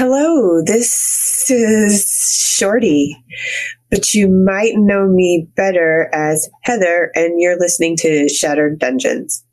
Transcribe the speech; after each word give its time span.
Hello, 0.00 0.62
this 0.64 1.50
is 1.50 2.08
Shorty, 2.56 3.20
but 3.90 4.14
you 4.14 4.28
might 4.28 4.74
know 4.76 5.08
me 5.08 5.48
better 5.56 6.08
as 6.14 6.48
Heather, 6.62 7.10
and 7.16 7.40
you're 7.40 7.58
listening 7.58 7.96
to 7.96 8.28
Shattered 8.28 8.78
Dungeons. 8.78 9.44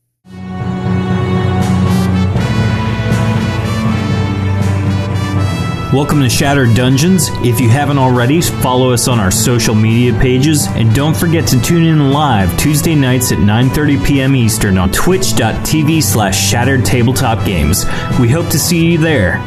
Welcome 5.91 6.21
to 6.21 6.29
Shattered 6.29 6.75
Dungeons. 6.75 7.29
If 7.43 7.59
you 7.59 7.67
haven't 7.67 7.97
already, 7.97 8.39
follow 8.39 8.91
us 8.91 9.07
on 9.07 9.19
our 9.19 9.31
social 9.31 9.73
media 9.73 10.13
pages 10.19 10.67
and 10.67 10.93
don't 10.93 11.17
forget 11.17 11.47
to 11.47 11.59
tune 11.59 11.85
in 11.85 12.11
live 12.11 12.55
Tuesday 12.55 12.93
nights 12.93 13.31
at 13.31 13.39
9:30 13.39 14.05
p.m. 14.05 14.35
Eastern 14.35 14.77
on 14.77 14.91
twitch.tv 14.91 16.03
slash 16.03 16.39
shattered 16.39 16.85
tabletop 16.85 17.43
games. 17.47 17.85
We 18.19 18.29
hope 18.29 18.51
to 18.51 18.59
see 18.59 18.91
you 18.91 18.99
there. 18.99 19.43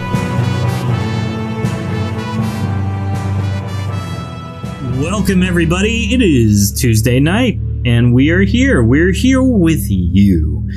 Welcome 4.98 5.44
everybody. 5.44 6.12
It 6.12 6.20
is 6.20 6.72
Tuesday 6.72 7.20
night 7.20 7.54
and 7.84 8.12
we 8.12 8.30
are 8.30 8.40
here. 8.40 8.82
We're 8.82 9.12
here 9.12 9.44
with 9.44 9.86
you. 9.88 10.68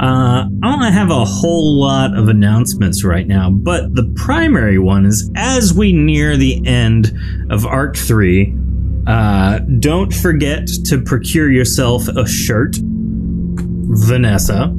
Uh, 0.00 0.46
I 0.64 0.76
don't 0.76 0.92
have 0.92 1.12
a 1.12 1.24
whole 1.24 1.78
lot 1.80 2.16
of 2.16 2.28
announcements 2.28 3.04
right 3.04 3.24
now, 3.24 3.50
but 3.50 3.94
the 3.94 4.12
primary 4.16 4.80
one 4.80 5.06
is 5.06 5.30
as 5.36 5.72
we 5.72 5.92
near 5.92 6.36
the 6.36 6.60
end 6.66 7.16
of 7.50 7.66
Arc 7.66 7.96
3, 7.96 8.52
uh, 9.06 9.60
don't 9.78 10.12
forget 10.12 10.66
to 10.86 11.00
procure 11.00 11.48
yourself 11.48 12.08
a 12.08 12.26
shirt. 12.26 12.78
Vanessa. 12.80 14.74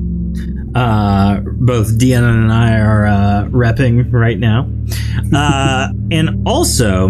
Uh, 0.75 1.39
both 1.39 1.97
Deanna 1.97 2.31
and 2.31 2.52
I 2.52 2.77
are 2.80 3.08
uh, 3.08 3.45
repping 3.45 4.11
right 4.11 4.38
now. 4.38 4.70
Uh, 5.34 5.88
and 6.11 6.45
also, 6.45 7.09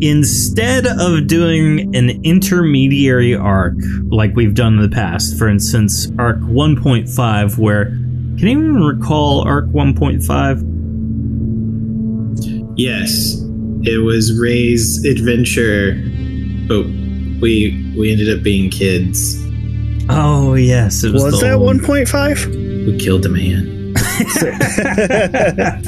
instead 0.00 0.86
of 0.86 1.26
doing 1.26 1.94
an 1.94 2.22
intermediary 2.24 3.34
arc 3.34 3.74
like 4.10 4.34
we've 4.36 4.54
done 4.54 4.74
in 4.78 4.82
the 4.82 4.94
past, 4.94 5.36
for 5.38 5.48
instance, 5.48 6.10
arc 6.18 6.38
1.5, 6.38 7.58
where 7.58 7.86
can 7.86 8.48
anyone 8.48 8.82
recall 8.82 9.46
arc 9.46 9.66
1.5? 9.66 10.62
Yes, 12.76 13.42
it 13.82 13.98
was 14.04 14.38
Ray's 14.40 15.04
adventure, 15.04 15.94
but 16.68 16.84
we 17.40 17.94
we 17.96 18.12
ended 18.12 18.36
up 18.36 18.42
being 18.44 18.70
kids. 18.70 19.36
Oh 20.08 20.54
yes, 20.54 21.02
it 21.02 21.12
was. 21.12 21.24
Was 21.24 21.40
that 21.40 21.56
1.5? 21.56 22.86
We 22.86 22.98
killed 22.98 23.26
a 23.26 23.28
man. 23.28 23.77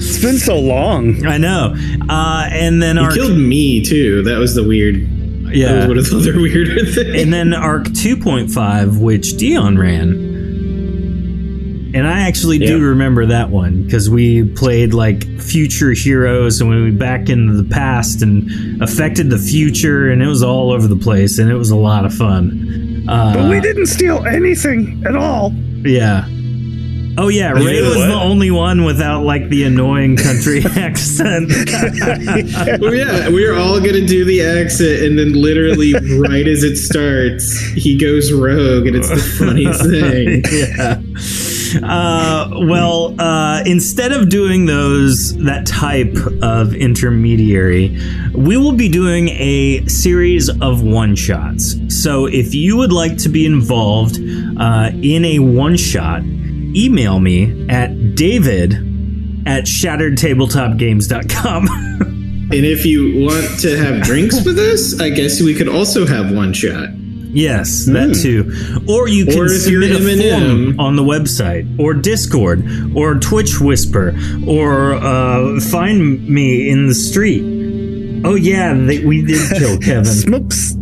It's 0.00 0.22
been 0.22 0.38
so 0.38 0.58
long. 0.58 1.24
I 1.26 1.38
know. 1.38 1.74
Uh, 2.08 2.48
and 2.50 2.82
then 2.82 2.96
He 2.96 3.02
arc 3.02 3.14
killed 3.14 3.36
me 3.38 3.84
too. 3.84 4.22
That 4.22 4.38
was 4.38 4.54
the 4.54 4.64
weird. 4.66 4.96
That 5.46 5.54
yeah, 5.54 5.74
was 5.76 5.86
one 5.88 5.98
of 5.98 6.10
the 6.10 6.16
other 6.18 6.40
weirder 6.40 6.84
things. 6.92 7.22
and 7.22 7.32
then 7.32 7.54
arc 7.54 7.84
2.5 7.84 9.00
which 9.00 9.36
dion 9.38 9.78
ran 9.78 10.10
and 11.94 12.06
i 12.06 12.20
actually 12.28 12.58
do 12.58 12.78
Yeah. 12.78 12.84
remember 12.88 13.24
that 13.24 13.48
one 13.48 13.84
because 13.84 14.10
we 14.10 14.44
played 14.44 14.92
like 14.92 15.24
future 15.40 15.92
heroes 15.92 16.60
and 16.60 16.68
we 16.68 16.82
went 16.82 16.98
back 16.98 17.30
into 17.30 17.54
the 17.54 17.64
past 17.64 18.20
and 18.20 18.82
affected 18.82 19.30
the 19.30 19.38
future 19.38 20.10
and 20.10 20.22
it 20.22 20.26
was 20.26 20.42
all 20.42 20.70
over 20.70 20.86
the 20.86 20.96
place 20.96 21.38
and 21.38 21.50
it 21.50 21.54
was 21.56 21.70
a 21.70 21.76
lot 21.76 22.04
of 22.04 22.12
fun 22.12 23.06
uh, 23.08 23.32
But 23.32 23.48
we 23.48 23.58
didn't 23.62 23.86
steal 23.86 24.26
anything 24.26 25.02
at 25.06 25.16
all. 25.16 25.50
yeah 25.78 26.28
Oh 27.20 27.28
yeah, 27.28 27.48
You 27.58 27.66
Ray 27.66 27.80
know 27.80 27.88
was 27.88 27.96
what? 27.98 28.06
the 28.06 28.14
only 28.14 28.50
one 28.52 28.84
without 28.84 29.24
like 29.24 29.48
the 29.48 29.64
annoying 29.64 30.16
country 30.16 30.62
accent. 30.76 31.50
Well, 32.80 32.94
yeah, 32.94 33.28
we 33.28 33.44
are 33.46 33.56
all 33.56 33.80
gonna 33.80 34.06
do 34.06 34.24
the 34.24 34.40
exit, 34.40 35.02
and 35.02 35.18
then 35.18 35.32
literally 35.32 35.92
right 36.18 36.46
as 36.46 36.62
it 36.62 36.76
starts, 36.76 37.58
he 37.60 37.98
goes 37.98 38.32
rogue, 38.32 38.86
and 38.86 38.94
it's 38.96 39.08
the 39.08 39.16
funniest 39.16 39.82
thing. 39.82 40.44
yeah. 40.52 41.00
Uh, 41.86 42.48
well, 42.66 43.14
uh, 43.20 43.62
instead 43.66 44.12
of 44.12 44.28
doing 44.28 44.66
those 44.66 45.36
that 45.38 45.66
type 45.66 46.16
of 46.42 46.72
intermediary, 46.74 47.98
we 48.34 48.56
will 48.56 48.72
be 48.72 48.88
doing 48.88 49.28
a 49.30 49.84
series 49.86 50.48
of 50.62 50.82
one 50.82 51.14
shots. 51.16 51.74
So 51.88 52.26
if 52.26 52.54
you 52.54 52.76
would 52.76 52.92
like 52.92 53.18
to 53.18 53.28
be 53.28 53.44
involved 53.44 54.18
uh, 54.58 54.90
in 55.02 55.24
a 55.24 55.40
one 55.40 55.76
shot, 55.76 56.22
email 56.76 57.18
me 57.20 57.66
at 57.68 58.14
david 58.14 58.74
at 59.46 59.64
shatteredtabletopgames.com. 59.64 62.04
And 62.50 62.64
if 62.64 62.86
you 62.86 63.26
want 63.26 63.60
to 63.60 63.76
have 63.76 64.02
drinks 64.02 64.42
with 64.42 64.58
us, 64.58 64.98
I 64.98 65.10
guess 65.10 65.42
we 65.42 65.52
could 65.54 65.68
also 65.68 66.06
have 66.06 66.32
one 66.34 66.54
shot. 66.54 66.88
Yes, 66.96 67.84
that 67.84 68.14
too. 68.22 68.50
Or 68.90 69.06
you 69.06 69.26
can 69.26 69.38
Or 69.38 69.48
submit 69.50 69.90
a 69.90 69.96
Eminem. 69.96 70.64
form 70.68 70.80
on 70.80 70.96
the 70.96 71.02
website, 71.02 71.66
or 71.78 71.92
Discord, 71.92 72.64
or 72.96 73.16
Twitch 73.16 73.60
Whisper, 73.60 74.16
or 74.46 74.94
uh, 74.94 75.60
find 75.60 76.26
me 76.26 76.70
in 76.70 76.86
the 76.86 76.94
street. 76.94 77.42
Oh 78.24 78.34
yeah, 78.34 78.72
they, 78.72 79.04
we 79.04 79.20
did 79.26 79.46
kill 79.58 79.76
Kevin. 79.80 80.06
Smokes, 80.06 80.72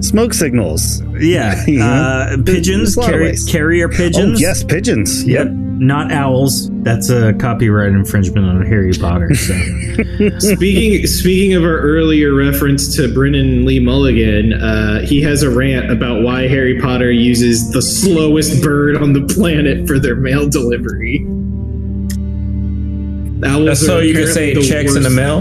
smoke 0.00 0.34
signals. 0.34 1.02
Yeah, 1.18 1.62
Yeah. 1.68 1.86
uh, 1.86 2.36
pigeons, 2.44 2.94
There's 2.94 2.96
a 2.96 3.00
lot 3.00 3.14
of 3.14 3.20
carri- 3.20 3.50
carrier 3.50 3.88
pigeons. 3.88 4.38
Oh 4.38 4.40
yes, 4.40 4.62
pigeons. 4.64 5.24
Yep. 5.26 5.48
Not 5.80 6.12
owls. 6.12 6.68
That's 6.82 7.08
a 7.08 7.32
copyright 7.34 7.92
infringement 7.92 8.46
on 8.46 8.66
Harry 8.66 8.92
Potter. 8.92 9.34
So. 9.34 9.54
Speaking 10.38 11.06
speaking 11.06 11.54
of 11.54 11.62
our 11.64 11.78
earlier 11.78 12.34
reference 12.34 12.94
to 12.96 13.12
Brennan 13.14 13.64
Lee 13.64 13.80
Mulligan, 13.80 14.52
uh, 14.52 15.00
he 15.00 15.22
has 15.22 15.42
a 15.42 15.48
rant 15.50 15.90
about 15.90 16.22
why 16.22 16.48
Harry 16.48 16.78
Potter 16.80 17.10
uses 17.10 17.70
the 17.70 17.80
slowest 17.80 18.62
bird 18.62 18.98
on 18.98 19.14
the 19.14 19.22
planet 19.34 19.86
for 19.88 19.98
their 19.98 20.16
mail 20.16 20.46
delivery. 20.50 21.24
Owls 23.42 23.64
That's 23.64 23.86
so 23.86 23.98
are 23.98 24.02
you 24.02 24.12
can 24.12 24.26
say 24.26 24.52
the 24.52 24.62
checks 24.62 24.94
in 24.96 25.02
the 25.02 25.08
mail. 25.08 25.40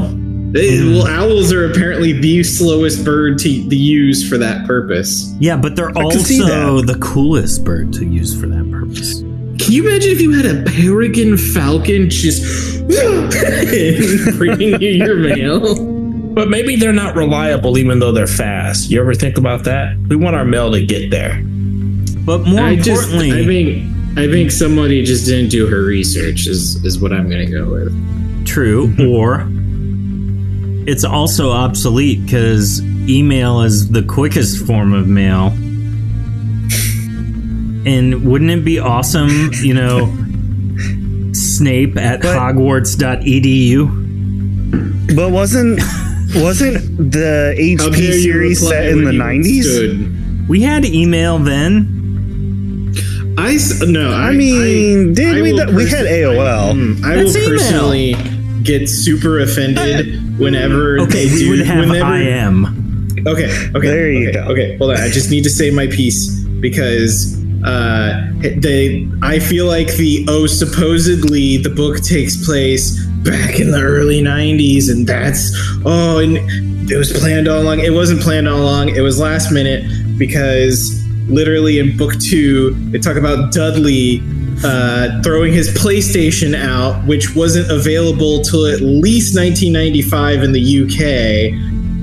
They- 0.52 0.78
hmm. 0.80 0.96
well, 0.96 1.08
owls 1.08 1.52
are 1.54 1.70
apparently 1.70 2.14
the 2.14 2.44
slowest 2.44 3.06
bird 3.06 3.38
to, 3.40 3.70
to 3.70 3.76
use 3.76 4.28
for 4.28 4.38
that 4.38 4.66
purpose. 4.66 5.34
Yeah, 5.40 5.58
but 5.58 5.76
they're 5.76 5.92
can 5.92 6.12
see 6.20 6.42
also 6.42 6.82
the 6.82 6.98
coolest 7.00 7.64
bird 7.64 7.94
to 7.94 8.06
use 8.06 8.40
for 8.40 8.48
that 8.48 8.70
purpose. 8.72 9.22
Can 9.60 9.74
you 9.74 9.88
imagine 9.88 10.12
if 10.12 10.22
you 10.22 10.32
had 10.32 10.46
a 10.46 10.64
peregrine 10.64 11.38
falcon 11.38 12.10
just 12.10 12.42
bringing 14.38 14.82
you 14.82 14.90
your 14.90 15.18
mail? 15.18 15.76
But 16.34 16.48
maybe 16.48 16.78
they're 16.78 16.94
not 16.94 17.16
reliable 17.16 17.78
even 17.78 18.00
though 18.00 18.12
they're 18.12 18.26
fast. 18.26 18.90
You 18.90 19.02
ever 19.02 19.14
think 19.14 19.38
about 19.38 19.66
that? 19.66 19.98
We 20.08 20.16
want 20.16 20.36
our 20.36 20.46
mail 20.46 20.72
to 20.72 20.86
get 20.86 21.12
there. 21.12 21.44
But 22.26 22.46
more 22.46 22.62
I 22.62 22.76
just, 22.76 23.12
importantly, 23.12 23.32
I 23.34 23.46
think, 23.46 24.18
I 24.18 24.28
think 24.32 24.52
somebody 24.52 25.04
just 25.04 25.26
didn't 25.26 25.50
do 25.50 25.68
her 25.68 25.84
research. 25.84 26.48
Is 26.48 26.84
is 26.86 27.00
what 27.00 27.12
I'm 27.12 27.30
gonna 27.30 27.50
go 27.50 27.70
with. 27.70 28.46
True, 28.46 28.96
or 29.12 29.50
it's 30.90 31.04
also 31.04 31.52
obsolete 31.52 32.24
because 32.26 32.82
email 33.08 33.62
is 33.62 33.90
the 33.90 34.04
quickest 34.04 34.66
form 34.66 34.94
of 34.94 35.08
mail. 35.08 35.48
And 37.86 38.26
wouldn't 38.26 38.52
it 38.52 38.66
be 38.66 38.78
awesome, 38.80 39.52
you 39.62 39.74
know, 39.74 40.08
Snape 41.34 41.98
at 41.98 42.22
But- 42.22 42.36
Hogwarts.edu? 42.38 43.96
But 45.16 45.32
wasn't 45.32 45.80
wasn't 46.36 47.12
the 47.12 47.56
HP 47.58 48.12
series 48.22 48.60
set 48.68 48.88
in 48.90 49.04
the 49.06 49.14
nineties? 49.14 49.68
We 50.48 50.62
had 50.62 50.86
email 50.86 51.40
then. 51.40 51.96
I 53.38 53.54
s- 53.56 53.82
no. 53.88 54.12
I, 54.12 54.30
I 54.30 54.32
mean, 54.34 55.14
did 55.14 55.38
I 55.38 55.42
we 55.42 55.54
will 55.54 55.66
th- 55.66 55.76
we 55.76 55.90
had 55.90 56.06
AOL. 56.06 56.74
Mm, 56.74 57.04
I 57.04 57.16
That's 57.16 57.34
will 57.34 57.42
email. 57.44 57.58
personally 57.58 58.16
get 58.64 58.88
super 58.90 59.40
offended 59.40 60.19
whenever 60.40 61.00
Okay, 61.02 61.28
they 61.28 61.34
we 61.34 61.40
do. 61.40 61.50
would 61.50 61.60
have 61.66 61.90
whenever, 61.90 62.16
IM. 62.16 62.66
Okay, 63.28 63.70
okay. 63.76 63.88
There 63.88 64.12
you 64.12 64.30
okay, 64.30 64.34
go. 64.34 64.52
Okay, 64.52 64.78
hold 64.78 64.92
on. 64.92 64.98
I 64.98 65.10
just 65.10 65.30
need 65.30 65.44
to 65.44 65.50
say 65.50 65.72
my 65.72 65.88
piece 65.88 66.30
because 66.62 67.36
uh, 67.66 68.32
they. 68.58 69.08
I 69.22 69.40
feel 69.40 69.66
like 69.66 69.88
the 69.96 70.26
oh, 70.30 70.48
supposedly 70.48 71.58
the 71.58 71.70
book 71.70 72.02
takes 72.02 72.46
place 72.46 73.04
back 73.24 73.60
in 73.60 73.72
the 73.72 73.82
early 73.82 74.22
'90s, 74.22 74.90
and 74.90 75.06
that's 75.06 75.52
oh, 75.86 76.20
and 76.20 76.38
it 76.90 76.98
was 76.98 77.12
planned 77.12 77.48
all 77.48 77.62
along. 77.62 77.80
It 77.80 77.94
wasn't 77.94 78.22
planned 78.22 78.48
all 78.48 78.62
along. 78.62 78.90
It 78.90 79.02
was 79.02 79.20
last 79.20 79.52
minute 79.52 80.18
because 80.18 80.96
literally 81.28 81.78
in 81.80 81.96
book 81.98 82.14
two 82.20 82.72
they 82.92 83.00
talk 83.00 83.18
about 83.18 83.52
Dudley. 83.54 84.22
Uh, 84.64 85.22
throwing 85.22 85.54
his 85.54 85.70
PlayStation 85.70 86.54
out, 86.56 87.06
which 87.06 87.34
wasn't 87.36 87.72
available 87.72 88.42
till 88.42 88.66
at 88.66 88.82
least 88.82 89.34
1995 89.38 90.44
in 90.44 90.52
the 90.52 90.60
UK, 90.84 91.54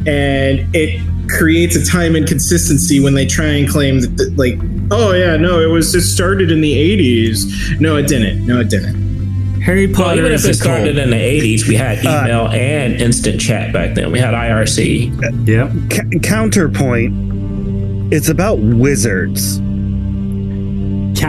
and 0.07 0.75
it 0.75 1.01
creates 1.29 1.77
a 1.77 1.85
time 1.85 2.17
inconsistency 2.17 3.01
when 3.01 3.15
they 3.15 3.27
try 3.27 3.47
and 3.47 3.69
claim 3.69 4.01
that, 4.01 4.17
that, 4.17 4.33
like 4.39 4.55
oh 4.93 5.13
yeah 5.13 5.37
no 5.37 5.61
it 5.61 5.67
was 5.67 5.93
it 5.93 6.03
started 6.03 6.53
in 6.53 6.61
the 6.61 6.73
80s 6.73 7.81
no 7.81 7.97
it 7.97 8.07
didn't 8.07 8.47
no 8.47 8.61
it 8.61 8.71
didn't 8.71 9.61
Harry 9.61 9.89
Well, 9.89 9.97
Potter 10.05 10.21
even 10.21 10.33
is 10.33 10.45
if 10.45 10.53
it 10.53 10.55
started 10.55 10.95
cult. 10.95 11.05
in 11.05 11.11
the 11.11 11.17
80s, 11.17 11.67
we 11.67 11.75
had 11.75 11.99
Uh, 12.07 12.21
email 12.23 12.47
and 12.51 12.95
instant 13.01 13.41
chat 13.41 13.73
back 13.73 13.97
then. 13.97 14.13
We 14.13 14.21
had 14.21 14.33
IRC. 14.33 15.49
Yep. 15.49 15.73
C- 16.13 16.19
counterpoint. 16.21 17.13
It's 18.13 18.29
about 18.29 18.61
wizards. 18.61 19.59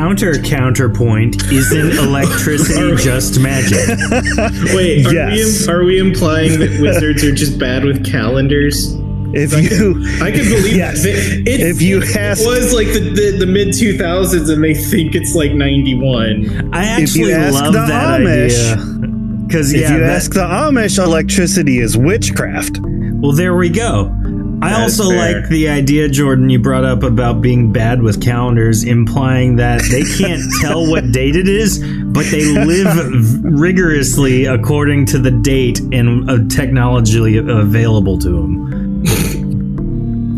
Counter 0.02 0.36
counterpoint 0.44 1.44
isn't 1.52 1.92
electricity 2.06 2.96
just 2.98 3.40
magic. 3.40 3.80
Wait, 4.76 5.08
are, 5.08 5.12
Yes. 5.14 5.66
we, 5.68 5.74
are 5.74 5.84
we 5.84 5.98
implying 5.98 6.60
that 6.60 6.78
wizards 6.80 7.24
are 7.24 7.32
just 7.32 7.58
bad 7.58 7.84
with 7.84 8.06
calendars? 8.06 8.94
If 9.34 9.54
you 9.54 9.96
I 10.24 10.30
can 10.30 10.46
believe 10.50 10.76
Yes. 10.78 11.02
that. 11.02 11.44
It's, 11.48 11.64
If 11.64 11.82
you 11.82 11.98
it 12.04 12.38
was 12.46 12.76
like 12.76 12.88
the, 12.94 13.00
the, 13.00 13.38
the 13.40 13.48
mid 13.48 13.70
2000s 13.70 14.54
and 14.54 14.64
they 14.64 14.76
think 14.76 15.16
it's 15.16 15.34
like 15.34 15.54
91. 15.54 16.70
I 16.76 17.02
If 17.02 17.16
you 17.16 17.32
actually 17.32 17.34
ask 17.34 17.54
love 17.56 17.74
the 17.74 17.80
that 17.88 18.22
Amish- 18.22 18.74
idea. 18.78 19.48
Because 19.48 19.74
if 19.74 19.82
yeah, 19.82 19.94
you 19.96 20.00
that- 20.02 20.10
ask 20.12 20.32
the 20.34 20.42
Amish, 20.42 21.04
electricity 21.04 21.80
is 21.80 21.98
witchcraft. 21.98 22.80
well, 22.84 23.32
there 23.32 23.56
we 23.56 23.70
go. 23.70 24.16
I 24.60 24.82
also 24.82 25.10
like 25.10 25.50
the 25.50 25.70
idea, 25.70 26.10
Jordan, 26.10 26.50
you 26.50 26.58
brought 26.60 26.84
up 26.84 27.04
about 27.04 27.42
being 27.42 27.72
bad 27.72 28.02
with 28.02 28.22
calendars, 28.24 28.84
implying 28.84 29.58
that 29.58 29.82
they 29.92 30.04
can't 30.04 30.42
tell 30.62 30.90
what 30.90 31.12
date 31.12 31.36
it 31.36 31.48
is, 31.48 31.78
but 31.80 32.26
they 32.32 32.44
live 32.46 32.88
v- 32.96 33.40
rigorously 33.44 34.46
according 34.46 35.06
to 35.08 35.20
the 35.20 35.30
date 35.32 35.80
and 35.92 36.30
uh, 36.30 36.40
technology 36.50 37.38
available 37.38 38.18
to 38.18 38.30
them. 38.30 39.04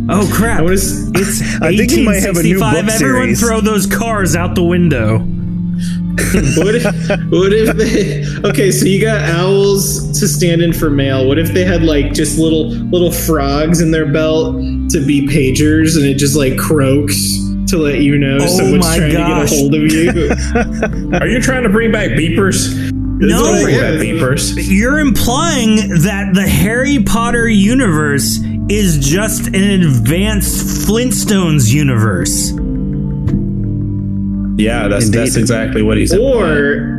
oh 0.10 0.30
crap! 0.34 0.60
I 0.60 0.64
was, 0.64 1.10
It's 1.12 1.42
I 1.62 1.76
think 1.78 1.92
you 1.92 2.04
might 2.04 2.22
have 2.24 2.36
a 2.36 2.44
new 2.44 2.60
1865. 2.60 2.86
book 2.86 2.94
Everyone 2.94 3.36
series. 3.36 3.40
throw 3.40 3.62
those 3.62 3.86
cars 3.88 4.36
out 4.36 4.54
the 4.56 4.64
window. 4.64 5.20
What, 6.58 6.76
if, 6.76 6.84
what 7.32 7.54
if 7.54 7.76
they. 7.78 8.24
Okay, 8.50 8.72
so 8.72 8.86
you 8.86 9.02
got 9.02 9.22
owls 9.30 10.20
to 10.20 10.28
stand 10.28 10.62
in 10.62 10.74
for 10.74 10.90
mail. 10.90 11.28
What 11.28 11.40
if 11.40 11.54
they 11.54 11.64
had 11.66 11.84
like 11.84 12.14
just 12.14 12.38
little 12.38 12.70
little 12.70 13.12
frogs 13.12 13.82
in 13.82 13.92
their 13.92 14.06
belt 14.12 14.56
to 14.92 15.06
be 15.06 15.28
pagers 15.28 15.96
and 15.98 16.06
it 16.06 16.16
just 16.16 16.36
like 16.36 16.58
croaks 16.58 17.16
to 17.68 17.78
let 17.78 18.00
you 18.02 18.18
know 18.18 18.38
Oh 18.42 18.48
someone's 18.48 18.86
my 18.86 18.98
trying 18.98 19.12
gosh. 19.14 19.50
to 19.52 19.56
get 19.56 19.58
a 19.58 19.62
hold 19.62 19.76
of 19.76 21.12
you? 21.12 21.18
Are 21.20 21.28
you 21.28 21.40
trying 21.42 21.64
to 21.64 21.70
bring 21.70 21.92
back 21.92 22.10
beepers? 22.12 22.92
No. 23.22 23.42
what 23.42 23.56
I 23.56 23.64
Bring 23.64 23.76
am. 23.76 23.98
back 23.98 24.06
beepers. 24.06 24.68
You're 24.70 25.00
implying 25.00 25.76
that 26.04 26.32
the 26.34 26.48
Harry 26.48 27.04
Potter 27.04 27.50
universe 27.50 28.40
is 28.70 28.98
just 29.06 29.48
an 29.48 29.56
advanced 29.82 30.88
Flintstones 30.88 31.70
universe. 31.74 32.52
Yeah, 34.60 34.88
that's 34.88 35.06
Indeed. 35.06 35.20
that's 35.20 35.36
exactly 35.36 35.82
what 35.82 35.98
he's 35.98 36.14
or 36.14 36.98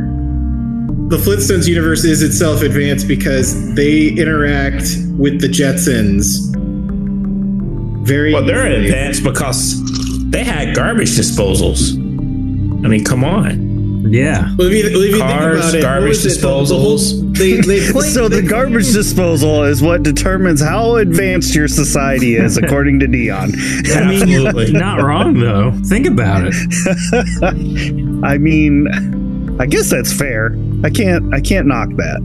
the 1.07 1.17
Flintstones 1.17 1.67
universe 1.67 2.05
is 2.05 2.21
itself 2.23 2.61
advanced 2.63 3.07
because 3.07 3.75
they 3.75 4.07
interact 4.09 4.83
with 5.17 5.41
the 5.41 5.47
Jetsons 5.47 6.37
very 8.05 8.33
Well, 8.33 8.45
they're 8.45 8.67
easily. 8.71 8.85
advanced 8.87 9.23
because 9.23 9.81
they 10.31 10.43
had 10.43 10.73
garbage 10.75 11.09
disposals. 11.11 11.93
I 12.83 12.87
mean, 12.87 13.03
come 13.03 13.23
on. 13.23 13.70
Yeah. 14.03 14.53
Well, 14.57 14.67
if 14.67 14.73
you, 14.73 15.01
if 15.01 15.11
you 15.15 15.19
Cars, 15.19 15.53
think 15.53 15.59
about 15.63 15.75
it, 15.75 15.81
garbage 15.81 16.09
was 16.09 16.25
it? 16.25 16.41
The- 16.41 16.47
the 16.47 16.47
whole- 16.47 16.97
disposals. 16.97 17.37
they, 17.37 17.61
they 17.61 17.79
So 18.11 18.27
the 18.27 18.41
they- 18.41 18.47
garbage 18.47 18.91
disposal 18.91 19.63
is 19.63 19.81
what 19.81 20.03
determines 20.03 20.61
how 20.61 20.95
advanced 20.95 21.53
your 21.55 21.67
society 21.67 22.35
is, 22.35 22.57
according 22.57 22.99
to 23.01 23.07
Dion. 23.07 23.51
I 23.93 24.05
mean, 24.05 24.21
Absolutely. 24.21 24.71
not 24.73 25.01
wrong 25.01 25.39
though. 25.39 25.71
Think 25.85 26.07
about 26.07 26.43
it. 26.51 26.53
I 28.23 28.37
mean, 28.37 28.87
I 29.59 29.65
guess 29.65 29.89
that's 29.89 30.11
fair. 30.13 30.55
I 30.83 30.89
can't. 30.89 31.31
I 31.33 31.39
can't 31.41 31.67
knock 31.67 31.89
that. 31.97 32.21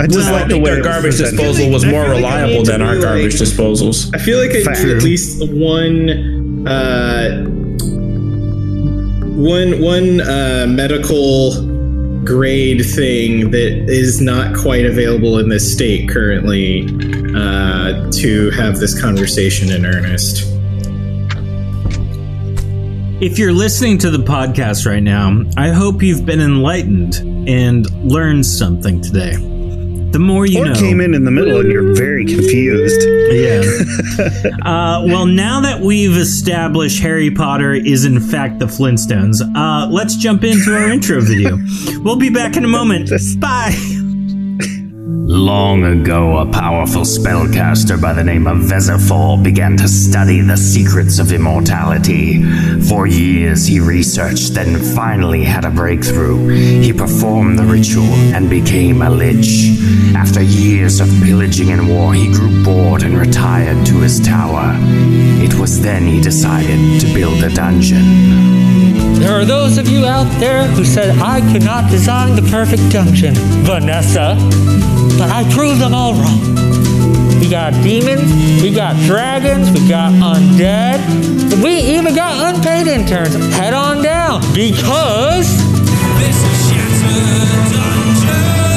I 0.00 0.06
just 0.06 0.18
Well, 0.18 0.32
like 0.32 0.44
I 0.44 0.48
the 0.48 0.54
think 0.54 0.64
way 0.64 0.74
their 0.74 0.82
garbage 0.82 1.10
presented. 1.12 1.36
disposal 1.36 1.70
was 1.70 1.84
more 1.84 2.02
like 2.08 2.16
reliable 2.16 2.64
than 2.64 2.82
our 2.82 2.96
be 2.96 3.02
garbage 3.02 3.40
like- 3.40 3.48
disposals. 3.48 4.12
I 4.14 4.18
feel 4.18 4.38
like 4.38 4.50
I 4.50 4.62
Fact. 4.64 4.80
at 4.80 5.02
least 5.02 5.40
one, 5.52 6.66
uh, 6.66 7.44
one, 9.34 9.80
one 9.80 10.20
uh, 10.20 10.66
medical 10.68 11.52
grade 12.24 12.84
thing 12.86 13.50
that 13.50 13.88
is 13.88 14.20
not 14.20 14.56
quite 14.56 14.86
available 14.86 15.38
in 15.38 15.48
this 15.48 15.72
state 15.72 16.08
currently 16.08 16.86
uh, 17.36 18.10
to 18.12 18.50
have 18.50 18.78
this 18.78 18.98
conversation 19.00 19.70
in 19.70 19.84
earnest. 19.84 20.50
If 23.20 23.38
you're 23.38 23.52
listening 23.52 23.98
to 23.98 24.10
the 24.10 24.18
podcast 24.18 24.86
right 24.86 25.02
now, 25.02 25.42
I 25.56 25.70
hope 25.70 26.02
you've 26.02 26.24
been 26.24 26.40
enlightened 26.40 27.16
and 27.48 27.90
learned 28.04 28.46
something 28.46 29.00
today. 29.00 29.53
The 30.14 30.20
more 30.20 30.46
you 30.46 30.60
Or 30.60 30.66
know. 30.66 30.74
came 30.74 31.00
in 31.00 31.12
in 31.12 31.24
the 31.24 31.32
middle 31.32 31.58
and 31.58 31.72
you're 31.72 31.92
very 31.92 32.24
confused. 32.24 33.02
Yeah. 33.32 33.62
uh, 34.62 35.02
well, 35.04 35.26
now 35.26 35.62
that 35.62 35.80
we've 35.80 36.16
established 36.16 37.02
Harry 37.02 37.32
Potter 37.32 37.72
is 37.72 38.04
in 38.04 38.20
fact 38.20 38.60
the 38.60 38.66
Flintstones, 38.66 39.40
uh, 39.56 39.88
let's 39.90 40.14
jump 40.14 40.44
into 40.44 40.72
our 40.72 40.88
intro 40.88 41.20
video. 41.20 41.58
We'll 42.04 42.14
be 42.14 42.30
back 42.30 42.56
in 42.56 42.64
a 42.64 42.68
moment. 42.68 43.10
Bye. 43.40 43.74
Long 45.06 45.84
ago, 45.84 46.38
a 46.38 46.46
powerful 46.46 47.02
spellcaster 47.02 48.00
by 48.00 48.14
the 48.14 48.24
name 48.24 48.46
of 48.46 48.56
Vezifor 48.56 49.42
began 49.42 49.76
to 49.76 49.86
study 49.86 50.40
the 50.40 50.56
secrets 50.56 51.18
of 51.18 51.30
immortality. 51.30 52.42
For 52.88 53.06
years, 53.06 53.66
he 53.66 53.80
researched, 53.80 54.54
then 54.54 54.82
finally 54.94 55.44
had 55.44 55.66
a 55.66 55.70
breakthrough. 55.70 56.48
He 56.80 56.94
performed 56.94 57.58
the 57.58 57.64
ritual 57.64 58.14
and 58.32 58.48
became 58.48 59.02
a 59.02 59.10
lich. 59.10 59.76
After 60.14 60.40
years 60.40 61.00
of 61.00 61.08
pillaging 61.22 61.70
and 61.70 61.86
war, 61.86 62.14
he 62.14 62.32
grew 62.32 62.64
bored 62.64 63.02
and 63.02 63.18
retired 63.18 63.84
to 63.88 64.00
his 64.00 64.20
tower. 64.20 64.74
It 65.44 65.52
was 65.60 65.82
then 65.82 66.06
he 66.06 66.22
decided 66.22 66.98
to 67.02 67.12
build 67.12 67.42
a 67.44 67.54
dungeon. 67.54 68.73
There 69.20 69.32
are 69.32 69.44
those 69.44 69.78
of 69.78 69.88
you 69.88 70.04
out 70.06 70.28
there 70.38 70.66
who 70.68 70.84
said 70.84 71.18
I 71.18 71.40
could 71.52 71.64
not 71.64 71.90
design 71.90 72.36
the 72.36 72.42
perfect 72.50 72.90
dungeon, 72.90 73.34
Vanessa. 73.64 74.36
But 75.18 75.30
I 75.30 75.44
proved 75.52 75.80
them 75.80 75.94
all 75.94 76.14
wrong. 76.14 76.40
We 77.40 77.48
got 77.50 77.72
demons, 77.82 78.62
we 78.62 78.70
got 78.70 78.96
dragons, 79.06 79.70
we 79.70 79.86
got 79.88 80.12
undead, 80.12 80.98
we 81.62 81.76
even 81.96 82.14
got 82.14 82.54
unpaid 82.54 82.86
interns. 82.86 83.34
Head 83.54 83.74
on 83.74 84.02
down 84.02 84.40
because 84.54 85.48
This 86.18 86.36
is 86.36 86.70
Shattered 86.70 87.72
Dungeons. 87.74 88.74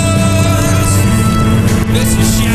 This 1.93 2.11
is 2.17 2.46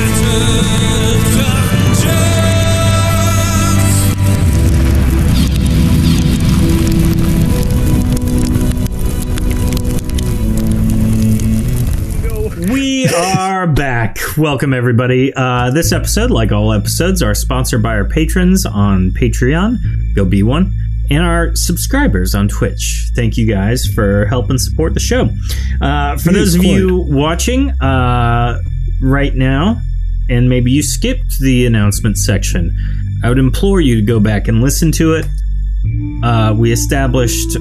are 13.14 13.66
back. 13.66 14.18
Welcome, 14.38 14.72
everybody. 14.72 15.32
Uh, 15.34 15.70
this 15.70 15.92
episode, 15.92 16.30
like 16.30 16.52
all 16.52 16.72
episodes, 16.72 17.22
are 17.22 17.34
sponsored 17.34 17.82
by 17.82 17.94
our 17.94 18.04
patrons 18.04 18.64
on 18.64 19.10
Patreon. 19.10 20.14
Go 20.14 20.24
be 20.24 20.42
one. 20.42 20.72
And 21.10 21.22
our 21.22 21.54
subscribers 21.54 22.34
on 22.34 22.48
Twitch. 22.48 23.10
Thank 23.14 23.36
you 23.36 23.46
guys 23.46 23.86
for 23.86 24.24
helping 24.26 24.56
support 24.56 24.94
the 24.94 25.00
show. 25.00 25.28
Uh, 25.80 26.16
for 26.16 26.32
those 26.32 26.54
of 26.54 26.64
you 26.64 27.00
watching 27.08 27.70
uh, 27.82 28.58
right 29.02 29.34
now, 29.34 29.80
and 30.30 30.48
maybe 30.48 30.70
you 30.70 30.82
skipped 30.82 31.38
the 31.40 31.66
announcement 31.66 32.16
section, 32.16 32.74
I 33.22 33.28
would 33.28 33.38
implore 33.38 33.80
you 33.80 33.96
to 33.96 34.02
go 34.02 34.20
back 34.20 34.48
and 34.48 34.62
listen 34.62 34.90
to 34.92 35.14
it. 35.14 35.26
Uh, 36.24 36.54
we 36.56 36.72
established 36.72 37.52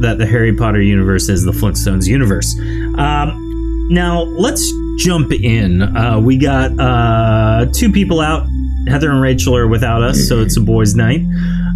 that 0.00 0.16
the 0.18 0.26
Harry 0.26 0.54
Potter 0.54 0.82
universe 0.82 1.28
is 1.28 1.44
the 1.44 1.52
Flintstones 1.52 2.06
universe. 2.06 2.58
Um, 2.98 3.45
now 3.88 4.22
let's 4.22 4.70
jump 4.98 5.32
in. 5.32 5.82
Uh, 5.82 6.20
we 6.20 6.38
got 6.38 6.78
uh, 6.78 7.66
two 7.72 7.92
people 7.92 8.20
out. 8.20 8.46
Heather 8.88 9.10
and 9.10 9.20
Rachel 9.20 9.56
are 9.56 9.66
without 9.66 10.02
us, 10.02 10.28
so 10.28 10.40
it's 10.40 10.56
a 10.56 10.60
boys' 10.60 10.94
night. 10.94 11.20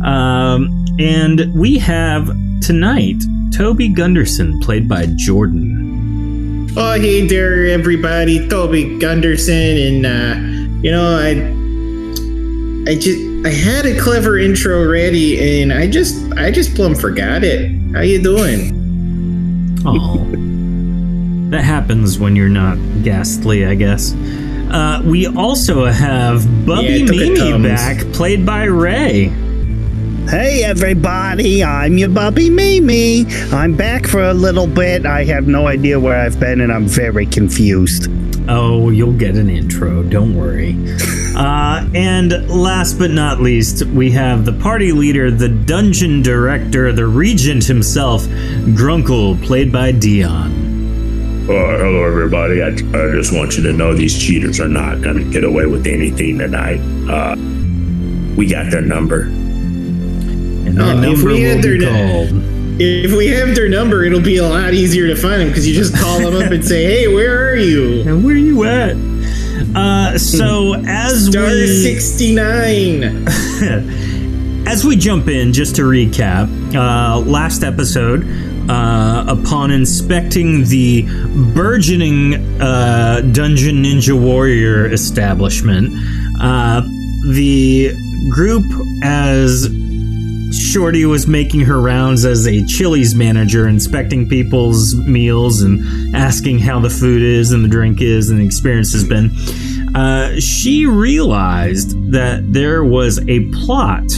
Um, 0.04 0.86
and 0.98 1.52
we 1.54 1.78
have 1.78 2.26
tonight 2.60 3.22
Toby 3.52 3.88
Gunderson, 3.88 4.60
played 4.60 4.88
by 4.88 5.06
Jordan. 5.16 6.68
Oh, 6.76 6.92
hey 7.00 7.26
there, 7.26 7.66
everybody. 7.66 8.48
Toby 8.48 8.98
Gunderson, 8.98 9.54
and 9.76 10.06
uh, 10.06 10.34
you 10.82 10.90
know, 10.92 11.18
I, 11.18 12.90
I 12.90 12.94
just, 12.94 13.18
I 13.44 13.50
had 13.50 13.86
a 13.86 14.00
clever 14.00 14.38
intro 14.38 14.88
ready, 14.88 15.62
and 15.62 15.72
I 15.72 15.88
just, 15.88 16.16
I 16.34 16.50
just 16.50 16.76
plumb 16.76 16.94
forgot 16.94 17.42
it. 17.42 17.72
How 17.92 18.02
you 18.02 18.22
doing? 18.22 19.80
Oh, 19.84 20.24
that 21.50 21.64
happens 21.64 22.18
when 22.18 22.36
you're 22.36 22.48
not 22.48 22.78
ghastly, 23.02 23.66
I 23.66 23.74
guess. 23.74 24.14
Uh, 24.70 25.02
we 25.04 25.26
also 25.26 25.84
have 25.86 26.44
Bubby 26.64 26.86
Yeah, 26.86 26.90
it 26.90 27.06
took 27.08 27.16
a 27.16 27.52
Mimi 27.52 27.68
back, 27.68 27.98
played 28.12 28.46
by 28.46 28.64
Ray. 28.64 29.32
Hey 30.28 30.62
everybody, 30.62 31.64
I'm 31.64 31.98
your 31.98 32.08
Bubby 32.08 32.50
Mimi. 32.50 33.26
I'm 33.50 33.74
back 33.74 34.06
for 34.06 34.22
a 34.22 34.34
little 34.34 34.68
bit. 34.68 35.04
I 35.04 35.24
have 35.24 35.48
no 35.48 35.66
idea 35.66 35.98
where 35.98 36.16
I've 36.16 36.38
been 36.38 36.60
and 36.60 36.72
I'm 36.72 36.86
very 36.86 37.26
confused. 37.26 38.06
Oh, 38.48 38.90
you'll 38.90 39.18
get 39.18 39.34
an 39.34 39.50
intro. 39.50 40.04
Don't 40.04 40.36
worry. 40.36 40.76
uh, 41.36 41.84
and 41.96 42.48
last 42.48 42.96
but 42.96 43.10
not 43.10 43.40
least, 43.40 43.84
we 43.86 44.12
have 44.12 44.44
the 44.44 44.52
party 44.52 44.92
leader, 44.92 45.32
the 45.32 45.48
dungeon 45.48 46.22
director, 46.22 46.92
the 46.92 47.06
regent 47.06 47.64
himself, 47.64 48.22
Grunkle, 48.22 49.42
played 49.44 49.72
by 49.72 49.90
Dion. 49.90 50.69
Uh, 51.48 51.78
hello, 51.78 52.04
everybody. 52.04 52.62
I, 52.62 52.68
I 52.68 53.10
just 53.12 53.32
want 53.34 53.56
you 53.56 53.62
to 53.64 53.72
know 53.72 53.92
these 53.92 54.16
cheaters 54.16 54.60
are 54.60 54.68
not 54.68 55.00
going 55.02 55.16
to 55.16 55.24
get 55.30 55.42
away 55.42 55.66
with 55.66 55.86
anything 55.86 56.38
tonight. 56.38 56.78
Uh, 57.10 57.34
we 58.36 58.46
got 58.46 58.70
their 58.70 58.82
number. 58.82 59.22
And 59.22 60.76
their 60.76 60.84
Oh, 60.86 61.02
if 61.12 61.22
we 61.24 61.32
will 61.32 61.40
had 61.56 61.62
be 61.62 61.78
their- 61.78 61.88
called. 61.90 62.44
If 62.82 63.12
we 63.16 63.26
have 63.28 63.54
their 63.56 63.68
number, 63.68 64.04
it'll 64.04 64.20
be 64.22 64.36
a 64.38 64.48
lot 64.48 64.72
easier 64.74 65.06
to 65.08 65.16
find 65.16 65.40
them 65.42 65.48
because 65.48 65.66
you 65.68 65.74
just 65.74 65.94
call 65.94 66.18
them 66.20 66.34
up 66.42 66.50
and 66.50 66.64
say, 66.64 66.84
"Hey, 66.84 67.08
where 67.14 67.50
are 67.50 67.56
you?" 67.56 68.00
And 68.08 68.24
where 68.24 68.34
are 68.34 68.38
you 68.38 68.64
at? 68.64 68.96
Uh, 69.76 70.16
so 70.16 70.76
as 70.86 71.26
Star 71.26 71.44
we 71.44 71.66
sixty 71.66 72.34
nine. 72.34 73.02
as 74.66 74.82
we 74.82 74.96
jump 74.96 75.28
in, 75.28 75.52
just 75.52 75.76
to 75.76 75.82
recap, 75.82 76.48
uh, 76.74 77.18
last 77.20 77.64
episode, 77.64 78.22
uh, 78.68 79.24
upon 79.28 79.70
inspecting 79.70 80.64
the 80.64 81.02
burgeoning 81.54 82.34
uh, 82.60 83.20
Dungeon 83.32 83.82
Ninja 83.82 84.18
Warrior 84.20 84.86
establishment, 84.92 85.92
uh, 86.40 86.82
the 87.32 87.92
group, 88.30 88.64
as 89.02 89.68
Shorty 90.52 91.04
was 91.04 91.26
making 91.26 91.60
her 91.60 91.80
rounds 91.80 92.24
as 92.24 92.46
a 92.46 92.64
Chili's 92.64 93.14
manager, 93.14 93.68
inspecting 93.68 94.28
people's 94.28 94.94
meals 94.94 95.62
and 95.62 96.14
asking 96.14 96.58
how 96.58 96.80
the 96.80 96.90
food 96.90 97.22
is 97.22 97.52
and 97.52 97.64
the 97.64 97.68
drink 97.68 98.00
is 98.00 98.30
and 98.30 98.40
the 98.40 98.44
experience 98.44 98.92
has 98.92 99.04
been. 99.04 99.30
Uh, 99.94 100.38
she 100.38 100.86
realized 100.86 102.12
that 102.12 102.52
there 102.52 102.84
was 102.84 103.18
a 103.28 103.48
plot 103.50 104.08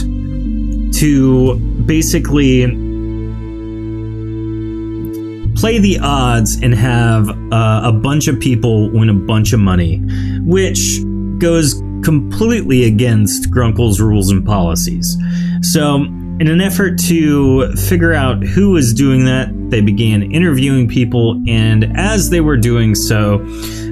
to 0.93 1.55
basically 1.85 2.82
play 5.63 5.79
the 5.79 5.97
odds 5.99 6.61
and 6.61 6.75
have 6.75 7.29
uh, 7.29 7.81
a 7.85 7.91
bunch 7.93 8.27
of 8.27 8.37
people 8.37 8.89
win 8.89 9.07
a 9.07 9.13
bunch 9.13 9.53
of 9.53 9.61
money, 9.61 9.95
which 10.41 10.99
goes 11.37 11.75
completely 12.03 12.83
against 12.83 13.49
Grunkle's 13.49 14.01
rules 14.01 14.29
and 14.29 14.45
policies. 14.45 15.15
So, 15.61 16.03
in 16.03 16.49
an 16.49 16.59
effort 16.59 16.99
to 17.03 17.73
figure 17.77 18.13
out 18.13 18.43
who 18.43 18.71
was 18.71 18.93
doing 18.93 19.23
that, 19.23 19.53
they 19.69 19.79
began 19.79 20.33
interviewing 20.33 20.89
people, 20.89 21.41
and 21.47 21.97
as 21.97 22.29
they 22.29 22.41
were 22.41 22.57
doing 22.57 22.93
so, 22.93 23.37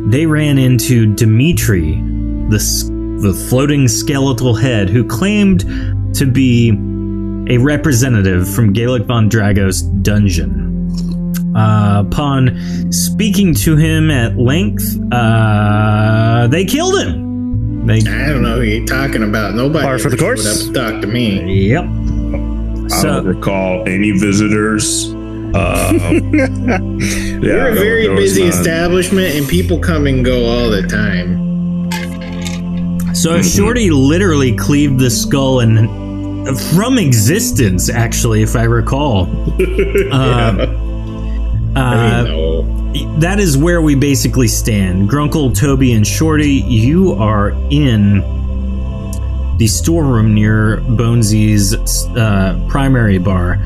they 0.07 0.25
ran 0.25 0.57
into 0.57 1.15
Dimitri, 1.15 1.93
the, 2.49 2.59
the 3.21 3.33
floating 3.47 3.87
skeletal 3.87 4.55
head, 4.55 4.89
who 4.89 5.07
claimed 5.07 5.61
to 6.15 6.25
be 6.25 6.71
a 7.49 7.57
representative 7.59 8.53
from 8.53 8.73
Gaelic 8.73 9.03
von 9.03 9.29
Dragos' 9.29 9.83
dungeon. 10.03 10.60
Uh, 11.55 12.03
upon 12.07 12.91
speaking 12.91 13.53
to 13.53 13.75
him 13.75 14.09
at 14.09 14.37
length, 14.37 14.97
uh, 15.11 16.47
they 16.47 16.63
killed 16.65 16.97
him. 17.01 17.85
They, 17.85 17.97
I 17.99 18.27
don't 18.29 18.41
know 18.43 18.55
who 18.57 18.61
you're 18.61 18.85
talking 18.85 19.23
about. 19.23 19.55
Nobody 19.55 19.83
Par 19.83 19.99
for 19.99 20.09
the 20.09 20.17
course. 20.17 20.43
showed 20.43 20.77
up 20.77 20.89
to 20.89 20.91
talk 20.93 21.01
to 21.01 21.07
me. 21.07 21.67
yep. 21.67 21.83
I 21.83 22.87
So, 23.01 23.07
don't 23.07 23.25
recall 23.25 23.83
any 23.87 24.11
visitors. 24.11 25.13
Uh, 25.53 25.91
yeah, 25.93 26.79
We're 27.41 27.71
a 27.71 27.73
very 27.75 28.07
busy 28.15 28.41
none. 28.41 28.49
establishment, 28.49 29.35
and 29.35 29.47
people 29.49 29.79
come 29.79 30.07
and 30.07 30.23
go 30.23 30.45
all 30.45 30.69
the 30.69 30.83
time. 30.83 31.39
so 33.13 33.41
Shorty 33.41 33.89
literally 33.91 34.55
cleaved 34.55 34.99
the 34.99 35.09
skull 35.09 35.59
and 35.59 35.89
from 36.73 36.97
existence, 36.97 37.89
actually, 37.89 38.41
if 38.41 38.55
I 38.55 38.63
recall. 38.63 39.27
Uh, 40.11 40.67
I 41.75 41.79
uh, 41.79 42.23
mean, 42.23 42.93
no. 42.93 43.19
that 43.19 43.39
is 43.39 43.57
where 43.57 43.81
we 43.81 43.95
basically 43.95 44.47
stand. 44.47 45.09
Grunkle, 45.09 45.57
Toby, 45.57 45.93
and 45.93 46.05
Shorty, 46.05 46.49
you 46.49 47.13
are 47.13 47.51
in 47.69 48.19
the 49.57 49.67
storeroom 49.67 50.33
near 50.33 50.77
Bonesy's 50.81 51.73
uh, 51.75 52.65
primary 52.69 53.19
bar. 53.19 53.57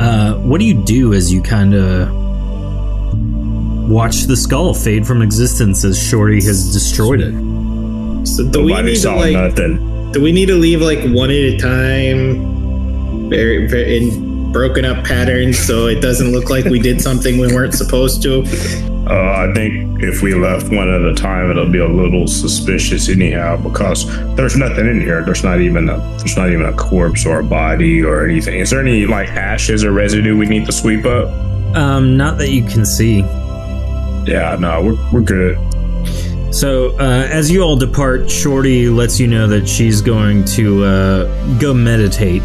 Uh, 0.00 0.34
what 0.38 0.58
do 0.58 0.64
you 0.64 0.82
do 0.82 1.12
as 1.12 1.32
you 1.32 1.42
kind 1.42 1.74
of 1.74 2.10
watch 3.88 4.22
the 4.22 4.36
skull 4.36 4.72
fade 4.74 5.06
from 5.06 5.20
existence 5.22 5.84
as 5.84 6.02
Shorty 6.02 6.42
has 6.42 6.72
destroyed 6.72 7.20
it? 7.20 7.32
So 8.26 8.48
do 8.48 8.64
we 8.64 8.72
Nobody 8.72 8.88
need 8.88 8.94
to 8.94 9.00
saw 9.00 9.14
like? 9.16 9.32
nothing. 9.32 10.12
Do 10.12 10.20
we 10.20 10.32
need 10.32 10.46
to 10.46 10.56
leave 10.56 10.80
like 10.80 11.00
one 11.14 11.30
at 11.30 11.36
a 11.36 11.56
time, 11.58 13.28
very, 13.30 13.66
very 13.68 13.98
in 13.98 14.29
broken 14.52 14.84
up 14.84 15.04
patterns, 15.04 15.58
so 15.58 15.86
it 15.86 16.00
doesn't 16.00 16.32
look 16.32 16.50
like 16.50 16.64
we 16.64 16.78
did 16.78 17.00
something 17.00 17.38
we 17.38 17.46
weren't 17.52 17.74
supposed 17.74 18.22
to? 18.22 18.42
Uh, 19.10 19.48
I 19.48 19.52
think 19.54 20.02
if 20.02 20.22
we 20.22 20.34
left 20.34 20.70
one 20.70 20.88
at 20.88 21.02
a 21.02 21.14
time, 21.14 21.50
it'll 21.50 21.68
be 21.68 21.78
a 21.78 21.88
little 21.88 22.28
suspicious 22.28 23.08
anyhow 23.08 23.56
because 23.56 24.06
there's 24.36 24.56
nothing 24.56 24.86
in 24.86 25.00
here. 25.00 25.24
There's 25.24 25.42
not 25.42 25.60
even 25.60 25.88
a 25.88 25.98
there's 26.18 26.36
not 26.36 26.50
even 26.50 26.66
a 26.66 26.72
corpse 26.74 27.26
or 27.26 27.40
a 27.40 27.44
body 27.44 28.02
or 28.02 28.24
anything. 28.24 28.60
Is 28.60 28.70
there 28.70 28.80
any 28.80 29.06
like 29.06 29.28
ashes 29.28 29.84
or 29.84 29.92
residue 29.92 30.36
we 30.36 30.46
need 30.46 30.66
to 30.66 30.72
sweep 30.72 31.04
up? 31.06 31.28
Um, 31.76 32.16
not 32.16 32.38
that 32.38 32.50
you 32.50 32.62
can 32.62 32.84
see. 32.86 33.20
Yeah, 34.26 34.56
no, 34.60 34.82
we're 34.82 35.12
we're 35.12 35.22
good. 35.22 35.58
So, 36.54 36.96
uh, 36.98 37.28
as 37.30 37.50
you 37.50 37.62
all 37.62 37.76
depart, 37.76 38.28
Shorty 38.28 38.88
lets 38.88 39.20
you 39.20 39.28
know 39.28 39.46
that 39.46 39.68
she's 39.68 40.02
going 40.02 40.44
to 40.46 40.84
uh, 40.84 41.58
go 41.58 41.72
meditate. 41.72 42.42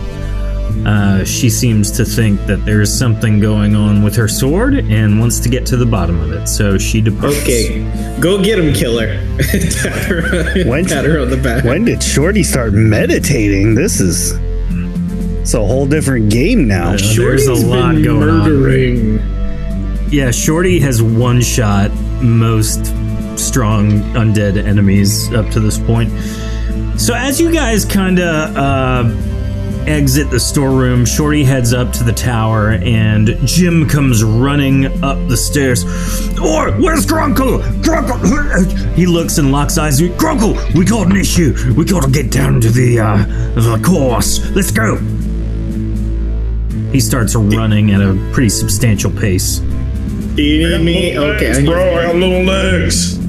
Uh, 0.85 1.23
she 1.23 1.49
seems 1.49 1.89
to 1.91 2.05
think 2.05 2.39
that 2.45 2.63
there's 2.65 2.93
something 2.93 3.39
going 3.39 3.75
on 3.75 4.03
with 4.03 4.15
her 4.15 4.27
sword 4.27 4.75
and 4.75 5.19
wants 5.19 5.39
to 5.39 5.49
get 5.49 5.65
to 5.67 5.77
the 5.77 5.85
bottom 5.85 6.19
of 6.19 6.31
it. 6.31 6.47
So 6.47 6.77
she 6.77 7.01
departs. 7.01 7.41
Okay, 7.41 7.81
go 8.19 8.43
get 8.43 8.59
him, 8.59 8.73
killer. 8.73 9.07
Pat 9.39 9.95
her, 10.05 10.63
When- 10.69 10.85
pat 10.85 11.05
her 11.05 11.19
on 11.19 11.29
the 11.29 11.37
back. 11.37 11.63
When 11.63 11.85
did 11.85 12.03
Shorty 12.03 12.43
start 12.43 12.73
meditating? 12.73 13.73
This 13.75 13.99
is 13.99 14.33
it's 15.41 15.53
a 15.53 15.59
whole 15.65 15.85
different 15.87 16.31
game 16.31 16.67
now. 16.67 16.89
Uh, 16.89 16.97
there's 16.97 17.03
a 17.47 17.55
Shorty's 17.55 17.63
lot 17.65 17.93
been 17.95 18.03
going 18.03 18.29
on. 18.29 18.39
murdering. 18.49 19.19
Yeah, 20.11 20.29
Shorty 20.31 20.79
has 20.81 21.01
one 21.01 21.41
shot 21.41 21.91
most 22.21 22.85
strong 23.39 23.91
undead 24.13 24.57
enemies 24.63 25.31
up 25.33 25.49
to 25.51 25.59
this 25.59 25.77
point. 25.79 26.11
So 26.99 27.13
as 27.13 27.39
you 27.41 27.51
guys 27.51 27.85
kind 27.85 28.19
of 28.19 28.55
uh, 28.55 29.03
exit 29.87 30.29
the 30.29 30.39
storeroom, 30.39 31.05
Shorty 31.05 31.43
heads 31.43 31.73
up 31.73 31.91
to 31.93 32.03
the 32.03 32.11
tower, 32.11 32.71
and 32.71 33.37
Jim 33.45 33.87
comes 33.87 34.23
running 34.23 34.85
up 35.03 35.17
the 35.27 35.37
stairs. 35.37 35.83
Oh, 36.39 36.71
where's 36.79 37.05
Grunkle? 37.05 37.61
Grunkle! 37.81 38.93
He 38.95 39.05
looks 39.05 39.37
and 39.37 39.51
locks 39.51 39.77
eyes. 39.77 39.99
Grunkle, 39.99 40.73
we 40.73 40.85
got 40.85 41.07
an 41.07 41.15
issue. 41.15 41.73
We 41.75 41.85
gotta 41.85 42.09
get 42.09 42.31
down 42.31 42.61
to 42.61 42.69
the 42.69 42.99
uh, 42.99 43.17
the 43.55 43.81
course. 43.83 44.49
Let's 44.51 44.71
go. 44.71 44.97
He 46.91 46.99
starts 46.99 47.35
running 47.35 47.91
at 47.91 48.01
a 48.01 48.15
pretty 48.31 48.49
substantial 48.49 49.11
pace. 49.11 49.59
Do 49.59 50.41
you 50.43 50.77
need 50.77 50.85
me? 50.85 51.17
Okay, 51.17 51.51
I 51.51 51.65
bro, 51.65 51.95
I 51.95 52.03
got 52.03 52.15
little 52.15 52.43
legs. 52.43 53.24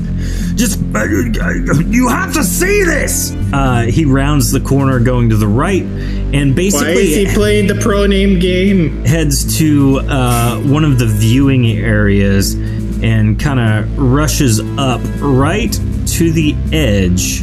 Just, 0.56 0.80
you 0.80 2.08
have 2.08 2.32
to 2.32 2.42
see 2.42 2.82
this. 2.82 3.32
Uh, 3.52 3.82
he 3.82 4.06
rounds 4.06 4.50
the 4.50 4.60
corner, 4.60 4.98
going 4.98 5.28
to 5.28 5.36
the 5.36 5.46
right, 5.46 5.82
and 5.82 6.56
Why 6.56 6.62
is 6.62 6.72
basically 6.72 7.26
he 7.26 7.34
playing 7.34 7.66
the 7.66 7.74
pro 7.74 8.06
name 8.06 8.38
game? 8.40 9.04
heads 9.04 9.58
to 9.58 10.00
uh, 10.08 10.58
one 10.62 10.82
of 10.84 10.98
the 10.98 11.06
viewing 11.06 11.66
areas 11.66 12.54
and 12.54 13.38
kind 13.38 13.60
of 13.60 13.98
rushes 13.98 14.60
up 14.78 15.02
right 15.20 15.72
to 16.06 16.32
the 16.32 16.54
edge 16.72 17.42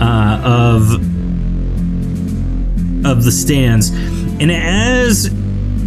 uh, 0.00 0.40
of 0.42 0.94
of 3.04 3.24
the 3.24 3.32
stands. 3.32 3.90
And 3.90 4.50
as 4.50 5.26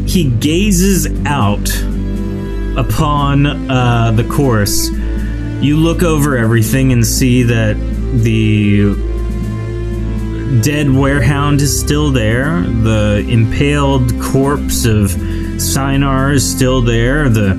he 0.05 0.29
gazes 0.29 1.07
out 1.25 1.67
upon 2.77 3.47
uh, 3.71 4.11
the 4.11 4.23
course, 4.25 4.89
you 5.61 5.77
look 5.77 6.03
over 6.03 6.37
everything 6.37 6.91
and 6.91 7.05
see 7.05 7.43
that 7.43 7.75
the 8.23 8.93
dead 10.61 10.87
werehound 10.87 11.59
is 11.61 11.77
still 11.79 12.11
there. 12.11 12.61
The 12.61 13.25
impaled 13.29 14.19
corpse 14.21 14.85
of 14.85 15.11
Sinar 15.57 16.33
is 16.33 16.49
still 16.49 16.81
there. 16.81 17.29
The 17.29 17.55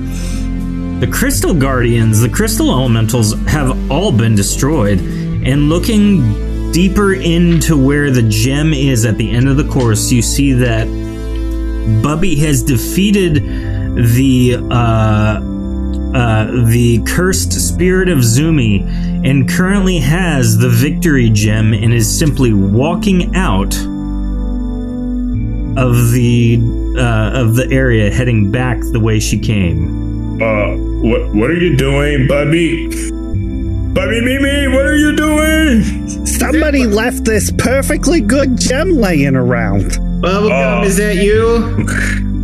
the 0.99 1.07
crystal 1.07 1.53
guardians, 1.53 2.21
the 2.21 2.29
crystal 2.29 2.71
elementals 2.71 3.33
have 3.47 3.91
all 3.91 4.11
been 4.11 4.35
destroyed. 4.35 4.99
And 4.99 5.69
looking 5.69 6.71
deeper 6.71 7.13
into 7.13 7.77
where 7.77 8.09
the 8.09 8.23
gem 8.23 8.73
is 8.73 9.05
at 9.05 9.17
the 9.17 9.29
end 9.31 9.47
of 9.47 9.57
the 9.57 9.67
course, 9.67 10.11
you 10.11 10.23
see 10.23 10.53
that 10.53 10.87
Bubby 12.01 12.35
has 12.37 12.63
defeated 12.63 13.35
the 13.95 14.57
uh, 14.71 15.39
uh, 16.15 16.45
the 16.67 17.01
cursed 17.05 17.51
spirit 17.53 18.09
of 18.09 18.19
Zumi 18.19 18.81
and 19.27 19.47
currently 19.49 19.99
has 19.99 20.57
the 20.57 20.69
victory 20.69 21.29
gem 21.29 21.73
and 21.73 21.93
is 21.93 22.07
simply 22.17 22.53
walking 22.53 23.35
out 23.35 23.75
of 25.77 26.11
the 26.11 26.57
uh, 26.97 27.39
of 27.41 27.55
the 27.55 27.67
area, 27.71 28.11
heading 28.11 28.49
back 28.51 28.79
the 28.91 28.99
way 28.99 29.19
she 29.19 29.37
came. 29.37 30.41
Uh, 30.41 30.75
what 31.07 31.35
what 31.35 31.49
are 31.51 31.59
you 31.59 31.75
doing, 31.77 32.27
Bubby? 32.27 32.87
Bubby 33.93 34.21
Mimi, 34.21 34.67
what 34.67 34.85
are 34.85 34.95
you 34.95 35.15
doing? 35.15 36.25
Somebody 36.25 36.85
left 36.85 37.25
this 37.25 37.51
perfectly 37.51 38.21
good 38.21 38.57
gem 38.59 38.91
laying 38.91 39.35
around. 39.35 39.91
Bubblegum, 40.21 40.81
Oh. 40.81 40.83
is 40.83 40.97
that 40.97 41.15
you? 41.17 42.23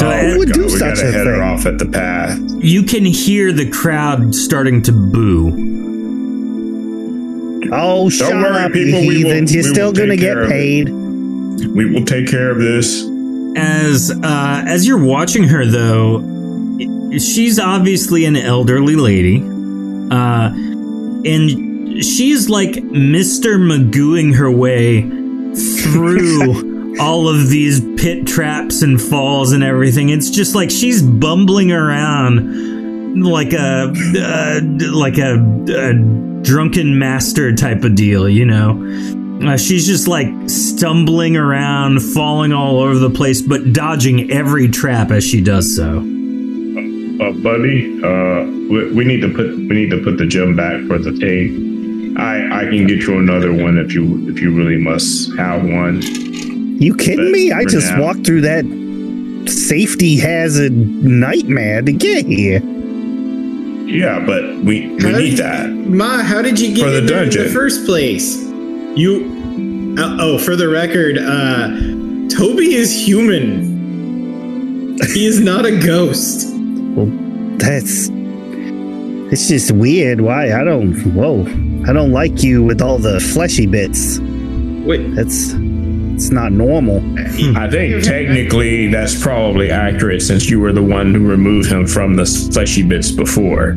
So 0.00 0.06
oh, 0.08 0.10
as- 0.10 0.32
who 0.32 0.38
would 0.40 0.52
do 0.52 0.62
we 0.64 0.68
such 0.70 0.96
gotta 0.96 1.08
a 1.08 1.12
head 1.12 1.26
her 1.26 1.42
off 1.42 1.66
at 1.66 1.78
the 1.78 1.86
path. 1.86 2.38
you 2.58 2.82
can 2.82 3.04
hear 3.04 3.52
the 3.52 3.68
crowd 3.70 4.34
starting 4.34 4.82
to 4.82 4.92
boo. 4.92 5.68
Oh, 7.72 8.08
shut 8.08 8.32
worry, 8.32 8.58
up, 8.64 8.72
people, 8.72 9.00
you 9.00 9.08
we 9.08 9.24
will- 9.24 9.30
heathens. 9.32 9.54
You're 9.54 9.62
still 9.64 9.92
gonna 9.92 10.16
get 10.16 10.32
care 10.34 10.40
of 10.42 10.50
it. 10.50 10.52
paid. 10.52 10.88
We 10.88 11.84
will 11.92 12.04
take 12.04 12.26
care 12.28 12.50
of 12.50 12.58
this. 12.58 13.04
As 13.56 14.10
uh, 14.10 14.62
as 14.66 14.86
you're 14.86 15.04
watching 15.04 15.44
her, 15.44 15.66
though, 15.66 16.20
she's 17.18 17.58
obviously 17.58 18.24
an 18.24 18.36
elderly 18.36 18.96
lady, 18.96 19.40
uh, 20.10 20.50
and 21.24 22.02
she's 22.02 22.48
like 22.48 22.82
Mister 22.82 23.58
Magooing 23.58 24.34
her 24.36 24.50
way 24.50 25.02
through 25.82 26.69
all 27.00 27.28
of 27.28 27.48
these 27.48 27.80
pit 27.96 28.26
traps 28.26 28.82
and 28.82 29.00
falls 29.00 29.52
and 29.52 29.64
everything. 29.64 30.10
It's 30.10 30.28
just 30.28 30.54
like 30.54 30.70
she's 30.70 31.02
bumbling 31.02 31.72
around 31.72 33.22
like 33.22 33.52
a 33.52 33.92
uh, 34.16 34.60
like 34.92 35.18
a, 35.18 35.34
a 35.68 36.42
drunken 36.42 36.98
master 36.98 37.54
type 37.54 37.84
of 37.84 37.94
deal, 37.94 38.28
you 38.28 38.44
know. 38.44 38.86
Uh, 39.42 39.56
she's 39.56 39.86
just 39.86 40.06
like 40.06 40.28
stumbling 40.48 41.36
around, 41.36 42.00
falling 42.00 42.52
all 42.52 42.78
over 42.78 42.98
the 42.98 43.08
place, 43.08 43.40
but 43.40 43.72
dodging 43.72 44.30
every 44.30 44.68
trap 44.68 45.10
as 45.10 45.24
she 45.24 45.40
does 45.40 45.74
so. 45.74 45.96
Uh, 45.96 47.32
buddy, 47.32 48.02
uh, 48.04 48.44
we, 48.70 48.92
we 48.92 49.04
need 49.04 49.22
to 49.22 49.32
put 49.34 49.56
we 49.56 49.68
need 49.68 49.90
to 49.90 50.02
put 50.02 50.18
the 50.18 50.26
gem 50.26 50.54
back 50.54 50.86
for 50.86 50.98
the 50.98 51.12
thing. 51.12 52.14
I 52.18 52.60
I 52.60 52.64
can 52.64 52.86
get 52.86 53.00
you 53.00 53.18
another 53.18 53.52
one 53.52 53.78
if 53.78 53.94
you 53.94 54.28
if 54.28 54.40
you 54.40 54.54
really 54.54 54.76
must 54.76 55.34
have 55.38 55.64
one. 55.64 56.02
You 56.80 56.94
kidding 56.96 57.30
me? 57.30 57.52
I 57.52 57.64
just 57.64 57.90
now- 57.92 58.02
walked 58.02 58.24
through 58.26 58.40
that 58.40 58.64
safety 59.46 60.16
hazard 60.16 60.72
nightmare 60.72 61.82
to 61.82 61.92
get 61.92 62.24
here. 62.26 62.60
Yeah, 63.86 64.20
but 64.24 64.58
we 64.64 64.86
we 64.88 65.02
How 65.02 65.18
need 65.18 65.30
did- 65.36 65.38
that. 65.38 65.70
Ma, 65.70 66.22
how 66.22 66.40
did 66.42 66.58
you 66.58 66.74
get 66.74 66.84
For 66.84 66.90
the 66.90 66.98
in 66.98 67.06
there 67.06 67.18
in 67.18 67.28
dungeon. 67.28 67.42
the 67.44 67.50
first 67.50 67.84
place? 67.86 68.36
You. 68.96 69.94
Uh, 69.98 70.16
oh, 70.20 70.38
for 70.38 70.56
the 70.56 70.68
record, 70.68 71.18
uh, 71.18 71.68
Toby 72.34 72.74
is 72.74 72.90
human. 73.06 74.96
He 75.12 75.26
is 75.26 75.40
not 75.40 75.66
a 75.66 75.76
ghost. 75.76 76.48
well, 76.94 77.10
That's 77.58 78.08
it's 79.32 79.48
just 79.48 79.72
weird. 79.72 80.20
Why? 80.22 80.52
I 80.58 80.64
don't. 80.64 80.94
Whoa! 81.14 81.44
I 81.86 81.92
don't 81.92 82.12
like 82.12 82.42
you 82.42 82.62
with 82.62 82.80
all 82.80 82.98
the 82.98 83.20
fleshy 83.20 83.66
bits. 83.66 84.18
Wait, 84.86 85.14
That's 85.14 85.52
it's 86.20 86.30
not 86.30 86.52
normal. 86.52 86.98
I 87.56 87.68
think 87.70 88.04
technically 88.04 88.88
that's 88.88 89.18
probably 89.20 89.70
accurate 89.70 90.20
since 90.20 90.50
you 90.50 90.60
were 90.60 90.70
the 90.72 90.82
one 90.82 91.14
who 91.14 91.26
removed 91.26 91.70
him 91.70 91.86
from 91.86 92.14
the 92.16 92.26
fleshy 92.52 92.82
bits 92.82 93.10
before. 93.10 93.74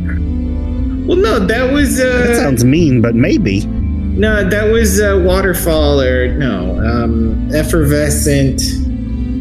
well, 1.08 1.16
no, 1.18 1.40
that 1.40 1.72
was 1.72 2.00
uh, 2.02 2.04
That 2.28 2.36
sounds 2.36 2.66
mean, 2.66 3.02
but 3.02 3.16
maybe. 3.16 3.66
no, 3.66 4.48
that 4.50 4.66
was 4.70 5.00
uh, 5.00 5.22
waterfall 5.26 6.02
or 6.02 6.34
no, 6.38 6.78
um, 6.86 7.50
effervescent. 7.54 8.62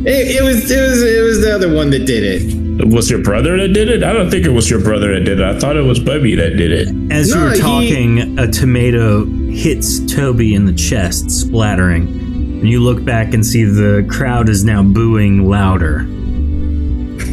It, 0.06 0.36
it 0.36 0.42
was 0.44 0.70
it 0.70 0.80
was 0.80 1.02
it 1.02 1.22
was 1.22 1.40
the 1.40 1.52
other 1.52 1.74
one 1.74 1.90
that 1.90 2.06
did 2.06 2.22
it. 2.22 2.62
It 2.80 2.88
Was 2.88 3.10
your 3.10 3.22
brother 3.22 3.56
that 3.58 3.68
did 3.74 3.88
it? 3.88 4.02
I 4.04 4.12
don't 4.12 4.30
think 4.30 4.46
it 4.46 4.50
was 4.50 4.70
your 4.70 4.80
brother 4.80 5.12
that 5.14 5.24
did 5.24 5.40
it. 5.40 5.44
I 5.44 5.58
thought 5.58 5.76
it 5.76 5.82
was 5.82 5.98
Bubby 5.98 6.34
that 6.36 6.56
did 6.56 6.70
it. 6.72 6.88
As 7.12 7.28
you 7.30 7.34
No, 7.34 7.44
were 7.46 7.50
he- 7.52 7.60
talking, 7.60 8.38
a 8.38 8.46
tomato 8.50 9.26
hits 9.50 10.00
Toby 10.12 10.54
in 10.54 10.64
the 10.66 10.72
chest, 10.72 11.30
splattering. 11.30 12.06
And 12.62 12.70
you 12.70 12.78
look 12.78 13.04
back 13.04 13.34
and 13.34 13.44
see 13.44 13.64
the 13.64 14.06
crowd 14.08 14.48
is 14.48 14.62
now 14.62 14.84
booing 14.84 15.48
louder. 15.48 16.02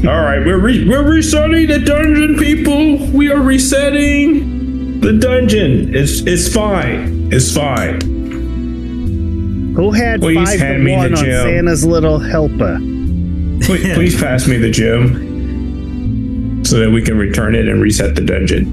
All 0.09 0.23
right, 0.23 0.43
we're 0.43 0.57
re- 0.57 0.89
we're 0.89 1.07
resetting 1.07 1.67
the 1.67 1.77
dungeon, 1.77 2.35
people. 2.35 2.97
We 3.15 3.31
are 3.31 3.39
resetting 3.39 4.99
the 5.01 5.13
dungeon. 5.13 5.93
It's 5.93 6.21
it's 6.21 6.51
fine. 6.51 7.29
It's 7.31 7.53
fine. 7.53 8.01
Who 9.75 9.91
had 9.91 10.19
Please 10.19 10.49
five 10.49 10.59
hand 10.59 10.77
to 10.77 10.83
me 10.83 10.93
the 10.93 10.97
one 10.97 11.13
on 11.13 11.23
gem. 11.23 11.45
Santa's 11.45 11.85
little 11.85 12.17
helper? 12.17 12.79
Please, 12.79 13.93
please 13.93 14.19
pass 14.19 14.47
me 14.47 14.57
the 14.57 14.71
gem 14.71 16.65
so 16.65 16.79
that 16.79 16.89
we 16.89 17.03
can 17.03 17.19
return 17.19 17.53
it 17.53 17.67
and 17.67 17.83
reset 17.83 18.15
the 18.15 18.21
dungeon. 18.21 18.65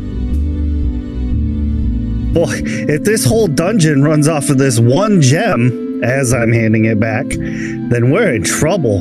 Boy, 2.33 2.63
if 2.65 3.05
this 3.05 3.27
whole 3.27 3.47
dungeon 3.47 4.03
runs 4.03 4.27
off 4.27 4.49
of 4.49 4.57
this 4.57 4.81
one 4.81 5.21
gem 5.21 5.86
as 6.03 6.33
I'm 6.33 6.53
handing 6.53 6.85
it 6.85 7.01
back, 7.01 7.27
then 7.29 8.11
we're 8.11 8.35
in 8.35 8.45
trouble. 8.45 8.99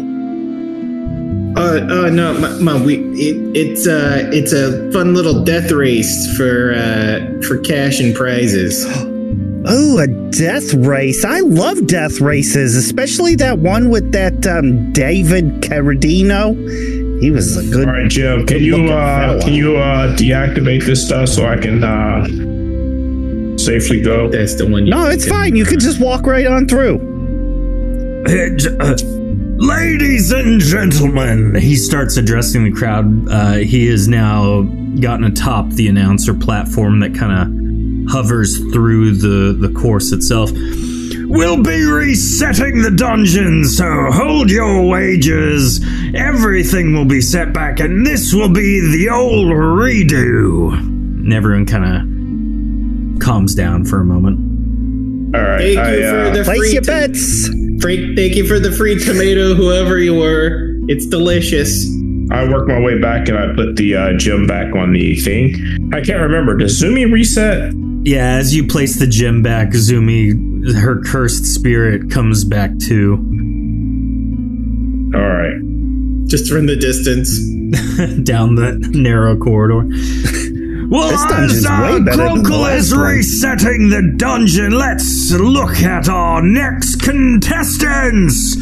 Uh, 1.57 1.79
uh, 1.79 2.09
no, 2.09 2.33
ma, 2.37 2.49
ma 2.59 2.83
we 2.83 2.97
it, 3.13 3.55
it's 3.55 3.87
uh 3.87 4.29
it's 4.33 4.51
a 4.51 4.91
fun 4.91 5.13
little 5.13 5.45
death 5.45 5.71
race 5.71 6.35
for 6.35 6.73
uh 6.73 7.41
for 7.47 7.57
cash 7.59 7.99
and 7.99 8.13
prizes. 8.13 8.85
Oh, 9.67 9.97
a 9.97 10.05
death 10.29 10.75
race. 10.75 11.25
I 11.25 11.39
love 11.39 11.87
death 11.87 12.21
races, 12.21 12.75
especially 12.75 13.33
that 13.37 13.57
one 13.57 13.89
with 13.89 14.11
that 14.11 14.45
um, 14.45 14.93
David 14.93 15.61
Carradino. 15.61 16.53
He 17.19 17.31
was 17.31 17.57
a 17.57 17.63
good. 17.71 17.87
All 17.87 17.95
right, 17.95 18.07
Jim. 18.07 18.45
Can 18.45 18.61
you 18.61 18.91
uh, 18.91 19.19
fella. 19.19 19.41
can 19.41 19.53
you 19.53 19.77
uh, 19.77 20.15
deactivate 20.15 20.85
this 20.85 21.03
stuff 21.03 21.29
so 21.29 21.47
I 21.47 21.57
can 21.57 21.83
uh, 21.83 22.27
safely 23.65 24.01
go? 24.01 24.29
That's 24.29 24.55
the 24.55 24.67
one. 24.67 24.85
No, 24.85 25.07
it's 25.07 25.27
fine. 25.27 25.55
You 25.55 25.65
can 25.65 25.79
just 25.79 25.99
walk 25.99 26.25
right 26.25 26.45
on 26.45 26.67
through. 26.67 27.13
Uh, 28.79 28.97
Ladies 29.57 30.31
and 30.33 30.59
gentlemen, 30.59 31.55
he 31.55 31.77
starts 31.77 32.17
addressing 32.17 32.65
the 32.65 32.71
crowd. 32.73 33.29
Uh, 33.29 33.53
he 33.53 33.87
has 33.87 34.05
now 34.05 34.63
gotten 34.99 35.23
atop 35.23 35.69
the 35.69 35.87
announcer 35.87 36.33
platform 36.33 36.99
that 36.99 37.15
kind 37.15 37.31
of 37.31 38.11
hovers 38.11 38.57
through 38.73 39.15
the, 39.15 39.53
the 39.53 39.73
course 39.79 40.11
itself. 40.11 40.51
We'll 40.51 41.63
be 41.63 41.85
resetting 41.85 42.81
the 42.81 42.91
dungeon, 42.91 43.63
so 43.63 43.85
hold 44.11 44.51
your 44.51 44.89
wages. 44.89 45.79
Everything 46.13 46.93
will 46.93 47.05
be 47.05 47.21
set 47.21 47.53
back, 47.53 47.79
and 47.79 48.05
this 48.05 48.33
will 48.33 48.53
be 48.53 48.81
the 48.91 49.09
old 49.09 49.47
redo. 49.47 50.73
And 50.73 51.33
everyone 51.33 51.65
kind 51.65 51.85
of 51.85 52.14
calms 53.19 53.55
down 53.55 53.85
for 53.85 54.01
a 54.01 54.05
moment. 54.05 55.35
All 55.35 55.41
right. 55.41 55.59
Thank 55.61 55.77
I, 55.79 55.95
you 55.95 56.09
for 56.09 56.17
uh, 56.19 56.29
the 56.31 56.43
Place 56.43 56.57
free 56.59 56.71
your 56.73 56.81
to- 56.81 56.87
bets. 56.91 57.47
free. 57.81 58.15
Thank 58.15 58.35
you 58.35 58.47
for 58.47 58.59
the 58.59 58.71
free 58.71 58.97
tomato, 59.03 59.53
whoever 59.53 59.97
you 59.99 60.15
were. 60.15 60.71
It's 60.87 61.05
delicious. 61.07 61.85
I 62.31 62.47
work 62.49 62.67
my 62.67 62.79
way 62.79 62.99
back 62.99 63.27
and 63.27 63.37
I 63.37 63.53
put 63.55 63.75
the 63.75 63.95
uh, 63.95 64.13
gem 64.17 64.47
back 64.47 64.73
on 64.75 64.93
the 64.93 65.15
thing. 65.17 65.55
I 65.93 66.01
can't 66.01 66.21
remember. 66.21 66.55
Does 66.57 66.81
Zumi 66.81 67.11
reset? 67.11 67.73
Yeah, 68.03 68.35
as 68.37 68.55
you 68.55 68.65
place 68.67 68.97
the 68.99 69.07
gem 69.07 69.41
back, 69.43 69.69
Zumi, 69.69 70.73
her 70.75 71.01
cursed 71.01 71.45
spirit 71.45 72.09
comes 72.11 72.43
back 72.43 72.71
too. 72.79 73.13
All 75.15 75.21
right. 75.21 75.55
Just 76.27 76.51
from 76.51 76.65
the 76.65 76.75
distance. 76.75 77.39
down 78.23 78.55
that 78.55 78.91
narrow 78.93 79.35
corridor. 79.35 79.81
Well, 80.89 81.09
This 81.09 81.23
as 81.23 81.63
dungeon's 81.63 81.67
way 81.67 81.99
better 82.03 82.33
than 82.33 82.43
the 82.43 82.57
last 82.57 82.85
is 82.85 82.95
one. 82.95 83.07
resetting 83.07 83.89
the 83.89 84.13
dungeon, 84.17 84.71
let's 84.77 85.31
look 85.31 85.77
at 85.81 86.07
our 86.09 86.41
next 86.41 87.01
contestants. 87.01 88.55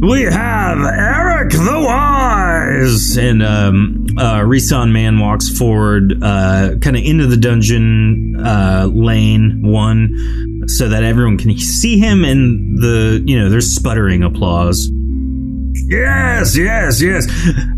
We 0.00 0.22
have 0.22 0.78
Eric 0.78 1.52
the 1.52 1.84
Wise, 1.86 3.16
and 3.16 3.42
um, 3.42 4.06
uh, 4.18 4.40
Reson 4.40 4.90
Man 4.92 5.20
walks 5.20 5.48
forward, 5.56 6.14
uh, 6.22 6.74
kind 6.80 6.96
of 6.96 7.02
into 7.04 7.26
the 7.28 7.36
dungeon 7.36 8.34
uh, 8.44 8.88
lane 8.92 9.62
one, 9.62 10.64
so 10.66 10.88
that 10.88 11.04
everyone 11.04 11.38
can 11.38 11.56
see 11.56 11.98
him. 11.98 12.24
And 12.24 12.78
the 12.78 13.22
you 13.24 13.38
know 13.38 13.48
there's 13.48 13.72
sputtering 13.72 14.24
applause. 14.24 14.90
Yes, 15.74 16.56
yes, 16.56 17.00
yes. 17.00 17.26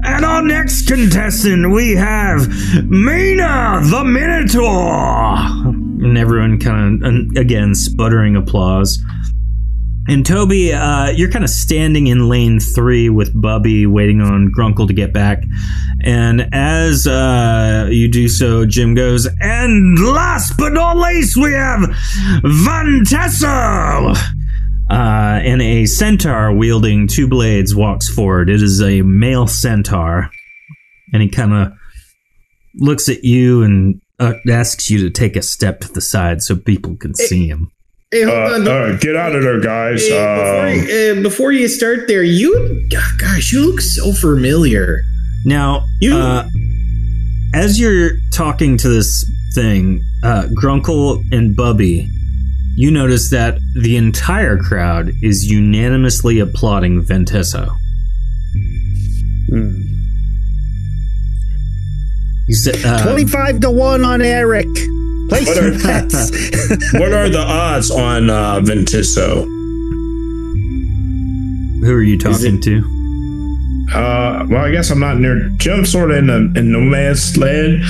And 0.04 0.24
our 0.24 0.42
next 0.42 0.86
contestant, 0.86 1.70
we 1.72 1.94
have 1.94 2.48
Mina 2.88 3.80
the 3.84 4.04
Minotaur. 4.04 5.36
and 6.04 6.18
everyone 6.18 6.58
kind 6.58 7.04
of 7.04 7.36
again 7.36 7.74
sputtering 7.74 8.36
applause. 8.36 9.02
And 10.06 10.26
Toby, 10.26 10.70
uh, 10.70 11.12
you're 11.12 11.30
kind 11.30 11.44
of 11.44 11.50
standing 11.50 12.08
in 12.08 12.28
lane 12.28 12.60
three 12.60 13.08
with 13.08 13.32
Bubby, 13.40 13.86
waiting 13.86 14.20
on 14.20 14.52
Grunkle 14.54 14.86
to 14.86 14.92
get 14.92 15.14
back. 15.14 15.42
And 16.02 16.46
as 16.52 17.06
uh, 17.06 17.88
you 17.90 18.10
do 18.10 18.28
so, 18.28 18.66
Jim 18.66 18.94
goes, 18.94 19.26
"And 19.40 19.98
last 19.98 20.58
but 20.58 20.74
not 20.74 20.98
least, 20.98 21.38
we 21.38 21.52
have 21.54 21.80
Van 22.42 23.04
Tassel." 23.06 24.14
Uh, 24.90 25.40
and 25.42 25.62
a 25.62 25.86
centaur 25.86 26.52
wielding 26.52 27.06
two 27.06 27.26
blades 27.26 27.74
walks 27.74 28.08
forward. 28.08 28.50
It 28.50 28.62
is 28.62 28.82
a 28.82 29.02
male 29.02 29.46
centaur, 29.46 30.28
and 31.12 31.22
he 31.22 31.28
kind 31.28 31.52
of 31.54 31.72
looks 32.76 33.08
at 33.08 33.24
you 33.24 33.62
and 33.62 34.00
uh, 34.20 34.34
asks 34.48 34.90
you 34.90 34.98
to 34.98 35.10
take 35.10 35.36
a 35.36 35.42
step 35.42 35.80
to 35.80 35.92
the 35.92 36.00
side 36.00 36.42
so 36.42 36.54
people 36.56 36.96
can 36.96 37.14
see 37.14 37.48
him. 37.48 37.70
Hey, 38.10 38.22
hold 38.22 38.36
Uh, 38.36 38.54
on. 38.54 38.68
all 38.68 38.80
right, 38.90 39.00
get 39.00 39.16
out 39.16 39.34
of 39.34 39.42
there, 39.42 39.60
guys. 39.60 40.02
Hey, 40.06 40.10
before, 40.10 40.68
Um, 40.68 40.74
you- 40.88 41.18
uh, 41.18 41.22
before 41.22 41.52
you 41.52 41.66
start 41.68 42.06
there, 42.06 42.22
you, 42.22 42.86
gosh, 43.18 43.52
you 43.52 43.66
look 43.70 43.80
so 43.80 44.12
familiar. 44.12 45.00
Now, 45.46 45.84
You- 46.00 46.14
uh, 46.14 46.46
as 47.54 47.80
you're 47.80 48.12
talking 48.32 48.76
to 48.78 48.88
this 48.88 49.24
thing, 49.54 50.02
uh, 50.22 50.44
Grunkle 50.60 51.22
and 51.32 51.56
Bubby, 51.56 52.08
you 52.76 52.90
notice 52.90 53.30
that 53.30 53.58
the 53.80 53.96
entire 53.96 54.56
crowd 54.58 55.10
is 55.22 55.44
unanimously 55.50 56.38
applauding 56.40 57.04
Ventesso. 57.04 57.76
Hmm. 59.48 59.80
You 62.46 62.54
said, 62.54 62.84
uh, 62.84 63.02
25 63.02 63.60
to 63.60 63.70
1 63.70 64.04
on 64.04 64.20
Eric. 64.22 64.66
Place 65.28 65.46
What 65.48 65.56
your 65.56 65.74
are- 65.74 65.78
bets. 65.82 66.30
what 66.94 67.12
are 67.12 67.28
the 67.30 67.42
odds 67.46 67.90
on 67.90 68.28
uh, 68.28 68.60
Ventesso? 68.60 69.44
who 71.84 71.92
are 71.92 72.02
you 72.02 72.18
talking 72.18 72.56
it- 72.58 72.62
to? 72.62 72.90
Uh, 73.94 74.46
well, 74.48 74.64
I 74.64 74.70
guess 74.70 74.90
I'm 74.90 74.98
not 75.00 75.18
near. 75.18 75.50
Jim's 75.58 75.92
sort 75.92 76.10
of 76.10 76.16
in 76.16 76.26
the 76.26 76.52
in 76.58 76.72
no 76.72 76.80
man's 76.80 77.36
land. 77.36 77.82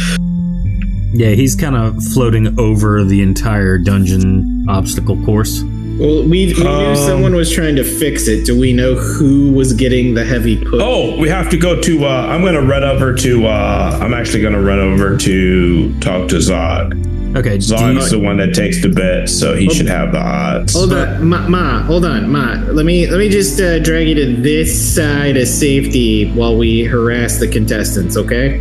Yeah, 1.16 1.31
he's 1.31 1.55
kind 1.55 1.77
of 1.77 2.03
floating 2.12 2.59
over 2.59 3.05
the 3.05 3.23
entire 3.23 3.79
dungeon 3.79 4.54
obstacle 4.68 5.22
course. 5.24 5.62
Well, 5.62 6.24
we, 6.24 6.29
we 6.29 6.55
knew 6.55 6.66
Um, 6.68 6.96
someone 6.96 7.35
was 7.37 7.53
trying 7.53 7.77
to 7.77 7.85
fix 7.85 8.27
it. 8.27 8.44
Do 8.44 8.59
we 8.59 8.72
know 8.72 8.94
who 8.94 9.53
was 9.53 9.72
getting 9.72 10.14
the 10.14 10.24
heavy 10.24 10.57
push? 10.57 10.81
Oh, 10.83 11.16
we 11.18 11.29
have 11.29 11.48
to 11.50 11.57
go 11.57 11.81
to. 11.81 12.05
Uh, 12.05 12.27
I'm 12.29 12.40
going 12.40 12.55
to 12.55 12.62
run 12.62 12.83
over 12.83 13.14
to. 13.14 13.46
Uh, 13.46 13.98
I'm 14.03 14.12
actually 14.12 14.42
going 14.42 14.55
to 14.55 14.61
run 14.61 14.81
over 14.81 15.16
to 15.16 16.00
talk 16.00 16.29
to 16.31 16.37
Zod. 16.37 16.92
Okay, 17.37 17.59
do 17.59 17.64
Zod's 17.64 18.12
you, 18.12 18.18
the 18.18 18.24
one 18.24 18.37
that 18.38 18.55
takes 18.55 18.81
the 18.81 18.88
bet, 18.88 19.29
so 19.29 19.55
he 19.57 19.68
should 19.68 19.88
have 19.88 20.12
the 20.12 20.18
odds. 20.18 20.72
Hold 20.72 20.92
on, 20.92 21.27
Ma, 21.27 21.48
Ma, 21.48 21.83
hold 21.83 22.05
on, 22.05 22.31
Ma. 22.31 22.55
Let 22.70 22.87
me 22.87 23.09
let 23.09 23.18
me 23.18 23.29
just 23.29 23.61
uh, 23.61 23.81
drag 23.81 24.07
you 24.09 24.14
to 24.14 24.37
this 24.40 24.94
side 24.94 25.37
of 25.37 25.48
safety 25.48 26.31
while 26.33 26.57
we 26.57 26.85
harass 26.85 27.38
the 27.38 27.48
contestants, 27.48 28.16
okay? 28.16 28.59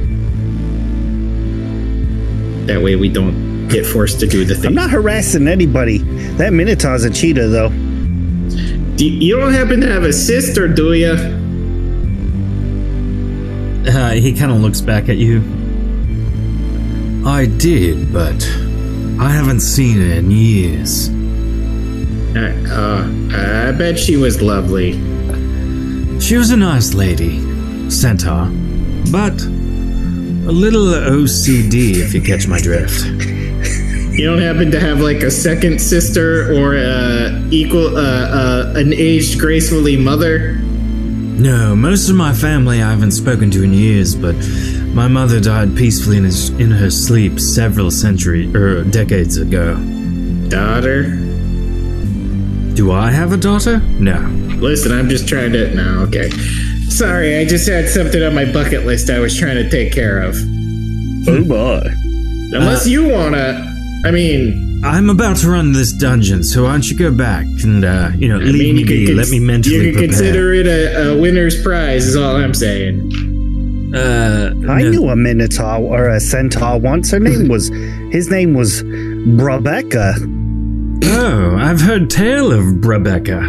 That 2.66 2.82
way 2.82 2.96
we 2.96 3.10
don't 3.10 3.53
get 3.74 3.86
forced 3.86 4.20
to 4.22 4.28
do 4.28 4.46
the 4.46 4.56
thing. 4.56 4.68
I'm 4.68 4.74
not 4.74 4.90
harassing 4.90 5.48
anybody. 5.48 5.98
That 6.38 6.54
Minotaur's 6.54 7.04
a 7.04 7.10
cheetah, 7.10 7.48
though. 7.48 7.70
Do, 8.96 9.06
you 9.06 9.38
don't 9.38 9.54
happen 9.54 9.82
to 9.82 9.92
have 9.92 10.04
a 10.04 10.14
sister, 10.14 10.68
do 10.68 10.94
you? 10.94 11.42
uh, 13.88 14.12
he 14.12 14.34
kind 14.34 14.52
of 14.52 14.60
looks 14.60 14.82
back 14.82 15.10
at 15.10 15.18
you. 15.18 15.40
I 17.26 17.46
did, 17.46 18.12
but 18.12 18.44
I 19.20 19.30
haven't 19.30 19.62
seen 19.62 19.98
her 19.98 20.14
in 20.16 20.32
years. 20.32 21.10
Uh, 22.36 22.50
uh, 22.70 23.68
I 23.68 23.72
bet 23.72 23.98
she 23.98 24.18
was 24.18 24.42
lovely. 24.42 24.94
She 26.20 26.38
was 26.38 26.52
a 26.52 26.58
nice 26.58 26.94
lady, 26.94 27.40
centaur, 27.90 28.48
but 29.12 29.42
a 29.42 30.52
little 30.52 30.86
OCD, 30.86 31.96
if 31.96 32.14
you 32.14 32.22
catch 32.22 32.48
my 32.48 32.60
drift. 32.60 33.33
You 34.14 34.26
don't 34.26 34.42
happen 34.42 34.70
to 34.70 34.80
have 34.80 35.00
like 35.00 35.24
a 35.24 35.32
second 35.32 35.82
sister 35.82 36.54
or 36.54 36.76
a 36.76 37.44
equal 37.50 37.98
uh, 37.98 38.02
uh, 38.02 38.74
an 38.76 38.94
aged 38.94 39.40
gracefully 39.40 39.98
mother? 39.98 40.54
No, 40.54 41.76
most 41.76 42.10
of 42.10 42.16
my 42.16 42.32
family 42.32 42.84
I 42.84 42.92
haven't 42.92 43.14
spoken 43.14 43.50
to 43.52 43.64
in 43.64 43.74
years, 43.74 44.14
but 44.16 44.36
my 44.94 45.08
mother 45.08 45.40
died 45.40 45.76
peacefully 45.76 46.18
in, 46.18 46.26
his, 46.26 46.52
in 46.52 46.70
her 46.70 46.92
sleep 46.92 47.40
several 47.40 47.90
centuries 47.90 48.54
or 48.56 48.84
decades 48.84 49.38
ago. 49.38 49.76
Daughter? 50.48 51.16
Do 52.76 52.92
I 52.92 53.10
have 53.10 53.32
a 53.32 53.38
daughter? 53.38 53.80
No. 53.80 54.20
Listen, 54.60 54.92
I'm 54.92 55.10
just 55.10 55.28
trying 55.28 55.54
to. 55.54 55.74
No, 55.74 56.04
okay. 56.04 56.30
Sorry, 56.88 57.40
I 57.40 57.46
just 57.46 57.68
had 57.68 57.90
something 57.90 58.22
on 58.22 58.36
my 58.36 58.46
bucket 58.46 58.86
list 58.86 59.10
I 59.10 59.18
was 59.18 59.36
trying 59.36 59.56
to 59.56 59.68
take 59.72 59.92
care 59.92 60.22
of. 60.22 60.36
Oh, 61.28 61.44
my. 61.46 61.82
Unless 62.56 62.88
you 62.88 63.10
wanna. 63.10 63.73
I 64.06 64.12
mean, 64.12 64.82
I'm 64.84 65.10
about 65.10 65.38
to 65.38 65.50
run 65.50 65.72
this 65.72 65.94
dungeon, 65.94 66.44
so 66.44 66.64
why 66.64 66.72
don't 66.74 66.90
you 66.90 66.98
go 66.98 67.10
back 67.12 67.46
and, 67.64 67.86
uh, 67.86 68.12
you 68.18 68.28
know, 68.28 68.36
I 68.36 68.40
leave 68.44 68.54
mean, 68.54 68.76
me 68.76 68.82
could 68.84 68.90
be. 68.90 69.06
cons- 69.08 69.18
Let 69.18 69.30
me 69.30 69.40
mentally 69.40 69.76
You 69.76 69.82
could 69.84 69.94
prepare. 69.94 70.08
consider 70.10 70.54
it 70.54 70.68
a, 70.68 71.12
a 71.14 71.22
winner's 71.22 71.62
prize, 71.64 72.06
is 72.08 72.16
all 72.18 72.36
I'm 72.36 72.54
saying. 72.54 73.00
uh, 73.96 74.54
I 74.70 74.82
no. 74.82 74.90
knew 74.90 75.08
a 75.10 75.16
Minotaur 75.16 75.78
or 75.80 76.10
a 76.10 76.20
centaur 76.20 76.80
once. 76.80 77.12
Her 77.12 77.20
name 77.20 77.48
was, 77.56 77.70
his 78.12 78.30
name 78.30 78.56
was 78.56 78.84
Rebecca. 78.84 80.16
Oh, 81.06 81.56
I've 81.58 81.80
heard 81.80 82.10
tale 82.10 82.52
of 82.52 82.86
Rebecca. 82.86 83.40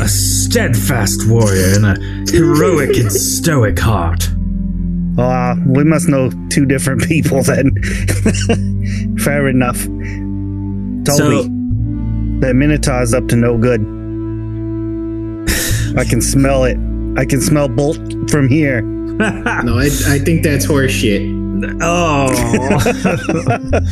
A 0.00 0.08
steadfast 0.08 1.28
warrior 1.28 1.74
and 1.76 1.84
a 1.86 2.32
heroic 2.32 2.96
and 2.96 3.12
stoic 3.36 3.78
heart. 3.78 4.28
Ah, 5.18 5.54
we 5.66 5.84
must 5.84 6.08
know 6.08 6.30
two 6.48 6.64
different 6.66 7.02
people 7.02 7.42
then. 7.42 7.70
Fair 9.18 9.48
enough. 9.48 9.78
Toby, 11.04 11.16
So, 11.16 11.42
that 12.40 12.52
Minotaur's 12.56 13.14
up 13.14 13.26
to 13.28 13.36
no 13.36 13.56
good. 13.58 13.80
I 15.98 16.04
can 16.04 16.20
smell 16.20 16.64
it. 16.64 16.76
I 17.18 17.24
can 17.24 17.40
smell 17.40 17.68
bolt 17.68 17.98
from 18.30 18.48
here. 18.48 18.82
No, 19.20 19.76
I, 19.78 19.90
I 20.06 20.18
think 20.18 20.42
that's 20.42 20.64
horseshit. 20.64 21.20
oh, 21.82 22.28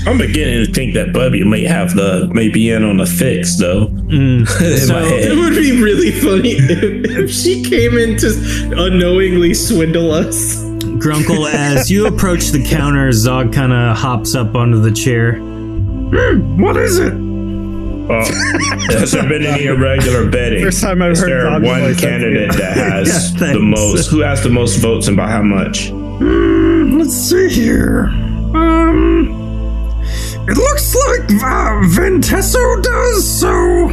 I'm 0.11 0.17
beginning 0.17 0.65
to 0.65 0.73
think 0.73 0.95
that 0.95 1.13
Bubby 1.13 1.45
may 1.45 1.65
have 1.65 1.95
the 1.95 2.31
may 2.33 2.49
be 2.49 2.71
in 2.71 2.83
on 2.83 2.97
the 2.97 3.05
fix 3.05 3.57
though. 3.59 3.89
Mm. 3.89 4.47
So- 4.87 4.99
It 5.05 5.37
would 5.37 5.55
be 5.55 5.83
really 5.83 6.13
funny 6.13 6.53
if, 6.53 7.19
if 7.19 7.31
she 7.31 7.63
came 7.63 7.99
in 7.99 8.17
to 8.19 8.29
unknowingly 8.75 9.53
swindle 9.53 10.13
us. 10.13 10.63
Grunkle, 10.99 11.49
as 11.53 11.91
you 11.91 12.07
approach 12.07 12.49
the 12.49 12.63
counter, 12.65 13.13
Zog 13.13 13.53
kind 13.53 13.73
of 13.73 13.97
hops 13.97 14.35
up 14.35 14.55
onto 14.55 14.81
the 14.81 14.91
chair. 14.91 15.35
"Hmm, 15.37 16.61
what 16.61 16.77
is 16.77 16.99
it? 16.99 17.13
Uh, 17.13 18.25
has 18.99 19.13
there 19.13 19.29
been 19.29 19.45
any 19.45 19.67
irregular 19.67 20.29
betting? 20.31 20.65
First 20.65 20.81
time 20.83 21.03
I've 21.03 21.13
Is 21.13 21.21
heard 21.21 21.31
there 21.31 21.43
Zog's 21.43 21.65
one 21.67 21.81
voice, 21.81 22.01
candidate 22.01 22.51
it. 22.51 22.57
that 22.57 22.77
has 22.93 23.35
Yeah, 23.41 23.53
the 23.53 23.61
most? 23.61 24.09
Who 24.11 24.21
has 24.21 24.43
the 24.43 24.49
most 24.49 24.77
votes 24.79 25.09
and 25.09 25.17
by 25.17 25.29
how 25.29 25.43
much? 25.43 25.91
Hmm, 25.91 26.99
let's 26.99 27.15
see 27.15 27.49
here. 27.51 28.05
Um, 28.55 29.29
it 30.49 30.57
looks 30.57 30.95
like 31.07 31.31
uh, 31.43 31.83
Ventesso 31.95 32.83
does 32.83 33.41
so. 33.41 33.89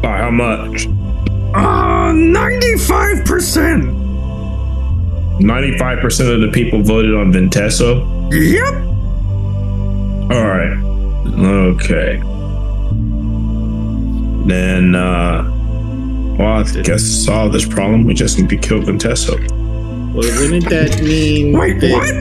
By 0.00 0.18
how 0.18 0.30
much? 0.30 0.86
Uh, 1.54 2.12
ninety-five 2.12 3.24
percent. 3.26 3.84
Ninety-five 5.40 5.98
percent 6.00 6.30
of 6.30 6.40
the 6.40 6.48
people 6.48 6.82
voted 6.82 7.14
on 7.14 7.32
Ventesso. 7.32 8.06
Yep. 8.32 8.74
All 10.32 10.46
right. 10.46 10.76
Okay. 11.74 12.20
Then, 14.46 14.94
uh, 14.94 15.42
well, 16.38 16.58
I 16.58 16.62
guess 16.82 16.84
to 16.84 16.98
solve 17.00 17.52
this 17.52 17.66
problem, 17.66 18.04
we 18.04 18.14
just 18.14 18.38
need 18.38 18.48
to 18.50 18.56
kill 18.56 18.80
Ventesso. 18.80 19.36
Well, 20.12 20.28
wouldn't 20.40 20.68
that 20.70 21.02
mean? 21.02 21.52
Wait, 21.58 21.80
that- 21.80 21.92
what? 21.92 22.14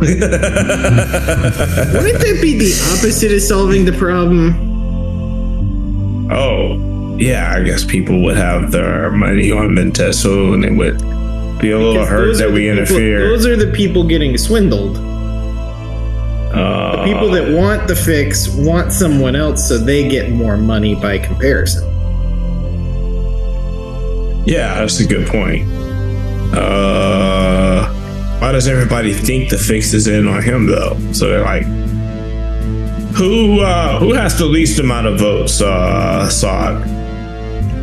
Wouldn't 0.00 0.20
that 0.20 2.38
be 2.40 2.56
the 2.58 2.72
opposite 2.96 3.32
of 3.32 3.42
solving 3.42 3.84
the 3.84 3.92
problem? 3.92 4.54
Oh, 6.32 6.78
yeah, 7.18 7.52
I 7.54 7.62
guess 7.62 7.84
people 7.84 8.22
would 8.24 8.38
have 8.38 8.70
their 8.72 9.10
money 9.10 9.52
on 9.52 9.74
Ventesso 9.76 10.54
and 10.54 10.64
they 10.64 10.70
would 10.70 10.98
be 11.60 11.70
a 11.72 11.78
little 11.78 11.92
Because 11.94 12.08
hurt 12.08 12.36
that 12.38 12.50
we 12.52 12.60
people- 12.62 12.78
interfere. 12.78 13.28
Those 13.28 13.46
are 13.46 13.56
the 13.56 13.68
people 13.72 14.04
getting 14.04 14.36
swindled. 14.38 14.96
uh, 16.52 16.96
The 16.96 17.02
people 17.12 17.30
that 17.30 17.48
want 17.50 17.86
the 17.88 17.94
fix 17.96 18.48
want 18.48 18.92
someone 18.92 19.36
else, 19.36 19.68
so 19.68 19.78
they 19.78 20.08
get 20.08 20.30
more 20.30 20.56
money 20.56 20.94
by 20.94 21.18
comparison. 21.18 21.84
Yeah, 24.46 24.74
that's 24.80 24.98
a 25.00 25.06
good 25.06 25.26
point. 25.28 25.68
Uh, 26.54 27.86
why 28.40 28.52
does 28.52 28.66
everybody 28.66 29.12
think 29.12 29.50
the 29.50 29.58
fix 29.58 29.92
is 29.94 30.06
in 30.08 30.26
on 30.26 30.42
him 30.42 30.66
though? 30.66 30.96
So 31.12 31.28
they're 31.28 31.42
like, 31.44 31.64
Who 33.14 33.60
uh, 33.60 33.98
who 34.00 34.14
has 34.14 34.36
the 34.38 34.46
least 34.46 34.78
amount 34.80 35.06
of 35.06 35.18
votes, 35.20 35.60
uh, 35.60 36.26
Sog? 36.30 36.82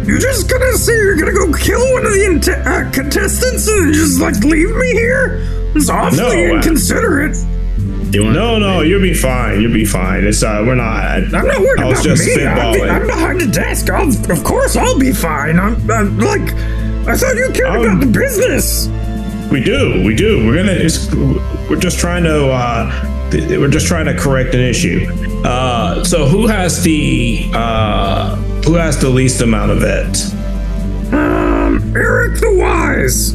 You're 0.07 0.19
just 0.19 0.49
gonna 0.49 0.73
say 0.77 0.93
you're 0.93 1.17
gonna 1.17 1.33
go 1.33 1.51
kill 1.53 1.81
one 1.93 2.05
of 2.05 2.13
the 2.13 2.25
int- 2.25 2.47
uh, 2.47 2.89
contestants 2.91 3.67
and 3.67 3.87
then 3.87 3.93
just 3.93 4.19
like 4.21 4.35
leave 4.43 4.73
me 4.75 4.91
here? 4.93 5.41
It's 5.75 5.89
awfully 5.89 6.17
No, 6.17 6.29
uh, 6.29 6.55
inconsiderate. 6.57 7.35
No, 8.13 8.57
no, 8.57 8.81
you'll 8.81 9.01
be 9.01 9.13
fine. 9.13 9.61
You'll 9.61 9.73
be 9.73 9.83
fine. 9.85 10.23
It's 10.23 10.41
uh, 10.41 10.63
we're 10.65 10.75
not. 10.75 11.03
I'm 11.03 11.29
not 11.31 11.59
worried 11.59 11.81
I 11.81 11.85
was 11.85 11.99
about 12.05 12.15
just 12.17 12.25
me. 12.37 12.45
I'm, 12.45 12.57
spitballing. 12.57 12.89
I'm 12.89 13.05
behind 13.05 13.41
the 13.41 13.47
desk. 13.47 13.89
I'll, 13.89 14.07
of 14.31 14.43
course, 14.45 14.77
I'll 14.77 14.97
be 14.97 15.11
fine. 15.11 15.59
I'm, 15.59 15.75
I'm 15.91 16.17
like, 16.17 16.53
I 17.05 17.15
thought 17.17 17.35
you 17.35 17.51
cared 17.53 17.75
Um, 17.75 17.85
about 17.85 17.99
the 17.99 18.05
business. 18.11 18.87
We 19.51 19.61
do, 19.61 20.03
we 20.05 20.15
do. 20.15 20.47
We're 20.47 20.55
gonna. 20.55 20.71
It's, 20.71 21.13
we're 21.69 21.79
just 21.79 21.99
trying 21.99 22.23
to. 22.23 22.47
Uh, 22.49 23.29
we're 23.59 23.67
just 23.69 23.87
trying 23.87 24.05
to 24.05 24.15
correct 24.17 24.55
an 24.55 24.61
issue. 24.61 25.05
Uh, 25.43 26.01
so 26.05 26.25
who 26.27 26.47
has 26.47 26.81
the 26.83 27.49
uh, 27.53 28.35
who 28.67 28.73
has 28.75 28.99
the 28.99 29.09
least 29.09 29.41
amount 29.41 29.71
of 29.71 29.81
it? 29.83 31.13
Um, 31.13 31.95
Eric 31.95 32.39
the 32.39 32.53
Wise. 32.57 33.33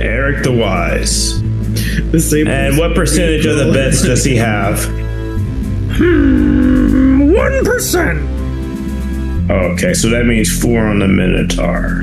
Eric 0.00 0.42
the 0.42 0.52
Wise. 0.52 1.40
The 2.10 2.20
same. 2.20 2.48
And 2.48 2.76
what 2.76 2.94
percentage 2.94 3.46
of 3.46 3.56
the 3.58 3.72
bets 3.72 4.02
does 4.02 4.24
he 4.24 4.36
have? 4.36 4.84
Hmm, 5.96 7.32
one 7.32 7.64
percent. 7.64 8.18
Okay, 9.50 9.94
so 9.94 10.08
that 10.10 10.26
means 10.26 10.60
four 10.60 10.80
on 10.86 10.98
the 10.98 11.08
Minotaur. 11.08 12.02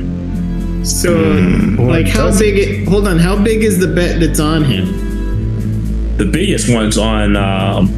So, 0.85 1.13
Hmm. 1.39 1.75
like, 1.79 2.07
how 2.07 2.37
big? 2.37 2.57
It, 2.57 2.87
hold 2.87 3.07
on. 3.07 3.19
How 3.19 3.35
big 3.41 3.63
is 3.63 3.79
the 3.79 3.87
bet 3.87 4.19
that's 4.19 4.39
on 4.39 4.63
him? 4.63 6.17
The 6.17 6.25
biggest 6.25 6.69
one's 6.69 6.97
on 6.97 7.35
um, 7.35 7.91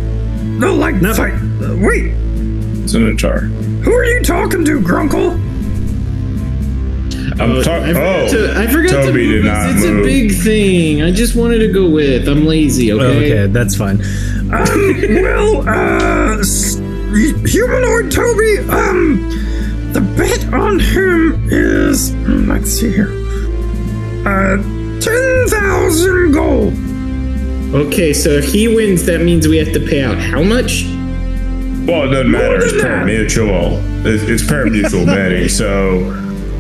No, 0.60 0.74
like, 0.76 1.00
fight. 1.02 1.34
uh, 1.34 1.76
wait, 1.80 2.14
Minotaur. 2.94 3.50
Who 3.86 3.94
are 3.94 4.04
you 4.06 4.22
talking 4.24 4.66
to, 4.66 4.80
Grunkle? 4.82 5.42
I'm 7.40 7.58
I 7.60 7.64
talking. 7.64 7.88
forgot 7.94 8.20
Oh, 8.20 8.28
to. 8.32 8.54
I 8.60 8.68
forgot 8.68 8.90
to 8.92 9.04
Toby 9.08 9.28
move 9.28 9.44
did 9.44 9.46
this. 9.46 9.52
not 9.52 9.70
It's 9.76 9.86
a 9.86 10.02
big 10.04 10.32
thing. 10.42 11.02
I 11.04 11.12
just 11.12 11.36
wanted 11.36 11.60
to 11.60 11.72
go 11.72 11.90
with. 11.90 12.28
I'm 12.30 12.46
lazy. 12.46 12.92
Okay. 12.94 13.04
Okay, 13.44 13.48
that's 13.52 13.76
fine. 13.76 14.00
Um, 14.00 15.02
well, 15.22 15.68
uh, 15.68 16.38
humanoid 17.46 18.12
Toby, 18.12 18.60
um, 18.70 19.30
the 19.92 20.02
bet 20.16 20.54
on 20.54 20.80
him 20.80 21.50
is, 21.52 22.12
hmm, 22.14 22.50
let's 22.50 22.70
see 22.72 22.92
here, 22.92 23.10
uh, 24.26 24.58
10,000 25.02 26.32
gold. 26.32 26.74
Okay. 27.88 28.14
So 28.14 28.30
if 28.30 28.46
he 28.46 28.68
wins, 28.74 29.04
that 29.08 29.22
means 29.22 29.48
we 29.48 29.58
have 29.58 29.74
to 29.74 29.80
pay 29.80 30.04
out 30.04 30.18
how 30.18 30.42
much? 30.42 30.86
Well, 31.86 32.04
it 32.04 32.12
doesn't 32.12 32.32
matter. 32.32 32.58
It's 32.62 32.82
pari-mutuel. 32.82 34.06
It's, 34.06 34.24
it's 34.24 34.48
pari-mutuel 34.48 35.06
betting. 35.06 35.50
So 35.56 36.12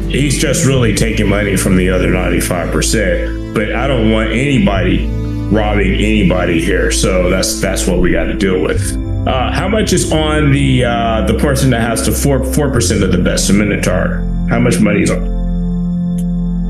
he's 0.10 0.38
just 0.38 0.66
really 0.66 0.96
taking 0.96 1.28
money 1.28 1.58
from 1.58 1.76
the 1.76 1.90
other 1.90 2.10
95%. 2.10 3.54
But 3.54 3.74
I 3.74 3.88
don't 3.88 4.12
want 4.12 4.32
anybody 4.32 5.08
robbing 5.52 5.94
anybody 5.94 6.62
here. 6.62 6.92
So 6.92 7.30
that's 7.30 7.62
that's 7.62 7.88
what 7.88 8.00
we 8.00 8.12
got 8.12 8.26
to 8.26 8.34
deal 8.34 8.62
with. 8.62 8.96
Uh, 9.28 9.52
how 9.52 9.68
much 9.68 9.94
is 9.94 10.12
on 10.12 10.52
the 10.52 10.86
uh, 10.86 11.26
the 11.26 11.36
person 11.36 11.70
that 11.72 11.82
has 11.82 12.06
the 12.06 12.12
four 12.12 12.44
four 12.54 12.72
percent 12.72 13.04
of 13.04 13.12
the 13.12 13.18
best, 13.18 13.48
the 13.48 13.54
Minotaur? 13.54 14.18
How 14.50 14.60
much 14.60 14.80
money 14.80 15.02
is 15.02 15.12
on? 15.12 15.36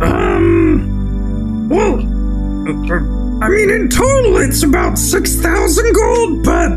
Um, 0.02 1.70
well, 1.70 2.00
uh, 2.00 3.15
I 3.44 3.50
mean, 3.50 3.70
in 3.70 3.89
total, 3.89 4.38
it's 4.38 4.63
about 4.63 4.98
6,000 4.98 5.94
gold, 5.94 6.44
but, 6.44 6.72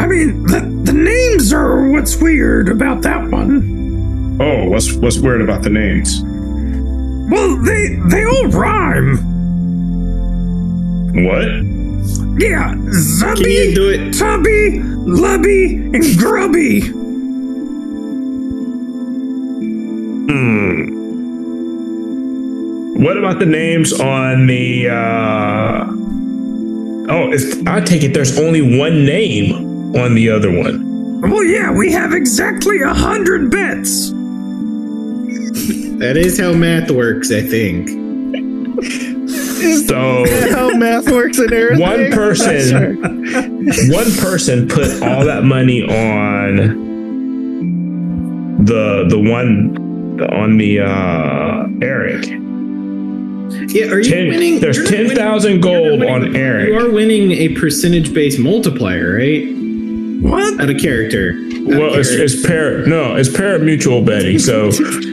I 0.00 0.06
mean, 0.06 0.44
the, 0.44 0.60
the 0.84 0.94
names 0.94 1.52
are 1.52 1.90
what's 1.90 2.16
weird 2.16 2.70
about 2.70 3.02
that 3.02 3.28
one. 3.28 4.38
Oh, 4.40 4.70
what's 4.70 4.94
what's 4.94 5.18
weird 5.18 5.42
about 5.42 5.62
the 5.62 5.68
names? 5.68 6.22
Well, 7.30 7.56
they, 7.62 7.96
they 8.08 8.24
all 8.24 8.48
rhyme. 8.48 9.18
What? 11.26 11.48
Yeah, 12.40 12.72
Zubby, 13.18 13.74
do 13.74 13.90
it? 13.90 14.14
Tubby, 14.18 14.80
Lubby, 15.04 15.94
and 15.94 16.18
Grubby. 16.18 16.80
Hmm. 20.30 20.86
What 23.04 23.18
about 23.18 23.38
the 23.38 23.44
names 23.44 23.92
on 23.92 24.46
the? 24.46 24.88
uh 24.88 25.86
Oh, 27.12 27.32
I 27.66 27.80
take 27.80 28.02
it 28.02 28.14
there's 28.14 28.38
only 28.38 28.62
one 28.62 29.04
name 29.04 29.69
on 29.96 30.14
the 30.14 30.30
other 30.30 30.50
one. 30.56 31.20
Well, 31.22 31.44
yeah, 31.44 31.70
we 31.72 31.92
have 31.92 32.12
exactly 32.14 32.80
a 32.80 32.92
hundred 32.94 33.50
bets. 33.50 34.10
That 35.98 36.16
is 36.16 36.38
how 36.40 36.52
math 36.54 36.90
works. 36.90 37.30
I 37.30 37.42
think. 37.42 37.88
So 39.86 40.24
How 40.54 40.70
math 40.70 41.10
works 41.10 41.38
in 41.38 41.52
everything. 41.52 41.80
one 41.80 42.10
person, 42.12 42.60
Sure. 42.60 42.94
one 43.94 44.10
person 44.16 44.66
put 44.66 45.02
all 45.02 45.24
that 45.26 45.44
money 45.44 45.82
on 45.82 46.78
the 48.64 49.04
the 49.08 49.18
one 49.18 49.76
on 50.32 50.56
the 50.56 50.80
uh 50.80 51.66
Eric. 51.82 52.24
Yeah. 53.72 53.86
Are 53.92 53.98
you 54.00 54.04
Ten, 54.10 54.28
winning? 54.28 54.60
there's 54.60 54.76
you're 54.76 54.84
not 54.84 54.90
ten 54.90 55.00
winning- 55.02 55.16
thousand 55.16 55.50
you're 55.52 55.58
not 55.60 55.64
gold 55.88 56.00
winning- 56.00 56.14
on 56.14 56.36
Eric. 56.36 56.68
You 56.68 56.78
are 56.78 56.90
winning 56.90 57.32
a 57.32 57.48
percentage-based 57.50 58.38
multiplier, 58.38 59.16
right? 59.16 59.44
What? 60.30 60.60
Out 60.60 60.70
of 60.70 60.78
character. 60.80 61.32
Out 61.34 61.52
of 61.52 61.66
Well, 61.66 61.94
it's, 61.94 62.08
character. 62.14 62.24
it's 62.24 62.46
par 62.46 62.86
no, 62.86 63.16
it's 63.16 63.28
pari-mutuel 63.28 64.04
betting. 64.06 64.38
So 64.38 64.70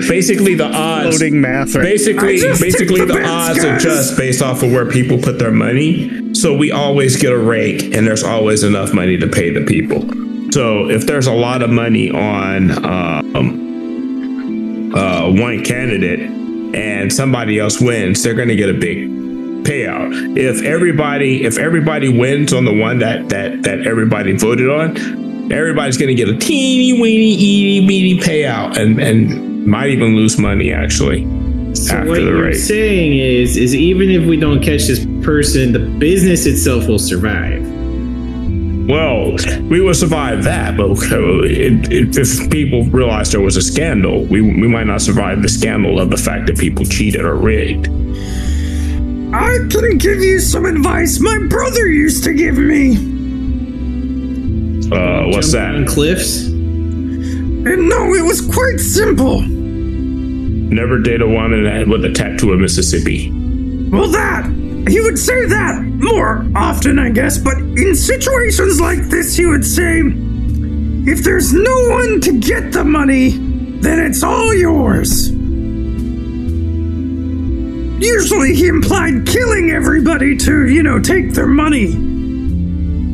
basically, 0.07 0.55
the 0.55 0.65
odds 0.73 1.17
Floating 1.17 1.41
math. 1.41 1.75
Right? 1.75 1.83
basically 1.83 2.37
just 2.37 2.61
basically 2.67 3.01
the 3.05 3.13
the 3.13 3.25
odds 3.25 3.63
guys. 3.63 3.83
adjust 3.83 4.17
based 4.17 4.41
off 4.41 4.63
of 4.63 4.71
where 4.71 4.85
people 4.85 5.17
put 5.17 5.39
their 5.39 5.51
money. 5.51 6.33
So 6.33 6.55
we 6.55 6.71
always 6.71 7.15
get 7.17 7.33
a 7.33 7.37
rake, 7.37 7.93
and 7.95 8.07
there's 8.07 8.23
always 8.23 8.63
enough 8.63 8.93
money 8.93 9.17
to 9.17 9.27
pay 9.27 9.49
the 9.51 9.61
people. 9.65 10.01
So 10.51 10.89
if 10.89 11.05
there's 11.05 11.27
a 11.27 11.33
lot 11.33 11.61
of 11.61 11.69
money 11.69 12.09
on 12.09 12.71
um, 12.85 14.93
uh, 14.95 15.29
one 15.31 15.63
candidate 15.63 16.21
and 16.75 17.11
somebody 17.11 17.59
else 17.59 17.81
wins, 17.81 18.23
they're 18.23 18.33
going 18.33 18.47
to 18.49 18.55
get 18.55 18.69
a 18.69 18.73
big 18.73 19.09
payout. 19.67 20.37
If 20.37 20.63
everybody 20.63 21.43
if 21.45 21.57
everybody 21.57 22.09
wins 22.09 22.53
on 22.53 22.65
the 22.65 22.73
one 22.73 22.99
that 22.99 23.29
that 23.29 23.63
that 23.63 23.85
everybody 23.85 24.35
voted 24.37 24.69
on, 24.69 24.97
everybody's 25.51 25.97
going 25.97 26.09
to 26.09 26.15
get 26.15 26.29
a 26.29 26.37
teeny 26.37 26.99
weeny 27.01 27.33
eeny 27.33 27.85
meeny 27.87 28.19
payout 28.19 28.77
and 28.77 28.99
and 28.99 29.65
might 29.67 29.89
even 29.89 30.15
lose 30.15 30.37
money 30.39 30.71
actually 30.71 31.23
So 31.75 31.95
after 31.95 32.09
what 32.09 32.15
the 32.15 32.31
you're 32.31 32.43
race. 32.45 32.67
saying 32.67 33.17
is, 33.17 33.57
is 33.57 33.75
even 33.75 34.09
if 34.09 34.25
we 34.25 34.37
don't 34.37 34.61
catch 34.63 34.83
this 34.87 35.05
person, 35.23 35.73
the 35.73 35.79
business 35.79 36.45
itself 36.45 36.87
will 36.87 36.99
survive. 36.99 37.61
Well, 38.87 39.35
we 39.69 39.81
will 39.81 39.93
survive 39.93 40.45
that, 40.45 40.77
but 40.77 40.91
it, 40.91 41.91
it, 41.91 42.17
if 42.17 42.49
people 42.49 42.85
realize 42.85 43.31
there 43.33 43.41
was 43.41 43.57
a 43.57 43.61
scandal, 43.61 44.23
we 44.23 44.41
we 44.41 44.67
might 44.69 44.87
not 44.87 45.01
survive 45.01 45.41
the 45.41 45.49
scandal 45.49 45.99
of 45.99 46.09
the 46.09 46.15
fact 46.17 46.47
that 46.47 46.57
people 46.57 46.85
cheated 46.85 47.25
or 47.25 47.35
rigged. 47.35 47.87
I 49.33 49.57
can 49.69 49.97
give 49.97 50.19
you 50.23 50.39
some 50.39 50.65
advice 50.65 51.19
my 51.19 51.37
brother 51.49 51.87
used 51.87 52.23
to 52.23 52.33
give 52.33 52.57
me. 52.57 52.95
Uh, 54.89 55.27
what's 55.27 55.51
Jump 55.51 55.75
on 55.75 55.85
that? 55.85 55.91
cliffs. 55.91 56.45
And 56.45 57.89
no, 57.89 58.13
it 58.13 58.23
was 58.23 58.39
quite 58.41 58.79
simple. 58.79 59.41
Never 59.41 60.99
date 60.99 61.21
a 61.21 61.27
woman 61.27 61.89
with 61.89 62.05
a 62.05 62.11
tattoo 62.13 62.53
of 62.53 62.59
Mississippi. 62.59 63.29
Well, 63.89 64.07
that. 64.09 64.45
He 64.87 65.01
would 65.01 65.19
say 65.19 65.45
that 65.45 65.81
more 65.83 66.45
often, 66.55 66.97
I 66.97 67.09
guess, 67.09 67.37
but 67.37 67.57
in 67.57 67.93
situations 67.95 68.79
like 68.79 68.99
this, 69.09 69.35
he 69.35 69.45
would 69.45 69.65
say, 69.65 70.01
if 70.05 71.23
there's 71.25 71.51
no 71.51 71.89
one 71.89 72.21
to 72.21 72.39
get 72.39 72.71
the 72.71 72.85
money, 72.85 73.31
then 73.81 73.99
it's 73.99 74.23
all 74.23 74.53
yours. 74.53 75.31
Usually 77.99 78.53
he 78.53 78.67
implied 78.67 79.25
killing 79.25 79.71
everybody 79.71 80.37
to, 80.37 80.67
you 80.67 80.83
know, 80.83 80.99
take 80.99 81.33
their 81.33 81.47
money. 81.47 81.93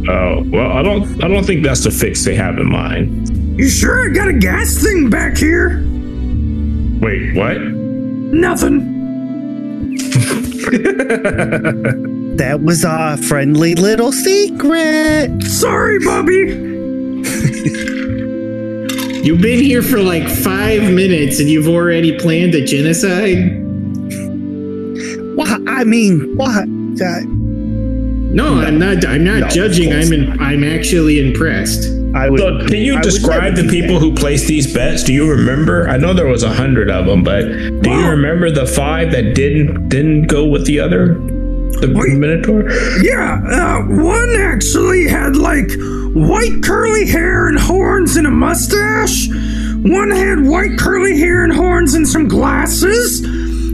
Oh 0.10 0.44
well, 0.48 0.72
I 0.72 0.84
don't 0.84 1.24
I 1.24 1.28
don't 1.28 1.46
think 1.46 1.64
that's 1.64 1.84
the 1.84 1.92
fix 1.92 2.26
they 2.26 2.36
have 2.36 2.58
in 2.58 2.70
mind. 2.70 3.30
You 3.58 3.70
sure 3.70 4.10
I 4.10 4.14
got 4.14 4.28
a 4.28 4.34
gas 4.34 4.82
thing 4.84 5.10
back 5.10 5.38
here? 5.38 5.80
Wait, 7.00 7.36
what? 7.36 7.62
Nothing. 7.62 8.92
That 12.34 12.64
was 12.64 12.84
a 12.84 13.16
friendly 13.18 13.76
little 13.76 14.12
secret. 14.12 15.44
Sorry, 15.44 16.00
Bobby. 16.00 16.48
You've 19.24 19.40
been 19.40 19.60
here 19.60 19.84
for 19.84 20.02
like 20.02 20.28
five 20.28 20.92
minutes 20.92 21.40
and 21.40 21.48
you've 21.48 21.68
already 21.68 22.18
planned 22.18 22.56
a 22.56 22.66
genocide. 22.66 23.63
What? 25.74 25.82
I 25.82 25.84
mean, 25.84 26.36
what? 26.38 26.68
No, 28.34 28.56
I'm 28.62 28.80
not. 28.80 29.06
I'm 29.06 29.24
not 29.24 29.40
No, 29.42 29.48
judging. 29.50 29.94
I'm. 29.94 30.12
In, 30.12 30.40
I'm 30.42 30.64
actually 30.64 31.20
impressed. 31.20 31.90
I 32.16 32.30
would. 32.30 32.40
So, 32.40 32.68
can 32.68 32.78
you 32.78 32.98
I 32.98 33.02
describe 33.02 33.54
never 33.56 33.64
the 33.64 33.70
people 33.70 33.96
that. 34.00 34.06
who 34.06 34.14
placed 34.16 34.48
these 34.48 34.72
bets? 34.74 35.04
Do 35.04 35.14
you 35.14 35.30
remember? 35.30 35.88
I 35.88 35.98
know 35.98 36.14
there 36.14 36.28
was 36.28 36.44
a 36.44 36.54
hundred 36.54 36.90
of 36.90 37.06
them, 37.06 37.24
but 37.24 37.44
do 37.44 37.90
you 37.90 38.08
remember 38.10 38.50
the 38.52 38.66
five 38.66 39.12
that 39.12 39.36
didn't 39.36 39.90
didn't 39.90 40.28
go 40.28 40.46
with 40.48 40.66
the 40.66 40.80
other, 40.80 41.14
the 41.16 41.92
Wait. 41.96 42.18
Minotaur? 42.18 42.70
Yeah, 43.04 43.42
uh, 43.46 43.84
one 43.84 44.36
actually 44.38 45.08
had 45.08 45.36
like 45.36 45.72
white 46.16 46.62
curly 46.64 47.08
hair 47.08 47.48
and 47.48 47.60
horns 47.60 48.16
and 48.16 48.26
a 48.26 48.32
mustache. 48.32 49.28
One 49.84 50.12
had 50.12 50.46
white 50.46 50.78
curly 50.80 51.18
hair 51.20 51.44
and 51.44 51.54
horns 51.54 51.94
and 51.94 52.08
some 52.08 52.28
glasses. 52.28 53.22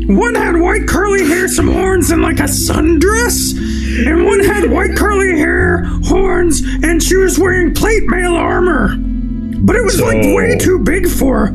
One 0.10 0.34
had 0.34 0.60
white 0.60 0.88
curly 0.88 1.24
hair, 1.24 1.48
some 1.48 1.68
horns, 1.68 2.10
and 2.10 2.24
like 2.24 2.40
a 2.40 2.50
sundress. 2.50 3.56
And 4.08 4.26
one 4.26 4.44
had 4.44 4.72
white 4.72 4.96
curly 4.96 5.38
hair, 5.38 5.84
horns, 6.06 6.62
and 6.62 7.02
she 7.02 7.16
was 7.16 7.38
wearing 7.38 7.76
plate 7.76 8.08
mail 8.08 8.34
armor. 8.34 8.96
But 8.98 9.76
it 9.76 9.84
was 9.84 10.02
like 10.02 10.36
way 10.36 10.58
too 10.58 10.80
big 10.80 11.08
for 11.08 11.46
her. 11.46 11.52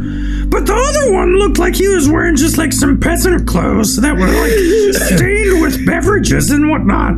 But 0.46 0.66
the 0.66 0.72
other 0.72 1.12
one 1.12 1.36
looked 1.36 1.58
like 1.58 1.74
he 1.74 1.88
was 1.88 2.08
wearing 2.08 2.36
just 2.36 2.56
like 2.56 2.72
some 2.72 3.00
peasant 3.00 3.48
clothes 3.48 3.96
that 3.96 4.14
were 4.14 4.28
like 4.28 5.16
stained 5.18 5.60
with 5.60 5.84
beverages 5.84 6.52
and 6.52 6.70
whatnot. 6.70 7.14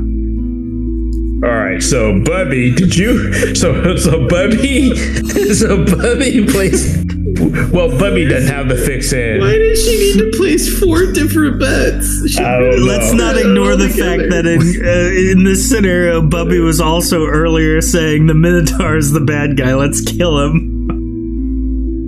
All 1.44 1.55
right, 1.55 1.83
so 1.83 2.18
Bubby, 2.25 2.75
did 2.75 2.96
you? 2.96 3.55
So 3.55 3.96
so 3.96 4.27
Bubby, 4.27 4.96
so 5.55 5.85
Bubby 5.85 6.46
placed. 6.46 7.15
Well, 7.38 7.96
Bubby 7.99 8.25
doesn't 8.27 8.53
have 8.53 8.68
the 8.68 8.77
fix 8.77 9.12
in. 9.12 9.40
Why 9.40 9.53
did 9.53 9.77
she 9.77 9.99
need 9.99 10.31
to 10.33 10.37
place 10.37 10.79
four 10.79 11.12
different 11.12 11.59
bets? 11.61 12.31
She 12.31 12.42
Let's 12.42 13.12
know. 13.12 13.18
not 13.33 13.37
ignore 13.37 13.77
the 13.77 13.88
fact 13.88 14.31
that 14.31 14.46
in 14.46 14.61
uh, 14.61 15.33
in 15.33 15.44
this 15.44 15.68
scenario, 15.68 16.22
Bubby 16.22 16.59
was 16.61 16.81
also 16.81 17.27
earlier 17.27 17.81
saying 17.83 18.27
the 18.27 18.35
Minotaur 18.35 18.96
is 18.96 19.12
the 19.12 19.20
bad 19.20 19.57
guy. 19.57 19.75
Let's 19.75 20.01
kill 20.01 20.38
him. 20.38 20.72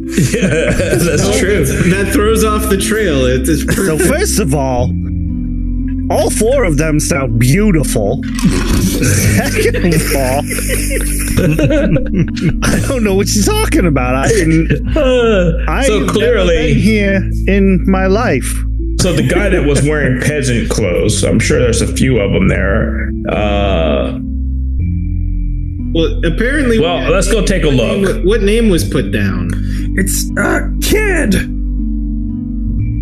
Yeah, 0.19 0.71
that's 0.73 1.39
true. 1.39 1.65
that 1.91 2.11
throws 2.15 2.43
off 2.43 2.71
the 2.71 2.79
trail. 2.79 3.27
It's, 3.27 3.49
it's 3.49 3.77
So 3.77 3.99
first 3.99 4.41
of 4.41 4.55
all, 4.55 4.91
all 6.11 6.31
four 6.31 6.65
of 6.65 6.77
them 6.79 6.99
sound 7.01 7.39
beautiful. 7.39 8.23
Second 8.25 9.95
of 9.95 10.17
all, 10.17 10.43
I 12.65 12.81
don't 12.89 13.05
know 13.05 13.15
what 13.15 13.29
you're 13.35 13.45
talking 13.45 13.87
about. 13.87 14.15
I 14.15 14.29
didn't. 14.29 14.97
I 15.69 15.85
so 15.87 16.07
clearly, 16.09 16.57
been 16.75 16.79
here 16.79 17.31
in 17.47 17.85
my 17.91 18.07
life. 18.07 18.51
so 19.01 19.13
the 19.13 19.27
guy 19.29 19.49
that 19.51 19.65
was 19.67 19.83
wearing 19.83 20.21
peasant 20.27 20.71
clothes, 20.71 21.23
I'm 21.25 21.39
sure 21.39 21.59
there's 21.61 21.83
a 21.83 21.87
few 21.87 22.19
of 22.21 22.33
them 22.33 22.49
there. 22.49 23.11
Uh, 23.29 24.19
well, 25.95 26.25
apparently. 26.25 26.79
well, 26.79 27.11
let's 27.11 27.31
go 27.31 27.45
take 27.45 27.65
a 27.65 27.69
look. 27.69 28.03
What, 28.17 28.25
what 28.25 28.43
name 28.43 28.69
was 28.69 28.89
put 28.89 29.11
down? 29.13 29.51
It's 29.97 30.31
uh 30.39 30.69
kid. 30.83 31.33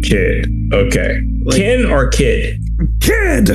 Kid. 0.04 0.48
Okay. 0.72 1.20
Like- 1.44 1.56
Kin 1.56 1.84
or 1.86 2.08
kid? 2.08 2.62
Kid. 3.00 3.50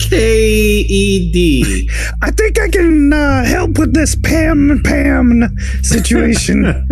K 0.00 0.80
E 0.80 1.32
D. 1.32 1.90
I 2.22 2.30
think 2.30 2.58
I 2.58 2.68
can 2.68 3.12
uh, 3.12 3.44
help 3.44 3.78
with 3.78 3.94
this 3.94 4.16
Pam 4.16 4.80
Pam 4.84 5.56
situation. 5.82 6.66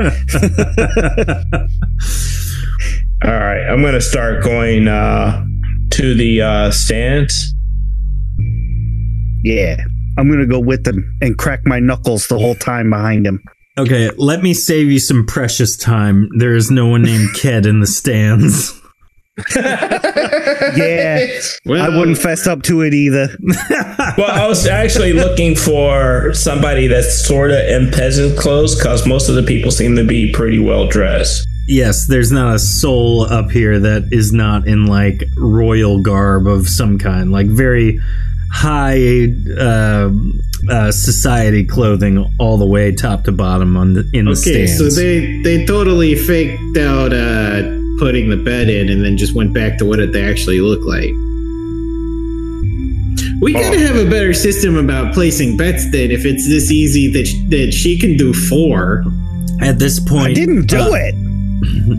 All 3.25 3.31
right, 3.31 3.67
I'm 3.69 3.83
gonna 3.83 4.01
start 4.01 4.45
going 4.45 4.87
uh, 4.87 5.45
to 5.93 6.15
the 6.15 6.43
uh, 6.43 6.71
stands. 6.71 7.53
yeah, 9.43 9.77
I'm 10.17 10.31
gonna 10.31 10.47
go 10.47 10.61
with 10.61 10.87
him 10.87 11.17
and 11.21 11.37
crack 11.37 11.61
my 11.65 11.81
knuckles 11.81 12.29
the 12.29 12.39
whole 12.39 12.55
time 12.55 12.91
behind 12.91 13.27
him. 13.27 13.43
Okay, 13.79 14.11
let 14.17 14.43
me 14.43 14.55
save 14.55 14.91
you 14.91 14.99
some 14.99 15.25
precious 15.25 15.77
time. 15.77 16.29
There 16.39 16.55
is 16.55 16.71
no 16.71 16.87
one 16.87 17.03
named 17.03 17.35
Ked 17.35 17.65
in 17.67 17.81
the 17.81 17.87
stands. 17.87 18.73
Yeah, 20.77 21.27
Well, 21.65 21.83
I 21.93 21.97
wouldn't 21.97 22.19
fess 22.19 22.47
up 22.47 22.63
to 22.65 22.83
it 22.83 22.95
either. 22.95 23.29
Well, 24.17 24.31
I 24.31 24.47
was 24.49 24.67
actually 24.67 25.13
looking 25.13 25.55
for 25.55 26.33
somebody 26.35 26.87
that's 26.89 27.25
sort 27.27 27.51
of 27.53 27.59
in 27.69 27.91
peasant 27.93 28.37
clothes 28.39 28.75
because 28.75 29.07
most 29.07 29.29
of 29.29 29.37
the 29.37 29.43
people 29.45 29.71
seem 29.71 29.95
to 29.97 30.05
be 30.05 30.33
pretty 30.33 30.59
well 30.59 30.87
dressed. 30.89 31.47
Yes, 31.69 32.07
there's 32.09 32.33
not 32.33 32.55
a 32.55 32.59
soul 32.59 33.23
up 33.23 33.51
here 33.51 33.79
that 33.79 34.09
is 34.11 34.33
not 34.33 34.67
in 34.67 34.87
like 34.87 35.23
royal 35.37 36.03
garb 36.03 36.47
of 36.49 36.69
some 36.69 36.99
kind, 36.99 37.31
like 37.31 37.47
very 37.47 38.01
high 38.51 39.29
uh, 39.59 40.11
uh, 40.71 40.91
society 40.91 41.65
clothing, 41.65 42.27
all 42.41 42.57
the 42.57 42.67
way 42.67 42.93
top 42.93 43.25
to 43.25 43.33
bottom 43.33 43.77
on 43.77 43.93
the 43.95 44.11
in 44.13 44.25
the 44.25 44.33
Okay, 44.33 44.67
stands. 44.67 44.79
so 44.79 44.89
they 45.01 45.43
they 45.43 45.65
totally 45.67 46.15
faked 46.17 46.77
out 46.79 47.13
uh, 47.13 47.78
putting 47.99 48.29
the 48.31 48.37
bed 48.37 48.69
in, 48.69 48.89
and 48.89 49.05
then 49.05 49.17
just 49.17 49.35
went 49.35 49.53
back 49.53 49.79
to 49.79 49.85
what 49.85 49.99
it 50.01 50.13
they 50.13 50.25
actually 50.25 50.61
look 50.61 50.85
like. 50.85 51.11
We 53.41 53.55
Oh. 53.55 53.61
gotta 53.61 53.79
have 53.79 53.97
a 53.97 54.09
better 54.11 54.33
system 54.33 54.77
about 54.77 55.15
placing 55.15 55.57
bets. 55.57 55.85
Then, 55.93 56.11
if 56.11 56.25
it's 56.25 56.49
this 56.49 56.71
easy 56.73 57.11
that 57.13 57.27
sh- 57.27 57.37
that 57.51 57.73
she 57.73 57.99
can 57.99 58.17
do 58.17 58.33
four, 58.33 59.05
At 59.61 59.79
this 59.81 59.99
point, 60.01 60.31
I 60.31 60.35
didn't 60.35 60.67
do 60.67 60.77
uh, 60.79 60.91
it. 60.95 61.15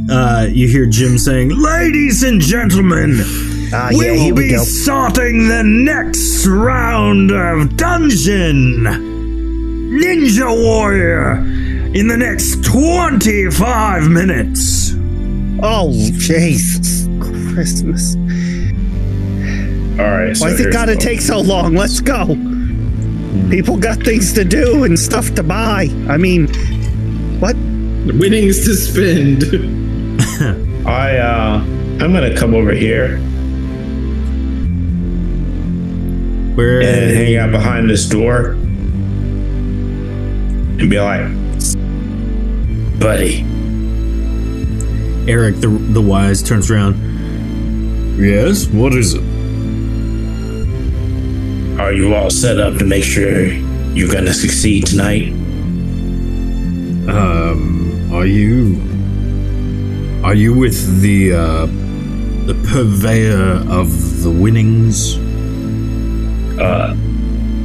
Uh, 0.09 0.47
you 0.51 0.67
hear 0.67 0.85
Jim 0.85 1.17
saying, 1.17 1.49
"Ladies 1.49 2.23
and 2.23 2.39
gentlemen, 2.39 3.19
Ah, 3.73 3.89
we 3.91 4.05
yeah, 4.05 4.12
will 4.13 4.33
we 4.35 4.43
be 4.43 4.51
go. 4.51 4.63
starting 4.63 5.47
the 5.47 5.63
next 5.63 6.45
round 6.47 7.31
of 7.31 7.75
dungeon 7.75 8.85
Ninja 10.01 10.49
Warrior 10.63 11.33
in 11.93 12.07
the 12.07 12.15
next 12.17 12.63
25 12.63 14.09
minutes." 14.09 14.93
Oh, 15.62 15.91
Jesus 16.13 17.08
Christmas! 17.54 18.15
All 20.00 20.06
right. 20.10 20.36
So 20.36 20.45
Why 20.45 20.52
has 20.52 20.60
it 20.62 20.72
got 20.72 20.86
to 20.86 20.95
the- 20.95 21.02
take 21.02 21.19
so 21.22 21.39
long? 21.39 21.76
Let's 21.76 22.00
go. 22.00 22.26
People 23.50 23.78
got 23.78 24.02
things 24.04 24.32
to 24.34 24.43
do 24.45 24.84
and 24.84 24.98
stuff 24.98 25.34
to 25.36 25.43
buy. 25.43 25.89
I 26.08 26.17
mean, 26.17 26.48
what? 27.39 27.56
winnings 28.17 28.63
to 28.65 28.74
spend. 28.76 29.43
I 30.88 31.17
uh, 31.17 31.58
I'm 32.00 32.13
gonna 32.13 32.36
come 32.36 32.56
over 32.56 32.72
here 32.72 33.17
Where 36.56 36.82
and 36.82 37.15
hang 37.15 37.36
out 37.38 37.52
behind 37.52 37.89
this 37.89 38.06
door 38.08 38.52
and 40.80 40.89
be 40.89 41.00
like, 41.00 41.28
buddy. 43.00 43.45
Eric, 45.30 45.58
the 45.58 45.68
the 45.68 46.02
wise, 46.02 46.42
turns 46.42 46.72
around. 46.72 46.96
Yes, 48.18 48.65
what 48.65 48.96
is 48.96 49.13
it? 49.13 49.22
Are 51.80 51.94
you 51.94 52.15
all 52.15 52.32
set 52.32 52.60
up 52.60 52.80
to 52.80 52.84
make 52.84 53.04
sure 53.04 53.46
you're 53.94 54.12
gonna 54.12 54.34
succeed 54.34 54.88
tonight? 54.88 55.28
Um, 57.08 58.12
are 58.12 58.26
you 58.26 58.82
are 60.24 60.34
you 60.34 60.56
with 60.56 61.00
the 61.02 61.34
uh, 61.34 61.68
the 62.48 62.56
purveyor 62.72 63.70
of 63.70 64.24
the 64.24 64.32
winnings? 64.32 65.15
Uh, 66.60 66.96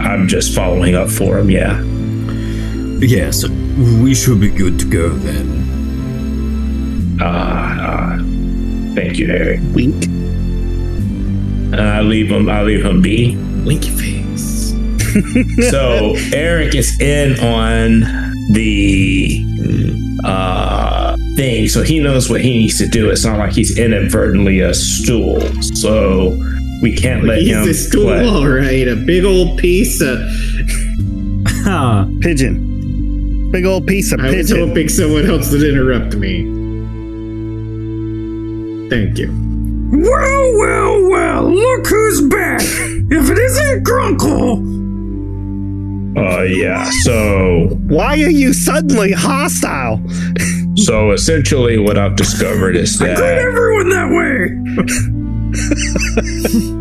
I'm 0.01 0.29
just 0.29 0.55
following 0.55 0.95
up 0.95 1.09
for 1.09 1.39
him. 1.39 1.49
Yeah. 1.49 1.81
Yes, 3.01 3.49
we 3.49 4.15
should 4.15 4.41
be 4.41 4.51
good 4.51 4.79
to 4.81 4.85
go 4.85 5.09
then. 5.09 5.64
Uh, 7.21 7.25
uh 7.25 8.17
thank 8.95 9.19
you, 9.19 9.29
Eric. 9.29 9.61
Wink. 9.75 10.05
And 10.05 11.81
I 11.81 12.01
leave 12.03 12.31
him. 12.31 12.49
I 12.49 12.63
leave 12.63 12.85
him 12.85 13.03
be. 13.03 13.37
Winky 13.65 13.91
face. 13.91 14.75
so 15.71 16.15
Eric 16.33 16.75
is 16.75 17.01
in 17.01 17.39
on 17.41 18.01
the 18.53 19.43
uh 20.25 21.17
thing, 21.37 21.69
so 21.69 21.83
he 21.83 21.99
knows 22.01 22.29
what 22.31 22.41
he 22.41 22.51
needs 22.59 22.79
to 22.79 22.87
do. 22.87 23.11
It's 23.11 23.25
not 23.25 23.39
like 23.39 23.53
he's 23.53 23.77
inadvertently 23.79 24.61
a 24.61 24.73
stool, 24.75 25.41
so 25.63 26.31
we 26.83 26.95
can't 26.95 27.25
let 27.25 27.39
He's 27.39 27.49
him. 27.51 27.69
a 27.69 27.75
stool, 27.75 28.05
play. 28.05 28.29
all 28.29 28.47
right. 28.47 28.87
A 28.87 28.95
big 28.97 29.25
old 29.25 29.59
piece 29.59 30.01
of. 30.01 30.19
Ha! 31.65 32.07
Pigeon. 32.21 33.51
Big 33.51 33.65
old 33.65 33.87
piece 33.87 34.13
of 34.13 34.21
I 34.21 34.27
was 34.27 34.35
pigeon. 34.51 34.69
hoping 34.69 34.89
someone 34.89 35.27
else 35.27 35.51
would 35.53 35.63
interrupt 35.63 36.15
me. 36.17 36.43
Thank 38.91 39.19
you. 39.19 39.31
Well, 39.93 40.59
well, 40.59 41.09
well, 41.11 41.43
look 41.55 41.87
who's 41.87 42.21
back. 42.23 42.61
If 42.63 43.31
it 43.31 43.39
isn't 43.39 43.85
Grunkle. 43.85 44.75
Uh, 46.17 46.43
yeah. 46.43 46.89
So, 47.03 47.69
Why 47.87 48.13
are 48.23 48.31
you 48.31 48.53
suddenly 48.53 49.13
hostile? 49.13 50.01
so 50.77 51.13
essentially, 51.13 51.79
what 51.79 51.99
I've 51.99 52.17
discovered 52.17 52.77
is 52.77 52.99
that 52.99 53.19
everyone 53.21 53.89
that 53.91 54.11
way. 54.11 54.61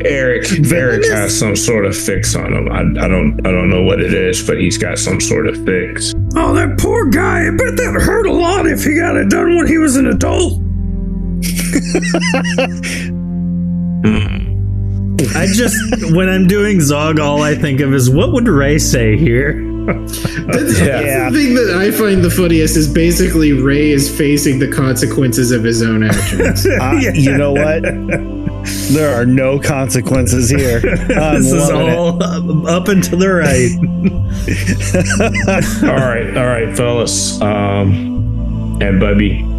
Eric 0.03 0.47
Eric 0.71 1.05
has 1.05 1.37
some 1.37 1.55
sort 1.55 1.85
of 1.85 1.95
fix 1.95 2.35
on 2.35 2.53
him. 2.53 2.71
I, 2.71 2.79
I 3.05 3.07
don't 3.07 3.39
I 3.45 3.51
don't 3.51 3.69
know 3.69 3.83
what 3.83 4.01
it 4.01 4.13
is, 4.13 4.41
but 4.45 4.59
he's 4.59 4.77
got 4.79 4.97
some 4.97 5.21
sort 5.21 5.45
of 5.47 5.63
fix. 5.63 6.13
Oh, 6.35 6.53
that 6.53 6.79
poor 6.79 7.05
guy. 7.09 7.47
I 7.47 7.51
bet 7.51 7.77
that 7.77 7.93
hurt 8.01 8.25
a 8.25 8.31
lot 8.33 8.65
if 8.65 8.83
he 8.83 8.95
got 8.95 9.15
it 9.15 9.29
done 9.29 9.55
when 9.57 9.67
he 9.67 9.77
was 9.77 9.95
an 9.95 10.07
adult. 10.07 10.59
I 15.35 15.47
just 15.53 15.75
when 16.13 16.29
I'm 16.29 16.47
doing 16.47 16.81
Zog, 16.81 17.19
all 17.19 17.41
I 17.41 17.55
think 17.55 17.79
of 17.79 17.93
is 17.93 18.09
what 18.09 18.31
would 18.33 18.47
Ray 18.47 18.77
say 18.79 19.17
here? 19.17 19.53
That's, 19.85 20.23
Yeah. 20.79 21.01
that's 21.01 21.33
the 21.33 21.39
thing 21.43 21.53
that 21.55 21.75
I 21.77 21.91
find 21.91 22.23
the 22.23 22.29
funniest 22.29 22.77
is 22.77 22.87
basically 22.87 23.51
Ray 23.53 23.91
is 23.91 24.09
facing 24.15 24.59
the 24.59 24.67
consequences 24.69 25.51
of 25.51 25.63
his 25.63 25.81
own 25.81 26.03
actions. 26.03 26.65
Uh, 26.81 26.99
You 27.13 27.37
know 27.37 27.51
what? 27.53 27.83
There 28.93 29.13
are 29.13 29.25
no 29.25 29.59
consequences 29.59 30.49
here. 30.49 30.77
I'm 31.17 31.41
this 31.41 31.51
is 31.51 31.69
loving 31.69 31.87
it. 31.87 31.95
all 31.97 32.23
up, 32.23 32.65
up 32.83 32.87
and 32.87 33.03
to 33.03 33.15
the 33.17 33.29
right. 33.29 33.71
all 35.89 36.07
right, 36.07 36.37
all 36.37 36.45
right, 36.45 36.75
fellas. 36.77 37.41
Um, 37.41 38.77
and 38.81 38.99
Bubby, 39.01 39.39
wh- 39.41 39.52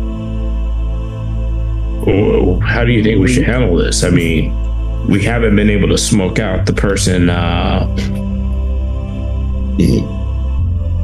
how 2.61 2.84
do 2.84 2.92
you 2.92 3.02
think 3.02 3.20
we 3.20 3.28
should 3.28 3.44
handle 3.44 3.76
this? 3.76 4.05
I 4.05 4.11
mean, 4.11 4.52
we 5.09 5.22
haven't 5.22 5.57
been 5.57 5.70
able 5.70 5.88
to 5.88 5.98
smoke 5.98 6.38
out 6.38 6.66
the 6.66 6.72
person 6.72 7.30
uh, 7.30 7.86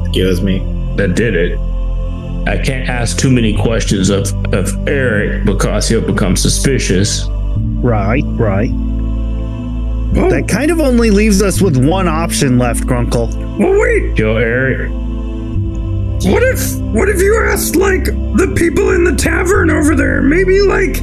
Excuse 0.05 0.41
me. 0.41 0.59
that 0.97 1.15
did 1.15 1.35
it. 1.35 1.57
I 2.47 2.57
can't 2.57 2.89
ask 2.89 3.17
too 3.19 3.31
many 3.31 3.55
questions 3.55 4.09
of, 4.09 4.33
of 4.53 4.87
Eric 4.87 5.45
because 5.45 5.87
he'll 5.87 6.01
become 6.05 6.35
suspicious. 6.35 7.25
Right, 7.29 8.23
right. 8.25 8.71
That 10.13 10.47
kind 10.49 10.71
of 10.71 10.79
only 10.79 11.11
leaves 11.11 11.41
us 11.41 11.61
with 11.61 11.77
one 11.77 12.07
option 12.07 12.57
left, 12.57 12.83
Grunkle. 12.83 13.33
Well, 13.57 13.79
wait. 13.79 14.15
Kill 14.17 14.37
Eric. 14.37 14.89
What 16.23 16.43
if 16.43 16.79
what 16.93 17.09
if 17.09 17.19
you 17.19 17.41
asked 17.49 17.75
like 17.75 18.05
the 18.05 18.53
people 18.55 18.91
in 18.91 19.03
the 19.03 19.15
tavern 19.15 19.69
over 19.71 19.95
there? 19.95 20.21
Maybe 20.21 20.61
like 20.61 21.01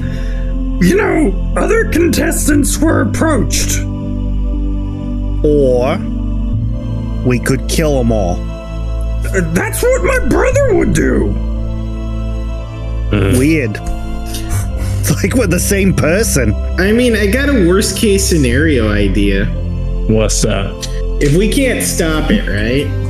you 0.81 0.95
know, 0.97 1.55
other 1.57 1.91
contestants 1.91 2.79
were 2.79 3.03
approached. 3.03 3.81
Or 5.45 5.99
we 7.27 7.41
could 7.41 7.69
kill 7.69 7.99
them 7.99 8.13
all. 8.13 8.37
Uh, 8.37 9.41
That's 9.55 9.83
what 9.83 10.05
my 10.05 10.29
brother 10.29 10.75
would 10.75 10.95
do. 10.95 11.25
Weird. 13.39 13.77
It's 13.81 15.11
like 15.23 15.35
we're 15.35 15.49
the 15.49 15.59
same 15.59 15.95
person. 15.95 16.55
I 16.79 16.93
mean, 16.93 17.17
I 17.17 17.27
got 17.27 17.49
a 17.49 17.67
worst 17.67 17.97
case 17.99 18.29
scenario 18.29 18.91
idea. 18.91 19.47
What's 20.09 20.43
that? 20.43 20.71
If 21.21 21.37
we 21.37 21.51
can't 21.53 21.83
stop 21.83 22.31
it, 22.31 22.47
right? 22.49 23.08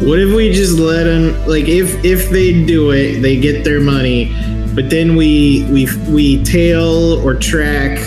What 0.00 0.18
if 0.18 0.34
we 0.34 0.52
just 0.52 0.78
let 0.78 1.04
them 1.04 1.34
like 1.46 1.68
if 1.68 2.04
if 2.04 2.28
they 2.30 2.64
do 2.64 2.90
it, 2.90 3.20
they 3.20 3.40
get 3.40 3.64
their 3.64 3.80
money, 3.80 4.26
but 4.74 4.90
then 4.90 5.16
we 5.16 5.66
we 5.70 5.88
we 6.08 6.44
tail 6.44 7.18
or 7.26 7.34
track 7.34 7.98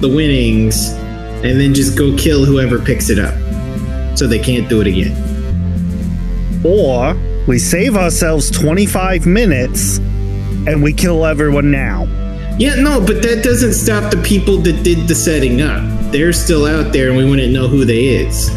the 0.00 0.08
winnings 0.08 0.92
and 1.44 1.60
then 1.60 1.74
just 1.74 1.96
go 1.96 2.16
kill 2.16 2.44
whoever 2.44 2.78
picks 2.78 3.08
it 3.08 3.18
up. 3.18 3.34
So 4.18 4.26
they 4.26 4.38
can't 4.38 4.68
do 4.68 4.80
it 4.80 4.86
again. 4.88 5.14
Or 6.64 7.14
we 7.46 7.58
save 7.60 7.96
ourselves 7.96 8.50
25 8.50 9.26
minutes 9.26 9.98
and 10.66 10.82
we 10.82 10.92
kill 10.92 11.24
everyone 11.24 11.70
now. 11.70 12.04
Yeah, 12.58 12.74
no, 12.74 13.00
but 13.00 13.22
that 13.22 13.44
doesn't 13.44 13.74
stop 13.74 14.10
the 14.10 14.20
people 14.22 14.56
that 14.58 14.82
did 14.82 15.06
the 15.06 15.14
setting 15.14 15.60
up. 15.60 15.82
They're 16.10 16.32
still 16.32 16.66
out 16.66 16.92
there 16.92 17.08
and 17.08 17.16
we 17.16 17.28
wouldn't 17.28 17.52
know 17.52 17.68
who 17.68 17.84
they 17.84 18.06
is. 18.06 18.48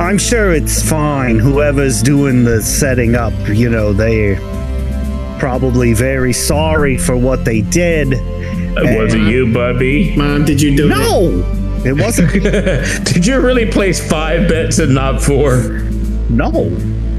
I'm 0.00 0.18
sure 0.18 0.52
it's 0.52 0.88
fine. 0.88 1.38
Whoever's 1.38 2.02
doing 2.02 2.44
the 2.44 2.62
setting 2.62 3.14
up, 3.16 3.32
you 3.48 3.68
know, 3.68 3.92
they're 3.92 4.36
probably 5.40 5.92
very 5.92 6.32
sorry 6.32 6.96
for 6.96 7.16
what 7.16 7.44
they 7.44 7.62
did. 7.62 8.12
It 8.12 8.98
Was 8.98 9.14
it 9.14 9.22
you, 9.22 9.52
Bubby? 9.52 10.14
Mom, 10.16 10.44
did 10.44 10.62
you 10.62 10.76
do 10.76 10.86
it? 10.86 10.90
No, 10.90 11.82
it 11.84 11.92
wasn't. 12.00 12.30
Did 13.04 13.26
you 13.26 13.40
really 13.40 13.66
place 13.70 13.98
five 14.08 14.48
bets 14.48 14.78
and 14.78 14.94
not 14.94 15.20
four? 15.20 15.56
no. 16.28 16.50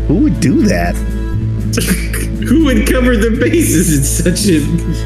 Who 0.07 0.23
would 0.23 0.39
do 0.39 0.61
that? 0.63 0.95
Who 2.49 2.65
would 2.65 2.88
cover 2.88 3.15
the 3.15 3.38
bases 3.39 3.97
in 3.97 4.03
such 4.03 4.47
a 4.49 4.59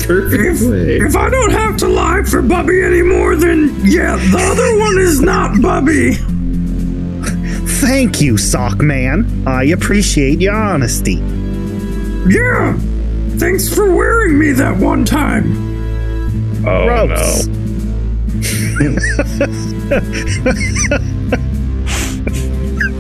perfect 0.06 0.62
way? 0.62 0.98
If 0.98 1.16
I 1.16 1.30
don't 1.30 1.52
have 1.52 1.76
to 1.78 1.88
lie 1.88 2.24
for 2.24 2.42
Bubby 2.42 2.82
anymore, 2.82 3.36
then 3.36 3.76
yeah, 3.84 4.16
the 4.16 4.38
other 4.40 4.80
one 4.80 4.98
is 5.00 5.20
not 5.22 5.62
Bubby. 5.62 6.14
Thank 7.84 8.22
you, 8.22 8.38
Sock 8.38 8.82
Man. 8.82 9.44
I 9.46 9.66
appreciate 9.66 10.40
your 10.40 10.56
honesty. 10.56 11.16
Yeah. 12.30 12.78
Thanks 13.38 13.68
for 13.74 13.94
wearing 13.94 14.40
me 14.40 14.54
that 14.54 14.78
one 14.78 15.04
time. 15.04 15.52
Oh 16.66 16.86
Gross. 17.08 17.48
no. 17.48 17.54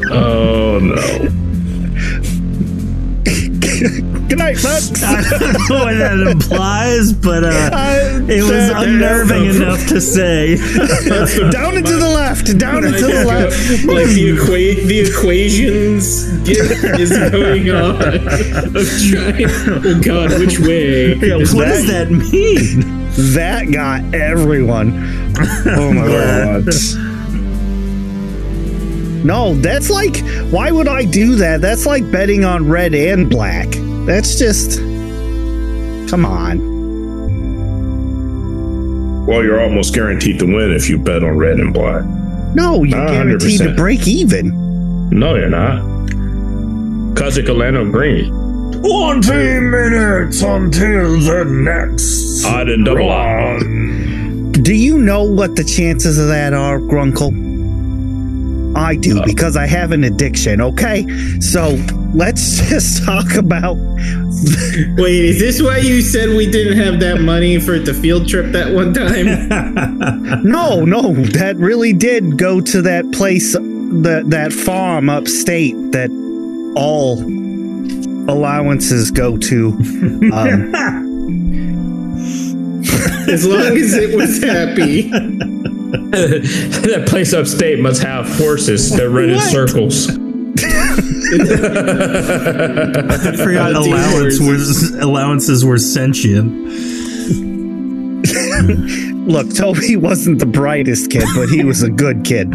Oh 0.12 0.80
no. 0.80 1.30
Good 4.34 4.40
night, 4.40 4.58
folks. 4.58 5.04
I 5.04 5.22
don't 5.30 5.70
know 5.70 5.86
what 5.86 5.94
that 5.94 6.28
implies, 6.32 7.14
but 7.14 7.44
uh, 7.44 8.26
it 8.28 8.42
was 8.42 8.84
unnerving 8.84 9.46
enough 9.56 9.88
to 9.90 10.02
say. 10.02 10.56
down 11.52 11.78
and 11.78 11.86
to 11.86 11.98
the 11.98 12.10
left, 12.10 12.58
down 12.58 12.84
and 12.84 12.96
to 12.96 13.06
the 13.06 13.26
left. 13.26 13.86
like 13.86 14.08
the 14.08 14.36
equa- 14.36 14.88
the 14.88 15.02
equations 15.02 16.32
get, 16.48 16.58
is 17.00 17.12
going 17.32 17.70
on 17.70 18.02
of 18.76 18.90
trying. 19.06 19.46
Oh 19.86 20.02
God, 20.04 20.40
which 20.40 20.58
way? 20.58 21.14
Yeah, 21.14 21.38
what 21.38 21.68
does 21.68 21.86
that 21.86 22.10
mean? 22.10 23.06
That 23.36 23.72
got 23.72 24.16
everyone. 24.16 24.96
Oh 25.68 25.94
my 25.94 26.08
god. 26.08 26.66
No, 29.24 29.54
that's 29.54 29.92
like, 29.92 30.18
why 30.52 30.72
would 30.72 30.88
I 30.88 31.06
do 31.06 31.36
that? 31.36 31.62
That's 31.62 31.86
like 31.86 32.10
betting 32.12 32.44
on 32.44 32.68
red 32.68 32.96
and 32.96 33.30
black. 33.30 33.83
That's 34.06 34.38
just, 34.38 34.80
come 36.10 36.26
on. 36.26 36.72
Well, 39.26 39.44
you're 39.44 39.62
almost 39.62 39.94
guaranteed 39.96 40.40
to 40.40 40.46
win 40.46 40.72
if 40.74 40.90
you 40.90 40.98
bet 40.98 41.24
on 41.24 41.38
red 41.38 41.60
and 41.60 41.74
black. 41.74 42.04
No, 42.56 42.84
you're 42.84 43.00
A 43.00 43.14
hundred 43.16 43.40
guaranteed 43.40 43.62
to 43.62 43.74
break 43.76 44.08
even. 44.08 45.10
No, 45.10 45.36
you're 45.36 45.50
not. 45.50 45.82
Cause 47.16 47.38
it 47.38 47.46
could 47.46 47.56
land 47.58 47.78
on 47.78 47.92
green. 47.92 48.32
20 48.82 49.60
minutes 49.62 50.42
until 50.42 51.20
the 51.20 51.46
next. 51.48 52.44
Odd 52.46 52.68
and 52.70 52.84
double 52.84 53.10
odd. 53.10 53.62
Do 54.62 54.74
you 54.74 54.98
know 54.98 55.24
what 55.24 55.56
the 55.56 55.64
chances 55.64 56.20
of 56.20 56.28
that 56.28 56.54
are, 56.54 56.80
Grunkle? 56.80 57.32
I 58.76 58.96
do 58.96 59.22
because 59.26 59.56
I 59.56 59.66
have 59.68 59.92
an 59.92 60.04
addiction, 60.04 60.62
okay? 60.62 61.06
So 61.40 61.80
let's 62.14 62.58
just 62.70 63.04
talk 63.06 63.36
about. 63.36 63.76
Wait, 64.98 65.26
is 65.26 65.40
this 65.40 65.62
why 65.62 65.78
you 65.78 66.02
said 66.02 66.30
we 66.30 66.50
didn't 66.50 66.78
have 66.78 67.00
that 67.00 67.22
money 67.22 67.60
for 67.60 67.80
the 67.80 67.94
field 67.94 68.28
trip 68.28 68.52
that 68.52 68.74
one 68.74 68.94
time? 68.94 70.44
No, 70.44 70.84
no, 70.84 71.14
that 71.14 71.56
really 71.58 71.94
did 71.94 72.38
go 72.38 72.60
to 72.60 72.82
that 72.82 73.12
place, 73.14 73.54
that, 73.54 74.24
that 74.28 74.52
farm 74.52 75.10
upstate 75.10 75.76
that 75.92 76.10
all 76.76 77.20
allowances 78.30 79.12
go 79.12 79.38
to. 79.38 79.70
Um, 80.34 80.74
As 83.30 83.46
long 83.48 83.78
as 83.78 83.94
it 83.94 84.16
was 84.16 84.44
happy. 84.44 85.10
that 85.94 87.06
place 87.08 87.34
upstate 87.34 87.80
must 87.80 88.02
have 88.02 88.28
horses 88.38 88.90
that 88.92 89.08
run 89.12 89.30
in 89.30 89.40
circles. 89.40 90.10
I 90.10 90.14
forgot 93.38 93.76
allowance 93.76 94.40
was 94.40 94.92
allowances 94.96 95.64
were 95.64 95.78
sentient. 95.78 96.52
look, 99.28 99.54
Toby 99.54 99.96
wasn't 99.96 100.40
the 100.40 100.48
brightest 100.48 101.12
kid, 101.12 101.26
but 101.36 101.50
he 101.50 101.64
was 101.64 101.84
a 101.84 101.92
good 101.92 102.26
kid. 102.26 102.52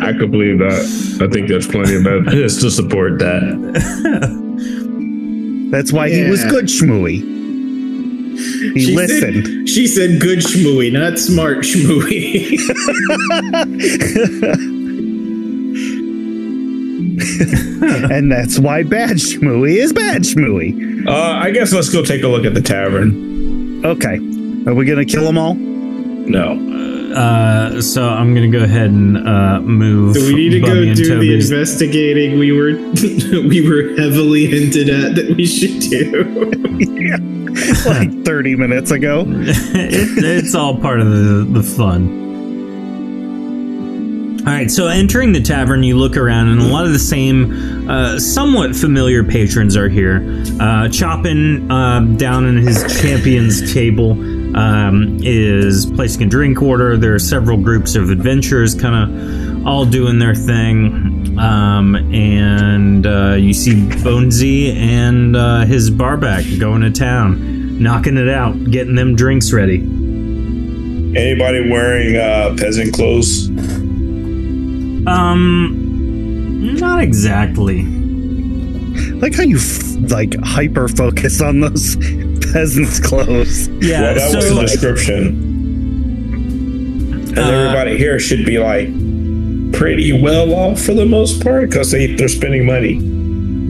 I 0.00 0.12
could 0.12 0.30
believe 0.30 0.58
that. 0.58 1.18
I 1.22 1.28
think 1.32 1.48
there's 1.48 1.66
plenty 1.66 1.94
of 1.94 2.06
evidence 2.06 2.60
to 2.60 2.70
support 2.70 3.18
that. 3.20 3.40
That's 5.70 5.94
why 5.94 6.10
he 6.10 6.28
was 6.28 6.44
good, 6.44 6.66
Shmooey. 6.66 7.33
He 8.36 8.80
She 8.80 8.96
listened. 8.96 9.46
Said, 9.46 9.68
she 9.68 9.86
said 9.86 10.20
good 10.20 10.40
schmooey, 10.40 10.92
not 10.92 11.18
smart 11.18 11.58
schmooey. 11.58 12.58
and 18.10 18.30
that's 18.30 18.58
why 18.58 18.82
bad 18.82 19.16
Shmooey 19.16 19.76
is 19.76 19.92
bad 19.92 20.22
Shmooey. 20.22 21.06
Uh, 21.06 21.12
I 21.12 21.50
guess 21.50 21.72
let's 21.72 21.88
go 21.88 22.02
take 22.02 22.22
a 22.22 22.28
look 22.28 22.44
at 22.44 22.54
the 22.54 22.62
tavern. 22.62 23.84
Okay. 23.84 24.16
Are 24.66 24.74
we 24.74 24.84
gonna 24.84 25.04
kill 25.04 25.24
them 25.24 25.38
all? 25.38 25.54
No. 25.54 27.12
Uh, 27.14 27.80
so 27.80 28.08
I'm 28.08 28.34
gonna 28.34 28.48
go 28.48 28.64
ahead 28.64 28.90
and 28.90 29.16
uh, 29.28 29.60
move. 29.60 30.14
Do 30.14 30.26
we 30.26 30.34
need 30.34 30.50
to 30.50 30.60
Bubby 30.60 30.72
go 30.74 30.88
and 30.88 30.96
do 30.96 31.18
the 31.20 31.34
investigating 31.34 32.38
we 32.38 32.50
were 32.50 32.72
we 33.48 33.68
were 33.68 33.94
heavily 33.96 34.46
hinted 34.46 34.88
at 34.88 35.14
that 35.14 35.34
we 35.36 35.46
should 35.46 35.80
do? 35.80 36.90
like 37.86 38.10
30 38.24 38.56
minutes 38.56 38.90
ago. 38.90 39.24
it, 39.26 40.24
it's 40.24 40.54
all 40.54 40.76
part 40.78 41.00
of 41.00 41.08
the, 41.08 41.46
the 41.50 41.62
fun. 41.62 42.24
All 44.46 44.52
right, 44.52 44.70
so 44.70 44.88
entering 44.88 45.32
the 45.32 45.40
tavern, 45.40 45.82
you 45.82 45.96
look 45.96 46.18
around, 46.18 46.48
and 46.48 46.60
a 46.60 46.66
lot 46.66 46.84
of 46.84 46.92
the 46.92 46.98
same, 46.98 47.88
uh, 47.88 48.18
somewhat 48.18 48.76
familiar 48.76 49.24
patrons 49.24 49.74
are 49.74 49.88
here. 49.88 50.44
Uh, 50.60 50.86
Choppin, 50.90 51.70
uh, 51.70 52.00
down 52.18 52.44
in 52.44 52.58
his 52.58 52.82
champion's 53.00 53.72
table, 53.72 54.10
um, 54.54 55.18
is 55.22 55.86
placing 55.86 56.24
a 56.24 56.26
drink 56.26 56.60
order. 56.60 56.98
There 56.98 57.14
are 57.14 57.18
several 57.18 57.56
groups 57.56 57.94
of 57.94 58.10
adventurers 58.10 58.74
kind 58.74 58.94
of 58.94 59.66
all 59.66 59.86
doing 59.86 60.18
their 60.18 60.34
thing. 60.34 61.13
Um, 61.38 61.96
and 62.14 63.06
uh, 63.06 63.34
you 63.34 63.52
see 63.52 63.72
Bonesy 63.74 64.74
and 64.74 65.36
uh, 65.36 65.64
his 65.64 65.90
barback 65.90 66.44
going 66.58 66.82
to 66.82 66.90
town, 66.90 67.82
knocking 67.82 68.16
it 68.16 68.28
out, 68.28 68.52
getting 68.70 68.94
them 68.94 69.16
drinks 69.16 69.52
ready. 69.52 69.78
Anybody 71.16 71.68
wearing 71.70 72.16
uh, 72.16 72.54
peasant 72.58 72.92
clothes? 72.94 73.48
Um, 75.06 76.74
not 76.78 77.02
exactly. 77.02 77.82
Like 79.14 79.34
how 79.34 79.42
you 79.42 79.56
f- 79.58 80.10
like 80.10 80.34
hyper 80.42 80.88
focus 80.88 81.40
on 81.40 81.60
those 81.60 81.96
peasants' 82.52 83.00
clothes. 83.00 83.68
Yeah, 83.68 84.00
well, 84.00 84.14
that 84.14 84.34
was 84.36 84.46
so 84.46 84.54
the 84.54 84.60
description. 84.62 85.26
And 87.28 87.38
Uh, 87.38 87.42
everybody 87.42 87.96
here 87.98 88.18
should 88.20 88.44
be 88.46 88.58
like 88.58 88.88
pretty 89.74 90.12
well 90.12 90.54
off 90.54 90.80
for 90.80 90.94
the 90.94 91.04
most 91.04 91.42
part 91.42 91.68
because 91.68 91.90
they, 91.90 92.14
they're 92.14 92.28
spending 92.28 92.64
money. 92.64 92.94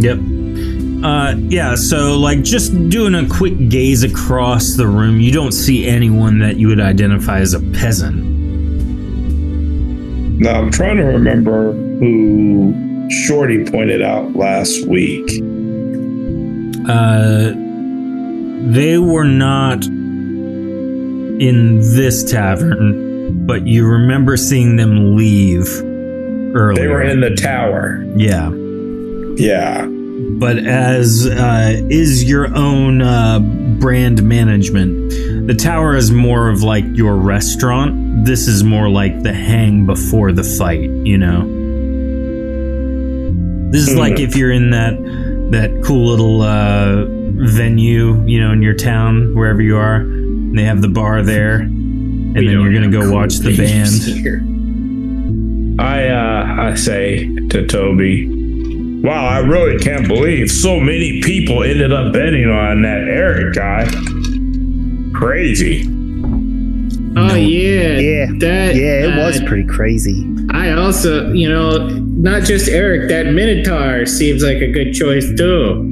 Yep. 0.00 0.18
Uh, 1.05 1.34
yeah, 1.48 1.74
so 1.74 2.18
like 2.18 2.42
just 2.42 2.72
doing 2.88 3.14
a 3.14 3.28
quick 3.28 3.68
gaze 3.68 4.02
across 4.02 4.76
the 4.76 4.86
room, 4.86 5.20
you 5.20 5.30
don't 5.32 5.52
see 5.52 5.86
anyone 5.86 6.38
that 6.38 6.57
you 6.57 6.68
would 6.68 6.80
identify 6.80 7.40
as 7.40 7.52
a 7.52 7.61
peasant. 7.61 8.16
Now 10.40 10.61
I'm 10.61 10.70
trying 10.70 10.96
to 10.96 11.05
remember 11.05 11.72
who 11.72 13.09
Shorty 13.11 13.64
pointed 13.64 14.00
out 14.00 14.34
last 14.34 14.86
week. 14.86 15.28
Uh, 16.88 17.52
they 18.70 18.98
were 18.98 19.24
not 19.24 19.84
in 19.84 21.80
this 21.94 22.24
tavern, 22.30 23.46
but 23.46 23.66
you 23.66 23.86
remember 23.86 24.38
seeing 24.38 24.76
them 24.76 25.16
leave 25.16 25.66
earlier. 26.55 26.82
They 26.82 26.88
were 26.88 27.02
in 27.02 27.20
the 27.20 27.34
tower. 27.34 28.05
yeah. 28.16 28.50
Yeah. 29.36 29.86
but 29.86 30.59
as 30.59 31.26
uh, 31.26 31.82
is 31.90 32.22
your 32.22 32.55
own 32.57 33.02
uh, 33.02 33.40
brand 33.80 34.22
management. 34.22 35.11
The 35.48 35.55
tower 35.55 35.96
is 35.96 36.11
more 36.12 36.48
of 36.48 36.62
like 36.62 36.84
your 36.94 37.16
restaurant. 37.16 38.24
This 38.24 38.46
is 38.46 38.62
more 38.62 38.88
like 38.88 39.22
the 39.24 39.32
hang 39.32 39.86
before 39.86 40.32
the 40.32 40.44
fight. 40.44 40.88
You 40.88 41.18
know, 41.18 41.40
this 43.70 43.88
is 43.88 43.96
like 43.96 44.20
if 44.20 44.36
you're 44.36 44.52
in 44.52 44.70
that 44.70 44.94
that 45.50 45.82
cool 45.84 46.07
little 46.07 46.42
uh, 46.42 47.05
venue, 47.07 48.24
you 48.26 48.40
know, 48.40 48.52
in 48.52 48.62
your 48.62 48.74
town, 48.74 49.34
wherever 49.34 49.61
you 49.61 49.76
are. 49.76 49.96
And 49.96 50.57
they 50.57 50.62
have 50.64 50.80
the 50.80 50.88
bar 50.88 51.22
there, 51.22 51.57
and 51.57 52.36
then 52.36 52.44
you're 52.44 52.72
gonna 52.72 52.90
go 52.90 53.12
watch 53.12 53.38
the 53.38 53.57
band. 53.57 54.53
I 55.78 56.06
uh, 56.08 56.70
I 56.70 56.74
say 56.74 57.26
to 57.48 57.66
Toby, 57.66 58.28
"Wow, 59.02 59.26
I 59.26 59.38
really 59.38 59.78
can't 59.78 60.06
believe 60.06 60.50
so 60.50 60.78
many 60.78 61.20
people 61.22 61.62
ended 61.62 61.92
up 61.92 62.12
betting 62.12 62.48
on 62.48 62.82
that 62.82 63.08
Eric 63.08 63.54
guy. 63.54 63.86
Crazy." 65.18 65.84
Oh 67.16 67.34
yeah, 67.36 67.98
Yeah. 67.98 68.26
that 68.38 68.74
Yeah, 68.74 69.04
it 69.04 69.16
was 69.16 69.40
uh, 69.40 69.46
pretty 69.46 69.68
crazy. 69.68 70.28
I 70.50 70.72
also, 70.72 71.32
you 71.32 71.48
know, 71.48 71.88
not 71.88 72.42
just 72.42 72.68
Eric. 72.68 73.08
That 73.08 73.26
Minotaur 73.32 74.04
seems 74.06 74.42
like 74.42 74.58
a 74.58 74.70
good 74.72 74.92
choice 74.94 75.26
too. 75.36 75.90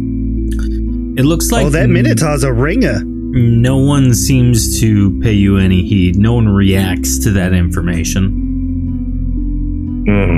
It 1.17 1.25
looks 1.25 1.51
like 1.53 1.67
oh, 1.67 1.71
that 1.71 1.89
Minotaur's 1.91 2.43
a 2.43 2.53
ringer. 2.53 3.01
no 3.05 3.77
one 3.77 4.15
seems 4.15 4.81
to 4.81 5.19
pay 5.21 5.33
you 5.33 5.59
any 5.59 5.83
heed. 5.83 6.17
No 6.19 6.35
one 6.35 6.49
reacts 6.49 7.19
to 7.21 7.31
that 7.33 7.53
information. 7.53 8.42
Hmm. 10.05 10.37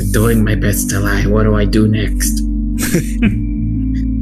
I'm 0.00 0.12
doing 0.12 0.44
my 0.44 0.54
best 0.54 0.88
to 0.90 1.00
lie. 1.00 1.24
What 1.26 1.42
do 1.44 1.54
I 1.56 1.64
do 1.64 1.88
next? 1.88 2.40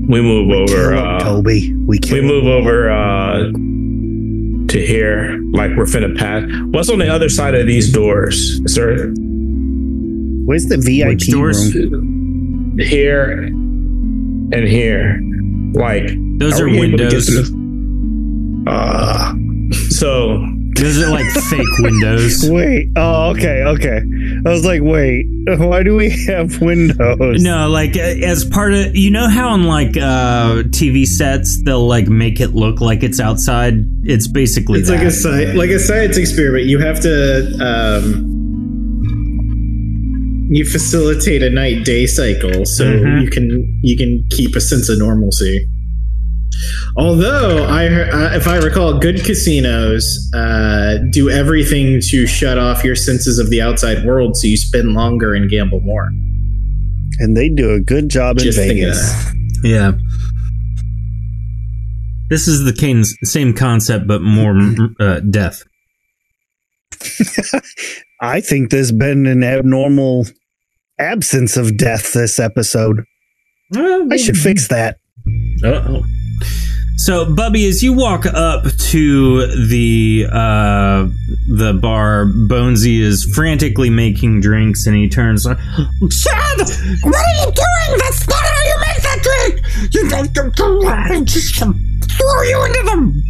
We 0.09 0.23
move 0.23 0.51
over. 0.51 0.66
Kill 0.73 0.91
him, 0.93 0.99
Uh, 1.07 1.19
Toby. 1.21 1.75
We 1.87 1.99
kill 1.99 2.14
we 2.16 2.21
him. 2.23 2.29
move 2.29 2.45
over 2.47 2.91
uh, 2.91 3.43
to 4.69 4.87
here, 4.87 5.39
like 5.53 5.73
we're 5.77 5.85
finna 5.85 6.16
pass. 6.16 6.45
What's 6.71 6.89
on 6.89 6.99
the 6.99 7.09
other 7.12 7.29
side 7.29 7.55
of 7.55 7.66
these 7.66 7.93
doors, 7.93 8.59
sir? 8.73 9.12
Where's 10.47 10.64
the 10.64 10.79
VIP 10.79 11.09
Which 11.09 11.29
doors? 11.29 11.75
room? 11.75 12.79
Here 12.81 13.33
and 13.33 14.64
here, 14.66 15.21
like 15.75 16.09
Those 16.39 16.59
are 16.59 16.64
are 16.64 16.71
we 16.71 16.79
able 16.87 16.97
to 16.97 17.05
get 17.05 17.12
windows. 17.12 17.51
to 17.51 18.64
Uh, 18.66 19.35
so 19.91 20.39
Those 20.79 21.03
are 21.03 21.11
like 21.11 21.26
fake 21.51 21.79
windows. 21.81 22.49
Wait. 22.51 22.89
Oh, 22.97 23.31
okay, 23.31 23.62
okay. 23.64 24.01
I 24.47 24.49
was 24.49 24.64
like, 24.64 24.81
wait. 24.83 25.26
Why 25.59 25.83
do 25.83 25.97
we 25.97 26.11
have 26.26 26.61
windows? 26.61 27.43
No, 27.43 27.68
like 27.68 27.97
uh, 27.97 28.01
as 28.01 28.45
part 28.45 28.72
of 28.74 28.95
you 28.95 29.11
know 29.11 29.29
how 29.29 29.49
on 29.49 29.64
like 29.64 29.97
uh 29.97 30.62
TV 30.70 31.05
sets 31.07 31.61
they'll 31.64 31.87
like 31.87 32.07
make 32.09 32.39
it 32.41 32.55
look 32.55 32.81
like 32.81 33.03
it's 33.03 33.18
outside. 33.18 33.74
It's 34.05 34.29
basically 34.29 34.79
It's 34.81 34.89
that. 34.89 34.99
like 34.99 35.07
a 35.07 35.11
sci- 35.11 35.53
like 35.55 35.70
a 35.70 35.79
science 35.81 36.16
experiment. 36.16 36.66
You 36.66 36.79
have 36.79 37.01
to 37.01 37.45
um, 37.61 38.35
you 40.51 40.64
facilitate 40.64 41.43
a 41.43 41.51
night 41.51 41.85
day 41.85 42.07
cycle 42.07 42.64
so 42.64 42.85
Mhm. 42.85 43.22
you 43.22 43.31
can 43.31 43.81
you 43.83 43.97
can 43.97 44.24
keep 44.31 44.55
a 44.55 44.61
sense 44.61 44.89
of 44.89 44.99
normalcy. 44.99 45.66
Although 46.97 47.65
I, 47.65 47.87
uh, 47.87 48.37
if 48.37 48.47
I 48.49 48.57
recall, 48.57 48.99
good 48.99 49.25
casinos 49.25 50.31
uh, 50.35 50.99
do 51.13 51.31
everything 51.31 52.01
to 52.09 52.27
shut 52.27 52.59
off 52.59 52.83
your 52.85 52.97
senses 52.97 53.39
of 53.39 53.51
the 53.51 53.63
outside 53.63 54.05
world, 54.05 54.37
so 54.37 54.47
you 54.47 54.57
spend 54.57 54.93
longer 54.95 55.35
and 55.35 55.49
gamble 55.51 55.81
more. 55.81 56.11
And 57.21 57.37
they 57.37 57.49
do 57.49 57.73
a 57.73 57.81
good 57.81 58.09
job 58.09 58.39
in 58.39 58.45
Just 58.45 58.59
think 58.59 58.71
of 58.71 58.77
Vegas. 58.77 59.33
yeah. 59.63 59.93
This 62.31 62.47
is 62.47 62.65
the 62.65 62.73
Kane's 62.73 63.17
same 63.25 63.55
concept, 63.55 64.07
but 64.07 64.21
more 64.21 64.59
uh, 65.01 65.21
death. 65.21 65.63
I 68.21 68.41
think 68.41 68.71
there's 68.71 68.93
been 68.93 69.27
an 69.27 69.43
abnormal 69.43 70.27
absence 70.99 71.57
of 71.57 71.77
death 71.77 72.13
this 72.13 72.39
episode. 72.39 73.05
I 73.75 74.17
should 74.17 74.37
fix 74.37 74.69
that. 74.69 74.97
Uh-oh. 75.65 76.03
So, 76.99 77.32
Bubby, 77.32 77.66
as 77.68 77.80
you 77.80 77.93
walk 77.93 78.26
up 78.26 78.64
to 78.91 79.47
the 79.68 80.26
uh, 80.30 81.09
the 81.47 81.78
bar, 81.80 82.26
Bonesy 82.26 83.01
is 83.01 83.24
frantically 83.34 83.89
making 83.89 84.41
drinks, 84.41 84.84
and 84.86 84.97
he 84.97 85.09
turns. 85.09 85.45
Chad, 85.45 85.57
what 85.57 87.14
are 87.14 87.34
you 87.39 87.53
doing? 87.53 87.99
That's 87.99 88.28
not 88.28 88.43
how 88.43 88.64
you 88.64 88.76
make 88.80 89.03
that 89.03 89.20
drink. 89.22 89.95
You 89.95 90.09
don't 90.09 90.86
I 90.89 91.20
just 91.22 91.55
throw 91.57 92.43
you 92.43 92.64
into 92.64 92.82
the 92.82 93.22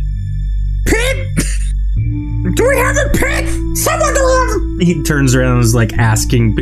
pit. 0.87 2.55
Do 2.57 2.69
we 2.69 2.77
have 2.79 2.97
a 2.97 3.11
pit? 3.11 3.77
Someone 3.77 4.15
do 4.15 4.25
we 4.25 4.87
have? 4.87 4.89
He 4.89 5.03
turns 5.03 5.35
around 5.35 5.57
and 5.57 5.65
is 5.65 5.75
like 5.75 5.93
asking, 5.93 6.57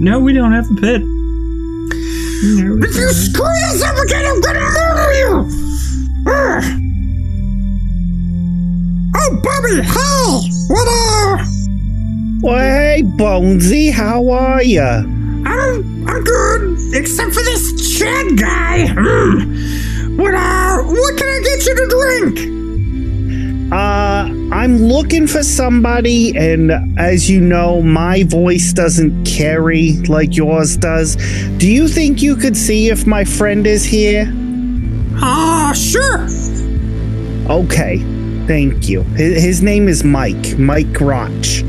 "No, 0.00 0.18
we 0.18 0.32
don't 0.32 0.52
have 0.52 0.70
a 0.70 0.74
pit." 0.80 1.02
If 2.40 2.96
you 2.96 3.10
screw 3.10 3.44
this 3.44 3.82
up 3.82 3.98
again, 3.98 4.24
I'm 4.24 4.40
gonna 4.40 4.60
murder 4.60 5.12
you. 5.18 5.77
Ugh. 6.28 6.64
Oh, 9.16 9.40
Bobby, 9.42 9.82
hey, 9.82 10.40
what 10.68 10.88
uh? 10.88 11.44
Well, 12.42 12.58
hey, 12.58 13.02
Bonesy, 13.02 13.90
how 13.90 14.28
are 14.28 14.62
ya? 14.62 15.02
I'm 15.46 16.06
I'm 16.06 16.24
good, 16.24 16.78
except 16.94 17.32
for 17.32 17.42
this 17.42 17.98
Chad 17.98 18.38
guy. 18.38 18.88
Mm. 18.90 20.18
What 20.18 20.34
uh? 20.34 20.82
What 20.82 21.16
can 21.16 21.28
I 21.28 21.40
get 21.42 21.66
you 21.66 21.74
to 21.74 21.86
drink? 21.88 22.58
Uh, 23.72 24.28
I'm 24.52 24.78
looking 24.78 25.26
for 25.26 25.42
somebody, 25.42 26.36
and 26.36 26.72
as 26.98 27.30
you 27.30 27.40
know, 27.40 27.80
my 27.80 28.24
voice 28.24 28.72
doesn't 28.72 29.24
carry 29.24 29.92
like 30.08 30.36
yours 30.36 30.76
does. 30.76 31.16
Do 31.56 31.70
you 31.70 31.88
think 31.88 32.20
you 32.22 32.36
could 32.36 32.56
see 32.56 32.90
if 32.90 33.06
my 33.06 33.24
friend 33.24 33.66
is 33.66 33.84
here? 33.84 34.26
Ah, 35.20 35.72
sure. 35.74 36.26
Okay, 37.50 37.98
thank 38.46 38.88
you. 38.88 39.02
His, 39.02 39.42
his 39.42 39.62
name 39.62 39.88
is 39.88 40.04
Mike. 40.04 40.58
Mike 40.58 41.00
Roch. 41.00 41.62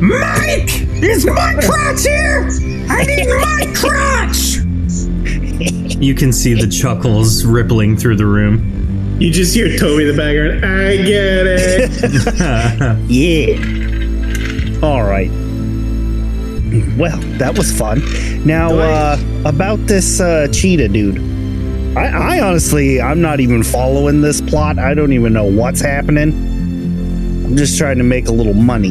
Mike! 0.00 0.80
Is 1.02 1.26
my 1.26 1.54
crotch 1.62 2.02
here? 2.02 2.48
I 2.88 3.04
need 3.04 3.26
my 3.40 3.72
crotch! 3.76 4.56
You 6.02 6.14
can 6.14 6.32
see 6.32 6.54
the 6.54 6.66
chuckles 6.66 7.44
rippling 7.44 7.96
through 7.96 8.16
the 8.16 8.26
room. 8.26 9.16
You 9.20 9.30
just 9.30 9.54
hear 9.54 9.76
Toby 9.76 10.08
in 10.08 10.16
the 10.16 10.22
background. 10.22 10.64
I 10.64 10.96
get 10.96 11.46
it. 11.46 11.90
Yeah. 13.10 14.86
All 14.86 15.02
right. 15.02 15.30
Well, 16.96 17.18
that 17.38 17.54
was 17.58 17.70
fun. 17.76 18.00
Now, 18.46 18.72
uh, 18.78 19.18
about 19.44 19.78
this 19.86 20.20
uh, 20.20 20.48
cheetah 20.52 20.88
dude. 20.88 21.18
I, 21.96 22.36
I 22.38 22.40
honestly, 22.40 23.00
I'm 23.00 23.20
not 23.20 23.40
even 23.40 23.62
following 23.64 24.20
this 24.20 24.40
plot. 24.40 24.78
I 24.78 24.94
don't 24.94 25.12
even 25.12 25.32
know 25.32 25.44
what's 25.44 25.80
happening. 25.80 26.32
I'm 27.44 27.56
just 27.56 27.76
trying 27.78 27.98
to 27.98 28.04
make 28.04 28.28
a 28.28 28.32
little 28.32 28.54
money. 28.54 28.90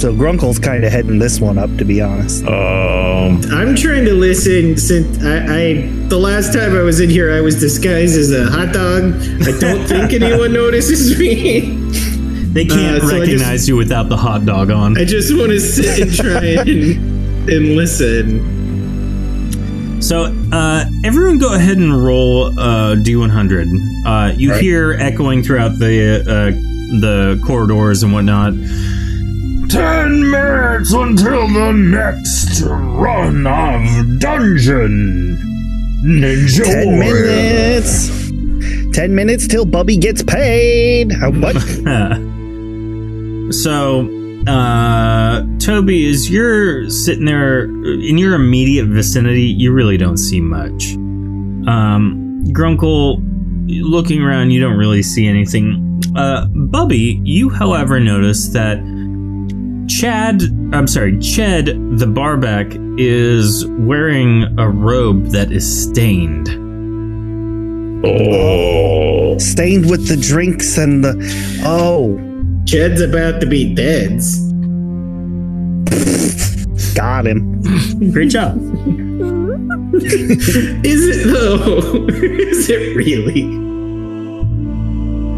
So 0.00 0.12
Grunkle's 0.12 0.58
kind 0.58 0.84
of 0.84 0.92
heading 0.92 1.18
this 1.18 1.40
one 1.40 1.56
up, 1.58 1.74
to 1.78 1.84
be 1.84 2.00
honest. 2.02 2.44
Um, 2.44 3.40
I'm 3.50 3.74
trying 3.74 4.04
to 4.04 4.12
listen 4.12 4.76
since 4.76 5.24
I, 5.24 5.38
I 5.38 5.72
the 6.08 6.18
last 6.18 6.52
time 6.52 6.76
I 6.76 6.82
was 6.82 7.00
in 7.00 7.08
here 7.08 7.32
I 7.32 7.40
was 7.40 7.58
disguised 7.58 8.16
as 8.16 8.30
a 8.30 8.44
hot 8.50 8.72
dog. 8.74 9.14
I 9.14 9.58
don't 9.58 9.86
think 9.88 10.12
anyone 10.12 10.52
notices 10.52 11.18
me. 11.18 11.60
They 12.52 12.66
can't 12.66 13.02
Uh, 13.02 13.08
so 13.08 13.18
recognize 13.18 13.60
just- 13.60 13.68
you 13.68 13.76
without 13.76 14.08
the 14.08 14.16
hot 14.16 14.44
dog 14.44 14.70
on. 14.70 14.96
I 14.98 15.04
just 15.04 15.34
want 15.36 15.50
to 15.50 15.58
sit 15.60 15.98
and 16.00 16.14
try 16.14 16.44
and, 16.70 17.50
and 17.50 17.74
listen. 17.76 18.53
So, 20.06 20.24
uh, 20.52 20.84
everyone 21.02 21.38
go 21.38 21.54
ahead 21.54 21.78
and 21.78 22.04
roll 22.04 22.46
uh, 22.58 22.94
D100. 22.96 23.66
Uh, 24.04 24.32
you 24.36 24.50
Right. 24.50 24.60
hear 24.60 24.92
echoing 25.00 25.42
throughout 25.42 25.78
the 25.78 26.20
uh, 26.20 26.50
the 27.00 27.40
corridors 27.46 28.02
and 28.02 28.12
whatnot. 28.12 28.52
ten 29.70 30.30
minutes 30.30 30.92
until 30.92 31.48
the 31.48 31.72
next 31.72 32.60
run 32.62 33.46
of 33.46 34.18
dungeon. 34.20 35.38
Ninja 36.04 36.64
Ten 36.64 36.86
Warrior. 36.98 37.24
minutes. 37.26 38.10
Ten 38.94 39.14
minutes 39.14 39.46
till 39.48 39.64
Bubby 39.64 39.96
gets 39.96 40.22
paid. 40.22 41.12
What? 41.40 41.56
so, 43.54 44.04
uh, 44.48 45.46
Toby, 45.58 46.08
as 46.08 46.30
you're 46.30 46.88
sitting 46.90 47.24
there 47.24 47.64
in 47.64 48.18
your 48.18 48.34
immediate 48.34 48.86
vicinity, 48.86 49.42
you 49.42 49.72
really 49.72 49.96
don't 49.96 50.18
see 50.18 50.40
much. 50.40 50.94
Um, 51.66 52.42
Grunkle, 52.48 53.22
looking 53.68 54.22
around, 54.22 54.50
you 54.50 54.60
don't 54.60 54.76
really 54.76 55.02
see 55.02 55.26
anything. 55.26 56.02
Uh, 56.16 56.46
Bubby, 56.46 57.20
you, 57.24 57.48
however, 57.48 57.98
notice 58.00 58.48
that 58.48 58.78
Chad, 59.88 60.42
I'm 60.72 60.86
sorry, 60.86 61.12
Ched 61.16 61.98
the 61.98 62.06
barback 62.06 62.66
is 62.98 63.66
wearing 63.66 64.58
a 64.58 64.68
robe 64.68 65.26
that 65.26 65.52
is 65.52 65.88
stained. 65.88 66.48
Oh, 68.06 69.38
Stained 69.38 69.88
with 69.88 70.08
the 70.08 70.16
drinks 70.16 70.76
and 70.76 71.02
the. 71.04 71.14
Oh, 71.64 72.16
Jed's 72.64 73.00
about 73.00 73.40
to 73.40 73.46
be 73.46 73.74
dead. 73.74 74.20
got 76.94 77.26
him. 77.26 77.60
Great 78.12 78.30
job. 78.30 78.56
Is 79.94 81.06
it 81.08 81.26
though? 81.26 82.06
Is 82.08 82.68
it 82.70 82.96
really? 82.96 83.42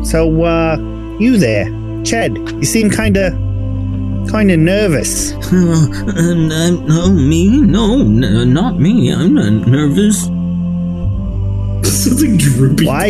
So, 0.05 0.45
uh, 0.45 0.77
you 1.19 1.37
there, 1.37 1.67
Ched? 2.05 2.37
You 2.59 2.65
seem 2.65 2.91
kind 2.91 3.17
of, 3.17 3.33
kind 4.31 4.51
of 4.51 4.59
nervous. 4.61 5.33
Uh, 5.33 6.35
no, 6.35 7.11
me? 7.11 7.61
No, 7.61 8.01
n- 8.01 8.53
not 8.53 8.79
me. 8.79 9.13
I'm 9.13 9.35
not 9.35 9.67
nervous. 9.67 10.29
Sounds 12.07 12.23
like 12.23 12.39
droopy. 12.39 12.87
Why? 12.87 13.07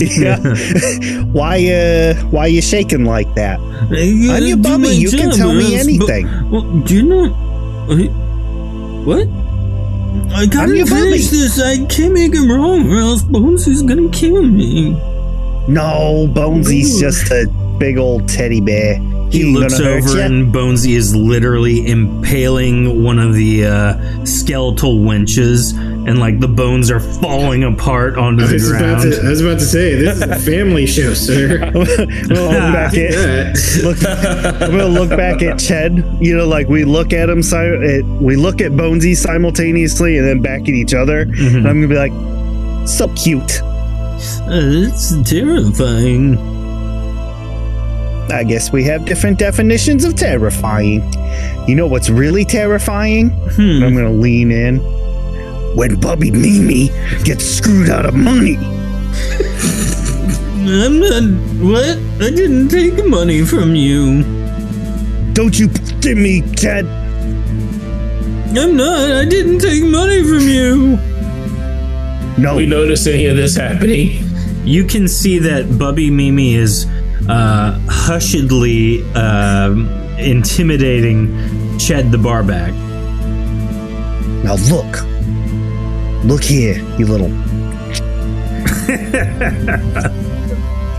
yeah. 0.00 0.38
why? 1.32 1.66
Uh, 1.66 2.14
why 2.26 2.46
you 2.46 2.62
shaking 2.62 3.04
like 3.04 3.34
that? 3.34 3.58
I'm 3.58 4.46
your 4.46 4.56
Bubby. 4.58 4.88
You 4.88 5.10
can 5.10 5.32
tell 5.32 5.52
me 5.52 5.74
anything. 5.74 6.26
well, 6.50 6.62
do 6.62 6.94
you 6.94 7.02
know? 7.02 7.24
I, 7.90 8.06
what? 9.04 9.26
I 10.36 10.46
gotta 10.46 10.76
your 10.76 10.86
finish 10.86 11.26
Bubby. 11.26 11.36
this. 11.36 11.60
I 11.60 11.84
can't 11.86 12.14
make 12.14 12.32
it 12.34 12.48
wrong, 12.48 12.88
or 12.92 12.98
else 13.00 13.22
Bones 13.22 13.66
is 13.66 13.82
gonna 13.82 14.08
kill 14.10 14.42
me. 14.42 14.92
No, 15.66 16.28
Bonesy's 16.32 17.00
just 17.00 17.30
a 17.32 17.46
big 17.78 17.98
old 17.98 18.28
teddy 18.28 18.60
bear. 18.60 19.00
He 19.32 19.48
ain't 19.48 19.58
looks 19.58 19.80
over 19.80 20.20
and 20.20 20.52
Bonesy 20.52 20.94
is 20.94 21.16
literally 21.16 21.86
impaling 21.86 23.02
one 23.02 23.18
of 23.18 23.32
the 23.32 23.64
uh, 23.64 24.24
skeletal 24.26 25.02
winches, 25.02 25.72
and 26.06 26.18
like 26.18 26.40
the 26.40 26.48
bones 26.48 26.90
are 26.90 26.98
falling 27.00 27.62
apart 27.64 28.16
onto 28.18 28.44
I 28.44 28.46
the 28.48 28.58
ground. 28.58 29.02
to, 29.12 29.20
I 29.24 29.28
was 29.30 29.40
about 29.40 29.58
to 29.60 29.64
say 29.64 29.94
this 29.94 30.16
is 30.16 30.22
a 30.22 30.36
family 30.38 30.86
show, 30.86 31.14
sir. 31.14 31.70
We'll 31.74 31.84
look 32.50 32.72
back 32.72 32.94
at 32.94 33.12
Yeah. 33.12 33.52
look, 33.84 33.98
I'm 34.06 34.70
gonna 34.70 34.86
look 34.86 35.10
back 35.10 35.42
at 35.42 35.56
Ched. 35.56 36.22
You 36.24 36.36
know, 36.36 36.46
like 36.48 36.68
we 36.68 36.84
look 36.84 37.12
at 37.12 37.28
him, 37.30 37.42
si- 37.42 37.56
at, 37.56 38.04
we 38.20 38.36
look 38.36 38.60
at 38.60 38.72
Bonesy 38.72 39.16
simultaneously, 39.16 40.18
and 40.18 40.26
then 40.26 40.40
back 40.42 40.62
at 40.62 40.68
each 40.70 40.94
other. 40.94 41.26
Mhm. 41.26 41.56
And 41.58 41.68
I'm 41.68 41.80
gonna 41.80 41.88
be 41.88 41.94
like, 41.96 42.88
so 42.88 43.08
cute. 43.14 43.62
Uh, 43.62 44.88
it's 44.88 45.14
terrifying. 45.28 46.36
I 48.30 48.44
guess 48.44 48.72
we 48.72 48.82
have 48.84 49.04
different 49.04 49.38
definitions 49.38 50.04
of 50.04 50.14
terrifying. 50.16 51.02
You 51.68 51.74
know 51.74 51.86
what's 51.86 52.08
really 52.08 52.44
terrifying? 52.44 53.30
Hmm. 53.30 53.82
I'm 53.84 53.94
gonna 53.94 54.10
lean 54.12 54.50
in. 54.50 54.80
When 55.74 55.98
Bubby 56.00 56.30
Mimi 56.30 56.88
gets 57.24 57.44
screwed 57.44 57.88
out 57.88 58.06
of 58.06 58.14
money. 58.14 58.56
I'm 60.64 61.00
not. 61.00 61.22
What? 61.60 61.98
I 62.24 62.30
didn't 62.30 62.68
take 62.68 63.04
money 63.06 63.44
from 63.44 63.74
you. 63.74 64.22
Don't 65.32 65.58
you 65.58 65.68
give 66.00 66.18
me, 66.18 66.42
Ched. 66.42 66.84
I'm 68.56 68.76
not. 68.76 69.10
I 69.12 69.24
didn't 69.24 69.58
take 69.60 69.82
money 69.84 70.22
from 70.22 70.40
you. 70.46 70.98
No. 72.38 72.56
we 72.56 72.66
notice 72.66 73.06
any 73.06 73.26
of 73.26 73.36
this 73.36 73.56
happening? 73.56 74.24
You 74.64 74.84
can 74.84 75.08
see 75.08 75.38
that 75.38 75.78
Bubby 75.78 76.10
Mimi 76.10 76.54
is 76.54 76.86
uh, 77.28 77.78
hushedly 77.86 79.02
um 79.16 79.88
intimidating 80.18 81.28
Ched 81.78 82.10
the 82.10 82.18
barback. 82.18 82.72
Now 84.44 84.54
look. 84.70 85.11
Look 86.24 86.44
here, 86.44 86.76
you 86.98 87.06
little. 87.06 87.30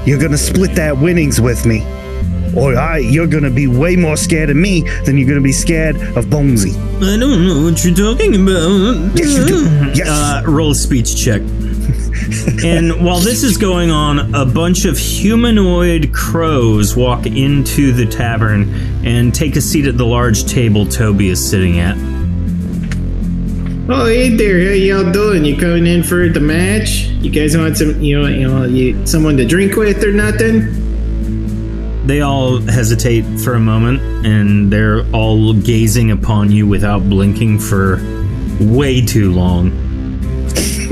you're 0.06 0.20
gonna 0.20 0.38
split 0.38 0.76
that 0.76 0.98
winnings 0.98 1.40
with 1.40 1.66
me. 1.66 1.82
Or 2.56 2.76
I, 2.78 2.98
you're 2.98 3.28
gonna 3.28 3.50
be 3.50 3.68
way 3.68 3.96
more 3.96 4.18
scared 4.18 4.50
of 4.50 4.58
me 4.58 4.82
than 5.06 5.18
you're 5.18 5.28
gonna 5.28 5.42
be 5.42 5.54
scared 5.54 5.96
of 5.96 6.26
Bonesy. 6.26 6.76
I 6.98 7.18
don't 7.18 7.48
know 7.48 7.64
what 7.64 7.84
you're 7.84 7.96
talking 7.96 8.36
about. 8.36 9.18
Yes, 9.18 9.38
you 9.38 9.46
do. 9.46 9.66
Yes. 9.96 10.08
Uh, 10.08 10.44
roll 10.46 10.72
a 10.72 10.76
speech 10.76 11.16
check. 11.16 11.42
and 12.64 13.04
while 13.04 13.20
this 13.20 13.44
is 13.44 13.58
going 13.58 13.92
on, 13.92 14.36
a 14.36 14.46
bunch 14.46 14.86
of 14.86 14.98
humanoid 14.98 16.14
crows 16.14 16.96
walk 16.96 17.26
into 17.26 17.92
the 17.92 18.06
tavern 18.06 18.74
and 19.06 19.34
take 19.34 19.56
a 19.56 19.62
seat 19.62 19.86
at 19.86 19.98
the 19.98 20.06
large 20.06 20.46
table 20.46 20.86
Toby 20.86 21.30
is 21.30 21.50
sitting 21.50 21.80
at. 21.80 21.96
Oh, 23.90 24.06
hey 24.06 24.30
there, 24.30 24.66
how 24.66 24.72
y'all 24.72 25.12
doing? 25.12 25.44
You 25.44 25.58
coming 25.58 25.86
in 25.86 26.04
for 26.04 26.30
the 26.30 26.40
match? 26.40 27.02
You 27.20 27.30
guys 27.30 27.58
want 27.58 27.76
some, 27.76 28.00
you 28.02 28.18
know, 28.18 28.30
you 28.30 28.48
know, 28.48 28.64
you, 28.64 29.06
someone 29.06 29.36
to 29.36 29.46
drink 29.46 29.76
with 29.76 30.02
or 30.06 30.14
nothing? 30.14 32.08
They 32.08 32.22
all 32.22 32.62
hesitate 32.62 33.24
for 33.42 33.56
a 33.56 33.60
moment 33.60 34.26
and 34.26 34.72
they're 34.72 35.06
all 35.12 35.52
gazing 35.52 36.12
upon 36.12 36.50
you 36.50 36.66
without 36.66 37.10
blinking 37.10 37.60
for 37.60 37.98
way 38.62 39.06
too 39.06 39.34
long. 39.34 39.74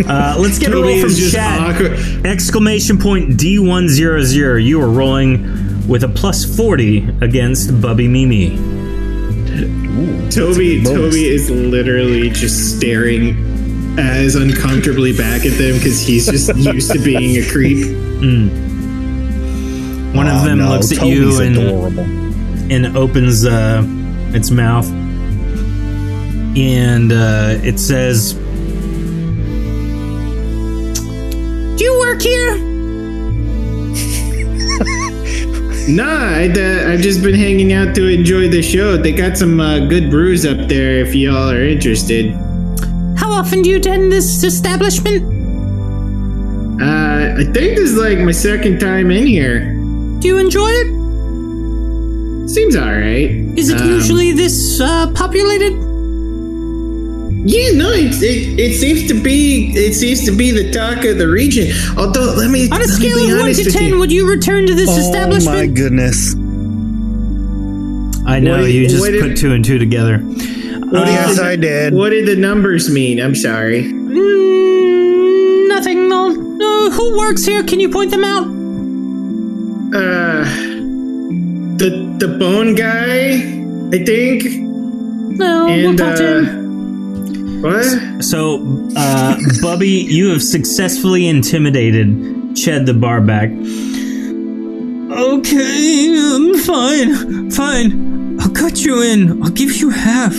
Uh, 0.06 0.36
let's 0.38 0.60
get 0.60 0.74
a 0.74 0.76
roll 0.82 1.00
from 1.00 1.16
chat. 1.16 1.62
awkward. 1.62 2.26
Exclamation 2.26 2.98
point 2.98 3.38
D100. 3.40 4.64
You 4.66 4.82
are 4.82 4.90
rolling 4.90 5.88
with 5.88 6.04
a 6.04 6.10
plus 6.10 6.44
40 6.58 7.08
against 7.22 7.82
Bubby 7.82 8.10
Mimi. 8.10 8.71
Toby. 10.32 10.82
Toby 10.84 11.28
is 11.28 11.50
literally 11.50 12.30
just 12.30 12.78
staring 12.78 13.36
as 14.00 14.36
uncomfortably 14.36 15.12
back 15.16 15.46
at 15.46 15.58
them 15.58 15.74
because 15.78 16.02
he's 16.02 16.26
just 16.28 16.56
used 16.56 16.92
to 16.94 17.00
being 17.00 17.36
a 17.44 17.50
creep. 17.52 17.86
One 20.16 20.28
of 20.28 20.42
Oh, 20.42 20.46
them 20.46 20.60
no, 20.60 20.70
looks 20.70 20.92
at 20.92 21.00
Toby's 21.00 21.14
you 21.18 21.42
and, 21.42 21.58
adorable. 21.58 22.00
and 22.72 22.98
opens 22.98 23.46
uh, 23.46 23.84
its 24.34 24.52
mouth. 24.52 24.88
And 26.58 27.12
uh, 27.12 27.56
it 27.64 27.80
says, 27.80 28.34
Do 31.78 31.84
you 31.84 32.00
work 32.00 32.22
here? 32.22 32.58
Nah, 35.92 36.38
I'd, 36.38 36.58
uh, 36.58 36.90
I've 36.92 37.02
just 37.02 37.22
been 37.22 37.34
hanging 37.36 37.74
out 37.74 37.94
to 37.96 38.08
enjoy 38.08 38.48
the 38.48 38.62
show. 38.62 38.96
They 38.96 39.12
got 39.12 39.38
some 39.38 39.60
uh, 39.60 39.80
good 39.88 40.10
brews 40.10 40.46
up 40.46 40.68
there 40.70 41.00
if 41.00 41.14
y'all 41.14 41.50
are 41.52 41.62
interested. 41.62 42.32
How 43.18 43.30
often 43.32 43.62
do 43.62 43.70
you 43.70 43.76
attend 43.78 44.12
this 44.12 44.44
establishment? 44.44 45.22
Uh, 46.82 47.36
I 47.40 47.44
think 47.44 47.76
this 47.78 47.92
is 47.92 47.98
like 47.98 48.20
my 48.20 48.32
second 48.32 48.80
time 48.80 49.12
in 49.12 49.28
here. 49.28 49.74
Do 50.20 50.28
you 50.28 50.38
enjoy 50.38 50.70
it? 50.70 50.88
Seems 52.50 52.76
alright. 52.78 53.32
Is 53.58 53.70
it 53.70 53.82
Um, 53.82 53.90
usually 53.90 54.32
this 54.32 54.80
uh, 54.80 55.12
populated? 55.14 55.74
Yeah, 57.44 57.72
no, 57.74 57.90
it, 57.92 58.22
it 58.22 58.60
it 58.60 58.74
seems 58.78 59.08
to 59.08 59.16
be 59.20 59.72
it 59.76 59.94
seems 59.96 60.24
to 60.26 60.32
be 60.32 60.52
the 60.52 60.72
talk 60.72 61.04
of 61.06 61.18
the 61.18 61.28
region. 61.28 61.72
Although, 61.98 62.36
let 62.38 62.52
me 62.52 62.70
On 62.70 62.80
a 62.82 62.88
scale 62.88 63.18
be 63.18 63.32
of 63.32 63.40
1 63.40 63.54
to 63.56 63.64
10, 63.72 63.84
you. 63.90 63.98
would 64.00 64.12
you 64.12 64.30
return 64.30 64.68
to 64.68 64.76
this 64.76 64.90
establishment? 64.96 65.58
Oh 65.58 65.60
my 65.62 65.66
goodness. 65.68 66.34
I 68.28 68.40
know, 68.40 68.62
What- 68.62 68.72
you 68.72 68.88
just 68.88 69.00
what 69.02 69.12
did- 69.12 69.22
put 69.22 69.38
two 69.38 69.54
and 69.54 69.66
two 69.66 69.80
together. 69.80 70.20
What 70.20 71.08
yes, 71.08 71.38
did- 71.38 71.46
I 71.46 71.56
did. 71.56 71.94
What 71.94 72.12
did 72.12 72.28
the 72.28 72.36
numbers 72.36 72.90
mean? 72.92 73.20
I'm 73.20 73.34
sorry. 73.36 73.84
Mm, 73.86 75.68
nothing. 75.68 76.08
No, 76.10 76.30
no. 76.30 76.92
Who 76.92 77.18
works 77.18 77.44
here? 77.44 77.64
Can 77.64 77.80
you 77.80 77.90
point 77.90 78.12
them 78.12 78.24
out? 78.24 78.46
Uh, 79.98 80.44
the 81.78 81.90
the 82.20 82.28
bone 82.38 82.76
guy, 82.76 83.42
I 83.92 84.04
think. 84.06 84.44
No, 85.40 85.68
And 85.68 85.84
we'll 85.88 85.98
patch 85.98 86.20
uh, 86.22 86.24
in. 86.24 86.61
What? 87.62 88.24
So, 88.24 88.90
uh, 88.96 89.38
Bubby, 89.62 89.88
you 89.88 90.30
have 90.30 90.44
successfully 90.44 91.28
intimidated 91.28 92.08
Ched 92.56 92.86
the 92.86 92.94
barback. 92.94 93.50
Okay, 95.12 96.18
um, 96.18 96.58
fine, 96.60 97.52
fine. 97.52 98.40
I'll 98.40 98.50
cut 98.50 98.84
you 98.84 99.02
in. 99.02 99.44
I'll 99.44 99.50
give 99.52 99.76
you 99.76 99.90
half. 99.90 100.36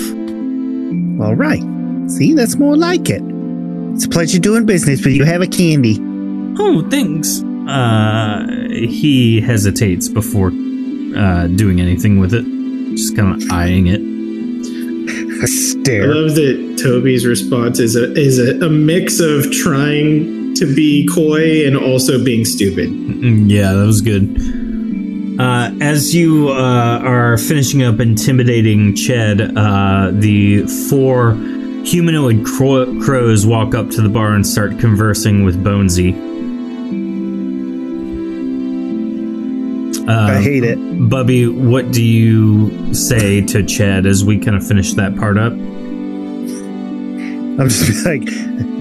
All 1.21 1.35
right. 1.35 1.63
See, 2.11 2.35
that's 2.35 2.57
more 2.57 2.77
like 2.77 3.09
it. 3.09 3.23
It's 3.95 4.07
a 4.07 4.09
pleasure 4.09 4.39
doing 4.39 4.67
business 4.67 5.05
with 5.05 5.15
you. 5.15 5.25
Have 5.25 5.43
a 5.43 5.47
candy. 5.47 5.99
Oh, 6.59 6.87
thanks. 6.91 7.43
Uh, 7.69 8.47
he 8.71 9.41
hesitates 9.41 10.09
before 10.09 10.49
uh, 11.17 11.47
doing 11.49 11.81
anything 11.81 12.19
with 12.19 12.35
it, 12.35 12.45
just 12.97 13.15
kind 13.17 13.41
of 13.41 13.51
eyeing 13.51 13.87
it. 13.87 14.01
A 15.89 15.91
I 15.91 15.95
stare. 15.99 16.15
love 16.15 16.35
that 16.37 16.79
Toby's 16.83 17.27
response 17.27 17.79
is 17.81 17.97
a 17.97 18.13
is 18.15 18.39
a, 18.39 18.65
a 18.65 18.71
mix 18.71 19.19
of 19.21 19.51
trying 19.51 20.55
to 20.55 20.75
be 20.75 21.07
coy 21.13 21.67
and 21.67 21.77
also 21.77 22.23
being 22.23 22.45
stupid. 22.45 22.89
Mm, 22.91 23.51
Yeah, 23.51 23.73
that 23.73 23.85
was 23.87 24.01
good. 24.01 24.39
Uh, 25.41 25.73
as 25.81 26.15
you 26.15 26.51
uh, 26.51 26.99
are 27.03 27.37
finishing 27.39 27.83
up 27.83 27.99
intimidating 28.01 28.93
Ched, 28.95 29.41
uh, 29.57 30.11
the 30.21 30.67
four 30.89 31.35
humanoid 31.85 32.45
cro- 32.47 33.01
crows 33.01 33.45
walk 33.47 33.75
up 33.75 33.91
to 33.91 34.03
the 34.03 34.09
bar 34.11 34.35
and 34.35 34.47
start 34.47 34.79
conversing 34.79 35.43
with 35.45 35.57
Bonesy. 35.65 36.13
Uh, 40.07 40.13
I 40.13 40.43
hate 40.43 40.65
it. 40.65 40.79
Bubby, 41.09 41.47
what 41.49 41.93
do 41.93 42.03
you 42.05 42.93
say 42.95 43.41
to 43.47 43.63
Ched 43.63 44.05
as 44.07 44.25
we 44.25 44.39
kind 44.39 44.57
of 44.57 44.67
finish 44.67 44.93
that 44.95 45.17
part 45.17 45.39
up? 45.39 45.53
I'm 47.63 47.69
just 47.69 48.05
like, 48.05 48.29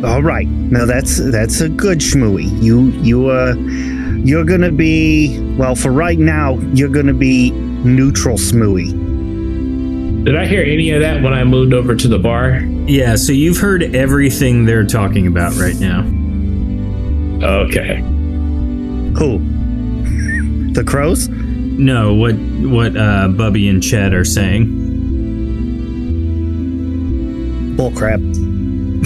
all 0.04 0.24
right. 0.24 0.48
Now 0.48 0.86
that's 0.86 1.18
that's 1.32 1.62
a 1.62 1.70
good 1.70 2.00
schmooey. 2.00 2.50
You 2.64 2.86
you 3.04 3.30
uh 3.30 3.54
you're 4.26 4.44
gonna 4.44 4.72
be 4.72 5.40
well 5.56 5.76
for 5.76 5.92
right 5.92 6.18
now. 6.18 6.56
You're 6.74 6.90
gonna 6.90 7.14
be 7.14 7.52
neutral 7.52 8.38
smooey. 8.38 8.92
Did 10.26 10.36
I 10.36 10.48
hear 10.48 10.64
any 10.64 10.90
of 10.90 11.02
that 11.02 11.22
when 11.22 11.32
I 11.32 11.44
moved 11.44 11.76
over 11.76 11.96
to 11.96 12.08
the 12.08 12.18
bar? 12.18 12.60
Yeah, 12.88 13.18
so 13.18 13.34
you've 13.34 13.58
heard 13.58 13.84
everything 13.96 14.66
they're 14.66 14.88
talking 14.88 15.28
about 15.28 15.54
right 15.58 15.80
now. 15.80 16.00
Okay. 17.46 17.98
Who? 19.20 19.38
The 20.74 20.84
crows? 20.84 21.28
No, 21.30 22.16
what 22.16 22.34
what 22.34 22.98
uh, 22.98 23.28
Bubby 23.28 23.70
and 23.70 23.84
Ched 23.84 24.12
are 24.14 24.26
saying. 24.26 24.90
Bullcrap. 27.78 28.41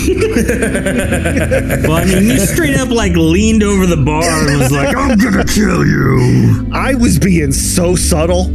Well, 1.88 1.98
I 1.98 2.06
mean, 2.06 2.24
you 2.24 2.38
straight 2.40 2.76
up 2.76 2.90
like 2.90 3.14
leaned 3.16 3.64
over 3.64 3.86
the 3.86 3.98
bar 3.98 4.24
and 4.24 4.60
was 4.60 4.72
like, 4.72 4.96
"I'm 4.96 5.18
gonna 5.18 5.44
kill 5.46 5.86
you." 5.86 6.68
I 6.74 6.94
was 6.96 7.20
being 7.20 7.52
so 7.52 7.96
subtle. 7.96 8.52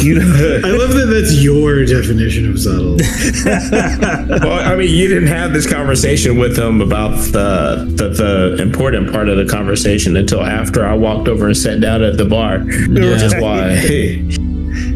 You 0.00 0.14
know, 0.20 0.60
I 0.64 0.70
love 0.70 0.94
that 0.94 1.06
that's 1.12 1.42
your 1.42 1.84
definition 1.84 2.48
of 2.50 2.58
subtle. 2.60 2.96
well, 4.46 4.60
I 4.72 4.76
mean, 4.76 4.94
you 4.94 5.08
didn't 5.08 5.28
have 5.28 5.52
this 5.52 5.70
conversation 5.70 6.38
with 6.38 6.56
him 6.58 6.80
about 6.80 7.16
the, 7.32 7.84
the 7.96 8.08
the 8.56 8.62
important 8.62 9.12
part 9.12 9.28
of 9.28 9.36
the 9.36 9.46
conversation 9.46 10.16
until 10.16 10.42
after 10.42 10.86
I 10.86 10.94
walked 10.94 11.28
over 11.28 11.46
and 11.46 11.56
sat 11.56 11.80
down 11.80 12.02
at 12.02 12.16
the 12.16 12.24
bar, 12.24 12.60
which 12.60 13.22
is 13.22 13.34
why. 13.36 13.70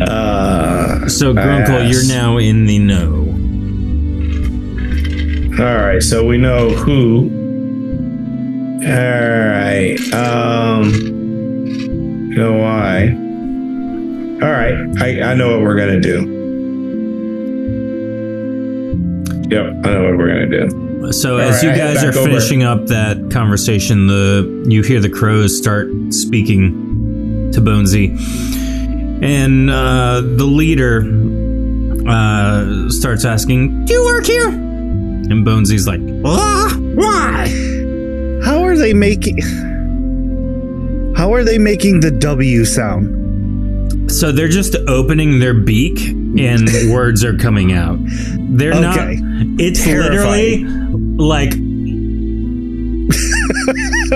uh, 0.01 1.09
So, 1.09 1.35
Grunkle, 1.35 1.91
you're 1.91 2.07
now 2.07 2.39
in 2.39 2.67
the 2.67 2.79
know. 2.79 3.34
All 5.59 5.77
right, 5.79 6.03
so 6.03 6.25
we 6.25 6.37
know 6.39 6.71
who. 6.71 7.31
All 8.85 8.91
right. 8.91 9.97
Um. 10.13 10.93
You 12.31 12.41
know 12.41 12.55
why? 12.55 13.09
All 14.45 14.51
right, 14.53 14.75
I, 15.01 15.31
I 15.31 15.35
know 15.35 15.51
what 15.53 15.61
we're 15.63 15.77
gonna 15.77 16.01
do. 16.01 16.33
Yep, 19.51 19.67
I 19.87 19.91
know 19.93 20.05
what 20.05 20.19
we're 20.19 20.27
gonna 20.29 20.47
do. 20.69 21.13
So, 21.13 21.35
All 21.35 21.41
as 21.41 21.63
right, 21.63 21.71
you 21.71 21.79
guys 21.81 22.03
are 22.03 22.09
over. 22.09 22.25
finishing 22.25 22.63
up 22.65 22.87
that 22.87 23.31
conversation, 23.31 24.07
the 24.09 24.65
you 24.69 24.83
hear 24.83 25.01
the 25.01 25.09
crows 25.11 25.57
start 25.57 25.89
speaking 26.11 27.53
to 27.53 27.61
Bonesy, 27.61 28.11
and 29.23 29.71
uh, 29.71 30.21
the 30.23 30.45
leader 30.45 31.03
uh, 32.09 32.89
starts 32.91 33.25
asking, 33.25 33.85
"Do 33.85 33.93
you 33.95 34.05
work 34.05 34.27
here?" 34.27 34.64
And 35.31 35.45
Bonesy's 35.45 35.87
like, 35.87 36.01
"Ah, 36.25 36.77
why?" 36.95 37.49
how 38.45 38.63
are 38.63 38.77
they 38.77 38.93
making? 38.95 39.39
How 41.17 41.33
are 41.33 41.45
they 41.45 41.59
making 41.59 42.01
the 42.01 42.11
W 42.11 42.65
sound? 42.65 44.11
So 44.11 44.33
they're 44.33 44.49
just 44.49 44.77
opening 44.89 45.39
their 45.39 45.55
beak 45.55 45.99
and 46.09 46.69
words 46.93 47.25
are 47.25 47.37
coming 47.39 47.73
out. 47.73 47.99
They're 48.51 48.73
Okay. 48.75 49.17
not. 49.17 49.61
It's 49.61 49.83
Terrifying. 49.83 50.67
literally 50.67 51.17
like. 51.17 51.55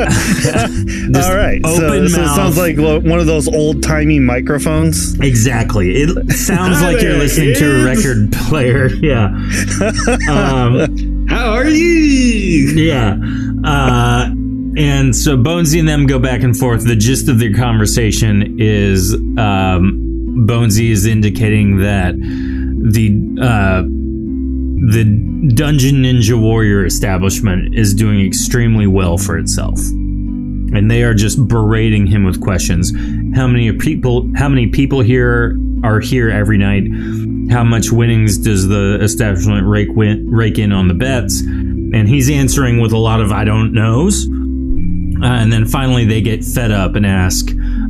Just 1.13 1.31
All 1.31 1.37
right, 1.37 1.61
so, 1.65 1.87
open 1.87 2.09
so 2.09 2.23
it 2.23 2.29
sounds 2.29 2.57
like 2.59 2.77
lo- 2.77 3.01
one 3.01 3.19
of 3.19 3.27
those 3.27 3.49
old 3.49 3.83
timey 3.83 4.19
microphones. 4.19 5.19
Exactly. 5.21 5.97
It 6.03 6.33
sounds 6.33 6.81
like 6.83 7.01
you're 7.01 7.13
there 7.13 7.19
listening 7.19 7.55
to 7.55 7.81
a 7.83 7.85
record 7.85 8.33
player. 8.33 8.89
Yeah. 8.99 9.29
Um, 10.29 11.27
How 11.29 11.53
are 11.53 11.69
you? 11.69 12.69
yeah. 12.75 13.17
Uh, 13.65 14.31
and 14.77 15.15
so 15.17 15.37
Bonesy 15.37 15.79
and 15.79 15.89
them 15.89 16.07
go 16.07 16.19
back 16.19 16.43
and 16.43 16.57
forth. 16.57 16.85
The 16.87 16.97
gist 16.97 17.29
of 17.29 17.39
their 17.39 17.53
conversation 17.55 18.57
is 18.61 19.15
um, 19.15 20.45
Bonesy 20.47 20.91
is 20.91 21.07
indicating 21.07 21.79
that 21.79 22.15
the 22.17 23.41
uh, 23.41 23.83
the 24.81 25.05
Dungeon 25.55 25.97
Ninja 25.97 26.41
Warrior 26.41 26.85
establishment 26.85 27.75
is 27.75 27.95
doing 27.95 28.25
extremely 28.25 28.87
well 28.87 29.19
for 29.19 29.37
itself. 29.39 29.79
And 30.71 30.91
they 30.91 31.03
are 31.03 31.15
just 31.15 31.47
berating 31.49 32.07
him 32.07 32.25
with 32.25 32.41
questions. 32.41 32.93
How 33.35 33.47
many 33.47 33.73
people 33.73 34.31
how 34.37 34.49
many 34.49 34.69
people 34.69 35.01
here 35.01 35.57
are 35.83 36.01
here 36.01 36.31
every 36.31 36.59
night? 36.59 36.85
How 37.51 37.65
much 37.65 37.91
winnings 37.91 38.39
does 38.39 38.69
the 38.69 38.99
establishment 39.01 39.67
rake 39.67 39.89
win, 39.91 40.31
rake 40.31 40.59
in 40.59 40.73
on 40.73 40.89
the 40.89 40.95
bets? 40.95 41.41
And 41.41 42.09
he's 42.09 42.29
answering 42.31 42.81
with 42.81 42.93
a 42.93 42.99
lot 42.99 43.21
of 43.21 43.33
I 43.33 43.45
don't 43.45 43.73
knows. 43.73 44.27
Uh, 45.21 45.27
and 45.27 45.53
then 45.53 45.67
finally 45.67 46.05
they 46.05 46.21
get 46.21 46.45
fed 46.45 46.71
up 46.71 46.95
and 46.95 47.05
ask, 47.05 47.49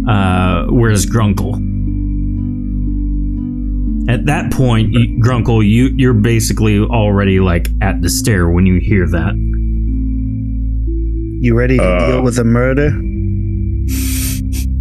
uh, 0.09 0.67
where's 0.69 1.05
Grunkle? 1.05 1.78
At 4.09 4.25
that 4.27 4.51
point, 4.53 4.93
you, 4.93 5.21
Grunkle, 5.23 5.69
you 5.69 5.91
you're 5.97 6.15
basically 6.15 6.79
already 6.79 7.41
like 7.41 7.69
at 7.83 8.01
the 8.01 8.09
stair 8.09 8.49
when 8.49 8.65
you 8.67 8.81
hear 8.81 9.07
that. 9.07 9.35
You 11.41 11.55
ready 11.55 11.77
to 11.77 11.83
Uh. 11.85 12.13
deal 12.13 12.23
with 12.23 12.39
a 12.39 12.45
murder? 12.45 12.91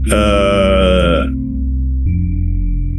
Uh, 0.08 1.28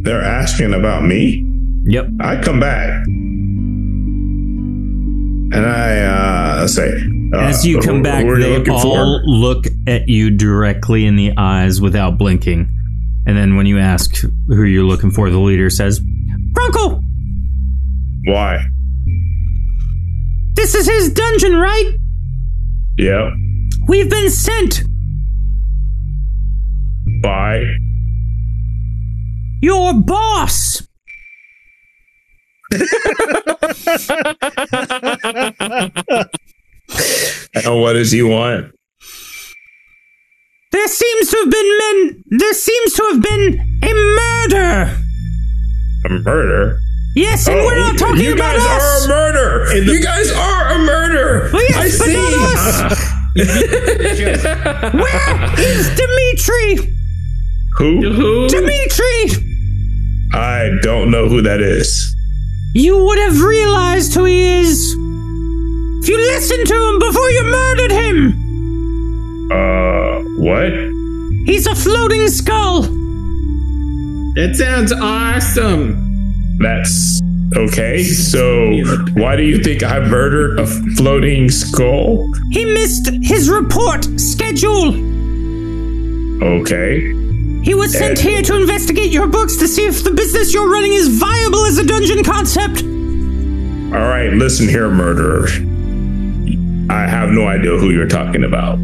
they're 0.02 0.20
asking 0.22 0.74
about 0.74 1.02
me. 1.06 1.42
Yep. 1.84 2.06
I 2.20 2.36
come 2.36 2.60
back, 2.60 3.02
and 3.06 4.44
I 5.64 6.00
uh, 6.00 6.66
say, 6.66 6.92
As 7.34 7.64
you 7.66 7.78
Uh, 7.78 7.82
come 7.82 8.02
back, 8.02 8.24
who 8.26 8.32
are 8.32 8.38
they 8.38 8.58
looking 8.58 8.74
for? 8.74 8.86
all 8.98 9.22
look 9.24 9.64
at 9.86 10.06
you 10.10 10.28
directly 10.28 11.06
in 11.06 11.16
the 11.16 11.32
eyes 11.38 11.80
without 11.80 12.18
blinking. 12.18 12.68
And 13.26 13.38
then 13.38 13.56
when 13.56 13.64
you 13.64 13.78
ask 13.78 14.14
who 14.48 14.64
you're 14.64 14.84
looking 14.84 15.10
for, 15.10 15.30
the 15.30 15.38
leader 15.40 15.70
says, 15.70 16.02
Grunkle, 16.58 17.00
Why? 18.24 18.66
this 20.54 20.74
is 20.74 20.88
his 20.88 21.12
dungeon, 21.12 21.54
right? 21.56 21.92
Yeah. 22.96 23.30
We've 23.86 24.10
been 24.10 24.28
sent. 24.28 24.82
By. 27.22 27.62
Your 29.62 29.94
boss. 29.94 30.82
And 37.54 37.80
what 37.80 37.92
does 37.94 38.10
he 38.10 38.22
want? 38.22 38.72
There 40.72 40.88
seems 40.88 41.30
to 41.30 41.36
have 41.36 41.50
been 41.50 41.78
men. 41.78 42.24
There 42.38 42.52
seems 42.54 42.92
to 42.94 43.02
have 43.12 43.22
been 43.22 43.80
a 43.82 43.94
murder. 43.94 45.07
A 46.04 46.08
murder? 46.10 46.78
Yes, 47.14 47.48
and 47.48 47.56
we're 47.56 47.74
not 47.78 47.92
you- 47.94 47.98
talking 47.98 48.22
you 48.24 48.34
about 48.34 48.56
guys 48.56 48.64
us. 48.66 48.82
are 48.82 49.04
a 49.04 49.08
murder. 49.08 49.74
you 49.92 50.02
guys 50.02 50.30
are 50.32 50.68
a 50.72 50.78
murder. 50.78 51.50
Oh, 51.52 51.58
yes, 51.68 51.76
I 51.76 51.98
but 51.98 52.06
see. 52.06 52.14
not 52.14 52.92
us. 52.92 53.14
Where 54.94 55.60
is 55.60 55.88
Dimitri? 55.96 56.94
Who? 57.76 58.12
Who? 58.12 58.48
Dimitri! 58.48 59.44
I 60.32 60.70
don't 60.82 61.10
know 61.10 61.28
who 61.28 61.42
that 61.42 61.60
is. 61.60 62.14
You 62.74 63.02
would 63.04 63.18
have 63.18 63.40
realized 63.42 64.14
who 64.14 64.24
he 64.24 64.42
is 64.42 64.92
if 64.92 66.08
you 66.08 66.16
listened 66.18 66.66
to 66.66 66.74
him 66.88 66.98
before 66.98 67.30
you 67.30 67.42
murdered 67.44 67.92
him. 67.92 69.50
Uh, 69.50 70.20
what? 70.42 70.72
He's 71.46 71.66
a 71.66 71.74
floating 71.74 72.28
skull. 72.28 72.82
That 74.38 74.54
sounds 74.54 74.92
awesome. 74.92 76.58
That's 76.58 77.20
okay. 77.56 78.04
So, 78.04 78.70
why 79.14 79.34
do 79.34 79.42
you 79.42 79.60
think 79.60 79.82
I 79.82 79.98
murdered 79.98 80.60
a 80.60 80.66
floating 80.94 81.50
skull? 81.50 82.32
He 82.52 82.64
missed 82.64 83.10
his 83.20 83.50
report 83.50 84.04
schedule. 84.20 84.94
Okay. 86.40 87.00
He 87.64 87.74
was 87.74 87.92
sent 87.92 88.20
here 88.20 88.40
to 88.42 88.54
investigate 88.60 89.10
your 89.10 89.26
books 89.26 89.56
to 89.56 89.66
see 89.66 89.86
if 89.86 90.04
the 90.04 90.12
business 90.12 90.54
you're 90.54 90.70
running 90.70 90.92
is 90.92 91.08
viable 91.08 91.66
as 91.66 91.78
a 91.78 91.84
dungeon 91.84 92.22
concept. 92.22 92.84
All 93.92 94.06
right. 94.06 94.30
Listen 94.34 94.68
here, 94.68 94.88
murderer. 94.88 95.48
I 96.90 97.08
have 97.08 97.30
no 97.30 97.48
idea 97.48 97.76
who 97.76 97.90
you're 97.90 98.06
talking 98.06 98.44
about. 98.44 98.78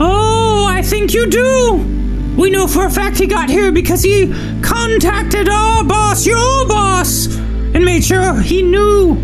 Oh, 0.00 0.66
I 0.68 0.82
think 0.82 1.14
you 1.14 1.30
do. 1.30 2.01
We 2.36 2.50
know 2.50 2.66
for 2.66 2.86
a 2.86 2.90
fact 2.90 3.18
he 3.18 3.26
got 3.26 3.50
here 3.50 3.70
because 3.72 4.02
he 4.02 4.32
contacted 4.62 5.48
our 5.48 5.84
boss, 5.84 6.26
your 6.26 6.66
boss, 6.66 7.26
and 7.74 7.84
made 7.84 8.04
sure 8.04 8.34
he 8.40 8.62
knew 8.62 9.16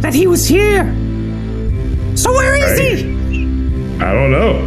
that 0.00 0.12
he 0.14 0.26
was 0.26 0.46
here. 0.46 0.84
So 2.16 2.32
where 2.32 2.56
is 2.56 2.80
Right. 2.80 2.98
he? 2.98 4.04
I 4.04 4.12
don't 4.12 4.30
know. 4.32 4.66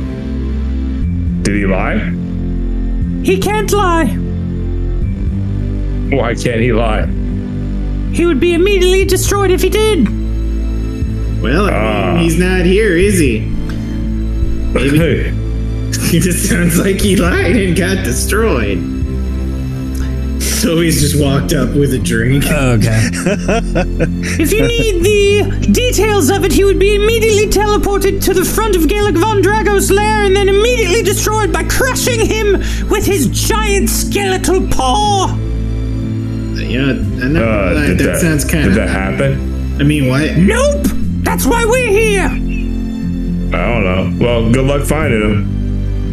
Did 1.44 1.56
he 1.56 1.66
lie? 1.66 1.98
He 3.24 3.38
can't 3.40 3.72
lie. 3.74 4.06
Why 6.16 6.34
can't 6.36 6.62
he 6.62 6.72
lie? 6.74 7.06
He 8.14 8.26
would 8.26 8.40
be 8.40 8.54
immediately 8.54 9.06
destroyed 9.06 9.52
if 9.52 9.62
he 9.62 9.70
did. 9.70 10.08
Well, 11.42 11.66
I 11.66 11.70
mean, 11.70 11.74
ah. 11.74 12.18
he's 12.18 12.38
not 12.40 12.66
here, 12.66 12.98
is 12.98 13.20
he? 13.20 13.40
Maybe. 14.74 15.32
It 16.14 16.22
just 16.24 16.50
sounds 16.50 16.80
like 16.80 17.00
he 17.02 17.16
lied 17.16 17.56
and 17.56 17.78
got 17.78 18.04
destroyed. 18.04 18.80
So 20.42 20.80
he's 20.82 21.02
just 21.02 21.22
walked 21.24 21.54
up 21.54 21.70
with 21.76 21.94
a 21.94 22.00
drink. 22.00 22.46
Okay. 22.46 23.10
if 24.42 24.52
you 24.52 24.66
need 24.66 25.04
the 25.04 25.72
details 25.72 26.32
of 26.32 26.44
it, 26.46 26.52
he 26.52 26.64
would 26.64 26.80
be 26.80 26.96
immediately 26.96 27.46
teleported 27.46 28.24
to 28.24 28.34
the 28.34 28.44
front 28.44 28.76
of 28.76 28.88
Gaelic 28.88 29.18
Von 29.18 29.44
Drago's 29.44 29.92
lair 29.92 30.24
and 30.24 30.36
then 30.36 30.50
immediately 30.50 31.04
destroyed 31.04 31.54
by 31.54 31.64
crushing 31.66 32.26
him 32.26 32.54
with 32.90 33.06
his 33.06 33.28
giant 33.28 33.88
skeletal 33.88 34.68
paw. 34.70 35.28
Yeah, 36.56 36.90
I 36.90 37.28
know. 37.28 37.48
Uh, 37.48 37.74
that, 37.76 37.86
did 37.86 38.00
that, 38.00 38.04
that, 38.06 38.20
sounds 38.20 38.46
kind 38.46 38.68
of 38.68 38.74
Did 38.74 38.82
of. 38.82 38.90
that 38.90 38.90
happen? 38.90 39.80
I 39.80 39.84
mean, 39.84 40.08
what? 40.10 40.36
Nope! 40.38 40.88
That's 41.24 41.46
why 41.46 41.66
we're 41.66 41.88
here! 41.88 42.26
I 42.26 43.68
don't 43.68 43.84
know. 43.84 44.26
Well, 44.26 44.52
good 44.52 44.66
luck 44.66 44.88
finding 44.88 45.22
him. 45.22 45.59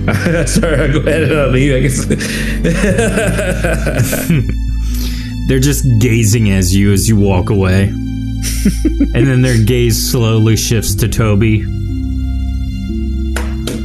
Sorry, 0.46 0.92
go 0.92 1.00
ahead 1.00 1.24
and 1.24 1.32
uh, 1.32 1.46
leave. 1.48 1.74
I 1.74 1.80
guess. 1.80 2.04
They're 5.48 5.58
just 5.58 5.84
gazing 6.00 6.50
as 6.50 6.74
you 6.74 6.92
as 6.92 7.08
you 7.08 7.16
walk 7.16 7.50
away. 7.50 7.84
and 7.84 9.26
then 9.26 9.42
their 9.42 9.58
gaze 9.64 10.10
slowly 10.10 10.56
shifts 10.56 10.94
to 10.96 11.08
Toby. 11.08 11.60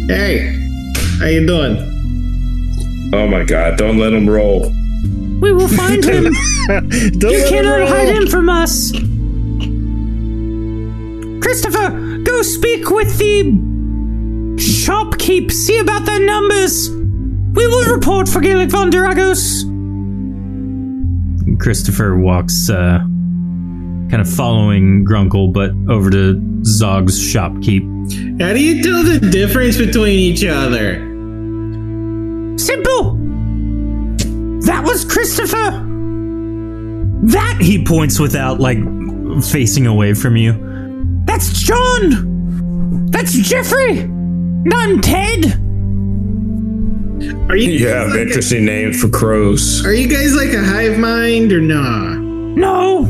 Hey, 0.07 0.53
how 1.19 1.25
you 1.25 1.45
doing? 1.47 1.87
oh 3.13 3.27
my 3.27 3.43
god! 3.43 3.77
Don't 3.77 3.97
let 3.97 4.13
him 4.13 4.29
roll. 4.29 4.71
We 5.41 5.51
will 5.53 5.67
find 5.67 6.03
him! 6.03 6.25
Don't 6.67 7.31
You 7.31 7.39
let 7.39 7.41
him 7.41 7.49
cannot 7.49 7.87
hide 7.87 8.09
him 8.09 8.27
from 8.27 8.47
us! 8.49 8.91
Christopher, 11.41 12.19
go 12.23 12.41
speak 12.43 12.89
with 12.91 13.17
the 13.17 13.70
shopkeep, 15.21 15.51
see 15.51 15.77
about 15.79 16.05
their 16.05 16.19
numbers. 16.19 16.89
We 16.89 17.67
will 17.67 17.93
report 17.93 18.27
for 18.27 18.41
Gaelic 18.41 18.69
von 18.69 18.91
Duragos. 18.91 19.67
Christopher 21.59 22.17
walks, 22.17 22.69
uh, 22.69 22.99
kind 24.09 24.21
of 24.21 24.29
following 24.29 25.05
Grunkle, 25.05 25.53
but 25.53 25.71
over 25.91 26.09
to 26.09 26.35
Zog's 26.63 27.19
shopkeep. 27.19 28.41
How 28.41 28.53
do 28.53 28.63
you 28.63 28.81
tell 28.83 29.03
the 29.03 29.19
difference 29.29 29.77
between 29.77 30.17
each 30.19 30.43
other? 30.43 30.95
Simple! 32.57 33.17
That 34.65 34.83
was 34.85 35.05
Christopher! 35.05 35.87
That, 37.23 37.57
he 37.61 37.83
points 37.85 38.19
without, 38.19 38.59
like, 38.59 38.79
facing 39.43 39.85
away 39.85 40.13
from 40.13 40.35
you. 40.35 40.53
That's 41.25 41.51
John! 41.61 43.07
That's 43.11 43.33
Jeffrey! 43.33 44.09
And 44.63 44.73
I'm 44.73 45.01
Ted! 45.01 45.45
Are 47.49 47.55
you? 47.55 47.71
You 47.71 47.87
have 47.87 48.09
like 48.09 48.17
a- 48.17 48.21
interesting 48.21 48.65
names 48.65 48.99
for 49.01 49.09
crows. 49.09 49.85
are 49.85 49.93
you 49.93 50.07
guys 50.07 50.35
like 50.35 50.53
a 50.53 50.63
hive 50.63 50.97
mind 50.99 51.51
or 51.51 51.59
nah? 51.61 52.13
No! 52.15 53.05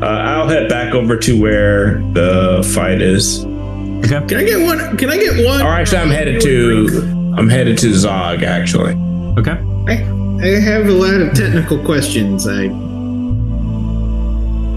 Uh, 0.00 0.06
I'll 0.06 0.48
head 0.48 0.68
back 0.68 0.94
over 0.94 1.16
to 1.16 1.40
where 1.40 1.98
the 2.14 2.62
fight 2.74 3.02
is. 3.02 3.44
Okay. 3.44 4.24
Can 4.26 4.36
I 4.38 4.44
get 4.44 4.60
one? 4.64 4.96
Can 4.96 5.10
I 5.10 5.16
get 5.16 5.44
one? 5.44 5.60
Or 5.60 5.68
actually, 5.68 5.98
I'm 5.98 6.10
headed 6.10 6.40
to. 6.42 6.88
I'm 7.36 7.48
headed 7.48 7.76
to 7.78 7.92
Zog. 7.94 8.42
Actually, 8.42 8.94
Okay. 9.38 9.52
I, 9.88 9.94
I 10.42 10.60
have 10.60 10.86
a 10.88 10.92
lot 10.92 11.20
of 11.20 11.34
technical 11.34 11.78
questions. 11.84 12.46
I 12.46 12.68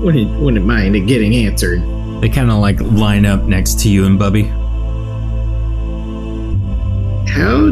wouldn't 0.03 0.39
wouldn't 0.41 0.65
mind 0.65 0.95
it 0.95 1.01
getting 1.01 1.35
answered. 1.35 1.81
They 2.21 2.29
kind 2.29 2.51
of, 2.51 2.59
like, 2.59 2.79
line 2.79 3.25
up 3.25 3.43
next 3.43 3.79
to 3.81 3.89
you 3.89 4.05
and 4.05 4.17
Bubby. 4.19 4.43
How 7.27 7.71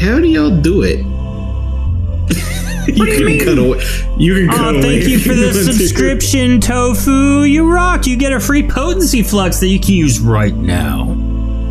how 0.00 0.18
do 0.20 0.26
y'all 0.26 0.60
do 0.60 0.82
it? 0.82 0.98
you 2.88 2.94
do 2.94 3.04
you 3.12 3.16
can 3.16 3.26
mean? 3.26 3.44
cut 3.44 3.58
away. 3.58 3.80
You 4.18 4.34
can 4.34 4.48
cut 4.48 4.74
Oh, 4.74 4.78
away. 4.78 4.82
thank 4.82 5.04
you 5.08 5.18
for 5.20 5.34
the 5.34 5.42
want 5.46 5.54
to. 5.54 5.72
subscription, 5.72 6.60
Tofu. 6.60 7.42
You 7.42 7.72
rock. 7.72 8.06
You 8.06 8.16
get 8.16 8.32
a 8.32 8.40
free 8.40 8.66
potency 8.68 9.22
flux 9.22 9.60
that 9.60 9.68
you 9.68 9.78
can 9.78 9.94
use 9.94 10.18
right 10.18 10.54
now. 10.54 11.10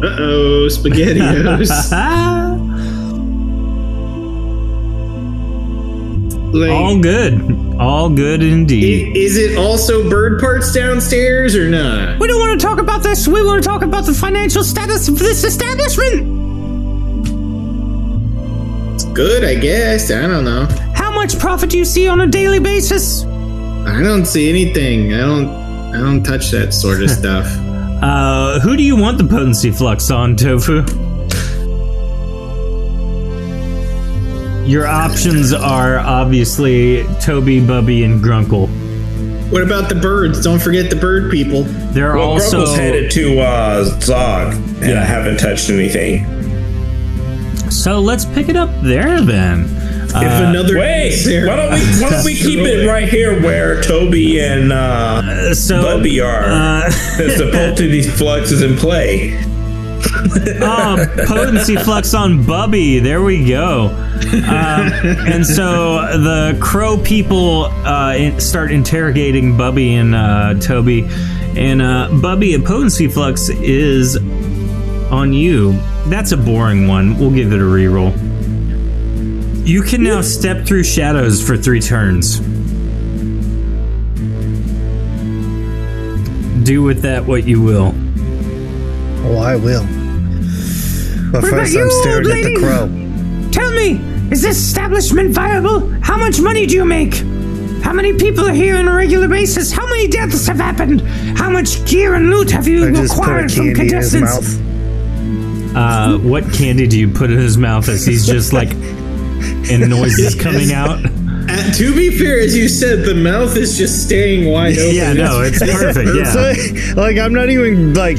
Uh 0.02 0.16
oh, 0.20 0.68
spaghettios. 0.70 1.70
like, 6.54 6.72
All 6.72 6.98
good. 7.00 7.42
All 7.80 8.10
good 8.10 8.44
indeed. 8.44 9.18
is 9.18 9.38
it 9.38 9.58
also 9.58 10.08
bird 10.10 10.40
parts 10.40 10.72
downstairs 10.72 11.56
or 11.56 11.70
not? 11.70 12.20
We 12.20 12.28
don't 12.28 12.40
want 12.40 12.60
to 12.60 12.66
talk 12.66 12.80
about 12.80 13.02
this. 13.04 13.28
We 13.28 13.44
want 13.44 13.64
to 13.64 13.68
talk 13.68 13.82
about 13.82 14.06
the 14.06 14.14
financial 14.14 14.64
status 14.64 15.08
of 15.08 15.18
this 15.18 15.44
establishment. 15.44 16.42
It's 18.94 19.06
good, 19.06 19.44
I 19.44 19.56
guess. 19.56 20.12
I 20.12 20.28
don't 20.28 20.46
know. 20.46 20.68
How 20.94 21.12
much 21.12 21.38
profit 21.40 21.72
do 21.72 21.78
you 21.78 21.86
see 21.86 22.08
on 22.08 22.22
a 22.22 22.28
daily 22.28 22.60
basis? 22.60 23.24
I 23.24 24.02
don't 24.04 24.26
see 24.26 24.50
anything. 24.50 25.14
I 25.14 25.22
don't. 25.22 25.48
I 25.94 25.98
don't 26.00 26.24
touch 26.24 26.52
that 26.52 26.74
sort 26.74 27.02
of 27.04 27.10
stuff. 27.20 27.46
Uh, 28.02 28.60
who 28.60 28.76
do 28.78 28.84
you 28.84 28.96
want 28.96 29.18
the 29.18 29.24
potency 29.24 29.72
flux 29.72 30.10
on, 30.12 30.36
Tofu? 30.36 30.84
Your 34.66 34.88
options 34.88 35.52
are 35.54 36.00
obviously 36.00 37.04
Toby, 37.22 37.60
Bubby, 37.66 38.04
and 38.04 38.24
Grunkle. 38.24 38.70
What 39.52 39.62
about 39.62 39.90
the 39.90 39.96
birds? 39.96 40.42
Don't 40.44 40.60
forget 40.62 40.90
the 40.90 40.96
bird 40.96 41.30
people. 41.30 41.64
They're 41.64 42.16
Well, 42.16 42.32
also 42.32 42.60
Grunkle's 42.64 42.76
headed 42.78 43.12
to 43.12 43.40
uh, 43.42 43.84
Zog, 44.00 44.54
and 44.82 44.98
I 44.98 45.04
haven't 45.04 45.38
touched 45.38 45.70
anything. 45.70 46.26
so 47.70 48.00
let's 48.00 48.26
pick 48.26 48.48
it 48.50 48.56
up 48.56 48.70
there 48.82 49.20
then. 49.22 49.66
If 50.06 50.16
Uh, 50.16 50.46
another 50.50 50.78
Wait, 50.80 51.12
Sarah- 51.12 51.48
why 51.48 51.56
don't 51.56 51.74
we 51.74 51.80
why 52.02 52.10
don't 52.12 52.24
we 52.26 52.36
keep 52.36 52.60
it 52.60 52.88
right 52.88 53.10
here 53.10 53.42
where 53.42 53.82
Toby 53.82 54.40
and 54.40 54.72
uh, 54.72 55.54
so 55.56 55.82
Bubby 55.82 56.22
are? 56.22 56.44
uh, 56.44 56.86
as 57.20 57.38
the 57.40 57.50
potency 57.52 58.04
flux 58.10 58.52
is 58.52 58.62
in 58.62 58.78
play. 58.78 59.32
Oh, 60.62 61.06
potency 61.28 61.76
flux 61.76 62.14
on 62.14 62.46
Bubby. 62.46 63.00
There 63.00 63.22
we 63.22 63.46
go. 63.46 63.88
Um, 63.88 64.92
and 65.28 65.46
so 65.46 65.96
the 66.18 66.58
crow 66.62 66.98
people 66.98 67.66
uh, 67.86 68.40
start 68.40 68.72
interrogating 68.72 69.58
Bubby 69.58 69.96
and 69.96 70.16
uh, 70.16 70.56
Toby. 70.60 71.08
And 71.56 71.82
uh, 71.82 72.10
Bubby, 72.22 72.56
a 72.56 72.60
potency 72.60 73.08
flux 73.08 73.50
is 73.50 74.18
on 75.12 75.34
you. 75.34 75.74
That's 76.08 76.32
a 76.32 76.38
boring 76.38 76.88
one. 76.88 77.18
We'll 77.18 77.32
give 77.32 77.54
it 77.54 77.60
a 77.60 77.64
reroll. 77.64 78.14
You 79.66 79.82
can 79.84 80.04
now 80.04 80.22
step 80.22 80.66
through 80.66 80.84
shadows 80.84 81.46
for 81.46 81.56
three 81.56 81.80
turns. 81.80 82.40
Do 86.66 86.82
with 86.82 87.02
that 87.02 87.26
what 87.26 87.46
you 87.46 87.62
will. 87.62 87.94
Oh, 89.26 89.38
I 89.38 89.56
will. 89.56 89.84
But 91.32 91.44
What 91.44 91.50
first, 91.52 91.74
you, 91.74 91.84
I'm 91.84 91.92
staring 91.92 92.26
old 92.28 92.36
at 92.36 92.44
the 92.44 92.56
crow. 92.60 93.50
Tell 93.52 93.72
me, 93.72 94.00
is 94.32 94.42
this 94.42 94.58
establishment 94.58 95.32
viable? 95.34 95.90
How 96.02 96.18
much 96.18 96.40
money 96.40 96.66
do 96.66 96.76
you 96.76 96.86
make? 96.86 97.16
How 97.84 97.92
many 97.94 98.14
people 98.14 98.46
are 98.48 98.54
here 98.54 98.78
on 98.78 98.88
a 98.88 98.94
regular 98.96 99.28
basis? 99.28 99.72
How 99.72 99.86
many 99.88 100.08
deaths 100.08 100.46
have 100.48 100.58
happened? 100.58 101.02
How 101.38 101.50
much 101.50 101.86
gear 101.86 102.14
and 102.16 102.30
loot 102.30 102.52
have 102.52 102.68
you 102.68 102.88
I 102.88 102.92
just 102.92 103.14
put 103.16 103.20
a 103.20 103.24
acquired 103.24 103.52
from 103.52 103.66
candy 103.74 103.82
in 103.90 103.94
his 104.02 104.12
contestants? 104.12 104.58
mouth. 104.58 105.76
Uh, 105.76 106.18
what 106.20 106.44
candy 106.54 106.88
do 106.88 107.00
you 107.00 107.10
put 107.10 107.32
in 107.32 107.38
his 107.40 107.58
mouth 107.58 107.90
as 107.90 108.06
he's 108.06 108.26
just 108.28 108.54
like, 108.54 108.72
and 108.72 109.90
noises 109.90 110.36
coming 110.36 110.72
out? 110.74 111.00
Uh, 111.46 111.72
to 111.74 111.94
be 111.94 112.10
fair, 112.18 112.40
as 112.40 112.56
you 112.56 112.70
said, 112.70 113.04
the 113.04 113.14
mouth 113.14 113.58
is 113.58 113.78
just 113.78 114.06
staying 114.06 114.50
wide 114.50 114.78
open. 114.80 114.96
Yeah, 114.96 115.12
no, 115.12 115.42
it's 115.42 115.60
perfect. 115.74 116.10
It's 116.14 116.34
Yeah. 116.34 116.94
like, 116.96 116.96
like, 116.96 117.18
I'm 117.18 117.34
not 117.34 117.50
even 117.50 117.94
like 117.94 118.18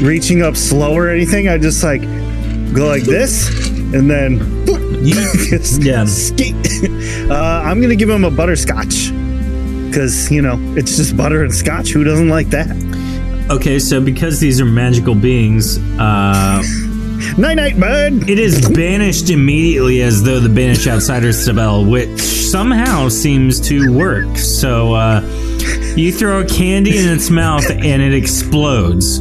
reaching 0.00 0.42
up 0.42 0.56
slow 0.56 0.94
or 0.94 1.08
anything. 1.08 1.48
I 1.48 1.58
just 1.58 1.82
like 1.82 2.02
go 2.74 2.86
like 2.86 3.04
this 3.04 3.48
and 3.94 4.10
then 4.10 4.38
Yeah. 5.80 6.04
skate. 6.04 6.54
Uh, 7.30 7.62
I'm 7.64 7.80
gonna 7.80 7.96
give 7.96 8.08
him 8.10 8.24
a 8.24 8.30
butterscotch 8.30 9.10
because 9.86 10.30
you 10.30 10.42
know 10.42 10.56
it's 10.76 10.96
just 10.96 11.16
butter 11.16 11.42
and 11.42 11.52
scotch. 11.54 11.90
Who 11.90 12.04
doesn't 12.04 12.28
like 12.28 12.48
that? 12.50 12.68
Okay, 13.50 13.78
so 13.78 14.00
because 14.00 14.40
these 14.40 14.60
are 14.60 14.66
magical 14.66 15.14
beings, 15.14 15.78
uh, 15.98 16.62
Night 17.38 17.54
night, 17.54 17.80
bud. 17.80 18.28
it 18.28 18.38
is 18.38 18.68
banished 18.70 19.30
immediately 19.30 20.02
as 20.02 20.22
though 20.22 20.38
the 20.38 20.48
banish 20.48 20.86
outsider 20.86 21.32
spell, 21.32 21.84
which 21.84 22.20
somehow 22.20 23.08
seems 23.08 23.58
to 23.68 23.92
work. 23.92 24.36
So 24.36 24.92
uh, 24.94 25.20
you 25.96 26.12
throw 26.12 26.40
a 26.40 26.44
candy 26.46 26.96
in 26.98 27.08
its 27.08 27.28
mouth 27.30 27.68
and 27.70 28.02
it 28.02 28.14
explodes. 28.14 29.20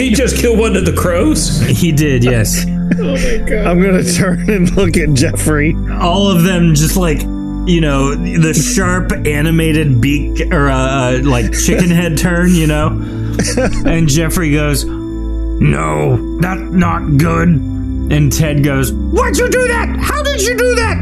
He 0.00 0.10
just 0.14 0.36
killed 0.38 0.58
one 0.58 0.76
of 0.76 0.84
the 0.86 0.92
crows. 0.94 1.60
He 1.60 1.92
did, 1.92 2.24
yes. 2.24 2.64
Oh 2.92 3.14
my 3.14 3.36
god. 3.48 3.66
I'm 3.68 3.80
gonna 3.80 4.02
turn 4.02 4.50
and 4.50 4.68
look 4.76 4.96
at 4.96 5.14
Jeffrey. 5.14 5.76
all 5.92 6.28
of 6.28 6.42
them 6.42 6.74
just 6.74 6.96
like 6.96 7.20
you 7.20 7.80
know 7.80 8.16
the 8.16 8.52
sharp 8.52 9.12
animated 9.26 10.00
beak 10.00 10.52
or 10.52 10.68
uh, 10.68 10.76
uh, 10.76 11.20
like 11.22 11.52
chicken 11.52 11.88
head 11.88 12.18
turn 12.18 12.52
you 12.52 12.66
know 12.66 12.88
and 13.86 14.08
jeffrey 14.08 14.50
goes 14.50 14.84
no 14.84 16.36
that's 16.40 16.60
not 16.72 17.16
good 17.16 17.48
and 17.48 18.32
ted 18.32 18.64
goes 18.64 18.92
Why'd 18.92 19.36
you 19.38 19.48
do 19.48 19.68
that? 19.68 19.96
How 20.00 20.22
did 20.24 20.42
you 20.42 20.56
do 20.56 20.74
that? 20.74 20.96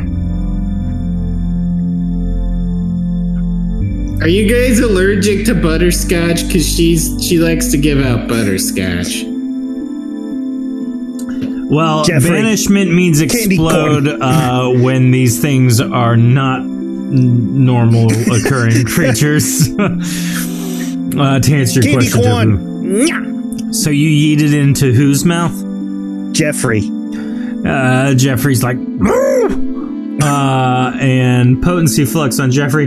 Are 4.20 4.28
you 4.28 4.48
guys 4.48 4.80
allergic 4.80 5.46
to 5.46 5.54
butterscotch? 5.54 6.46
Because 6.46 6.68
she's 6.68 7.16
she 7.24 7.38
likes 7.38 7.70
to 7.70 7.78
give 7.78 8.00
out 8.00 8.28
butterscotch. 8.28 9.22
well 11.70 12.02
Jeffrey, 12.04 12.30
banishment 12.30 12.92
means 12.92 13.20
explode 13.20 14.08
uh, 14.08 14.68
when 14.70 15.10
these 15.12 15.40
things 15.40 15.80
are 15.80 16.16
not 16.16 16.60
n- 16.60 17.64
normal 17.64 18.10
occurring 18.32 18.84
creatures 18.94 19.68
uh, 19.78 21.38
to 21.40 21.54
answer 21.54 21.80
your 21.80 22.00
Candy 22.00 22.10
question 22.10 22.58
corn. 22.58 23.72
So 23.72 23.90
you 23.90 24.08
yeeted 24.08 24.52
into 24.54 24.92
whose 24.92 25.24
mouth 25.24 25.54
Jeffrey. 26.34 26.82
Uh, 27.64 28.14
Jeffrey's 28.14 28.62
like, 28.62 28.78
uh, 30.22 30.96
and 31.00 31.62
potency 31.62 32.04
flux 32.06 32.38
on 32.40 32.50
Jeffrey, 32.50 32.86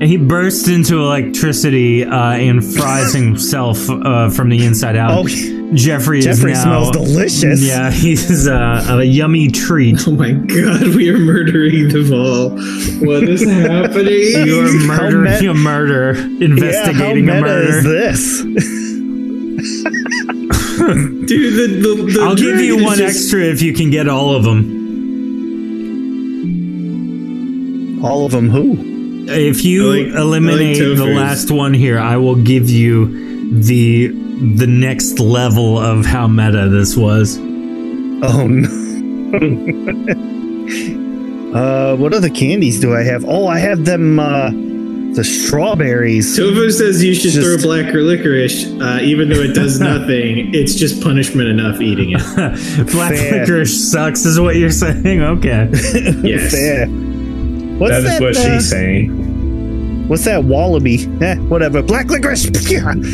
and 0.00 0.08
he 0.08 0.16
bursts 0.16 0.66
into 0.68 0.96
electricity 0.98 2.04
uh, 2.04 2.32
and 2.32 2.64
fries 2.64 3.12
himself 3.12 3.88
uh, 3.90 4.30
from 4.30 4.48
the 4.48 4.64
inside 4.64 4.96
out. 4.96 5.10
Oh, 5.12 5.26
Jeffrey 5.74 6.18
is 6.20 6.24
Jeffrey 6.24 6.52
now, 6.52 6.62
smells 6.62 6.90
delicious. 6.92 7.62
Yeah, 7.62 7.90
he's 7.90 8.48
uh, 8.48 8.84
a 8.88 9.04
yummy 9.04 9.48
treat. 9.48 10.08
Oh 10.08 10.12
my 10.12 10.32
god, 10.32 10.94
we 10.96 11.10
are 11.10 11.18
murdering 11.18 11.88
them 11.90 12.12
all. 12.12 12.50
What 13.06 13.22
is 13.24 13.44
happening? 13.48 14.46
You 14.46 14.60
are 14.62 14.68
How 14.68 14.86
murdering 15.02 15.24
met- 15.24 15.44
a 15.44 15.54
murder, 15.54 16.14
yeah, 16.14 16.44
investigating 16.46 17.28
how 17.28 17.34
a 17.38 17.42
meta 17.42 17.60
is 17.60 17.84
murder. 17.84 17.88
this? 18.00 18.42
Dude, 20.80 21.28
the, 21.28 21.66
the, 21.82 21.94
the 22.14 22.20
I'll 22.22 22.34
give 22.34 22.58
you 22.60 22.82
one 22.82 22.96
just- 22.98 23.16
extra 23.26 23.40
if 23.42 23.60
you 23.62 23.72
can 23.74 23.90
get 23.90 24.08
all 24.08 24.34
of 24.34 24.42
them. 24.44 24.78
All 28.02 28.24
of 28.24 28.32
them. 28.32 28.48
Who? 28.48 28.89
If 29.30 29.64
you 29.64 29.88
like- 29.88 30.06
I 30.08 30.10
like 30.10 30.20
eliminate 30.20 30.78
the 30.96 31.06
last 31.06 31.50
one 31.50 31.72
here, 31.74 31.98
I 31.98 32.16
will 32.16 32.36
give 32.36 32.68
you 32.70 33.60
the 33.60 34.08
the 34.56 34.66
next 34.66 35.18
level 35.18 35.78
of 35.78 36.06
how 36.06 36.26
meta 36.28 36.68
this 36.68 36.96
was. 36.96 37.38
Oh 38.22 38.46
no. 38.46 38.68
uh, 41.54 41.96
what 41.96 42.12
other 42.14 42.28
candies 42.30 42.80
do 42.80 42.94
I 42.94 43.02
have? 43.02 43.24
Oh, 43.26 43.46
I 43.46 43.58
have 43.58 43.84
them. 43.84 44.18
Uh, 44.18 44.50
the 45.12 45.24
strawberries. 45.24 46.36
Tofu 46.36 46.70
says 46.70 47.02
you 47.02 47.14
should 47.16 47.32
Just- 47.32 47.44
throw 47.44 47.56
black 47.58 47.92
or 47.92 48.00
licorice, 48.02 48.64
uh, 48.80 49.00
even 49.02 49.28
though 49.28 49.40
it 49.40 49.54
does 49.54 49.80
nothing. 49.90 50.54
it's 50.54 50.76
just 50.76 51.02
punishment 51.02 51.48
enough 51.48 51.80
eating 51.80 52.12
it. 52.12 52.20
Black 52.92 53.14
Fair. 53.16 53.40
licorice 53.40 53.90
sucks, 53.90 54.24
is 54.24 54.38
what 54.38 54.54
you're 54.54 54.70
saying. 54.70 55.20
Okay. 55.20 55.68
Yes. 56.22 56.52
Fair. 56.52 56.86
What's 56.86 57.90
That 57.90 58.04
is 58.04 58.04
that? 58.04 58.20
what 58.20 58.36
uh, 58.36 58.54
she's 58.54 58.70
saying. 58.70 59.19
What's 60.10 60.24
that 60.24 60.42
wallaby? 60.42 61.04
Eh, 61.20 61.36
whatever. 61.36 61.82
Black 61.82 62.10
licorice. 62.10 62.50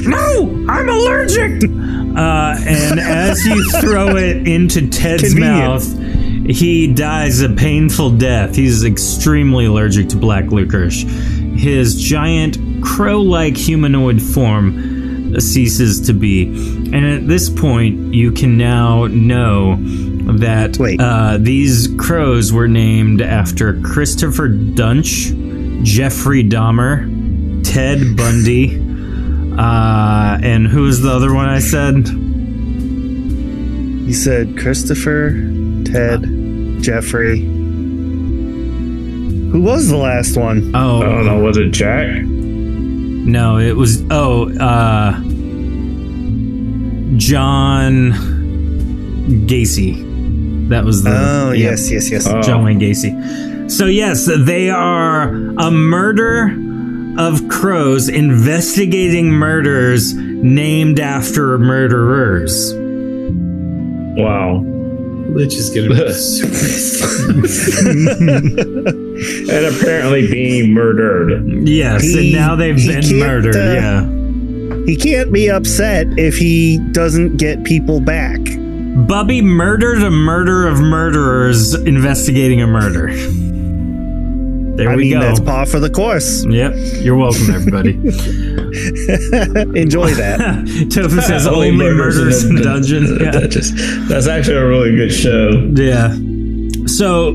No, 0.06 0.64
I'm 0.66 0.88
allergic. 0.88 1.62
Uh, 1.64 2.56
and 2.66 2.98
as 2.98 3.44
you 3.44 3.70
throw 3.82 4.16
it 4.16 4.48
into 4.48 4.88
Ted's 4.88 5.34
Convenient. 5.34 5.36
mouth, 5.36 6.46
he 6.48 6.90
dies 6.90 7.42
a 7.42 7.50
painful 7.50 8.12
death. 8.12 8.54
He's 8.54 8.82
extremely 8.82 9.66
allergic 9.66 10.08
to 10.08 10.16
black 10.16 10.50
licorice. 10.50 11.02
His 11.54 12.02
giant 12.02 12.56
crow 12.82 13.20
like 13.20 13.58
humanoid 13.58 14.22
form 14.22 15.38
ceases 15.38 16.00
to 16.06 16.14
be. 16.14 16.44
And 16.46 17.04
at 17.04 17.28
this 17.28 17.50
point, 17.50 18.14
you 18.14 18.32
can 18.32 18.56
now 18.56 19.06
know 19.08 19.76
that 20.38 20.78
Wait. 20.78 20.98
Uh, 20.98 21.36
these 21.38 21.88
crows 21.98 22.54
were 22.54 22.68
named 22.68 23.20
after 23.20 23.78
Christopher 23.82 24.48
Dunch, 24.48 25.30
Jeffrey 25.82 26.42
Dahmer, 26.44 27.06
Ted 27.64 28.16
Bundy, 28.16 28.76
uh, 29.58 30.38
and 30.42 30.66
who 30.66 30.82
was 30.82 31.00
the 31.02 31.10
other 31.10 31.32
one 31.32 31.48
I 31.48 31.58
said? 31.60 32.06
He 34.06 34.12
said 34.12 34.56
Christopher, 34.58 35.30
Ted, 35.84 36.22
Jeffrey. 36.82 37.40
Who 39.50 39.60
was 39.62 39.88
the 39.88 39.96
last 39.96 40.36
one? 40.36 40.72
Oh, 40.74 41.00
I 41.02 41.04
don't 41.06 41.24
know. 41.26 41.40
Was 41.40 41.56
it 41.56 41.70
Jack? 41.70 42.06
no, 43.26 43.58
it 43.58 43.72
was 43.76 44.02
oh, 44.10 44.48
uh, 44.58 45.12
John 47.16 48.12
Gacy. 49.46 50.68
That 50.68 50.84
was 50.84 51.02
the 51.02 51.10
Oh, 51.10 51.52
yeah, 51.52 51.70
yes, 51.70 51.90
yes, 51.90 52.10
yes. 52.10 52.26
Oh. 52.28 52.42
John 52.42 52.64
Wayne 52.64 52.78
Gacy. 52.78 53.12
So 53.68 53.86
yes, 53.86 54.26
they 54.38 54.70
are 54.70 55.28
a 55.58 55.70
murder 55.70 56.54
of 57.18 57.48
crows 57.48 58.08
investigating 58.08 59.30
murders 59.30 60.14
named 60.14 61.00
after 61.00 61.58
murderers. 61.58 62.72
Wow. 64.18 64.62
Lich 65.28 65.54
is 65.54 65.70
gonna 65.70 65.88
be 65.88 65.96
so 66.12 66.46
pissed. 66.46 67.82
and 69.50 69.66
apparently 69.76 70.30
being 70.30 70.72
murdered. 70.72 71.68
Yes, 71.68 72.02
He- 72.04 72.18
and 72.18 72.32
now 72.32 72.54
they've 72.56 72.76
been 72.76 73.18
murdered. 73.18 73.56
uh, 73.56 73.58
yeah. 73.74 74.84
He 74.86 74.94
can't 74.96 75.32
be 75.32 75.50
upset 75.50 76.06
if 76.18 76.36
he 76.36 76.78
doesn't 76.92 77.36
get 77.38 77.64
people 77.64 78.00
back. 78.00 78.38
Bubby 79.08 79.42
murdered 79.42 80.02
a 80.02 80.10
murder 80.10 80.66
of 80.68 80.80
murderers 80.80 81.74
investigating 81.74 82.62
a 82.62 82.66
murder. 82.66 83.08
There 84.76 84.90
I 84.90 84.96
we 84.96 85.04
mean, 85.04 85.12
go. 85.14 85.20
that's 85.20 85.40
par 85.40 85.64
for 85.64 85.80
the 85.80 85.88
course. 85.88 86.44
Yep. 86.44 86.74
You're 87.02 87.16
welcome, 87.16 87.50
everybody. 87.50 87.90
Enjoy 89.80 90.10
that. 90.14 90.88
Tofu 90.92 91.20
says 91.22 91.46
only, 91.48 91.70
murders 91.70 92.44
in 92.44 92.56
dungeons. 92.56 93.10
Yeah. 93.18 93.30
Dungeons. 93.30 94.08
That's 94.08 94.26
actually 94.26 94.56
a 94.58 94.66
really 94.66 94.94
good 94.94 95.10
show. 95.10 95.50
Yeah. 95.74 96.14
So, 96.86 97.32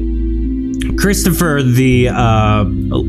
Christopher, 0.97 1.63
the 1.63 2.09
uh, 2.09 2.63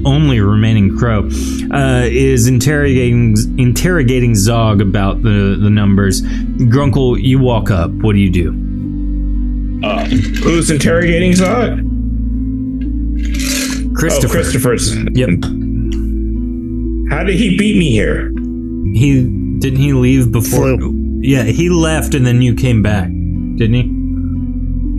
only 0.07 0.41
remaining 0.41 0.97
crow, 0.97 1.29
uh, 1.71 2.05
is 2.05 2.47
interrogating 2.47 3.37
interrogating 3.59 4.35
Zog 4.35 4.81
about 4.81 5.23
the 5.23 5.59
the 5.61 5.69
numbers. 5.71 6.23
Grunkle, 6.23 7.21
you 7.21 7.39
walk 7.39 7.71
up. 7.71 7.91
What 7.91 8.15
do 8.15 8.19
you 8.19 8.31
do? 8.31 8.49
Uh, 9.87 10.05
who's 10.07 10.71
interrogating 10.71 11.35
Zog? 11.35 11.81
Christopher. 14.03 14.39
Oh, 14.39 14.41
Christopher's. 14.41 14.97
Yep. 15.13 15.29
How 17.11 17.23
did 17.23 17.37
he 17.37 17.57
beat 17.57 17.79
me 17.79 17.93
here? 17.93 18.33
He 18.95 19.23
didn't 19.61 19.79
he 19.79 19.93
leave 19.93 20.33
before? 20.33 20.77
Flew. 20.77 21.21
Yeah, 21.21 21.45
he 21.45 21.71
left 21.71 22.13
and 22.17 22.27
then 22.27 22.43
you 22.43 22.53
came 22.57 22.83
back, 22.83 23.07
didn't 23.07 23.75
he? 23.75 23.85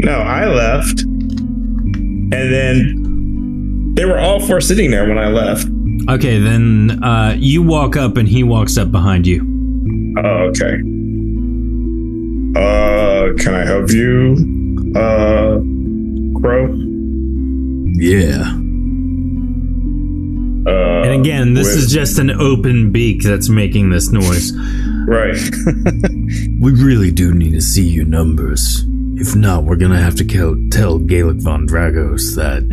No, 0.06 0.20
I 0.20 0.48
left. 0.48 1.02
And 1.02 2.32
then 2.32 3.94
they 3.96 4.06
were 4.06 4.20
all 4.20 4.40
four 4.40 4.62
sitting 4.62 4.90
there 4.90 5.06
when 5.06 5.18
I 5.18 5.28
left. 5.28 5.68
Okay, 6.10 6.40
then 6.40 7.04
uh, 7.04 7.36
you 7.38 7.62
walk 7.62 7.98
up 7.98 8.16
and 8.16 8.26
he 8.26 8.42
walks 8.44 8.78
up 8.78 8.90
behind 8.90 9.28
you. 9.28 9.42
Oh, 10.18 10.50
okay. 10.50 10.76
Uh, 12.56 13.34
can 13.38 13.54
I 13.54 13.66
help 13.66 13.92
you? 13.92 14.38
Uh, 14.96 15.60
Crow? 16.40 16.74
Yeah. 18.00 18.63
Uh, 20.66 21.02
And 21.04 21.20
again, 21.22 21.54
this 21.54 21.68
with- 21.68 21.84
is 21.86 21.92
just 21.92 22.18
an 22.20 22.32
open 22.32 22.92
beak 22.92 23.24
that's 23.24 23.50
making 23.50 23.90
this 23.90 24.12
noise. 24.12 24.54
Right. 25.08 25.38
We 26.62 26.72
really 26.72 27.12
do 27.12 27.34
need 27.34 27.52
to 27.52 27.62
see 27.62 27.86
your 27.86 28.06
numbers. 28.06 28.86
If 29.16 29.36
not, 29.36 29.66
we're 29.66 29.76
gonna 29.76 30.00
have 30.02 30.16
to 30.16 30.24
kill, 30.24 30.56
tell 30.72 30.98
Gaelic 30.98 31.42
von 31.42 31.68
Dragos 31.68 32.36
that 32.36 32.64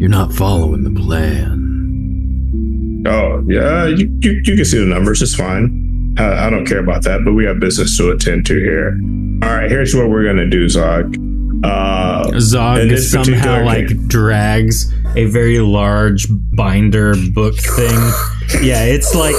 you're 0.00 0.10
not 0.10 0.32
following 0.32 0.82
the 0.82 0.90
plan. 0.90 3.04
Oh, 3.06 3.42
yeah, 3.46 3.86
you, 3.86 4.10
you, 4.20 4.42
you 4.44 4.56
can 4.56 4.64
see 4.64 4.78
the 4.78 4.86
numbers. 4.86 5.22
It's 5.22 5.34
fine. 5.34 6.14
Uh, 6.18 6.34
I 6.34 6.50
don't 6.50 6.66
care 6.66 6.80
about 6.80 7.04
that, 7.04 7.20
but 7.24 7.32
we 7.34 7.44
have 7.44 7.60
business 7.60 7.96
to 7.98 8.10
attend 8.10 8.46
to 8.46 8.58
here. 8.58 8.98
All 9.42 9.54
right, 9.56 9.70
here's 9.70 9.94
what 9.94 10.10
we're 10.10 10.24
going 10.24 10.36
to 10.36 10.46
do, 10.48 10.68
Zog. 10.68 11.14
Uh, 11.62 12.38
Zog 12.40 12.96
somehow 12.98 13.64
like 13.64 13.88
case- 13.88 13.98
drags 14.06 14.92
a 15.16 15.24
very 15.26 15.58
large 15.60 16.26
binder 16.54 17.14
book 17.32 17.56
thing. 17.56 17.98
Yeah, 18.62 18.82
it's 18.82 19.14
like 19.14 19.36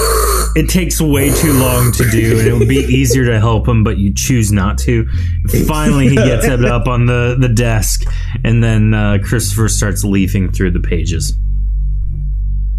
it 0.56 0.70
takes 0.70 1.02
way 1.02 1.34
too 1.36 1.52
long 1.52 1.92
to 1.92 2.10
do, 2.12 2.40
and 2.40 2.48
it 2.48 2.54
would 2.54 2.70
be 2.70 2.78
easier 2.78 3.26
to 3.26 3.42
help 3.42 3.68
him, 3.68 3.84
but 3.84 3.98
you 3.98 4.14
choose 4.16 4.54
not 4.54 4.78
to. 4.80 5.06
Finally, 5.68 6.08
he 6.08 6.16
gets 6.16 6.46
it 6.46 6.64
up 6.64 6.88
on 6.88 7.08
the 7.08 7.36
the 7.38 7.50
desk, 7.50 8.04
and 8.46 8.64
then 8.64 8.94
uh, 8.94 9.18
Christopher 9.22 9.68
starts 9.68 10.06
leafing 10.06 10.50
through 10.50 10.72
the 10.72 10.80
pages. 10.80 11.38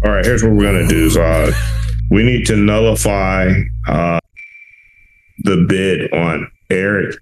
all 0.03 0.11
right, 0.11 0.25
here's 0.25 0.41
what 0.41 0.53
we're 0.53 0.63
going 0.63 0.87
to 0.87 0.91
do, 0.91 1.07
Zog. 1.11 1.53
We 2.09 2.23
need 2.23 2.47
to 2.47 2.55
nullify 2.55 3.53
uh, 3.87 4.19
the 5.43 5.65
bid 5.69 6.11
on 6.15 6.49
Eric, 6.71 7.15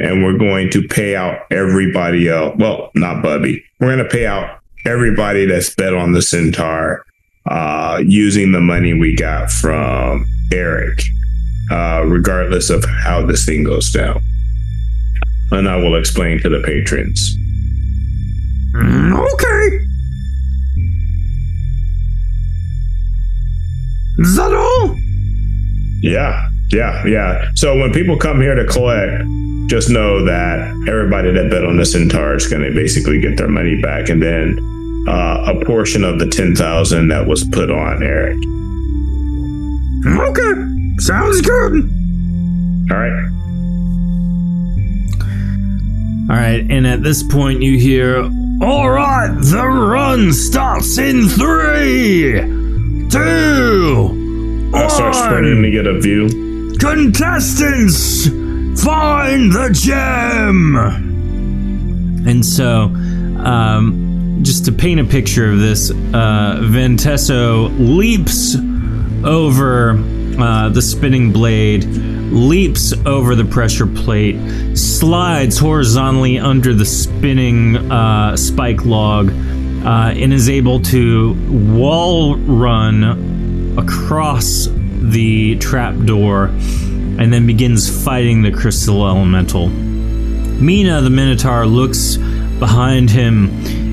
and 0.00 0.24
we're 0.24 0.38
going 0.38 0.70
to 0.70 0.82
pay 0.88 1.14
out 1.14 1.40
everybody 1.50 2.28
else. 2.28 2.56
Well, 2.58 2.90
not 2.94 3.22
Bubby. 3.22 3.62
We're 3.78 3.94
going 3.94 4.04
to 4.04 4.10
pay 4.10 4.26
out 4.26 4.60
everybody 4.86 5.44
that's 5.44 5.74
bet 5.74 5.94
on 5.94 6.12
the 6.12 6.22
Centaur 6.22 7.04
uh, 7.46 8.02
using 8.04 8.52
the 8.52 8.60
money 8.60 8.94
we 8.94 9.14
got 9.14 9.50
from 9.50 10.24
Eric, 10.52 11.02
uh, 11.70 12.04
regardless 12.06 12.70
of 12.70 12.84
how 12.84 13.24
this 13.24 13.44
thing 13.44 13.64
goes 13.64 13.90
down. 13.90 14.22
And 15.52 15.68
I 15.68 15.76
will 15.76 15.96
explain 15.96 16.40
to 16.40 16.48
the 16.48 16.62
patrons. 16.62 17.36
Okay. 18.74 19.86
Is 24.18 24.36
that 24.36 24.52
all? 24.54 24.96
Yeah, 26.02 26.49
yeah, 26.72 27.04
yeah. 27.06 27.50
So 27.54 27.76
when 27.78 27.92
people 27.92 28.16
come 28.16 28.40
here 28.40 28.54
to 28.54 28.64
collect, 28.66 29.22
just 29.68 29.90
know 29.90 30.24
that 30.24 30.86
everybody 30.88 31.30
that 31.32 31.50
bet 31.50 31.64
on 31.64 31.76
the 31.76 31.86
Centaur 31.86 32.34
is 32.34 32.46
going 32.48 32.62
to 32.62 32.72
basically 32.74 33.20
get 33.20 33.36
their 33.36 33.48
money 33.48 33.80
back, 33.80 34.08
and 34.08 34.22
then 34.22 34.58
uh, 35.08 35.54
a 35.54 35.64
portion 35.64 36.04
of 36.04 36.18
the 36.18 36.26
ten 36.26 36.54
thousand 36.54 37.08
that 37.08 37.26
was 37.26 37.44
put 37.44 37.70
on 37.70 38.02
Eric. 38.02 38.36
Okay. 40.06 40.96
Sounds 40.98 41.40
good. 41.40 41.90
All 42.90 42.98
right. 42.98 43.26
All 46.30 46.36
right, 46.36 46.64
and 46.70 46.86
at 46.86 47.02
this 47.02 47.24
point, 47.24 47.60
you 47.60 47.76
hear, 47.76 48.22
"All 48.62 48.88
right, 48.88 49.34
the 49.40 49.66
run 49.66 50.32
starts 50.32 50.96
in 50.96 51.28
three, 51.28 52.32
two, 53.08 54.70
I 54.72 54.86
start 54.86 55.16
sprinting 55.16 55.62
to 55.62 55.70
get 55.70 55.88
a 55.88 55.98
view. 55.98 56.49
Contestants, 56.80 58.26
find 58.82 59.52
the 59.52 59.68
gem. 59.70 60.76
And 62.26 62.44
so, 62.44 62.84
um, 63.44 64.38
just 64.40 64.64
to 64.64 64.72
paint 64.72 64.98
a 64.98 65.04
picture 65.04 65.52
of 65.52 65.58
this, 65.58 65.90
uh, 65.90 65.94
Ventesso 66.62 67.68
leaps 67.78 68.56
over 69.26 69.90
uh, 70.38 70.70
the 70.70 70.80
spinning 70.80 71.32
blade, 71.32 71.84
leaps 71.84 72.94
over 73.04 73.34
the 73.34 73.44
pressure 73.44 73.86
plate, 73.86 74.38
slides 74.74 75.58
horizontally 75.58 76.38
under 76.38 76.72
the 76.72 76.86
spinning 76.86 77.76
uh, 77.92 78.34
spike 78.38 78.86
log, 78.86 79.28
uh, 79.28 80.14
and 80.16 80.32
is 80.32 80.48
able 80.48 80.80
to 80.80 81.34
wall 81.74 82.36
run 82.36 83.76
across 83.78 84.66
the 85.00 85.56
trapdoor 85.56 86.46
and 86.46 87.32
then 87.32 87.46
begins 87.46 88.04
fighting 88.04 88.42
the 88.42 88.50
crystal 88.50 89.06
elemental. 89.06 89.68
Mina 89.68 91.00
the 91.00 91.10
Minotaur 91.10 91.66
looks 91.66 92.16
behind 92.58 93.10
him 93.10 93.48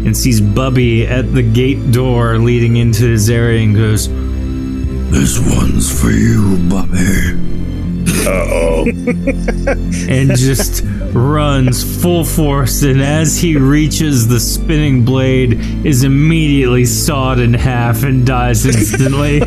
and 0.05 0.15
sees 0.15 0.39
Bubby 0.39 1.07
at 1.07 1.33
the 1.33 1.41
gate 1.41 1.91
door 1.91 2.37
leading 2.37 2.77
into 2.77 3.03
his 3.03 3.29
area 3.29 3.63
and 3.63 3.75
goes, 3.75 4.07
This 5.09 5.39
one's 5.39 6.01
for 6.01 6.11
you, 6.11 6.57
Bubby. 6.69 7.47
Uh 8.25 8.29
oh. 8.29 8.85
and 10.09 10.35
just 10.35 10.83
runs 11.13 12.01
full 12.01 12.23
force 12.23 12.83
and 12.83 13.01
as 13.01 13.37
he 13.39 13.57
reaches 13.57 14.27
the 14.27 14.39
spinning 14.39 15.03
blade 15.03 15.53
is 15.85 16.03
immediately 16.03 16.85
sawed 16.85 17.39
in 17.39 17.53
half 17.53 18.03
and 18.03 18.25
dies 18.25 18.65
instantly 18.65 19.39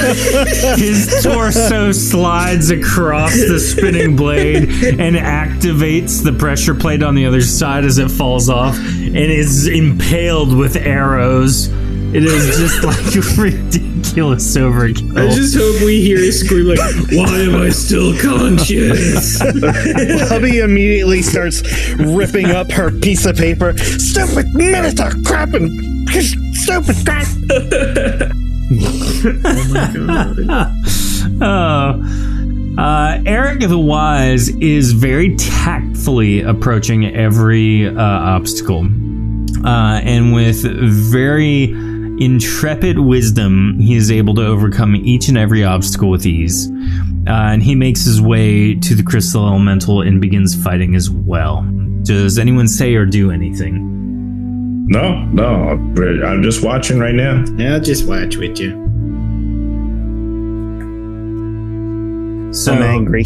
his 0.76 1.22
torso 1.22 1.92
slides 1.92 2.70
across 2.70 3.32
the 3.32 3.58
spinning 3.58 4.16
blade 4.16 4.64
and 4.64 5.16
activates 5.16 6.22
the 6.22 6.32
pressure 6.32 6.74
plate 6.74 7.02
on 7.02 7.14
the 7.14 7.26
other 7.26 7.42
side 7.42 7.84
as 7.84 7.98
it 7.98 8.10
falls 8.10 8.48
off 8.48 8.76
and 8.76 9.16
is 9.16 9.66
impaled 9.66 10.56
with 10.56 10.76
arrows 10.76 11.68
it 12.12 12.24
is 12.24 12.58
just 12.58 12.82
like 12.84 13.38
ridiculous 13.38 14.56
overkill 14.56 15.16
I 15.16 15.32
just 15.32 15.56
hope 15.56 15.80
we 15.84 16.00
hear 16.02 16.18
a 16.18 16.32
scream 16.32 16.66
like, 16.66 16.80
"Why 17.12 17.38
am 17.38 17.54
I 17.54 17.70
still 17.70 18.18
conscious?" 18.18 19.38
Bubby 20.28 20.58
immediately 20.58 21.22
starts 21.22 21.62
ripping 21.94 22.46
up 22.46 22.72
her 22.72 22.90
piece 22.90 23.26
of 23.26 23.36
paper. 23.36 23.78
Stupid 23.78 24.52
minotaur 24.54 25.12
crap 25.24 25.54
and 25.54 26.08
stupid 26.56 26.96
crap. 27.04 28.36
Oh. 31.42 32.02
Uh, 32.78 33.22
Eric 33.26 33.60
the 33.60 33.78
Wise 33.78 34.48
is 34.48 34.92
very 34.92 35.34
tactfully 35.36 36.42
approaching 36.42 37.06
every 37.14 37.88
uh, 37.88 37.94
obstacle. 38.00 38.86
Uh, 39.64 40.00
and 40.02 40.32
with 40.32 40.62
very 40.62 41.64
intrepid 42.20 42.98
wisdom, 43.00 43.78
he 43.80 43.96
is 43.96 44.10
able 44.10 44.34
to 44.36 44.46
overcome 44.46 44.94
each 44.94 45.28
and 45.28 45.36
every 45.36 45.64
obstacle 45.64 46.08
with 46.08 46.24
ease. 46.24 46.70
Uh, 47.26 47.52
and 47.52 47.62
he 47.62 47.74
makes 47.74 48.04
his 48.04 48.20
way 48.20 48.74
to 48.74 48.94
the 48.94 49.02
crystal 49.02 49.46
elemental 49.46 50.00
and 50.00 50.20
begins 50.20 50.54
fighting 50.62 50.94
as 50.94 51.10
well. 51.10 51.62
Does 52.02 52.38
anyone 52.38 52.68
say 52.68 52.94
or 52.94 53.04
do 53.04 53.30
anything? 53.30 53.89
No, 54.90 55.24
no, 55.26 55.44
I'm 56.24 56.42
just 56.42 56.64
watching 56.64 56.98
right 56.98 57.14
now. 57.14 57.44
Yeah, 57.56 57.74
I'll 57.74 57.80
just 57.80 58.08
watch 58.08 58.36
with 58.36 58.58
you. 58.58 58.70
So 62.52 62.72
I'm 62.72 62.82
angry. 62.82 63.24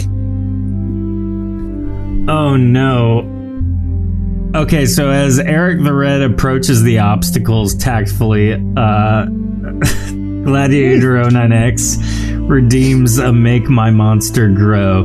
Oh 2.30 2.56
no. 2.58 3.30
Okay, 4.54 4.84
so 4.84 5.08
as 5.10 5.38
Eric 5.38 5.82
the 5.82 5.94
Red 5.94 6.20
approaches 6.20 6.82
the 6.82 6.98
obstacles 6.98 7.74
tactfully, 7.74 8.52
uh 8.76 9.24
Gladiator 10.44 11.14
09X 11.24 12.46
redeems 12.46 13.16
a 13.16 13.32
Make 13.32 13.70
My 13.70 13.90
Monster 13.90 14.50
Grow. 14.50 15.04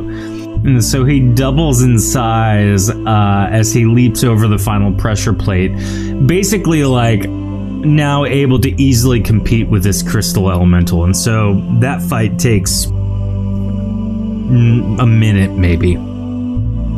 And 0.64 0.84
so 0.84 1.04
he 1.04 1.20
doubles 1.20 1.82
in 1.82 1.98
size 1.98 2.90
uh, 2.90 3.48
as 3.50 3.72
he 3.72 3.86
leaps 3.86 4.24
over 4.24 4.46
the 4.46 4.58
final 4.58 4.92
pressure 4.92 5.32
plate. 5.32 5.70
Basically, 6.26 6.84
like 6.84 7.28
now 7.28 8.26
able 8.26 8.58
to 8.60 8.70
easily 8.80 9.20
compete 9.20 9.68
with 9.68 9.82
this 9.82 10.02
crystal 10.02 10.50
elemental. 10.50 11.04
And 11.04 11.16
so 11.16 11.62
that 11.80 12.02
fight 12.02 12.38
takes 12.38 12.86
a 12.86 12.90
minute, 15.06 15.52
maybe. 15.52 15.96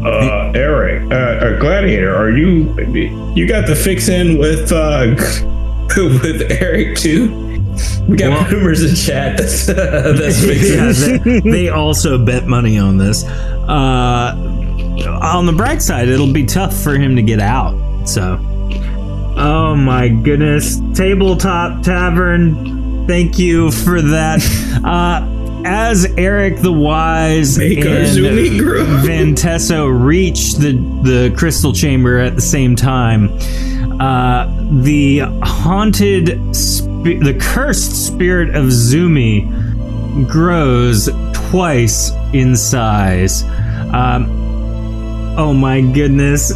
Uh, 0.04 0.50
Eric, 0.56 1.08
uh, 1.12 1.14
uh, 1.14 1.58
Gladiator, 1.60 2.12
are 2.12 2.30
you? 2.30 2.74
You 3.36 3.46
got 3.46 3.68
the 3.68 3.76
fix 3.76 4.08
in 4.08 4.38
with 4.38 4.72
uh, 4.72 5.14
with 5.96 6.50
Eric 6.50 6.96
too? 6.96 7.41
We 8.08 8.16
got 8.16 8.30
Well- 8.30 8.50
rumors 8.50 8.82
in 8.82 8.94
chat. 8.94 9.36
That's 9.38 9.68
uh, 9.68 10.14
that's 10.18 10.42
yeah, 10.70 11.18
they, 11.24 11.40
they 11.40 11.68
also 11.68 12.18
bet 12.22 12.46
money 12.46 12.78
on 12.78 12.98
this. 12.98 13.24
Uh, 13.24 14.34
on 15.22 15.46
the 15.46 15.52
bright 15.52 15.82
side, 15.82 16.08
it'll 16.08 16.32
be 16.32 16.44
tough 16.44 16.74
for 16.74 16.94
him 16.94 17.16
to 17.16 17.22
get 17.22 17.40
out. 17.40 18.06
So, 18.06 18.38
oh 19.36 19.74
my 19.76 20.08
goodness, 20.08 20.80
tabletop 20.94 21.82
tavern. 21.82 23.06
Thank 23.06 23.38
you 23.38 23.70
for 23.70 24.00
that. 24.02 24.40
Uh, 24.82 25.62
as 25.64 26.04
Eric 26.16 26.58
the 26.58 26.72
Wise 26.72 27.56
Make 27.56 27.78
and 27.78 27.86
Zoomy. 28.08 28.58
Ventesso 29.04 29.86
reach 29.88 30.54
the 30.54 30.72
the 31.04 31.32
crystal 31.36 31.72
chamber 31.72 32.18
at 32.18 32.34
the 32.34 32.40
same 32.42 32.74
time, 32.74 33.28
uh, 34.00 34.46
the 34.82 35.20
haunted, 35.44 36.30
sp- 37.02 37.20
the 37.22 37.36
cursed 37.40 38.06
spirit 38.06 38.54
of 38.54 38.66
Zumi 38.66 40.28
grows 40.28 41.08
twice 41.32 42.10
in 42.32 42.56
size. 42.56 43.42
Um, 43.92 44.26
oh 45.38 45.52
my 45.52 45.80
goodness. 45.80 46.52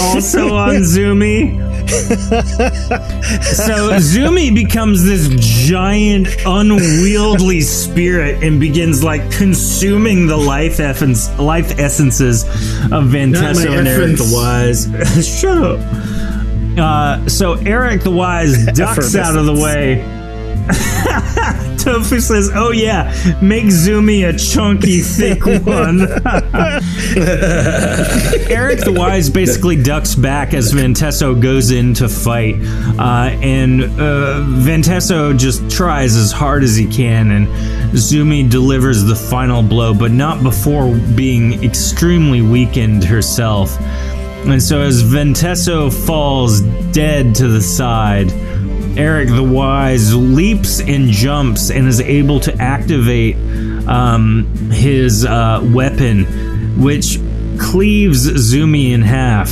Also 0.00 0.48
on 0.54 0.76
Zumi. 0.76 1.58
so 1.88 3.90
Zumi 3.98 4.54
becomes 4.54 5.04
this 5.04 5.28
giant, 5.66 6.28
unwieldy 6.46 7.62
spirit 7.62 8.42
and 8.44 8.60
begins 8.60 9.02
like 9.02 9.30
consuming 9.32 10.26
the 10.26 10.36
life 10.36 10.80
essence, 10.80 11.30
life 11.38 11.78
essences 11.78 12.44
of 12.44 13.04
Ventesso 13.04 13.78
and 13.78 13.88
Eric 13.88 14.18
the 14.18 14.30
Wise. 14.32 14.86
Shut 15.26 15.58
up. 15.58 16.17
Uh, 16.78 17.28
so 17.28 17.54
Eric 17.54 18.02
the 18.02 18.10
Wise 18.10 18.66
ducks 18.74 19.14
out 19.14 19.36
of 19.36 19.46
the 19.46 19.54
way. 19.54 20.04
Tofu 21.78 22.20
says, 22.20 22.50
"Oh 22.54 22.72
yeah, 22.72 23.04
make 23.40 23.66
Zumi 23.66 24.28
a 24.28 24.36
chunky, 24.36 25.00
thick 25.00 25.44
one." 25.66 26.02
Eric 28.50 28.80
the 28.80 28.94
Wise 28.94 29.30
basically 29.30 29.82
ducks 29.82 30.14
back 30.14 30.52
as 30.52 30.74
Ventesso 30.74 31.40
goes 31.40 31.70
in 31.70 31.94
to 31.94 32.08
fight, 32.08 32.56
uh, 32.98 33.30
and 33.40 33.82
uh, 33.84 34.44
Ventesso 34.60 35.38
just 35.38 35.70
tries 35.70 36.16
as 36.16 36.32
hard 36.32 36.62
as 36.62 36.76
he 36.76 36.86
can, 36.86 37.30
and 37.30 37.46
Zumi 37.96 38.50
delivers 38.50 39.04
the 39.04 39.16
final 39.16 39.62
blow, 39.62 39.94
but 39.94 40.10
not 40.10 40.42
before 40.42 40.94
being 41.16 41.64
extremely 41.64 42.42
weakened 42.42 43.04
herself. 43.04 43.78
And 44.46 44.62
so, 44.62 44.80
as 44.80 45.02
Ventesso 45.02 45.92
falls 46.06 46.60
dead 46.92 47.34
to 47.36 47.48
the 47.48 47.60
side, 47.60 48.32
Eric 48.98 49.28
the 49.28 49.44
Wise 49.44 50.14
leaps 50.14 50.80
and 50.80 51.08
jumps 51.10 51.70
and 51.70 51.86
is 51.86 52.00
able 52.00 52.40
to 52.40 52.54
activate 52.56 53.36
um, 53.86 54.46
his 54.72 55.24
uh, 55.24 55.60
weapon, 55.72 56.24
which 56.80 57.20
cleaves 57.60 58.26
Zumi 58.26 58.90
in 58.92 59.02
half, 59.02 59.48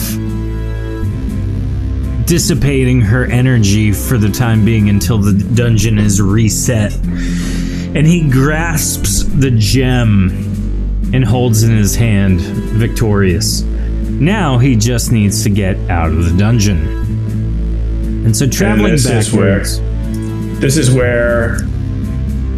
dissipating 2.26 3.02
her 3.02 3.24
energy 3.26 3.92
for 3.92 4.18
the 4.18 4.30
time 4.30 4.64
being 4.64 4.88
until 4.88 5.18
the 5.18 5.32
dungeon 5.54 5.98
is 5.98 6.20
reset. 6.20 6.92
And 6.94 8.06
he 8.06 8.28
grasps 8.28 9.22
the 9.22 9.52
gem 9.52 10.30
and 11.14 11.24
holds 11.24 11.62
in 11.62 11.70
his 11.70 11.94
hand, 11.94 12.40
victorious. 12.40 13.62
Now 14.08 14.58
he 14.58 14.76
just 14.76 15.12
needs 15.12 15.42
to 15.44 15.50
get 15.50 15.76
out 15.90 16.10
of 16.10 16.24
the 16.24 16.36
dungeon. 16.36 16.86
And 18.24 18.36
so 18.36 18.48
traveling 18.48 18.92
this 18.92 19.06
is 19.06 19.32
where- 19.32 19.58
backwards. 19.60 19.80
This 20.60 20.78
is 20.78 20.90
where 20.90 21.58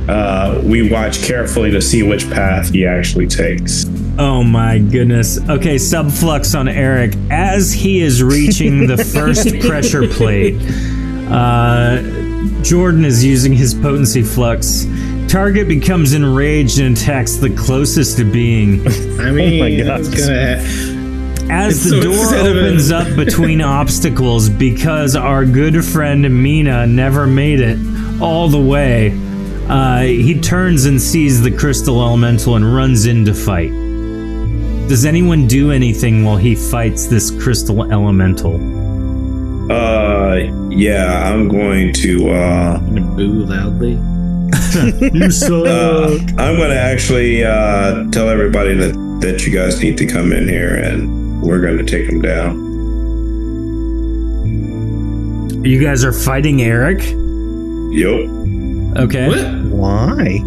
uh, 0.09 0.61
we 0.65 0.89
watch 0.91 1.23
carefully 1.25 1.71
to 1.73 1.83
see 1.83 2.03
which 2.05 2.31
path 2.31 2.71
he 2.73 2.87
actually 2.87 3.27
takes. 3.27 3.85
Oh 4.19 4.43
my 4.45 4.79
goodness. 4.79 5.39
Okay, 5.49 5.75
subflux 5.77 6.59
on 6.59 6.69
Eric. 6.69 7.15
As 7.31 7.73
he 7.73 8.01
is 8.01 8.23
reaching 8.23 8.87
the 8.87 8.97
first 9.15 9.49
pressure 9.61 10.07
plate, 10.09 10.55
uh, 11.29 12.03
Jordan 12.63 13.05
is 13.05 13.25
using 13.25 13.53
his 13.53 13.75
potency 13.75 14.23
flux. 14.23 14.87
Target 15.29 15.69
becomes 15.69 16.15
enraged 16.15 16.79
and 16.79 16.97
attacks 16.97 17.35
the 17.37 17.51
closest 17.51 18.17
to 18.19 18.25
being. 18.25 18.81
I 19.21 19.31
mean, 19.33 19.61
oh 19.61 19.65
my 19.65 19.83
God. 19.85 20.01
it's 20.01 20.09
gonna. 20.27 20.98
As 21.51 21.77
It's 21.77 21.85
the 21.85 21.91
so 21.91 22.01
door 22.03 22.13
instead 22.13 22.47
opens 22.47 22.91
up 22.91 23.17
between 23.17 23.61
obstacles 23.79 24.49
because 24.49 25.17
our 25.17 25.45
good 25.45 25.85
friend 25.85 26.23
Mina 26.43 26.87
never 26.87 27.27
made 27.27 27.61
it 27.61 27.79
all 28.21 28.49
the 28.49 28.61
way, 28.61 29.13
uh, 29.69 30.01
he 30.03 30.39
turns 30.41 30.85
and 30.85 31.01
sees 31.01 31.41
the 31.43 31.51
crystal 31.51 32.03
elemental 32.03 32.57
and 32.57 32.75
runs 32.75 33.07
in 33.07 33.25
to 33.25 33.35
fight. 33.35 33.71
Does 34.89 35.05
anyone 35.05 35.47
do 35.47 35.71
anything 35.71 36.25
while 36.25 36.37
he 36.39 36.55
fights 36.55 37.07
this 37.07 37.31
crystal 37.43 37.91
elemental? 37.93 38.55
Uh, 39.71 40.37
yeah, 40.71 41.31
I'm 41.31 41.49
going 41.49 41.93
to. 41.95 42.31
Uh, 42.31 42.79
I'm 42.81 42.95
gonna 42.95 43.17
boo 43.17 43.45
loudly. 43.45 43.99
You 45.13 45.31
suck. 45.31 45.67
uh, 45.67 46.19
I'm 46.39 46.57
going 46.57 46.71
to 46.71 46.79
actually 46.79 47.43
uh, 47.45 48.05
tell 48.11 48.29
everybody 48.29 48.75
that 48.75 48.95
that 49.21 49.47
you 49.47 49.53
guys 49.53 49.83
need 49.83 49.99
to 49.99 50.07
come 50.07 50.33
in 50.33 50.47
here, 50.49 50.75
and 50.75 51.18
we're 51.43 51.61
going 51.61 51.79
to 51.79 51.85
take 51.85 52.07
them 52.09 52.21
down. 52.21 52.69
you 55.65 55.83
guys 55.83 56.05
are 56.05 56.13
fighting 56.13 56.63
Eric? 56.63 57.03
Yup. 57.91 58.31
Okay. 58.97 59.29
What? 59.29 59.65
Why? 59.73 60.39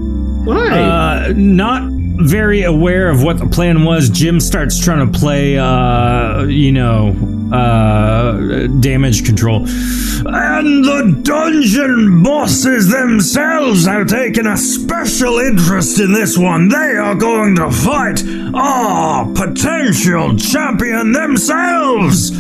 Why? 0.44 0.70
Uh, 0.80 1.34
not 1.36 1.84
very 2.24 2.64
aware 2.64 3.10
of 3.10 3.24
what 3.24 3.38
the 3.38 3.48
plan 3.48 3.84
was. 3.84 4.10
Jim 4.10 4.40
starts 4.40 4.80
trying 4.84 5.12
to 5.12 5.20
play, 5.20 5.58
uh, 5.58 6.44
you 6.44 6.72
know, 6.72 7.12
uh, 7.52 8.68
damage 8.80 9.26
control. 9.26 9.66
And 9.66 10.86
the 10.86 11.20
dungeon 11.24 12.24
bosses 12.24 12.90
themselves 12.90 13.86
have 13.86 14.08
taken 14.08 14.48
a 14.48 14.58
special 14.58 15.40
interest 15.40 16.00
in 16.00 16.14
this 16.14 16.38
one. 16.38 16.70
They 16.70 16.96
are 16.96 17.16
going 17.16 17.56
to 17.56 17.72
fight 17.72 18.24
our 18.54 19.26
potential 19.34 20.38
champion 20.38 21.12
themselves. 21.12 22.32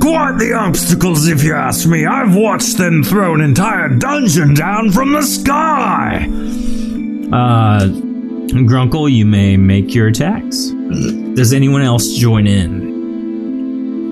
Quite 0.00 0.38
the 0.38 0.54
obstacles, 0.54 1.28
if 1.28 1.44
you 1.44 1.54
ask 1.54 1.86
me. 1.86 2.06
I've 2.06 2.34
watched 2.34 2.78
them 2.78 3.04
throw 3.04 3.34
an 3.34 3.42
entire 3.42 3.90
dungeon 3.90 4.54
down 4.54 4.90
from 4.90 5.12
the 5.12 5.22
sky. 5.22 6.26
Uh, 7.30 7.86
Grunkle, 8.50 9.12
you 9.12 9.26
may 9.26 9.58
make 9.58 9.94
your 9.94 10.08
attacks. 10.08 10.70
Does 11.34 11.52
anyone 11.52 11.82
else 11.82 12.14
join 12.14 12.46
in? 12.46 12.89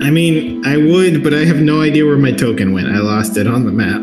I 0.01 0.09
mean, 0.11 0.65
I 0.65 0.77
would, 0.77 1.23
but 1.23 1.33
I 1.33 1.45
have 1.45 1.57
no 1.57 1.81
idea 1.81 2.05
where 2.05 2.17
my 2.17 2.31
token 2.31 2.73
went. 2.73 2.87
I 2.87 2.99
lost 2.99 3.37
it 3.37 3.47
on 3.47 3.65
the 3.65 3.71
map. 3.71 4.01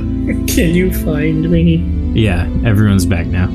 Can 0.47 0.75
you 0.75 0.93
find 1.03 1.49
me? 1.49 1.77
Yeah, 2.13 2.43
everyone's 2.65 3.05
back 3.05 3.25
now. 3.27 3.47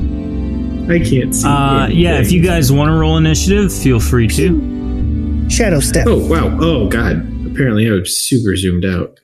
I 0.93 0.99
can't 0.99 1.33
see. 1.33 1.47
Uh, 1.47 1.87
yeah, 1.87 2.19
if 2.19 2.31
you 2.31 2.41
guys 2.43 2.71
want 2.71 2.89
to 2.89 2.93
roll 2.93 3.17
initiative, 3.17 3.73
feel 3.73 3.99
free 3.99 4.27
to. 4.27 5.49
Shadow 5.49 5.79
step. 5.79 6.07
Oh 6.07 6.27
wow! 6.27 6.57
Oh 6.59 6.87
god! 6.89 7.17
Apparently, 7.45 7.87
I 7.87 7.93
was 7.93 8.17
super 8.27 8.55
zoomed 8.55 8.83
out. 8.85 9.19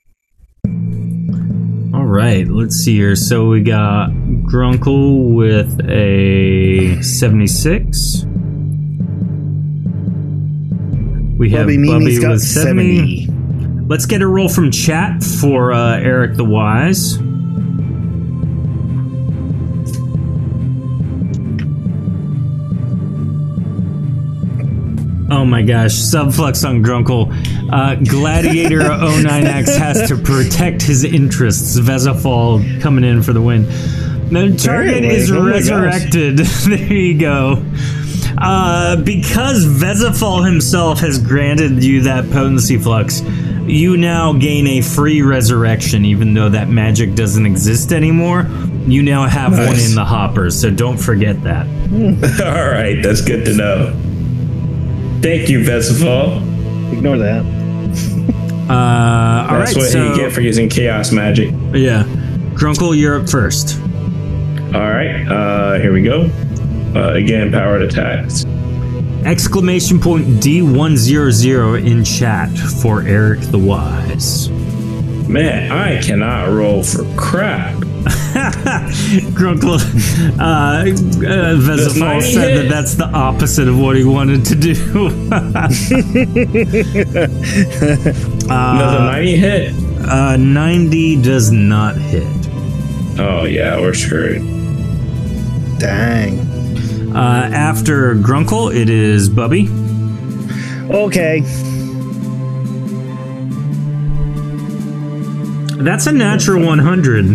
All 1.94 2.06
right, 2.06 2.48
let's 2.48 2.76
see 2.78 2.96
here. 2.96 3.16
So 3.16 3.48
we 3.50 3.62
got 3.62 4.12
Grunkle 4.12 5.34
with 5.36 5.82
a 5.90 7.02
76. 7.02 8.26
We 11.42 11.50
have 11.50 11.66
Bubby 11.66 11.88
Bubby, 11.88 12.20
got 12.20 12.34
with 12.34 12.44
70. 12.44 13.26
70. 13.26 13.88
Let's 13.88 14.06
get 14.06 14.22
a 14.22 14.28
roll 14.28 14.48
from 14.48 14.70
chat 14.70 15.24
for 15.24 15.74
uh, 15.74 15.98
Eric 15.98 16.36
the 16.36 16.46
Wise. 16.46 17.18
Oh 25.32 25.44
my 25.44 25.64
gosh, 25.64 25.94
subflux 25.94 26.64
on 26.64 26.84
Grunkle. 26.84 27.34
Uh, 27.74 27.96
Gladiator 27.96 28.80
09X 28.82 29.80
has 29.80 30.10
to 30.10 30.18
protect 30.18 30.84
his 30.84 31.04
interests. 31.04 31.80
Vezafall 31.80 32.80
coming 32.82 33.04
in 33.04 33.24
for 33.24 33.34
the 33.34 33.42
win. 33.42 33.64
The 34.30 34.56
target 34.64 35.04
is 35.06 35.32
Oh 35.32 35.44
resurrected. 35.44 36.38
there 36.68 36.94
you 36.94 37.18
go. 37.20 37.66
Uh, 38.38 38.96
because 38.98 39.66
Vezafall 39.66 40.46
himself 40.46 41.00
has 41.00 41.18
granted 41.20 41.84
you 41.84 42.02
that 42.02 42.30
potency 42.32 42.78
flux, 42.78 43.22
you 43.66 43.98
now 43.98 44.34
gain 44.34 44.68
a 44.68 44.82
free 44.82 45.22
resurrection, 45.22 46.06
even 46.06 46.34
though 46.34 46.50
that 46.50 46.70
magic 46.70 47.16
doesn't 47.16 47.46
exist 47.46 47.92
anymore. 47.92 48.48
You 48.86 49.04
now 49.04 49.28
have 49.28 49.52
one 49.54 49.80
in 49.80 49.96
the 49.96 50.06
hopper, 50.06 50.50
so 50.50 50.72
don't 50.72 50.98
forget 50.98 51.42
that. 51.44 51.68
All 52.44 52.70
right, 52.72 53.02
that's 53.04 53.22
good 53.22 53.46
to 53.46 53.54
know. 53.56 53.94
Thank 55.22 55.50
you, 55.50 55.60
Vesifal. 55.64 56.38
Ignore 56.94 57.18
that. 57.20 57.46
Uh, 58.70 59.48
all 59.50 59.60
That's 59.60 59.74
right, 59.76 59.82
what 59.82 59.92
so 59.92 60.04
you 60.04 60.16
get 60.16 60.32
for 60.32 60.40
using 60.42 60.70
chaos 60.70 61.12
magic. 61.12 61.52
yeah, 61.74 62.04
Grunkle, 62.54 62.98
you're 62.98 63.20
up 63.22 63.30
first. 63.30 63.78
All 64.74 64.90
right, 64.90 65.26
uh, 65.28 65.80
here 65.80 65.92
we 65.92 66.02
go. 66.02 66.30
Uh, 66.96 67.14
again, 67.14 67.52
powered 67.52 67.82
attacks. 67.82 68.46
Exclamation 69.26 70.00
point 70.00 70.26
D100 70.42 71.86
in 71.86 72.04
chat 72.04 72.50
for 72.82 73.02
Eric 73.04 73.40
the 73.42 73.60
Wise. 73.60 74.50
Man, 75.30 75.72
I 75.72 76.02
cannot 76.02 76.50
roll 76.50 76.84
for 76.84 77.04
crap. 77.16 77.76
Grunkle, 79.36 79.80
uh, 80.40 80.42
uh, 80.42 80.84
Vezafal 81.56 82.22
said 82.22 82.50
hit. 82.50 82.56
that 82.64 82.70
that's 82.70 82.96
the 82.96 83.06
opposite 83.06 83.68
of 83.68 83.80
what 83.80 83.96
he 83.96 84.04
wanted 84.04 84.44
to 84.46 84.56
do. 84.56 84.74
Another 88.50 89.00
90 89.00 89.36
hit. 89.38 89.74
uh, 90.06 90.38
90 90.38 91.22
does 91.22 91.52
not 91.52 91.96
hit. 91.96 92.24
Oh, 93.20 93.46
yeah, 93.46 93.80
we're 93.80 93.94
screwed. 93.94 94.42
Dang. 95.80 96.40
Uh, 97.14 97.50
after 97.54 98.16
Grunkle, 98.16 98.74
it 98.74 98.90
is 98.90 99.30
Bubby. 99.30 99.68
Okay. 100.90 101.42
That's 105.84 106.08
a 106.08 106.12
natural 106.12 106.66
100. 106.66 107.26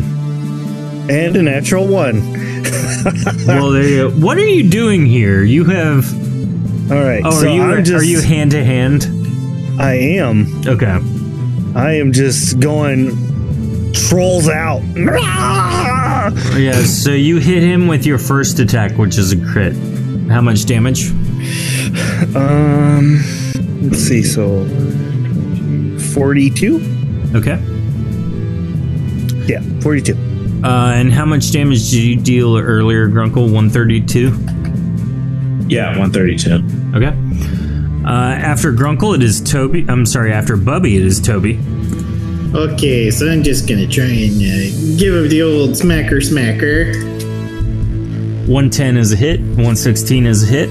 And 1.11 1.37
a 1.37 1.43
natural 1.43 1.87
one. 1.87 2.33
well, 3.47 3.71
there 3.71 3.89
you 3.89 4.11
go. 4.11 4.11
What 4.11 4.39
are 4.39 4.47
you 4.47 4.69
doing 4.69 5.05
here? 5.05 5.43
You 5.43 5.65
have. 5.65 6.11
All 6.91 7.03
right. 7.03 7.23
Oh, 7.25 7.31
so 7.31 7.49
are 7.49 7.77
you 7.77 7.83
just, 7.83 8.03
are 8.03 8.07
you 8.07 8.21
hand 8.21 8.53
to 8.53 8.65
hand? 8.65 9.09
I 9.81 9.95
am. 9.95 10.63
Okay. 10.67 10.99
I 11.75 11.93
am 11.95 12.13
just 12.13 12.61
going 12.61 13.93
trolls 13.93 14.49
out. 14.49 14.83
Yeah. 16.57 16.83
So 16.85 17.13
you 17.13 17.39
hit 17.39 17.63
him 17.63 17.87
with 17.87 18.07
your 18.07 18.19
first 18.19 18.59
attack, 18.59 18.93
which 18.99 19.19
is 19.19 19.33
a 19.33 19.37
crit. 19.53 19.75
How 20.29 20.41
much 20.41 20.65
damage? 20.67 21.11
Um, 22.35 23.23
let's 23.83 23.99
see. 23.99 24.23
So, 24.23 24.65
forty-two. 26.15 26.81
Okay. 27.35 27.59
Yeah, 29.47 29.63
forty-two. 29.81 30.17
Uh, 30.65 30.93
and 30.95 31.13
how 31.13 31.25
much 31.27 31.53
damage 31.53 31.91
did 31.91 32.03
you 32.03 32.17
deal 32.17 32.57
earlier, 32.57 33.09
Grunkle? 33.09 33.53
132? 33.53 34.31
Yeah, 35.69 35.97
132. 35.99 36.97
Okay. 36.97 37.15
Uh, 38.05 38.09
after 38.35 38.73
Grunkle, 38.73 39.15
it 39.15 39.23
is 39.23 39.41
Toby. 39.41 39.85
I'm 39.89 40.07
sorry, 40.07 40.33
after 40.33 40.57
Bubby, 40.57 40.97
it 40.97 41.03
is 41.05 41.21
Toby. 41.21 41.61
Okay, 42.57 43.11
so 43.11 43.29
I'm 43.29 43.43
just 43.43 43.69
gonna 43.69 43.87
try 43.87 44.07
and 44.07 44.37
uh, 44.41 44.97
give 44.99 45.15
him 45.15 45.29
the 45.29 45.43
old 45.43 45.71
smacker 45.73 46.23
smacker. 46.25 46.97
110 48.49 48.97
is 48.97 49.13
a 49.13 49.17
hit, 49.17 49.41
116 49.41 50.25
is 50.25 50.43
a 50.43 50.47
hit. 50.47 50.71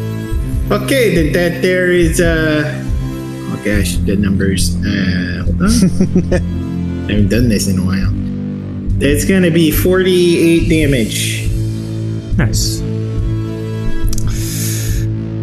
Okay, 0.71 1.13
then 1.13 1.31
that 1.33 1.61
there 1.61 1.91
is 1.91 2.19
uh 2.19 2.63
oh 3.51 3.61
gosh, 3.63 3.97
the 3.97 4.15
numbers. 4.15 4.75
Uh 4.77 5.43
hold 5.45 5.61
on. 5.61 5.69
I 5.69 7.11
haven't 7.11 7.29
done 7.29 7.49
this 7.49 7.67
in 7.67 7.77
a 7.77 7.85
while. 7.85 8.09
That's 8.97 9.23
gonna 9.23 9.51
be 9.51 9.69
48 9.69 10.67
damage. 10.67 11.47
Nice. 12.35 12.81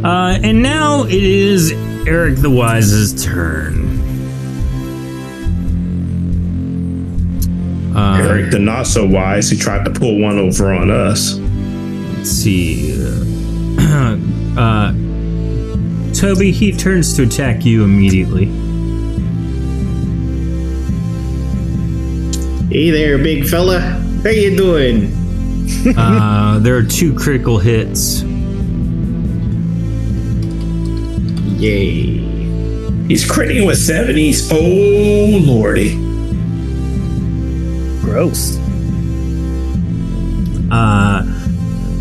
Uh, 0.05 0.41
and 0.43 0.61
now 0.61 1.05
it 1.05 1.23
is 1.23 1.71
Eric 2.09 2.39
the 2.39 2.51
Wise's 2.51 3.25
turn. 3.25 3.92
Eric, 8.23 8.51
the 8.51 8.59
not 8.59 8.87
so 8.87 9.07
wise, 9.07 9.51
he 9.51 9.57
tried 9.57 9.85
to 9.85 9.91
pull 9.91 10.19
one 10.19 10.39
over 10.39 10.73
on 10.73 10.91
us. 10.91 11.35
Let's 11.37 12.31
see. 12.31 12.95
Uh, 13.79 14.17
uh, 14.59 14.93
Toby, 16.15 16.53
he 16.53 16.73
turns 16.73 17.15
to 17.17 17.25
attack 17.25 17.65
you 17.65 17.85
immediately. 17.85 18.47
Hey 22.69 22.91
there, 22.91 23.19
big 23.19 23.47
fella. 23.47 23.81
How 23.81 24.31
you 24.31 24.57
doing? 24.57 25.19
Uh, 25.97 26.59
there 26.59 26.77
are 26.77 26.83
two 26.83 27.15
critical 27.15 27.59
hits. 27.59 28.23
Yay. 31.63 32.19
He's 33.07 33.25
critting 33.29 33.67
with 33.67 33.79
70s. 33.79 34.51
Oh, 34.53 35.39
lordy. 35.39 36.02
Gross. 38.13 38.59
Uh, 40.71 41.25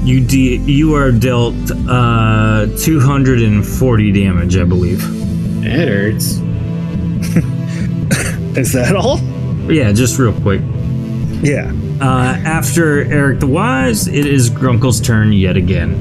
you 0.03 0.19
de- 0.19 0.57
you 0.57 0.93
are 0.93 1.09
dealt 1.09 1.55
uh, 1.87 2.65
240 2.77 4.11
damage, 4.11 4.57
I 4.57 4.65
believe. 4.65 4.99
That 5.63 5.87
hurts. 5.87 6.31
Is 8.57 8.73
that 8.73 8.93
all? 8.93 9.21
Yeah, 9.71 9.93
just 9.93 10.19
real 10.19 10.33
quick. 10.41 10.59
Yeah. 11.41 11.71
Uh, 12.01 12.35
after 12.45 13.05
Eric 13.05 13.39
the 13.39 13.47
Wise, 13.47 14.09
it 14.09 14.25
is 14.25 14.49
Grunkle's 14.49 14.99
turn 14.99 15.31
yet 15.31 15.55
again. 15.55 15.93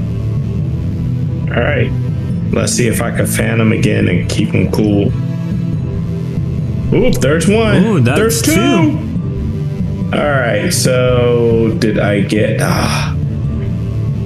All 1.51 1.63
right. 1.63 1.89
Let's 2.53 2.73
see 2.73 2.89
if 2.89 3.01
I 3.01 3.17
can 3.17 3.27
fan 3.27 3.61
him 3.61 3.71
again 3.71 4.09
and 4.09 4.29
keep 4.29 4.49
him 4.49 4.73
cool. 4.73 5.13
Oop, 6.93 7.15
there's 7.21 7.47
one. 7.47 7.85
Ooh, 7.85 8.01
that's 8.01 8.19
there's 8.19 8.43
two. 8.43 8.55
two. 8.55 9.07
All 10.13 10.19
right. 10.19 10.71
So 10.71 11.77
did 11.79 11.99
I 11.99 12.21
get? 12.23 12.61
Ah. 12.61 13.17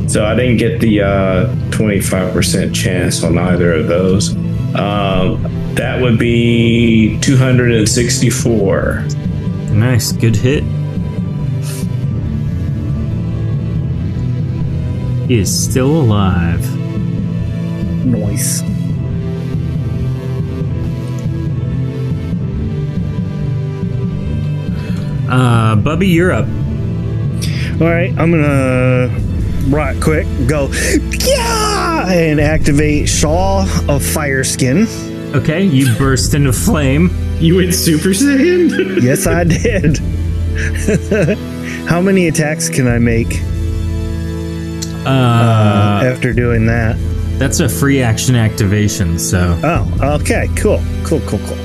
So 0.07 0.25
I 0.25 0.35
didn't 0.35 0.59
get 0.59 0.81
the 0.81 1.03
uh, 1.03 1.47
25% 1.71 2.75
chance 2.75 3.23
on 3.25 3.37
either 3.37 3.73
of 3.75 3.89
those. 3.89 4.35
Um, 4.77 5.43
that 5.75 6.01
would 6.01 6.19
be 6.19 7.19
264. 7.21 9.05
Nice, 9.73 10.13
good 10.13 10.37
hit. 10.37 10.63
He 15.27 15.39
is 15.39 15.65
still 15.69 15.91
alive. 15.91 16.63
Noise. 18.05 18.63
Uh, 25.29 25.77
Bubby, 25.77 26.09
you're 26.09 26.33
up. 26.33 26.47
All 27.81 27.89
right, 27.89 28.11
I'm 28.19 28.31
gonna 28.31 29.09
right 29.69 30.01
quick 30.01 30.27
go 30.47 30.69
yeah 31.27 32.07
and 32.11 32.39
activate 32.41 33.09
Shaw 33.09 33.63
of 33.63 34.03
Fireskin. 34.03 34.87
Okay, 35.35 35.65
you 35.65 35.93
burst 35.97 36.35
into 36.35 36.53
flame. 36.53 37.11
You 37.41 37.57
went 37.57 37.75
Super 37.75 38.11
Saiyan? 38.11 39.03
Yes, 39.03 39.27
I 39.27 39.43
did. 39.45 39.99
How 41.89 42.01
many 42.01 42.29
attacks 42.29 42.69
can 42.69 42.87
I 42.87 42.99
make 42.99 43.41
Uh, 45.05 46.03
after 46.05 46.33
doing 46.33 46.67
that? 46.67 46.97
that's 47.39 47.59
a 47.59 47.69
free 47.69 48.01
action 48.01 48.37
activation, 48.37 49.19
so 49.19 49.59
Oh, 49.65 50.19
okay, 50.21 50.49
cool, 50.57 50.81
cool, 51.05 51.21
cool, 51.27 51.41
cool. 51.41 51.59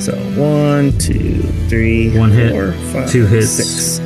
So 0.00 0.12
one, 0.38 0.96
two, 0.98 1.42
three, 1.68 2.16
One 2.16 2.30
hit, 2.30 2.52
four, 2.52 2.72
five, 2.92 3.10
two 3.10 3.26
hits. 3.26 3.48
six. 3.50 3.98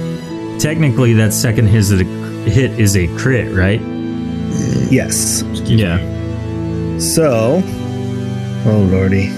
technically 0.62 1.12
that 1.14 1.32
second 1.32 1.66
hit 1.66 1.78
is 1.80 1.92
a, 1.92 2.04
hit 2.04 2.78
is 2.78 2.96
a 2.96 3.06
crit, 3.18 3.52
right? 3.54 3.80
Yes. 4.90 5.42
Yeah. 5.64 5.98
So, 6.98 7.62
oh 8.66 8.88
lordy, 8.90 9.28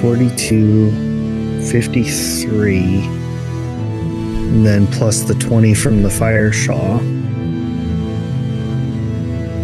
42, 0.00 0.90
53, 1.70 2.78
and 4.48 4.64
then 4.66 4.86
plus 4.88 5.22
the 5.22 5.34
20 5.34 5.74
from 5.74 6.02
the 6.02 6.10
fire 6.10 6.50
shaw. 6.52 6.98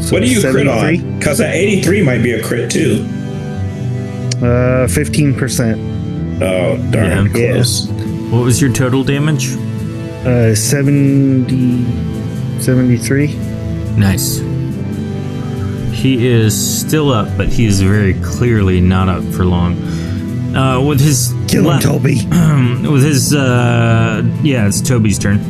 So 0.02 0.12
What 0.12 0.22
do 0.22 0.28
you 0.30 0.40
crit 0.40 0.68
on? 0.68 1.18
Because 1.18 1.38
that 1.38 1.54
83 1.54 2.02
might 2.02 2.22
be 2.22 2.32
a 2.32 2.42
crit 2.42 2.70
too. 2.70 3.06
Uh, 4.42 4.86
15%. 4.88 5.93
Oh, 6.40 6.76
darn 6.90 7.26
Yeah. 7.26 7.52
close. 7.52 7.88
What 8.30 8.44
was 8.44 8.60
your 8.60 8.72
total 8.72 9.04
damage? 9.04 9.54
Uh, 10.26 10.54
70, 10.54 11.84
73. 12.60 13.34
Nice. 13.96 14.42
He 15.92 16.26
is 16.26 16.54
still 16.80 17.10
up, 17.12 17.28
but 17.36 17.48
he 17.48 17.66
is 17.66 17.80
very 17.80 18.14
clearly 18.14 18.80
not 18.80 19.08
up 19.08 19.22
for 19.32 19.44
long. 19.44 19.76
Uh, 20.54 20.80
with 20.80 21.00
his 21.00 21.32
Kill 21.48 21.62
him, 21.62 21.66
la- 21.66 21.78
Toby. 21.80 22.16
with 22.88 23.02
his 23.04 23.34
uh, 23.34 24.22
yeah, 24.42 24.66
it's 24.66 24.80
Toby's 24.80 25.18
turn. 25.18 25.40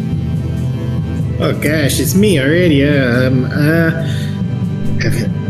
Oh 1.41 1.53
gosh, 1.61 1.99
it's 2.01 2.15
me 2.15 2.39
already. 2.41 2.85
Uh, 2.87 3.27
um, 3.29 3.45
uh, 3.47 3.91
haven't 5.03 5.44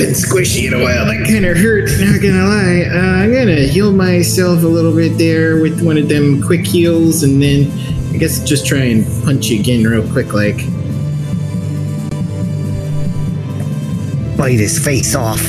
been 0.00 0.14
squishy 0.14 0.66
in 0.66 0.72
a 0.72 0.82
while. 0.82 1.04
That 1.04 1.26
kind 1.26 1.44
of 1.44 1.58
hurt. 1.58 1.90
Not 2.00 2.22
gonna 2.22 2.46
lie. 2.46 2.88
Uh, 2.90 3.22
I'm 3.22 3.30
gonna 3.32 3.66
heal 3.66 3.92
myself 3.92 4.62
a 4.62 4.66
little 4.66 4.94
bit 4.94 5.18
there 5.18 5.60
with 5.60 5.82
one 5.82 5.98
of 5.98 6.08
them 6.08 6.40
quick 6.42 6.66
heals, 6.66 7.22
and 7.22 7.42
then 7.42 7.70
I 8.14 8.16
guess 8.16 8.42
just 8.42 8.66
try 8.66 8.78
and 8.78 9.04
punch 9.24 9.48
you 9.48 9.60
again 9.60 9.84
real 9.84 10.10
quick, 10.10 10.32
like. 10.32 10.56
Bite 14.38 14.58
his 14.58 14.82
face 14.82 15.14
off. 15.14 15.42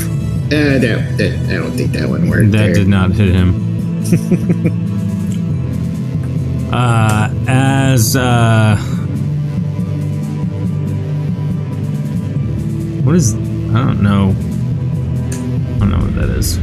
Uh, 0.48 0.80
that, 0.80 1.16
that 1.18 1.34
I 1.50 1.54
don't 1.54 1.72
think 1.72 1.94
that 1.94 2.10
one 2.10 2.28
worked. 2.28 2.52
That 2.52 2.58
there. 2.58 2.74
did 2.74 2.90
not 2.90 3.12
hit 3.12 3.34
him. 3.34 3.56
uh, 6.74 7.34
as 7.48 8.18
uh, 8.18 8.76
what 13.06 13.16
is? 13.16 13.34
I 13.74 13.86
don't 13.86 14.02
know. 14.02 14.30
I 14.30 15.80
don't 15.80 15.92
know 15.92 16.00
what 16.00 16.16
that 16.16 16.30
is. 16.30 16.60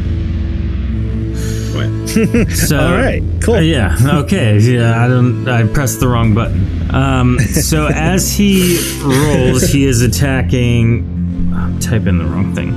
So, 2.69 2.79
All 2.81 2.95
right, 2.95 3.23
cool. 3.43 3.55
Uh, 3.57 3.61
yeah. 3.61 3.97
Okay. 4.01 4.59
Yeah. 4.59 5.05
I 5.05 5.09
don't. 5.09 5.49
I 5.49 5.67
pressed 5.67 6.01
the 6.01 6.09
wrong 6.09 6.35
button. 6.35 6.95
Um. 6.95 7.39
So 7.39 7.87
as 7.93 8.33
he 8.33 8.79
rolls, 9.03 9.63
he 9.63 9.85
is 9.85 10.03
attacking. 10.03 11.53
I'm 11.55 11.79
typing 11.81 12.19
the 12.19 12.25
wrong 12.25 12.55
thing. 12.55 12.73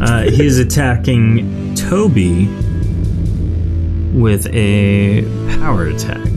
Uh, 0.00 0.30
he 0.30 0.46
is 0.46 0.58
attacking 0.58 1.74
Toby 1.74 2.46
with 4.18 4.46
a 4.52 5.22
power 5.58 5.86
attack. 5.86 6.29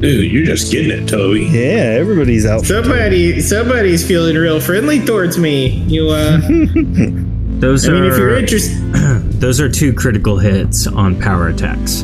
Dude, 0.00 0.30
you're 0.30 0.44
just 0.44 0.70
getting 0.70 0.90
it, 0.90 1.08
Toby. 1.08 1.44
Yeah, 1.44 1.96
everybody's 1.98 2.44
out. 2.44 2.66
Somebody, 2.66 3.40
somebody's 3.40 4.06
feeling 4.06 4.36
real 4.36 4.60
friendly 4.60 5.00
towards 5.04 5.38
me. 5.38 5.68
You, 5.86 6.10
uh, 6.10 6.40
Those 7.60 7.88
I 7.88 7.92
mean, 7.92 8.02
are 8.02 8.10
if 8.10 8.18
you're 8.18 8.36
interested, 8.36 8.76
those 9.40 9.62
are 9.62 9.70
two 9.70 9.94
critical 9.94 10.36
hits 10.36 10.86
on 10.86 11.18
power 11.18 11.48
attacks. 11.48 12.02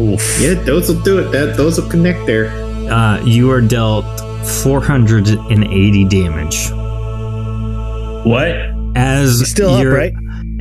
Oof. 0.00 0.40
yeah, 0.40 0.54
those 0.54 0.88
will 0.88 1.02
do 1.02 1.18
it. 1.18 1.30
That 1.30 1.58
those 1.58 1.78
will 1.78 1.90
connect 1.90 2.24
there. 2.24 2.48
Uh, 2.90 3.22
you 3.22 3.50
are 3.50 3.60
dealt 3.60 4.06
480 4.46 6.04
damage. 6.06 6.70
What? 8.26 8.54
As 8.96 9.50
Still 9.50 9.74
up, 9.74 9.86
right? 9.86 10.14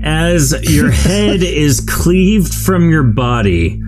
As 0.03 0.53
your 0.69 0.91
head 0.91 1.41
is 1.41 1.79
cleaved 1.79 2.53
from 2.53 2.89
your 2.89 3.03
body, 3.03 3.81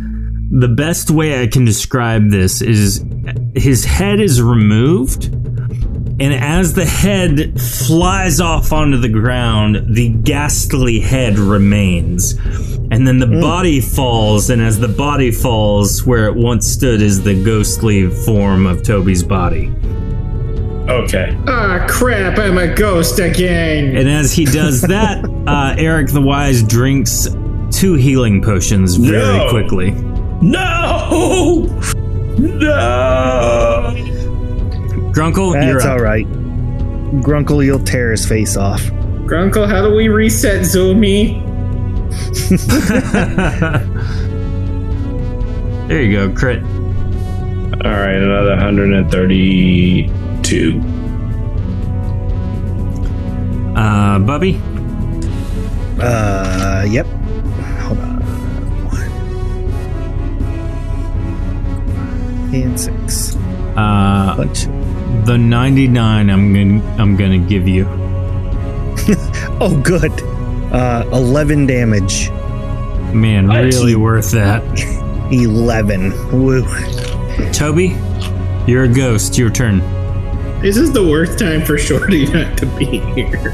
the 0.50 0.68
best 0.68 1.10
way 1.12 1.42
I 1.42 1.48
can 1.48 1.66
describe 1.66 2.30
this 2.30 2.62
is 2.62 3.04
his 3.56 3.84
head 3.86 4.20
is 4.20 4.42
removed, 4.42 5.26
and 6.20 6.34
as 6.34 6.74
the 6.74 6.86
head 6.86 7.60
flies 7.62 8.40
off 8.40 8.72
onto 8.74 8.98
the 8.98 9.10
ground, 9.10 9.96
the 9.96 10.10
ghastly 10.10 11.00
head 11.00 11.38
remains. 11.38 12.34
And 12.90 13.06
then 13.06 13.20
the 13.20 13.28
body 13.42 13.82
falls, 13.82 14.50
and 14.50 14.62
as 14.62 14.80
the 14.80 14.88
body 14.88 15.30
falls, 15.32 16.06
where 16.06 16.28
it 16.28 16.36
once 16.36 16.66
stood 16.66 17.02
is 17.02 17.22
the 17.22 17.34
ghostly 17.44 18.10
form 18.10 18.66
of 18.66 18.82
Toby's 18.84 19.24
body. 19.24 19.68
Okay. 20.90 21.38
Ah, 21.48 21.86
crap! 21.90 22.40
I'm 22.40 22.58
a 22.58 22.74
ghost 22.74 23.20
again. 23.20 23.98
And 23.98 24.08
as 24.10 24.32
he 24.32 24.46
does 24.46 24.82
that, 24.84 25.26
uh, 25.48 25.76
Eric 25.78 26.08
the 26.12 26.22
Wise 26.22 26.64
drinks 26.64 27.28
two 27.72 27.96
healing 27.96 28.42
potions 28.42 28.96
very 28.96 29.38
No. 29.38 29.50
quickly. 29.50 29.92
No! 30.42 31.66
No! 32.38 33.94
Grunkle, 35.12 35.54
you're 35.66 35.74
That's 35.74 35.86
up. 35.86 35.92
all 35.92 36.00
right. 36.00 36.26
Grunkle, 37.24 37.64
you'll 37.66 37.80
tear 37.84 38.12
his 38.12 38.26
face 38.26 38.56
off. 38.58 38.82
Grunkle, 39.26 39.68
how 39.68 39.82
do 39.88 39.94
we 39.96 40.08
reset 40.10 40.62
Zoomy? 40.62 41.44
there 45.88 46.02
you 46.02 46.12
go, 46.12 46.30
crit. 46.34 46.62
All 46.64 47.92
right, 47.92 48.16
another 48.16 48.56
132. 48.58 50.82
Uh, 53.76 54.20
Bubby, 54.20 54.60
Uh, 56.00 56.86
yep. 56.90 57.06
And 62.54 62.80
six. 62.80 63.36
uh, 63.76 64.36
Bunch. 64.38 64.64
the 65.26 65.38
99 65.38 66.30
I'm 66.30 66.54
gonna 66.54 66.96
I'm 67.02 67.16
gonna 67.16 67.38
give 67.40 67.68
you. 67.68 67.86
Oh, 69.60 69.76
good. 69.84 70.12
Uh, 70.72 71.04
11 71.12 71.66
damage. 71.66 72.30
Man, 73.12 73.50
I 73.50 73.62
really 73.62 73.94
see. 73.94 73.96
worth 73.96 74.30
that. 74.32 74.62
11. 75.32 76.12
Woo. 76.32 76.64
Toby, 77.54 77.98
you're 78.68 78.84
a 78.84 78.88
ghost. 78.88 79.36
Your 79.38 79.50
turn. 79.50 79.80
This 80.62 80.78
is 80.78 80.92
the 80.92 81.04
worst 81.04 81.40
time 81.40 81.64
for 81.66 81.78
Shorty 81.78 82.26
not 82.34 82.56
to 82.60 82.66
be 82.78 83.00
here. 83.00 83.50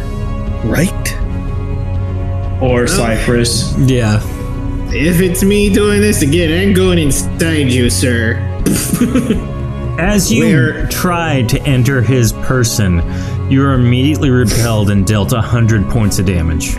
Right? 0.66 1.14
Or 2.62 2.86
Cypress. 2.88 3.74
Yeah. 3.78 4.22
If 4.92 5.22
it's 5.22 5.42
me 5.44 5.74
doing 5.74 6.02
this 6.02 6.22
again, 6.22 6.68
I'm 6.68 6.74
going 6.74 6.98
inside 7.00 7.72
you, 7.72 7.90
sir. 7.90 8.36
As 10.00 10.32
you 10.32 10.46
Where- 10.46 10.88
try 10.88 11.44
to 11.44 11.62
enter 11.64 12.02
his 12.02 12.34
person, 12.34 13.02
you 13.52 13.64
are 13.64 13.74
immediately 13.74 14.30
repelled 14.32 14.90
and 14.90 15.06
dealt 15.06 15.32
100 15.34 15.88
points 15.90 16.18
of 16.20 16.26
damage. 16.26 16.76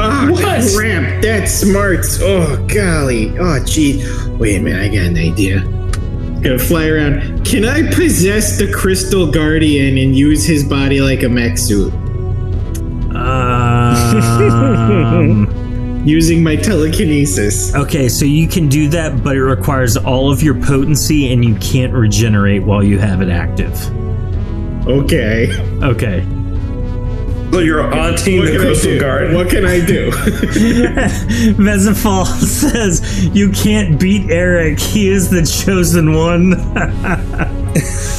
Oh, 0.00 0.28
What? 0.30 0.72
crap! 0.74 1.20
that 1.22 1.48
smarts. 1.48 2.20
Oh, 2.22 2.56
golly. 2.72 3.36
Oh, 3.38 3.62
gee. 3.64 4.02
Wait 4.38 4.56
a 4.56 4.60
minute, 4.62 4.80
I 4.80 4.88
got 4.88 5.06
an 5.06 5.18
idea. 5.18 5.60
Gonna 6.40 6.58
fly 6.58 6.86
around. 6.86 7.44
Can 7.44 7.64
I 7.64 7.90
possess 7.92 8.58
the 8.58 8.72
Crystal 8.72 9.26
Guardian 9.30 9.98
and 9.98 10.16
use 10.16 10.44
his 10.46 10.62
body 10.62 11.00
like 11.00 11.24
a 11.24 11.28
mech 11.28 11.58
suit? 11.58 11.92
Um, 13.12 15.47
using 16.04 16.42
my 16.42 16.56
telekinesis. 16.56 17.74
Okay, 17.74 18.08
so 18.08 18.24
you 18.24 18.48
can 18.48 18.68
do 18.68 18.88
that, 18.88 19.22
but 19.22 19.36
it 19.36 19.42
requires 19.44 19.96
all 19.96 20.30
of 20.32 20.42
your 20.42 20.54
potency 20.54 21.32
and 21.32 21.44
you 21.44 21.54
can't 21.56 21.92
regenerate 21.92 22.62
while 22.62 22.82
you 22.82 22.98
have 22.98 23.20
it 23.22 23.28
active. 23.28 23.74
Okay. 24.86 25.50
Okay. 25.82 26.24
So 27.50 27.60
you're 27.60 27.82
haunting 27.82 28.44
the 28.44 28.52
can 28.52 28.60
I 28.60 28.64
Crystal 28.64 28.90
do? 28.92 29.00
Garden. 29.00 29.34
What 29.34 29.48
can 29.48 29.64
I 29.64 29.84
do? 29.84 30.10
Vezafal 31.56 32.26
says 32.26 33.26
you 33.34 33.50
can't 33.50 33.98
beat 33.98 34.30
Eric. 34.30 34.78
He 34.78 35.08
is 35.08 35.30
the 35.30 35.42
chosen 35.44 36.12
one. 36.12 36.54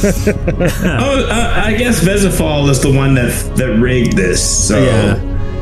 Oh, 0.02 1.26
uh, 1.28 1.62
I 1.62 1.74
guess 1.74 2.00
Vezafal 2.02 2.70
is 2.70 2.80
the 2.80 2.90
one 2.90 3.14
that 3.16 3.30
that 3.56 3.78
rigged 3.78 4.16
this. 4.16 4.68
So 4.68 4.82
Yeah. 4.82 5.18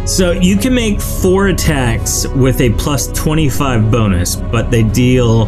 So 0.08 0.30
you 0.30 0.56
can 0.56 0.72
make 0.74 1.02
four 1.02 1.48
attacks 1.48 2.26
with 2.28 2.62
a 2.62 2.70
plus 2.72 3.08
25 3.08 3.90
bonus, 3.90 4.36
but 4.36 4.70
they 4.70 4.82
deal 4.82 5.44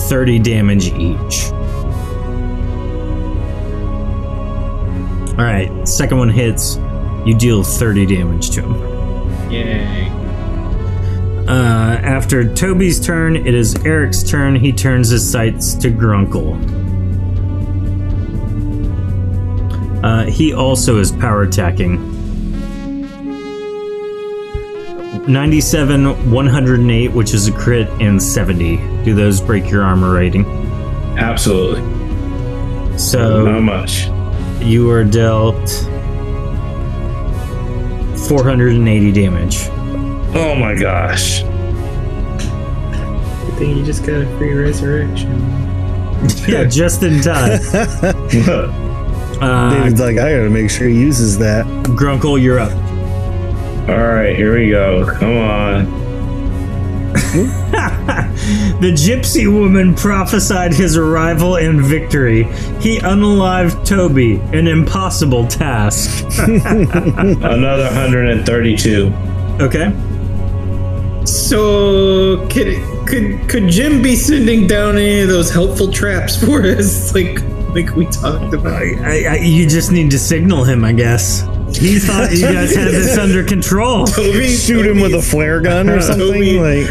30 0.00 0.38
damage 0.38 0.88
each. 0.92 1.50
All 5.30 5.44
right, 5.46 5.88
second 5.88 6.18
one 6.18 6.28
hits, 6.28 6.76
you 7.24 7.34
deal 7.38 7.62
30 7.62 8.04
damage 8.04 8.50
to 8.50 8.60
him. 8.60 9.50
Yay. 9.50 10.10
Uh, 11.48 11.96
after 12.02 12.54
Toby's 12.54 13.00
turn, 13.00 13.34
it 13.34 13.54
is 13.54 13.74
Eric's 13.86 14.22
turn. 14.22 14.54
He 14.54 14.72
turns 14.72 15.08
his 15.08 15.28
sights 15.28 15.74
to 15.76 15.90
Grunkle. 15.90 16.52
Uh, 20.04 20.26
he 20.26 20.52
also 20.52 20.98
is 20.98 21.10
power 21.12 21.44
attacking. 21.44 22.11
97, 25.28 26.30
108, 26.30 27.08
which 27.12 27.32
is 27.34 27.46
a 27.48 27.52
crit, 27.52 27.88
and 28.00 28.20
70. 28.22 28.76
Do 29.04 29.14
those 29.14 29.40
break 29.40 29.70
your 29.70 29.82
armor 29.84 30.12
rating? 30.12 30.44
absolutely, 31.18 31.82
So 32.98 33.44
not 33.44 33.60
much. 33.62 34.06
you 34.60 34.90
are 34.90 35.04
dealt 35.04 35.68
480 38.28 39.12
damage. 39.12 39.68
Oh 40.34 40.54
my 40.58 40.74
gosh. 40.74 41.42
Good 43.44 43.58
thing 43.58 43.76
you 43.76 43.84
just 43.84 44.04
got 44.06 44.22
a 44.22 44.38
free 44.38 44.54
resurrection. 44.54 45.50
Yeah, 46.46 46.64
just 46.64 47.02
in 47.02 47.20
time. 47.20 47.58
Uh, 49.42 49.70
David's 49.74 49.98
like, 50.00 50.18
I 50.18 50.30
gotta 50.36 50.48
make 50.50 50.70
sure 50.70 50.86
he 50.86 50.94
uses 51.00 51.36
that. 51.38 51.66
Grunkle, 51.84 52.40
you're 52.40 52.60
up. 52.60 52.70
All 53.88 53.96
right, 53.96 54.34
here 54.36 54.56
we 54.56 54.70
go. 54.70 55.04
Come 55.18 55.36
on. 55.36 56.02
The 58.82 58.90
gypsy 58.90 59.46
woman 59.46 59.94
prophesied 59.94 60.74
his 60.74 60.96
arrival 60.96 61.56
and 61.56 61.80
victory. 61.80 62.42
He 62.80 62.98
unalived 62.98 63.86
Toby, 63.86 64.40
an 64.52 64.66
impossible 64.66 65.46
task. 65.46 66.24
Another 66.48 67.84
132. 67.84 69.12
Okay. 69.60 69.92
So 71.24 72.44
could 72.48 72.82
could 73.06 73.48
could 73.48 73.68
Jim 73.68 74.02
be 74.02 74.16
sending 74.16 74.66
down 74.66 74.96
any 74.96 75.20
of 75.20 75.28
those 75.28 75.52
helpful 75.52 75.92
traps 75.92 76.36
for 76.44 76.62
us, 76.62 77.14
like 77.14 77.40
like 77.74 77.94
we 77.94 78.06
talked 78.06 78.52
about? 78.52 78.82
I, 78.82 79.24
I, 79.24 79.36
you 79.36 79.68
just 79.68 79.92
need 79.92 80.10
to 80.10 80.18
signal 80.18 80.64
him, 80.64 80.84
I 80.84 80.92
guess. 80.92 81.44
He 81.76 81.98
thought 81.98 82.30
you 82.32 82.40
guys 82.42 82.74
had 82.74 82.88
this 82.88 83.16
under 83.24 83.42
control. 83.44 84.06
Toby, 84.06 84.48
Shoot 84.48 84.86
him 84.86 85.00
with 85.00 85.14
a 85.14 85.22
flare 85.22 85.60
gun 85.60 85.88
or 85.88 86.00
something. 86.00 86.26
Toby- 86.28 86.58
like, 86.58 86.88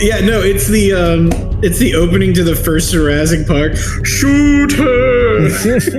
Yeah, 0.00 0.20
no, 0.20 0.40
it's 0.40 0.66
the 0.68 0.92
um, 0.94 1.30
it's 1.62 1.78
the 1.78 1.94
opening 1.94 2.34
to 2.34 2.42
the 2.42 2.56
first 2.56 2.92
Jurassic 2.92 3.46
Park. 3.46 3.76
Shoot 4.04 4.72
her! 4.72 5.22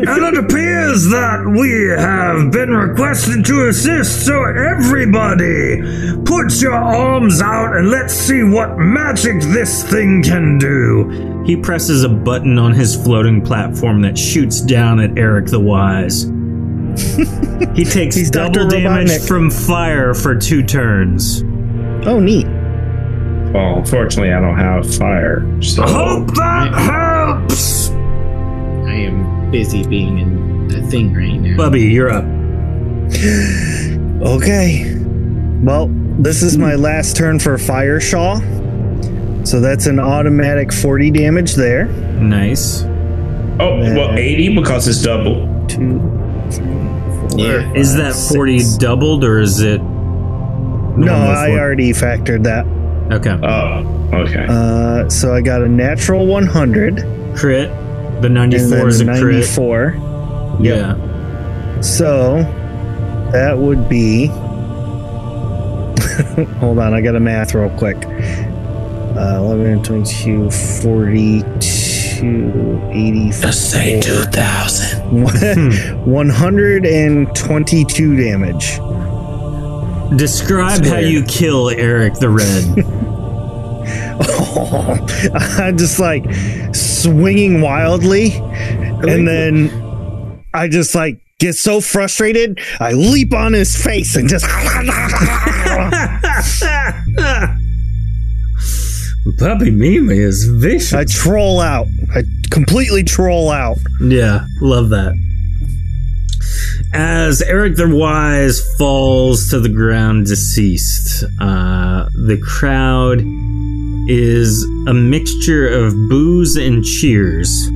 And 0.06 0.36
it 0.36 0.38
appears 0.38 1.06
that 1.10 1.44
we 1.46 1.90
have 1.98 2.52
been 2.52 2.70
requested 2.70 3.46
to 3.46 3.68
assist, 3.70 4.26
so 4.26 4.44
everybody, 4.44 5.82
put 6.26 6.62
your 6.62 6.74
arms 6.74 7.42
out 7.42 7.76
and 7.76 7.90
let's 7.90 8.14
see 8.14 8.44
what 8.44 8.78
magic 8.78 9.42
this 9.42 9.84
thing 9.90 10.22
can 10.24 10.58
do. 10.58 11.44
He 11.46 11.56
presses 11.58 12.04
a 12.04 12.10
button 12.10 12.58
on 12.60 12.74
his 12.74 12.96
floating 12.96 13.42
platform 13.42 14.02
that 14.02 14.18
shoots 14.18 14.62
down 14.62 15.00
at 15.00 15.18
Eric 15.18 15.48
the 15.48 15.60
Wise. 15.60 16.26
he 17.76 17.84
takes 17.86 18.16
He's 18.16 18.30
double 18.32 18.68
damage 18.68 19.26
from 19.28 19.50
fire 19.50 20.14
for 20.14 20.36
two 20.36 20.64
turns. 20.64 21.42
oh, 22.06 22.20
neat. 22.20 22.46
Well, 23.54 23.78
unfortunately, 23.80 24.34
I 24.34 24.40
don't 24.40 24.58
have 24.58 24.96
fire. 24.96 25.46
So 25.62 25.84
Hope 25.84 26.34
that 26.36 26.74
helps. 26.74 27.90
I 27.90 28.94
am 28.94 29.52
busy 29.52 29.86
being 29.88 30.18
in 30.20 30.68
the 30.68 30.82
thing 30.84 31.14
right 31.14 31.34
now. 31.40 31.56
Bubby, 31.58 31.82
you're 31.82 32.10
up. 32.10 32.26
Okay. 34.24 34.96
Well, 35.64 35.88
this 36.20 36.42
is 36.42 36.58
my 36.58 36.76
last 36.76 37.16
turn 37.16 37.40
for 37.40 37.58
Fire 37.58 38.00
Shaw. 38.00 38.40
So 39.44 39.60
that's 39.60 39.86
an 39.88 40.00
automatic 40.00 40.72
40 40.72 41.12
damage 41.12 41.56
there. 41.56 41.86
Nice. 41.86 42.84
oh 43.60 43.78
well, 43.80 44.12
uh, 44.12 44.16
80 44.16 44.56
because 44.56 44.88
it's 44.88 45.02
double. 45.04 45.48
Two, 45.68 46.00
three, 46.50 46.66
yeah. 47.38 47.74
Is 47.74 47.96
that 47.96 48.14
40 48.16 48.60
six. 48.60 48.78
doubled 48.78 49.24
or 49.24 49.40
is 49.40 49.60
it. 49.62 49.82
No, 49.82 51.14
I 51.14 51.50
for- 51.50 51.60
already 51.60 51.92
factored 51.92 52.44
that. 52.44 52.66
Okay. 53.12 53.38
Oh, 53.44 53.84
okay. 54.26 54.46
Uh, 54.48 55.10
so 55.10 55.34
I 55.34 55.42
got 55.42 55.62
a 55.62 55.68
natural 55.68 56.26
100 56.28 57.04
crit. 57.36 57.70
The 58.22 58.28
and 58.28 58.34
94 58.36 58.70
then 58.78 58.88
is 58.88 59.02
a 59.02 59.06
crit. 59.06 59.22
94. 59.22 59.96
Yeah. 60.62 61.82
So 61.82 62.44
that 63.34 63.58
would 63.58 63.90
be. 63.90 64.28
Hold 66.60 66.78
on, 66.80 66.94
I 66.94 67.02
got 67.02 67.16
a 67.16 67.20
math 67.20 67.54
real 67.56 67.70
quick. 67.78 67.98
Uh, 68.06 69.38
11, 69.40 69.84
22, 69.84 70.50
42, 70.52 71.60
84. 72.24 73.52
say 73.52 74.00
2,000. 74.02 75.24
122 76.06 78.18
damage. 78.18 78.80
Describe 80.18 80.86
how 80.86 80.98
you 80.98 81.24
kill 81.26 81.70
Eric 81.70 82.16
the 82.16 82.30
Red. 82.30 83.14
Oh, 84.56 84.98
I'm 85.58 85.78
just 85.78 85.98
like 86.00 86.24
swinging 86.74 87.62
wildly, 87.62 88.32
and 88.34 89.28
then 89.28 90.44
I 90.54 90.68
just 90.68 90.94
like 90.94 91.20
get 91.40 91.56
so 91.56 91.82
frustrated, 91.82 92.60
I 92.80 92.92
leap 92.94 93.34
on 93.34 93.54
his 93.54 93.76
face 93.76 94.16
and 94.16 94.30
just. 94.30 94.46
Puppy 99.38 99.72
Mimi 99.72 100.18
is 100.18 100.46
vicious. 100.46 100.94
I 100.94 101.06
troll 101.06 101.62
out. 101.62 101.88
I 102.14 102.24
completely 102.52 103.04
troll 103.04 103.50
out. 103.50 103.78
Yeah, 104.02 104.46
love 104.62 104.90
that. 104.90 105.14
As 106.94 107.42
Eric 107.42 107.78
the 107.78 107.90
Wise 107.90 108.62
falls 108.78 109.50
to 109.50 109.60
the 109.60 109.70
ground 109.70 110.28
deceased, 110.28 111.24
uh, 111.40 112.10
the 112.14 112.38
crowd 112.46 113.22
is 114.10 114.64
a 114.88 114.94
mixture 114.94 115.68
of 115.68 115.94
boos 116.10 116.58
and 116.58 116.84
cheers. 116.84 117.68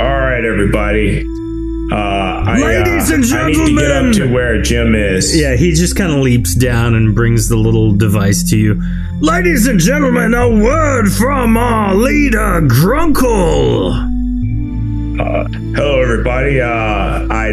All 0.00 0.18
right, 0.18 0.44
everybody. 0.44 1.24
Uh, 1.90 2.44
I, 2.46 2.60
Ladies 2.60 3.10
uh, 3.10 3.14
and 3.14 3.24
I 3.24 3.46
need 3.46 3.66
to 3.66 3.74
get 3.80 3.90
up 3.90 4.12
to 4.14 4.32
where 4.32 4.60
Jim 4.60 4.94
is. 4.94 5.34
Yeah, 5.34 5.56
he 5.56 5.72
just 5.72 5.96
kind 5.96 6.12
of 6.12 6.18
leaps 6.18 6.54
down 6.54 6.94
and 6.94 7.14
brings 7.14 7.48
the 7.48 7.56
little 7.56 7.92
device 7.92 8.42
to 8.50 8.58
you. 8.58 8.82
Ladies 9.20 9.66
and 9.66 9.80
gentlemen, 9.80 10.34
a 10.34 10.48
word 10.50 11.10
from 11.10 11.56
our 11.56 11.94
leader, 11.94 12.60
Grunkle. 12.60 13.94
Uh, 15.18 15.48
hello, 15.74 16.02
everybody. 16.02 16.60
Uh, 16.60 17.26
I 17.30 17.48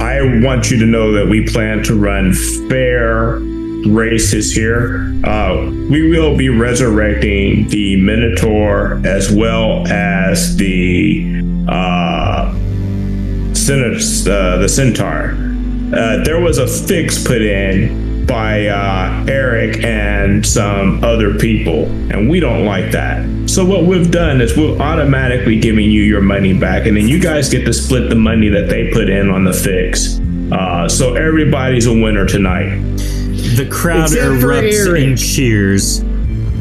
I 0.00 0.42
want 0.44 0.70
you 0.70 0.78
to 0.80 0.86
know 0.86 1.12
that 1.12 1.28
we 1.28 1.46
plan 1.46 1.84
to 1.84 1.94
run 1.98 2.32
fair 2.68 3.38
races 3.86 4.52
here. 4.52 5.14
Uh, 5.24 5.70
we 5.88 6.10
will 6.10 6.36
be 6.36 6.48
resurrecting 6.48 7.68
the 7.68 7.96
Minotaur 8.02 9.00
as 9.06 9.30
well 9.30 9.86
as 9.86 10.56
the 10.56 11.40
uh, 13.68 14.30
uh, 14.30 14.58
the 14.58 14.68
Centaur. 14.68 15.32
Uh, 15.92 16.22
there 16.24 16.40
was 16.40 16.58
a 16.58 16.66
fix 16.66 17.22
put 17.22 17.42
in 17.42 18.24
by 18.26 18.66
uh, 18.68 19.24
Eric 19.28 19.82
and 19.82 20.46
some 20.46 21.02
other 21.02 21.34
people, 21.36 21.84
and 22.12 22.30
we 22.30 22.38
don't 22.38 22.64
like 22.64 22.92
that. 22.92 23.26
So 23.50 23.64
what 23.64 23.84
we've 23.84 24.08
done 24.10 24.40
is 24.40 24.56
we're 24.56 24.78
automatically 24.78 25.58
giving 25.58 25.90
you 25.90 26.02
your 26.02 26.20
money 26.20 26.56
back, 26.56 26.86
and 26.86 26.96
then 26.96 27.08
you 27.08 27.18
guys 27.18 27.48
get 27.50 27.64
to 27.64 27.72
split 27.72 28.08
the 28.08 28.14
money 28.14 28.48
that 28.48 28.68
they 28.68 28.88
put 28.92 29.10
in 29.10 29.30
on 29.30 29.42
the 29.42 29.52
fix. 29.52 30.20
Uh, 30.52 30.88
so 30.88 31.14
everybody's 31.14 31.86
a 31.86 31.92
winner 31.92 32.24
tonight. 32.26 32.78
the 33.56 33.68
crowd 33.70 34.04
Except 34.12 34.22
erupts 34.24 34.86
Eric. 34.86 35.02
in 35.02 35.16
cheers, 35.16 36.00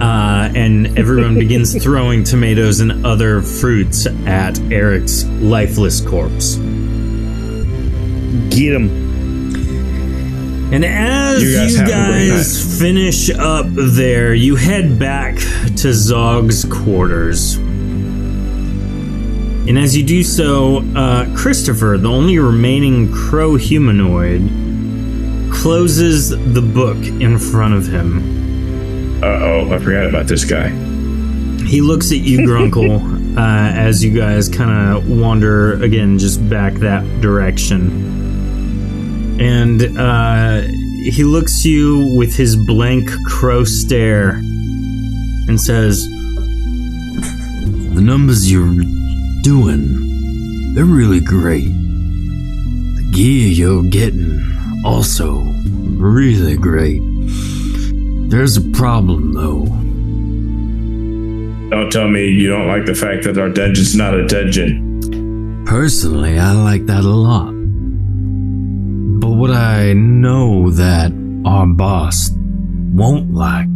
uh, 0.01 0.51
and 0.55 0.97
everyone 0.97 1.37
begins 1.37 1.81
throwing 1.83 2.23
tomatoes 2.23 2.79
and 2.79 3.05
other 3.05 3.41
fruits 3.43 4.07
at 4.25 4.59
Eric's 4.71 5.23
lifeless 5.25 6.01
corpse. 6.01 6.57
Get 8.49 8.73
him. 8.73 9.09
And 10.71 10.85
as 10.85 11.41
You 11.41 11.49
you 11.49 11.55
guys 11.57 11.77
guys, 11.77 12.63
great 12.63 12.69
night. 12.69 12.79
finish 12.79 13.29
up 13.31 13.65
there, 13.69 14.35
you 14.35 14.55
head 14.55 14.99
back 14.99 15.35
to 15.37 15.93
Zog's 15.93 16.63
quarters. 16.65 17.55
And 19.67 19.77
as 19.77 19.95
you 19.97 20.03
do 20.03 20.23
so, 20.23 20.83
uh, 20.95 21.25
Christopher, 21.35 21.97
the 21.97 22.09
only 22.09 22.37
remaining 22.39 23.11
crow 23.11 23.55
humanoid, 23.55 24.41
closes 25.51 26.29
the 26.29 26.61
book 26.61 26.97
in 26.97 27.37
front 27.39 27.73
of 27.73 27.87
him. 27.87 28.37
Uh 29.23 29.27
oh, 29.27 29.73
I 29.73 29.79
forgot 29.79 30.05
about 30.05 30.27
this 30.27 30.45
guy. 30.45 30.69
He 31.65 31.81
looks 31.81 32.11
at 32.11 32.19
you, 32.19 32.39
Grunkle, 32.39 33.35
uh, 33.37 33.41
as 33.75 34.03
you 34.03 34.11
guys 34.17 34.49
kind 34.49 34.71
of 34.97 35.09
wander 35.09 35.81
again, 35.83 36.17
just 36.17 36.47
back 36.49 36.73
that 36.75 37.03
direction. 37.21 38.08
And 39.39 39.97
uh, 39.97 40.61
he 41.03 41.23
looks 41.23 41.63
you 41.63 42.13
with 42.17 42.35
his 42.35 42.57
blank 42.57 43.09
crow 43.25 43.63
stare 43.63 44.31
and 45.47 45.59
says, 45.59 46.01
The 47.93 48.01
numbers 48.01 48.51
you're 48.51 48.83
doing, 49.41 50.73
they're 50.75 50.83
really 50.83 51.21
great. 51.21 51.67
The 51.67 53.09
gear 53.13 53.47
you're 53.47 53.83
getting, 53.83 54.41
also 54.83 55.39
really 55.97 56.57
great. 56.57 57.01
There's 58.29 58.57
a 58.57 58.69
problem, 58.71 59.33
though. 59.33 59.65
Don't 61.69 61.91
tell 61.91 62.09
me 62.09 62.27
you 62.27 62.49
don't 62.49 62.67
like 62.67 62.85
the 62.85 62.95
fact 62.95 63.23
that 63.23 63.37
our 63.37 63.49
dungeon's 63.49 63.95
not 63.95 64.13
a 64.15 64.27
dungeon. 64.27 65.63
Personally, 65.65 66.37
I 66.37 66.51
like 66.51 66.85
that 66.87 67.05
a 67.05 67.09
lot. 67.09 67.58
But 69.39 69.51
what 69.51 69.57
I 69.57 69.93
know 69.93 70.69
that 70.71 71.13
our 71.45 71.65
boss 71.65 72.29
won't 72.91 73.33
like 73.33 73.69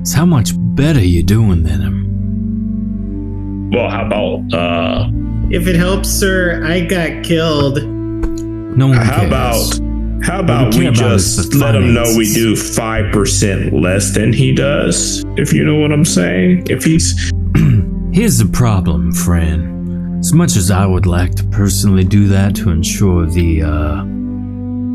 is 0.00 0.14
how 0.14 0.24
much 0.24 0.52
better 0.56 1.04
you're 1.04 1.22
doing 1.22 1.62
than 1.62 1.82
him. 1.82 3.70
Well, 3.70 3.90
how 3.90 4.06
about 4.06 4.54
uh 4.54 5.10
If 5.50 5.66
it 5.66 5.76
helps, 5.76 6.08
sir, 6.08 6.64
I 6.64 6.86
got 6.86 7.22
killed. 7.22 7.84
No 7.84 8.86
one 8.86 8.96
how 8.96 9.18
cares. 9.18 9.26
about 9.28 10.24
how 10.24 10.40
about 10.40 10.72
care 10.72 10.90
we 10.90 10.96
just 10.96 11.52
the 11.52 11.58
let 11.58 11.74
him 11.74 11.92
know 11.92 12.04
we 12.16 12.32
do 12.32 12.56
five 12.56 13.12
percent 13.12 13.74
less 13.74 14.14
than 14.14 14.32
he 14.32 14.54
does, 14.54 15.22
if 15.36 15.52
you 15.52 15.64
know 15.64 15.76
what 15.80 15.92
I'm 15.92 16.06
saying? 16.06 16.68
If 16.70 16.84
he's 16.84 17.30
Here's 18.14 18.38
the 18.38 18.48
problem, 18.50 19.12
friend. 19.12 20.18
As 20.20 20.32
much 20.32 20.56
as 20.56 20.70
I 20.70 20.86
would 20.86 21.04
like 21.04 21.34
to 21.34 21.44
personally 21.44 22.04
do 22.04 22.26
that 22.28 22.56
to 22.56 22.70
ensure 22.70 23.26
the 23.26 23.64
uh, 23.64 24.04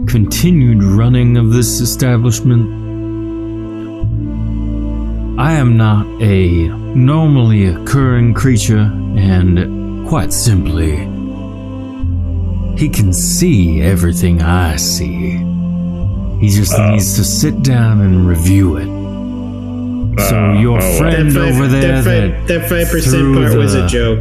continued 0.08 0.84
running 0.84 1.38
of 1.38 1.52
this 1.52 1.80
establishment, 1.82 2.76
I 5.40 5.54
am 5.54 5.78
not 5.78 6.06
a 6.22 6.68
normally 6.96 7.68
occurring 7.68 8.34
creature, 8.34 8.90
and 9.18 10.08
quite 10.08 10.34
simply, 10.34 10.96
he 12.78 12.90
can 12.90 13.14
see 13.14 13.82
everything 13.82 14.42
I 14.42 14.78
see. 14.78 15.38
He 16.40 16.50
just 16.50 16.74
Oh. 16.78 16.92
needs 16.92 17.16
to 17.18 17.24
sit 17.24 17.62
down 17.64 18.02
and 18.02 18.28
review 18.28 18.78
it. 18.78 18.86
So 20.30 20.36
uh, 20.36 20.40
Oh, 20.40 20.60
your 20.60 20.78
oh, 20.78 20.82
well. 20.82 20.98
friend 21.00 21.32
that 21.32 21.40
five, 21.40 21.56
over 21.56 21.68
there 21.68 22.02
that 22.02 22.04
five, 22.40 22.48
that 22.48 22.70
five 22.70 22.90
percent 22.90 23.14
threw 23.16 23.36
part 23.44 23.58
was 23.58 23.76
a 23.76 23.88
joke. 23.88 24.20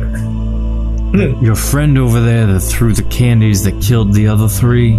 your 1.42 1.54
friend 1.54 1.96
over 1.96 2.20
there 2.20 2.46
that 2.46 2.60
threw 2.60 2.92
the 2.92 3.02
candies 3.04 3.64
that 3.64 3.80
killed 3.80 4.12
the 4.12 4.26
other 4.28 4.48
three, 4.48 4.98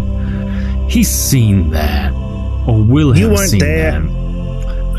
he's 0.89 1.09
seen 1.09 1.69
that. 1.71 2.11
Or 2.67 2.83
will 2.83 3.13
have 3.13 3.17
You 3.17 3.29
weren't 3.29 3.49
seen 3.49 3.59
there. 3.59 4.01
that. 4.01 4.11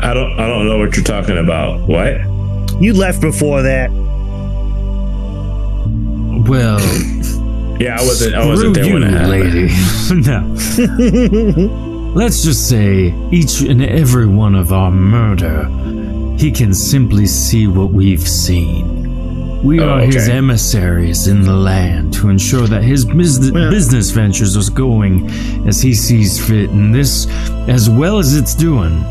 I 0.01 0.13
don't 0.13 0.39
I 0.39 0.47
don't 0.47 0.65
know 0.67 0.77
what 0.79 0.95
you're 0.95 1.03
talking 1.03 1.37
about. 1.37 1.81
What? 1.81 2.21
You 2.81 2.93
left 2.93 3.19
before 3.21 3.61
that. 3.63 3.91
Well, 6.47 6.79
Yeah, 7.79 7.95
I 7.97 8.01
wasn't 8.01 8.35
I 8.35 8.45
wasn't 8.45 8.75
screw 8.75 8.83
there 8.83 8.93
when 8.93 9.03
you, 9.03 9.07
it 9.07 9.13
happened. 9.13 9.53
lady. 9.53 9.69
no. 11.67 12.13
Let's 12.15 12.41
just 12.43 12.67
say 12.67 13.13
each 13.31 13.61
and 13.61 13.81
every 13.83 14.25
one 14.25 14.55
of 14.55 14.73
our 14.73 14.89
murder, 14.91 15.65
he 16.37 16.51
can 16.51 16.73
simply 16.73 17.25
see 17.27 17.67
what 17.67 17.91
we've 17.91 18.27
seen. 18.27 18.98
We 19.63 19.79
Oh, 19.81 19.89
are 19.89 20.01
his 20.01 20.29
emissaries 20.29 21.27
in 21.27 21.41
the 21.43 21.53
land 21.53 22.13
to 22.13 22.29
ensure 22.29 22.65
that 22.67 22.81
his 22.83 23.03
bus- 23.03 23.51
Well- 23.51 23.69
business 23.69 24.11
ventures 24.11 24.55
is 24.55 24.69
going 24.69 25.29
as 25.67 25.81
he 25.81 25.93
sees 25.93 26.39
fit, 26.39 26.69
and 26.69 26.95
this, 26.95 27.27
as 27.67 27.89
well 27.89 28.19
as 28.19 28.35
it's 28.35 28.53
doing, 28.55 29.03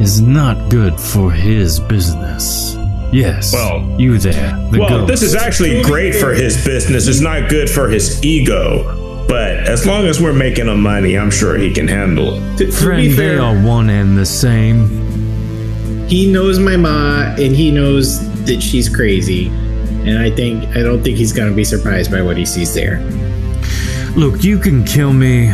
is 0.00 0.20
not 0.20 0.68
good 0.70 0.98
for 0.98 1.30
his 1.30 1.78
business. 1.80 2.76
Yes. 3.12 3.52
Well- 3.52 3.84
you 3.98 4.18
there. 4.18 4.58
The 4.72 4.80
Well, 4.80 4.88
ghost. 4.88 5.08
this 5.08 5.22
is 5.22 5.34
actually 5.34 5.80
great 5.82 6.14
for 6.16 6.34
his 6.34 6.56
business. 6.64 7.06
It's 7.06 7.20
not 7.20 7.48
good 7.48 7.70
for 7.70 7.88
his 7.88 8.22
ego. 8.24 8.94
But 9.28 9.58
as 9.68 9.86
long 9.86 10.06
as 10.06 10.20
we're 10.20 10.32
making 10.32 10.66
him 10.68 10.80
money, 10.82 11.16
I'm 11.18 11.30
sure 11.30 11.56
he 11.58 11.70
can 11.70 11.86
handle 11.86 12.34
it. 12.34 12.56
To, 12.58 12.66
to 12.66 12.72
Friend, 12.72 13.12
they 13.12 13.36
are 13.36 13.54
one 13.54 13.88
and 13.90 14.16
the 14.16 14.24
same. 14.26 14.88
he 16.08 16.32
knows 16.32 16.58
my 16.58 16.76
ma, 16.76 17.34
and 17.36 17.54
he 17.54 17.70
knows 17.70 18.18
that 18.48 18.62
she's 18.62 18.88
crazy. 18.88 19.48
And 19.48 20.18
I 20.18 20.30
think 20.30 20.64
I 20.76 20.82
don't 20.82 21.02
think 21.02 21.16
he's 21.16 21.32
gonna 21.32 21.52
be 21.54 21.64
surprised 21.64 22.10
by 22.10 22.22
what 22.22 22.36
he 22.36 22.44
sees 22.46 22.74
there. 22.74 23.00
Look, 24.16 24.42
you 24.42 24.58
can 24.58 24.84
kill 24.84 25.12
me, 25.12 25.52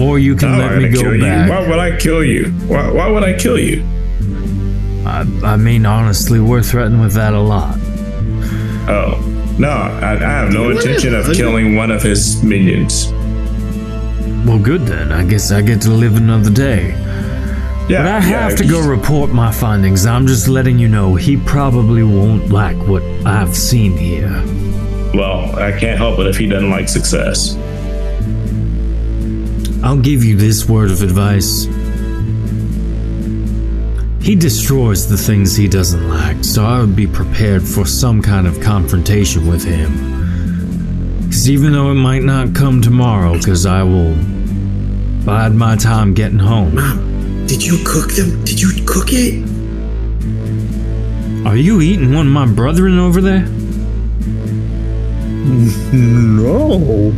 or 0.00 0.18
you 0.18 0.34
can 0.34 0.48
I'm 0.52 0.58
let 0.58 0.78
me 0.82 0.88
go 0.90 1.00
kill 1.02 1.20
back. 1.20 1.46
you. 1.46 1.52
Why 1.52 1.68
would 1.68 1.78
I 1.78 1.96
kill 1.96 2.24
you? 2.24 2.50
Why, 2.66 2.90
why 2.90 3.08
would 3.08 3.22
I 3.22 3.34
kill 3.34 3.58
you? 3.58 3.82
I, 5.06 5.26
I 5.44 5.56
mean, 5.56 5.84
honestly, 5.86 6.40
we're 6.40 6.62
threatened 6.62 7.00
with 7.00 7.12
that 7.14 7.34
a 7.34 7.40
lot. 7.40 7.76
Oh. 8.88 9.20
No, 9.58 9.68
I, 9.68 10.14
I 10.14 10.16
have 10.18 10.52
no 10.52 10.64
What 10.64 10.76
intention 10.78 11.14
of 11.14 11.26
killing 11.32 11.76
one 11.76 11.92
of 11.92 12.02
his 12.02 12.42
minions. 12.42 13.12
Well, 14.44 14.58
good 14.58 14.80
then. 14.82 15.12
I 15.12 15.24
guess 15.24 15.52
I 15.52 15.62
get 15.62 15.80
to 15.82 15.90
live 15.90 16.16
another 16.16 16.50
day. 16.50 16.92
Yeah, 17.88 17.98
But 18.02 18.06
I 18.06 18.20
have 18.20 18.50
yeah, 18.52 18.56
to 18.56 18.66
go 18.66 18.80
report 18.80 19.30
my 19.30 19.52
findings. 19.52 20.06
I'm 20.06 20.26
just 20.26 20.48
letting 20.48 20.78
you 20.78 20.88
know 20.88 21.16
he 21.16 21.36
probably 21.36 22.02
won't 22.02 22.48
like 22.48 22.78
what 22.88 23.02
I've 23.26 23.54
seen 23.54 23.94
here. 23.94 24.30
Well, 25.12 25.54
I 25.58 25.78
can't 25.78 25.98
help 25.98 26.18
it 26.18 26.26
if 26.26 26.38
he 26.38 26.46
doesn't 26.46 26.70
like 26.70 26.88
success. 26.88 27.56
I'll 29.84 30.00
give 30.00 30.24
you 30.24 30.34
this 30.34 30.66
word 30.66 30.90
of 30.90 31.02
advice. 31.02 31.66
He 34.24 34.34
destroys 34.34 35.06
the 35.06 35.18
things 35.18 35.54
he 35.54 35.68
doesn't 35.68 36.08
like, 36.08 36.42
so 36.42 36.64
I 36.64 36.80
would 36.80 36.96
be 36.96 37.06
prepared 37.06 37.62
for 37.62 37.84
some 37.84 38.22
kind 38.22 38.46
of 38.46 38.58
confrontation 38.62 39.46
with 39.46 39.62
him. 39.62 41.18
Because 41.20 41.50
even 41.50 41.72
though 41.72 41.90
it 41.90 41.96
might 41.96 42.22
not 42.22 42.54
come 42.54 42.80
tomorrow, 42.80 43.34
because 43.34 43.66
I 43.66 43.82
will 43.82 44.16
bide 45.26 45.54
my 45.54 45.76
time 45.76 46.14
getting 46.14 46.38
home. 46.38 47.10
Did 47.46 47.64
you 47.64 47.78
cook 47.84 48.12
them? 48.12 48.42
Did 48.44 48.60
you 48.60 48.70
cook 48.86 49.08
it? 49.12 49.44
Are 51.46 51.56
you 51.56 51.80
eating 51.82 52.14
one 52.14 52.26
of 52.26 52.32
my 52.32 52.46
brethren 52.46 52.98
over 52.98 53.20
there? 53.20 53.46
No. 55.92 57.12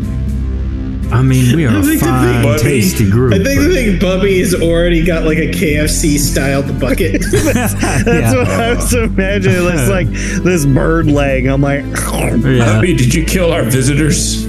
I 1.13 1.23
mean, 1.23 1.55
we 1.55 1.65
are 1.67 1.71
I 1.71 1.79
a 1.79 1.83
think 1.83 2.01
the 2.01 2.07
fine, 2.07 2.43
Bubby- 2.43 2.63
tasty 2.63 3.09
group. 3.09 3.33
I 3.33 3.37
think 3.37 3.61
but- 3.61 3.71
I 3.71 3.75
think 3.75 4.01
Bubby's 4.01 4.55
already 4.55 5.05
got 5.05 5.23
like 5.25 5.39
a 5.39 5.47
KFC 5.53 6.19
styled 6.19 6.79
bucket. 6.81 7.23
That's 7.31 7.75
Yeah. 8.07 8.35
what 8.37 8.49
I 8.49 8.75
was 8.75 8.93
imagining. 8.93 9.59
It's 9.69 9.89
like 9.89 10.09
this 10.43 10.67
bird 10.67 11.07
leg. 11.07 11.47
I'm 11.47 11.61
like, 11.63 11.85
yeah. 11.85 12.75
Bobby, 12.75 12.95
did 12.97 13.15
you 13.15 13.25
kill 13.25 13.53
our 13.53 13.63
visitors? 13.63 14.45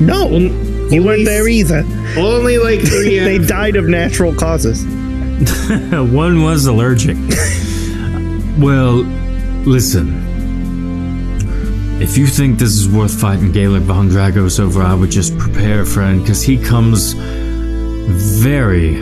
no, 0.00 0.28
you 0.90 1.02
weren't 1.04 1.24
there 1.24 1.46
either. 1.48 1.84
Only 2.16 2.58
like 2.58 2.80
three. 2.80 3.18
They 3.18 3.38
died 3.38 3.76
of 3.76 3.86
natural 3.86 4.34
causes. 4.34 4.84
One 5.92 6.42
was 6.42 6.66
allergic. 6.66 7.16
well, 8.58 9.02
listen. 9.64 10.30
If 12.00 12.18
you 12.18 12.26
think 12.26 12.58
this 12.58 12.72
is 12.72 12.88
worth 12.88 13.18
fighting 13.20 13.52
Gaelic 13.52 13.82
Von 13.84 14.08
Dragos 14.08 14.58
over, 14.60 14.82
I 14.82 14.94
would 14.94 15.10
just 15.10 15.38
prepare, 15.38 15.84
friend, 15.84 16.20
because 16.20 16.42
he 16.42 16.58
comes 16.58 17.12
very 17.14 18.96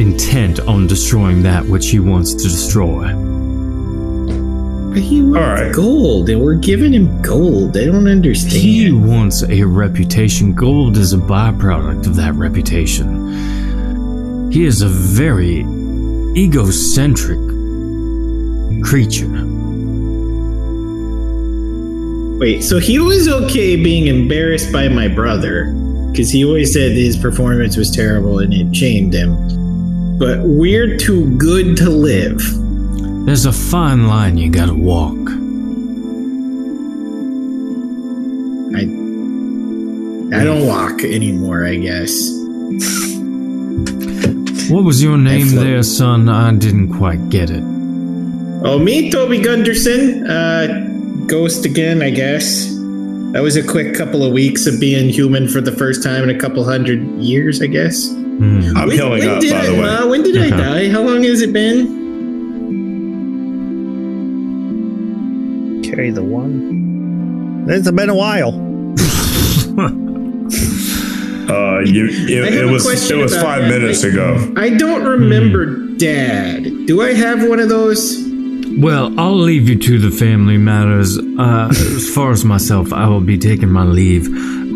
intent 0.00 0.60
on 0.60 0.86
destroying 0.86 1.42
that 1.42 1.66
which 1.66 1.90
he 1.90 1.98
wants 2.00 2.34
to 2.34 2.42
destroy. 2.44 3.23
But 4.94 5.02
he 5.02 5.22
wants 5.22 5.38
All 5.38 5.42
right. 5.42 5.74
gold, 5.74 6.30
and 6.30 6.40
we're 6.40 6.54
giving 6.54 6.94
him 6.94 7.20
gold. 7.20 7.72
They 7.72 7.84
don't 7.84 8.06
understand. 8.06 8.62
He 8.62 8.92
wants 8.92 9.42
a 9.42 9.64
reputation. 9.64 10.54
Gold 10.54 10.96
is 10.96 11.12
a 11.12 11.16
byproduct 11.16 12.06
of 12.06 12.14
that 12.14 12.34
reputation. 12.34 14.52
He 14.52 14.64
is 14.64 14.82
a 14.82 14.88
very 14.88 15.62
egocentric 16.40 17.40
creature. 18.84 19.26
Wait, 22.38 22.62
so 22.62 22.78
he 22.78 23.00
was 23.00 23.26
okay 23.26 23.74
being 23.74 24.06
embarrassed 24.06 24.72
by 24.72 24.86
my 24.86 25.08
brother 25.08 25.72
because 26.12 26.30
he 26.30 26.44
always 26.44 26.72
said 26.72 26.92
his 26.92 27.16
performance 27.16 27.76
was 27.76 27.90
terrible 27.90 28.38
and 28.38 28.54
it 28.54 28.76
shamed 28.76 29.12
him. 29.12 29.34
But 30.18 30.38
we're 30.44 30.96
too 30.98 31.36
good 31.36 31.76
to 31.78 31.90
live. 31.90 32.40
There's 33.26 33.46
a 33.46 33.52
fine 33.52 34.06
line 34.06 34.36
you 34.36 34.50
gotta 34.50 34.74
walk. 34.74 35.16
I 38.76 38.82
I 40.40 40.44
don't 40.44 40.66
walk 40.66 41.02
anymore, 41.04 41.64
I 41.66 41.76
guess. 41.76 42.12
What 44.70 44.84
was 44.84 45.02
your 45.02 45.16
name 45.18 45.48
float. 45.48 45.64
there, 45.64 45.82
son? 45.82 46.28
I 46.28 46.52
didn't 46.54 46.92
quite 46.94 47.28
get 47.30 47.50
it. 47.50 47.62
Oh, 48.66 48.78
me, 48.78 49.10
Toby 49.10 49.40
Gunderson. 49.40 50.26
Uh, 50.26 51.24
ghost 51.26 51.64
again, 51.64 52.02
I 52.02 52.10
guess. 52.10 52.66
That 53.32 53.42
was 53.42 53.56
a 53.56 53.62
quick 53.66 53.94
couple 53.94 54.24
of 54.24 54.32
weeks 54.32 54.66
of 54.66 54.80
being 54.80 55.08
human 55.10 55.48
for 55.48 55.60
the 55.60 55.72
first 55.72 56.02
time 56.02 56.22
in 56.24 56.30
a 56.34 56.38
couple 56.38 56.64
hundred 56.64 57.00
years, 57.18 57.60
I 57.62 57.66
guess. 57.66 58.08
Hmm. 58.08 58.76
I'm 58.76 58.88
when, 58.88 58.96
healing 58.96 59.20
when 59.20 59.28
up, 59.28 59.40
did 59.40 59.50
by 59.52 59.58
I, 59.60 59.66
the 59.66 59.72
way. 59.74 59.80
Ma, 59.80 60.06
when 60.06 60.22
did 60.22 60.36
I 60.38 60.48
Uh-huh. 60.48 60.56
die? 60.74 60.88
How 60.90 61.02
long 61.02 61.22
has 61.24 61.40
it 61.42 61.52
been? 61.52 62.03
Carry 65.94 66.10
the 66.10 66.24
one. 66.24 67.66
It's 67.68 67.88
been 67.88 68.10
a 68.10 68.14
while. 68.16 68.48
Uh, 71.46 71.80
you, 71.80 72.06
it, 72.10 72.54
it 72.54 72.64
was 72.70 73.10
it 73.10 73.16
was 73.16 73.36
five 73.36 73.62
that. 73.62 73.68
minutes 73.70 74.04
I- 74.04 74.08
ago. 74.08 74.54
I 74.56 74.70
don't 74.70 75.04
remember 75.04 75.66
Hmm. 75.66 75.96
Dad. 75.96 76.86
Do 76.86 77.00
I 77.02 77.12
have 77.12 77.46
one 77.48 77.60
of 77.60 77.68
those? 77.68 78.18
Well, 78.78 79.14
I'll 79.20 79.36
leave 79.38 79.68
you 79.68 79.78
to 79.78 79.98
the 80.00 80.10
family 80.10 80.58
matters. 80.58 81.16
Uh, 81.16 81.68
as 81.70 82.08
far 82.10 82.32
as 82.32 82.44
myself, 82.44 82.92
I 82.92 83.06
will 83.06 83.20
be 83.20 83.38
taking 83.38 83.70
my 83.70 83.84
leave. 83.84 84.22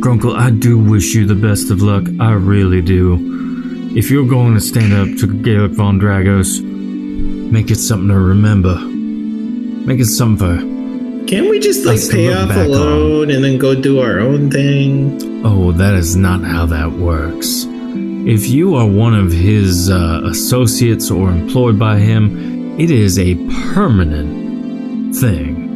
Grunkle, 0.01 0.37
I 0.37 0.51
do 0.51 0.79
wish 0.79 1.15
you 1.17 1.27
the 1.27 1.35
best 1.35 1.73
of 1.73 1.83
luck. 1.83 2.05
I 2.21 2.33
really 2.35 2.81
do. 2.81 3.19
If 3.97 4.09
you're 4.11 4.29
going 4.29 4.55
to 4.55 4.61
stand 4.61 4.93
up 4.93 5.09
to 5.19 5.27
Gaelic 5.43 5.73
von 5.73 5.99
Dragos, 5.99 6.63
make 6.63 7.73
it 7.73 7.77
something 7.81 8.09
to 8.09 8.19
remember. 8.21 8.77
Make 8.79 9.99
it 9.99 10.07
something 10.07 10.39
for. 10.39 10.78
Can't 11.29 11.51
we 11.51 11.59
just 11.59 11.85
like 11.85 12.01
pay 12.11 12.33
off 12.33 12.49
a 12.57 12.67
loan 12.67 13.31
and 13.31 13.45
then 13.45 13.59
go 13.59 13.75
do 13.75 14.01
our 14.01 14.19
own 14.19 14.51
thing? 14.51 15.45
Oh, 15.45 15.73
that 15.73 15.93
is 15.93 16.17
not 16.17 16.43
how 16.43 16.65
that 16.65 16.91
works. 16.93 17.67
If 18.27 18.49
you 18.49 18.75
are 18.77 18.87
one 18.87 19.15
of 19.15 19.31
his 19.31 19.91
uh, 19.91 20.23
associates 20.25 21.11
or 21.11 21.31
employed 21.31 21.79
by 21.79 21.99
him, 21.99 22.81
it 22.81 22.91
is 22.91 23.19
a 23.19 23.35
permanent 23.75 25.15
thing. 25.17 25.69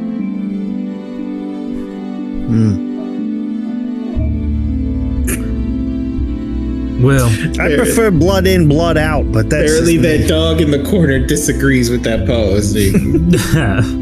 Well, 7.02 7.28
I 7.60 7.76
prefer 7.76 8.10
blood 8.10 8.46
in, 8.46 8.68
blood 8.68 8.96
out, 8.96 9.30
but 9.30 9.50
that's 9.50 9.70
Apparently, 9.70 9.98
that 9.98 10.28
dog 10.28 10.62
in 10.62 10.70
the 10.70 10.82
corner 10.82 11.18
disagrees 11.18 11.90
with 11.90 12.04
that 12.04 12.26
policy. 12.26 13.98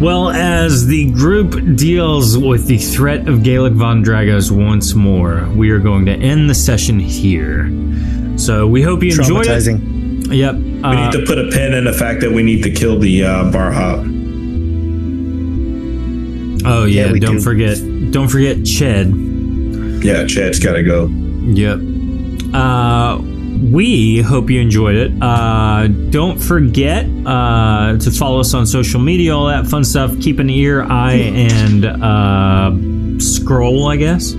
well, 0.00 0.30
as 0.30 0.86
the 0.86 1.10
group 1.12 1.76
deals 1.76 2.36
with 2.38 2.66
the 2.66 2.78
threat 2.78 3.28
of 3.28 3.42
Gaelic 3.42 3.74
von 3.74 4.02
Dragos 4.04 4.50
once 4.50 4.94
more, 4.94 5.46
we 5.54 5.70
are 5.70 5.78
going 5.78 6.06
to 6.06 6.12
end 6.12 6.48
the 6.48 6.54
session 6.54 6.98
here. 6.98 7.68
So 8.38 8.66
we 8.66 8.82
hope 8.82 9.02
you 9.02 9.10
enjoyed 9.10 9.46
it. 9.46 9.50
Traumatizing. 9.50 10.32
Yep. 10.34 10.54
We 10.56 10.82
uh, 10.82 11.04
need 11.10 11.12
to 11.12 11.24
put 11.26 11.38
a 11.38 11.48
pin 11.50 11.74
in 11.74 11.84
the 11.84 11.92
fact 11.92 12.20
that 12.20 12.30
we 12.32 12.42
need 12.42 12.62
to 12.62 12.70
kill 12.70 12.98
the 12.98 13.24
uh, 13.24 13.50
bar 13.50 13.72
hop. 13.72 13.98
oh 16.64 16.84
yeah, 16.86 17.06
Yeah, 17.12 17.18
don't 17.18 17.36
do. 17.36 17.40
forget. 17.40 17.78
Don't 18.12 18.28
forget 18.28 18.58
Ched. 18.58 20.04
Yeah, 20.04 20.24
Chad's 20.26 20.58
got 20.58 20.72
to 20.72 20.82
go. 20.82 21.06
Yep. 21.06 21.80
Uh, 22.54 23.18
we 23.60 24.20
hope 24.20 24.50
you 24.50 24.60
enjoyed 24.60 24.96
it. 24.96 25.12
Uh, 25.22 25.88
don't 26.10 26.38
forget 26.38 27.06
uh, 27.26 27.98
to 27.98 28.10
follow 28.10 28.40
us 28.40 28.54
on 28.54 28.66
social 28.66 29.00
media, 29.00 29.36
all 29.36 29.46
that 29.46 29.66
fun 29.66 29.84
stuff. 29.84 30.18
Keep 30.20 30.38
an 30.38 30.48
ear, 30.50 30.82
eye, 30.82 31.12
and 31.14 31.84
uh, 31.84 33.20
scroll, 33.20 33.86
I 33.88 33.96
guess, 33.96 34.32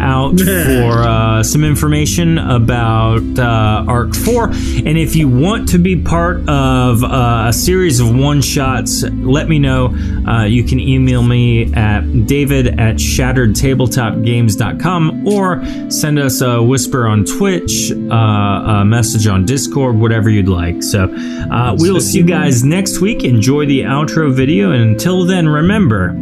out 0.00 0.38
for 0.40 1.02
uh, 1.02 1.42
some 1.42 1.64
information 1.64 2.38
about 2.38 3.22
uh, 3.38 3.84
Arc 3.86 4.14
4. 4.14 4.48
And 4.50 4.96
if 4.98 5.14
you 5.14 5.28
want 5.28 5.68
to 5.70 5.78
be 5.78 5.96
part 5.96 6.38
of 6.48 7.04
uh, 7.04 7.46
a 7.48 7.52
series 7.52 8.00
of 8.00 8.16
one 8.16 8.40
shots, 8.42 9.02
let 9.02 9.48
me 9.48 9.58
know. 9.58 9.94
Uh, 10.26 10.44
you 10.44 10.64
can 10.64 10.80
email 10.80 11.22
me 11.22 11.72
at 11.74 12.00
david 12.26 12.68
at 12.80 12.96
shatteredtabletopgames.com 12.96 15.26
or 15.26 15.64
send 15.90 16.18
us 16.18 16.40
a 16.40 16.62
whisper 16.62 17.06
on 17.06 17.24
Twitch, 17.24 17.92
uh, 17.92 18.14
a 18.14 18.84
message 18.84 19.26
on 19.26 19.44
Discord, 19.44 19.96
whatever 19.96 20.30
you'd 20.30 20.48
like. 20.48 20.82
So 20.82 21.04
uh, 21.04 21.76
we 21.78 21.90
will 21.90 22.00
see 22.00 22.18
you 22.18 22.24
guys 22.24 22.64
next 22.64 23.00
week. 23.00 23.24
Enjoy 23.24 23.66
the 23.66 23.82
outro 23.82 24.32
video. 24.32 24.72
And 24.72 24.82
until 24.82 25.24
then, 25.24 25.48
remember. 25.48 26.14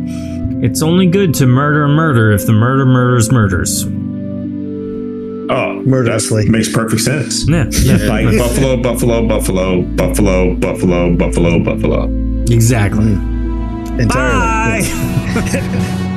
It's 0.60 0.82
only 0.82 1.06
good 1.06 1.34
to 1.34 1.46
murder 1.46 1.84
a 1.84 1.88
murder 1.88 2.32
if 2.32 2.44
the 2.46 2.52
murder 2.52 2.84
murders 2.84 3.30
murders. 3.30 3.84
Oh, 5.50 5.82
Murderously. 5.86 6.44
That 6.44 6.50
makes 6.50 6.70
perfect 6.70 7.00
sense. 7.02 7.48
Yeah, 7.48 7.66
yeah, 7.70 7.96
Like 8.08 8.36
buffalo, 8.36 8.76
buffalo, 8.82 9.26
buffalo, 9.26 9.82
buffalo, 9.82 10.54
buffalo, 10.56 11.16
buffalo, 11.16 11.58
buffalo. 11.62 12.04
exactly. 12.50 13.04
Mm. 13.14 14.00
Entirely. 14.00 14.84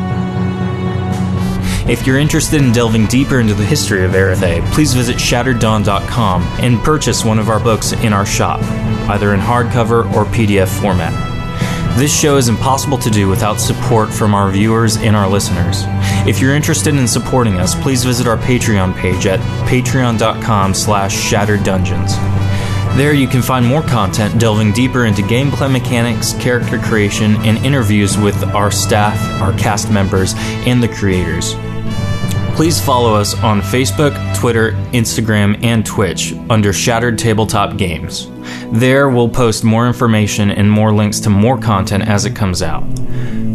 If 1.89 2.05
you're 2.07 2.19
interested 2.19 2.61
in 2.61 2.71
delving 2.71 3.07
deeper 3.07 3.39
into 3.41 3.53
the 3.55 3.65
history 3.65 4.05
of 4.05 4.11
Erethe, 4.11 4.61
please 4.71 4.93
visit 4.93 5.17
shattereddawn.com 5.17 6.41
and 6.61 6.79
purchase 6.79 7.25
one 7.25 7.37
of 7.39 7.49
our 7.49 7.59
books 7.59 7.91
in 7.91 8.13
our 8.13 8.25
shop, 8.25 8.61
either 9.09 9.33
in 9.33 9.39
hardcover 9.41 10.05
or 10.13 10.23
PDF 10.25 10.69
format. 10.79 11.11
This 11.97 12.17
show 12.17 12.37
is 12.37 12.47
impossible 12.47 12.97
to 12.97 13.09
do 13.09 13.27
without 13.27 13.59
support 13.59 14.11
from 14.11 14.33
our 14.33 14.49
viewers 14.49 14.97
and 14.97 15.15
our 15.15 15.29
listeners. 15.29 15.83
If 16.25 16.39
you're 16.39 16.55
interested 16.55 16.95
in 16.95 17.07
supporting 17.07 17.59
us, 17.59 17.75
please 17.75 18.03
visit 18.03 18.27
our 18.27 18.37
Patreon 18.37 18.95
page 18.95 19.25
at 19.27 19.39
patreon.com 19.67 20.73
slash 20.73 21.13
shattered 21.13 21.63
dungeons. 21.63 22.15
There 22.95 23.13
you 23.13 23.27
can 23.27 23.41
find 23.41 23.65
more 23.65 23.83
content 23.83 24.39
delving 24.39 24.71
deeper 24.71 25.05
into 25.05 25.21
gameplay 25.21 25.71
mechanics, 25.71 26.33
character 26.33 26.79
creation, 26.79 27.35
and 27.45 27.57
interviews 27.65 28.17
with 28.17 28.41
our 28.55 28.71
staff, 28.71 29.19
our 29.41 29.53
cast 29.59 29.91
members, 29.91 30.33
and 30.65 30.81
the 30.81 30.87
creators. 30.87 31.55
Please 32.55 32.79
follow 32.83 33.13
us 33.13 33.37
on 33.43 33.61
Facebook, 33.61 34.13
Twitter, 34.35 34.71
Instagram, 34.93 35.61
and 35.63 35.85
Twitch 35.85 36.33
under 36.49 36.73
Shattered 36.73 37.19
Tabletop 37.19 37.77
Games. 37.77 38.30
There 38.71 39.09
we'll 39.09 39.29
post 39.29 39.63
more 39.63 39.87
information 39.87 40.51
and 40.51 40.69
more 40.69 40.93
links 40.93 41.19
to 41.21 41.29
more 41.29 41.57
content 41.57 42.07
as 42.07 42.25
it 42.25 42.35
comes 42.35 42.61
out. 42.61 42.83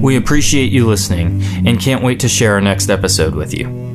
We 0.00 0.16
appreciate 0.16 0.72
you 0.72 0.86
listening 0.86 1.42
and 1.66 1.80
can't 1.80 2.02
wait 2.02 2.20
to 2.20 2.28
share 2.28 2.54
our 2.54 2.60
next 2.60 2.90
episode 2.90 3.34
with 3.34 3.54
you. 3.54 3.85